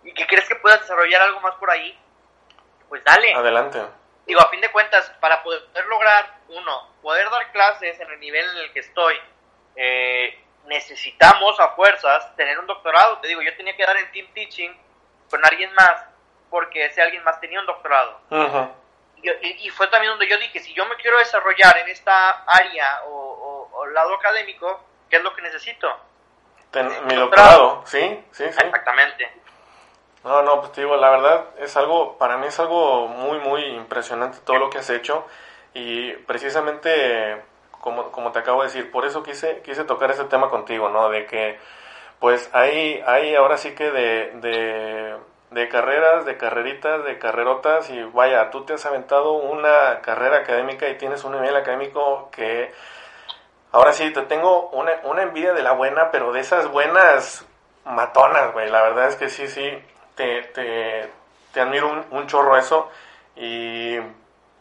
y 0.05 0.13
que 0.13 0.27
crees 0.27 0.49
que 0.49 0.57
puedas 0.57 0.81
desarrollar 0.81 1.23
algo 1.23 1.41
más 1.41 1.55
por 1.57 1.71
ahí, 1.71 1.99
pues 2.89 3.03
dale. 3.05 3.35
Adelante. 3.35 3.83
Digo, 4.27 4.41
a 4.41 4.51
fin 4.51 4.61
de 4.61 4.71
cuentas, 4.71 5.11
para 5.21 5.43
poder 5.43 5.87
lograr, 5.89 6.39
uno, 6.49 6.89
poder 7.03 7.29
dar 7.31 7.51
clases 7.51 7.99
en 7.99 8.11
el 8.11 8.21
nivel 8.21 8.45
en 8.51 8.57
el 8.59 8.73
que 8.73 8.81
estoy, 8.81 9.19
eh, 9.75 10.45
necesitamos 10.69 11.59
a 11.59 11.71
fuerzas 11.71 12.35
tener 12.37 12.59
un 12.59 12.67
doctorado. 12.67 13.19
Te 13.19 13.29
digo, 13.29 13.43
yo 13.43 13.57
tenía 13.57 13.77
que 13.77 13.85
dar 13.85 13.97
en 13.97 14.13
team 14.13 14.27
teaching 14.35 14.71
con 15.31 15.45
alguien 15.45 15.73
más 15.75 16.05
porque 16.51 16.87
ese 16.87 17.03
alguien 17.03 17.25
más 17.25 17.41
tenía 17.41 17.61
un 17.61 17.67
doctorado. 17.67 18.21
Uh 18.31 18.37
-huh. 18.37 18.71
y, 19.23 19.67
y, 19.67 19.71
fue 19.71 19.89
también 19.89 20.13
donde 20.13 20.29
yo 20.29 20.39
dije, 20.39 20.61
si 20.61 20.73
yo 20.75 20.87
me 20.87 20.97
quiero 20.97 21.19
desarrollar 21.19 21.77
en 21.79 21.89
esta 21.89 22.45
área 22.47 23.03
o, 23.07 23.11
o, 23.11 23.79
o 23.79 23.87
lado 23.87 24.15
académico, 24.15 24.81
¿qué 25.11 25.17
es 25.17 25.23
lo 25.23 25.35
que 25.35 25.43
necesito? 25.43 25.89
Ten, 26.71 26.87
mi 27.07 27.15
doctorado. 27.15 27.77
doctorado, 27.77 27.87
sí, 27.87 28.25
sí, 28.31 28.45
sí. 28.45 28.65
Exactamente. 28.65 29.31
No, 30.25 30.43
no, 30.43 30.61
pues 30.61 30.73
te 30.73 30.83
digo, 30.83 30.97
la 30.97 31.11
verdad 31.11 31.45
es 31.59 31.77
algo, 31.77 32.19
para 32.19 32.37
mí 32.37 32.47
es 32.47 32.59
algo 32.59 33.09
muy, 33.09 33.39
muy 33.39 33.65
impresionante 33.65 34.39
todo 34.45 34.59
lo 34.59 34.69
que 34.69 34.79
has 34.79 34.91
hecho 34.91 35.27
y 35.75 36.13
precisamente 36.13 37.43
como, 37.81 38.11
como 38.13 38.33
te 38.33 38.41
acabo 38.41 38.63
de 38.63 38.69
decir, 38.69 38.91
por 38.91 39.05
eso 39.05 39.23
quise, 39.23 39.61
quise 39.63 39.85
tocar 39.85 40.11
ese 40.11 40.25
tema 40.25 40.51
contigo, 40.51 40.89
¿no? 40.89 41.09
De 41.09 41.27
que, 41.27 41.59
pues 42.19 42.51
hay, 42.53 43.03
hay 43.07 43.35
ahora 43.35 43.57
sí 43.57 43.75
que 43.75 43.91
de, 43.91 45.19
de, 45.51 45.69
carreras, 45.69 46.25
de 46.25 46.37
carreritas, 46.37 47.05
de 47.05 47.19
carrerotas, 47.19 47.91
y 47.91 48.03
vaya, 48.03 48.51
tú 48.51 48.65
te 48.65 48.75
has 48.75 48.87
aventado 48.87 49.33
una 49.33 50.01
carrera 50.03 50.39
académica 50.39 50.89
y 50.89 50.99
tienes 50.99 51.25
un 51.25 51.33
nivel 51.33 51.57
académico 51.57 52.31
que, 52.33 52.73
ahora 53.73 53.93
sí, 53.93 54.13
te 54.13 54.23
tengo 54.23 54.69
una, 54.71 54.93
una 55.05 55.23
envidia 55.23 55.53
de 55.53 55.63
la 55.63 55.73
buena, 55.73 56.11
pero 56.11 56.33
de 56.33 56.41
esas 56.41 56.69
buenas 56.71 57.47
matonas, 57.85 58.53
güey, 58.53 58.71
la 58.71 58.83
verdad 58.83 59.09
es 59.09 59.17
que 59.17 59.29
sí, 59.29 59.49
sí, 59.49 59.71
te, 60.15 60.43
te, 60.55 61.11
te 61.53 61.61
admiro 61.61 61.91
un, 61.91 62.05
un 62.11 62.27
chorro 62.27 62.57
eso, 62.57 62.91
y 63.37 63.99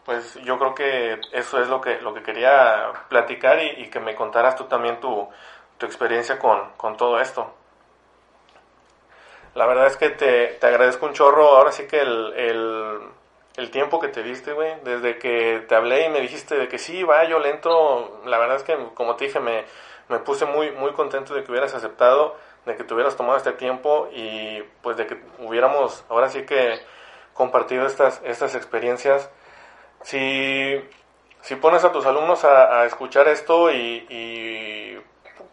pues 0.08 0.36
yo 0.42 0.58
creo 0.58 0.74
que 0.74 1.20
eso 1.32 1.60
es 1.60 1.68
lo 1.68 1.82
que, 1.82 2.00
lo 2.00 2.14
que 2.14 2.22
quería 2.22 2.92
platicar 3.10 3.62
y, 3.62 3.90
que 3.90 4.00
me 4.00 4.14
contaras 4.14 4.56
tú 4.56 4.64
también 4.64 5.00
tu, 5.00 5.28
tu 5.76 5.84
experiencia 5.84 6.38
con, 6.38 6.70
con, 6.78 6.96
todo 6.96 7.20
esto. 7.20 7.52
La 9.54 9.66
verdad 9.66 9.86
es 9.86 9.98
que 9.98 10.08
te, 10.08 10.46
te 10.58 10.66
agradezco 10.66 11.04
un 11.04 11.12
chorro, 11.12 11.48
ahora 11.48 11.72
sí 11.72 11.86
que 11.86 12.00
el, 12.00 12.32
el, 13.58 13.70
tiempo 13.70 14.00
que 14.00 14.08
te 14.08 14.22
diste, 14.22 14.54
güey, 14.54 14.80
desde 14.82 15.18
que 15.18 15.66
te 15.68 15.74
hablé 15.74 16.06
y 16.06 16.08
me 16.08 16.22
dijiste 16.22 16.56
de 16.56 16.68
que 16.68 16.78
sí, 16.78 17.02
va, 17.02 17.24
yo 17.24 17.38
lento, 17.38 18.22
la 18.24 18.38
verdad 18.38 18.56
es 18.56 18.62
que 18.62 18.78
como 18.94 19.14
te 19.16 19.26
dije, 19.26 19.40
me, 19.40 19.66
me 20.08 20.20
puse 20.20 20.46
muy, 20.46 20.70
muy 20.70 20.92
contento 20.92 21.34
de 21.34 21.44
que 21.44 21.50
hubieras 21.50 21.74
aceptado, 21.74 22.34
de 22.64 22.76
que 22.76 22.84
te 22.84 22.94
hubieras 22.94 23.14
tomado 23.14 23.36
este 23.36 23.52
tiempo 23.52 24.08
y 24.10 24.62
pues 24.80 24.96
de 24.96 25.06
que 25.06 25.20
hubiéramos 25.40 26.02
ahora 26.08 26.30
sí 26.30 26.46
que 26.46 26.80
compartido 27.34 27.84
estas, 27.84 28.22
estas 28.24 28.54
experiencias 28.54 29.30
si, 30.02 30.82
si 31.42 31.56
pones 31.56 31.84
a 31.84 31.92
tus 31.92 32.06
alumnos 32.06 32.44
a, 32.44 32.84
escuchar 32.86 33.28
esto 33.28 33.70
y, 33.72 34.98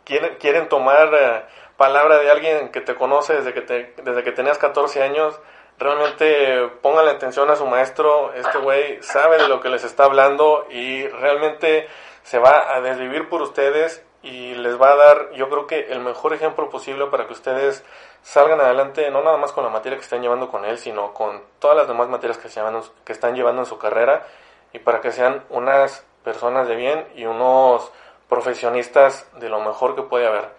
quieren, 0.03 0.35
quieren, 0.35 0.69
tomar 0.69 1.09
eh, 1.13 1.43
palabra 1.77 2.17
de 2.19 2.31
alguien 2.31 2.69
que 2.69 2.81
te 2.81 2.95
conoce 2.95 3.33
desde 3.33 3.53
que, 3.53 3.61
te, 3.61 3.93
desde 4.03 4.23
que 4.23 4.31
tenías 4.31 4.57
14 4.57 5.03
años, 5.03 5.39
realmente 5.77 6.69
pónganle 6.81 7.11
atención 7.11 7.49
a 7.49 7.55
su 7.55 7.65
maestro, 7.65 8.33
este 8.33 8.57
güey 8.59 9.01
sabe 9.01 9.37
de 9.37 9.47
lo 9.47 9.59
que 9.61 9.69
les 9.69 9.83
está 9.83 10.05
hablando 10.05 10.67
y 10.69 11.07
realmente 11.07 11.87
se 12.23 12.39
va 12.39 12.75
a 12.75 12.81
desvivir 12.81 13.29
por 13.29 13.41
ustedes 13.41 14.03
y 14.23 14.55
les 14.55 14.81
va 14.81 14.91
a 14.91 14.95
dar, 14.95 15.31
yo 15.33 15.49
creo 15.49 15.67
que 15.67 15.91
el 15.91 15.99
mejor 15.99 16.33
ejemplo 16.33 16.69
posible 16.69 17.05
para 17.07 17.27
que 17.27 17.33
ustedes 17.33 17.85
salgan 18.25 18.59
adelante, 18.59 19.11
no 19.11 19.21
nada 19.21 19.37
más 19.37 19.51
con 19.51 19.63
la 19.63 19.69
materia 19.69 19.99
que 19.99 20.03
están 20.03 20.23
llevando 20.23 20.49
con 20.49 20.65
él, 20.65 20.79
sino 20.79 21.13
con 21.13 21.43
todas 21.59 21.77
las 21.77 21.87
demás 21.87 22.09
materias 22.09 22.39
que, 22.39 22.49
se 22.49 22.59
llevan, 22.59 22.81
que 23.05 23.13
están 23.13 23.35
llevando 23.35 23.61
en 23.61 23.67
su 23.67 23.77
carrera 23.77 24.25
y 24.73 24.79
para 24.79 24.99
que 24.99 25.11
sean 25.11 25.45
unas 25.49 26.03
personas 26.23 26.67
de 26.67 26.75
bien 26.75 27.07
y 27.15 27.25
unos 27.25 27.91
profesionistas 28.27 29.29
de 29.33 29.47
lo 29.47 29.59
mejor 29.61 29.95
que 29.95 30.01
puede 30.01 30.25
haber. 30.25 30.49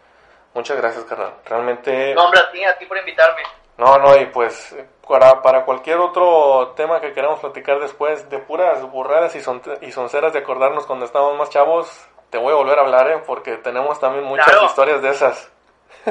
Muchas 0.55 0.77
gracias, 0.77 1.05
carnal. 1.07 1.35
Realmente... 1.45 2.15
No, 2.15 2.27
hombre, 2.27 2.41
a 2.41 2.51
ti, 2.53 2.65
a 2.65 2.79
ti 2.79 2.87
por 2.87 2.99
invitarme. 2.99 3.43
No, 3.79 3.99
no, 3.99 4.17
y 4.17 4.27
pues 4.27 4.77
para, 5.07 5.43
para 5.43 5.65
cualquier 5.65 5.99
otro 5.99 6.73
tema 6.77 7.01
que 7.01 7.13
queramos 7.13 7.41
platicar 7.41 7.81
después, 7.81 8.31
de 8.31 8.39
puras 8.39 8.81
burradas 8.93 9.35
y, 9.35 9.41
son, 9.41 9.61
y 9.81 9.91
sonceras 9.91 10.33
de 10.33 10.39
acordarnos 10.39 10.87
cuando 10.87 11.05
estábamos 11.05 11.37
más 11.37 11.51
chavos, 11.51 11.91
te 12.31 12.39
voy 12.39 12.53
a 12.53 12.57
volver 12.57 12.79
a 12.79 12.83
hablar, 12.83 13.11
¿eh? 13.11 13.23
porque 13.27 13.57
tenemos 13.57 13.99
también 13.99 14.25
muchas 14.25 14.47
claro. 14.47 14.67
historias 14.67 15.03
de 15.03 15.11
esas. 15.11 15.51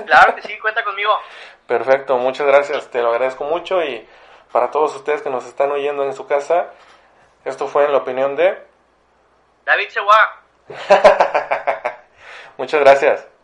Claro 0.06 0.36
que 0.36 0.42
sí, 0.42 0.58
cuenta 0.60 0.84
conmigo. 0.84 1.12
Perfecto, 1.68 2.18
muchas 2.18 2.48
gracias, 2.48 2.90
te 2.90 3.02
lo 3.02 3.10
agradezco 3.12 3.44
mucho 3.46 3.84
y 3.84 4.08
para 4.52 4.72
todos 4.72 4.96
ustedes 4.96 5.22
que 5.22 5.30
nos 5.30 5.46
están 5.46 5.72
oyendo 5.72 6.04
en 6.04 6.14
su 6.14 6.28
casa, 6.28 6.68
esto 7.44 7.68
fue 7.68 7.86
en 7.86 7.92
la 7.92 8.00
opinión 8.00 8.36
de 8.36 8.58
David 9.66 9.90
Seguá. 9.90 10.42
muchas 12.58 12.80
gracias. 12.80 13.35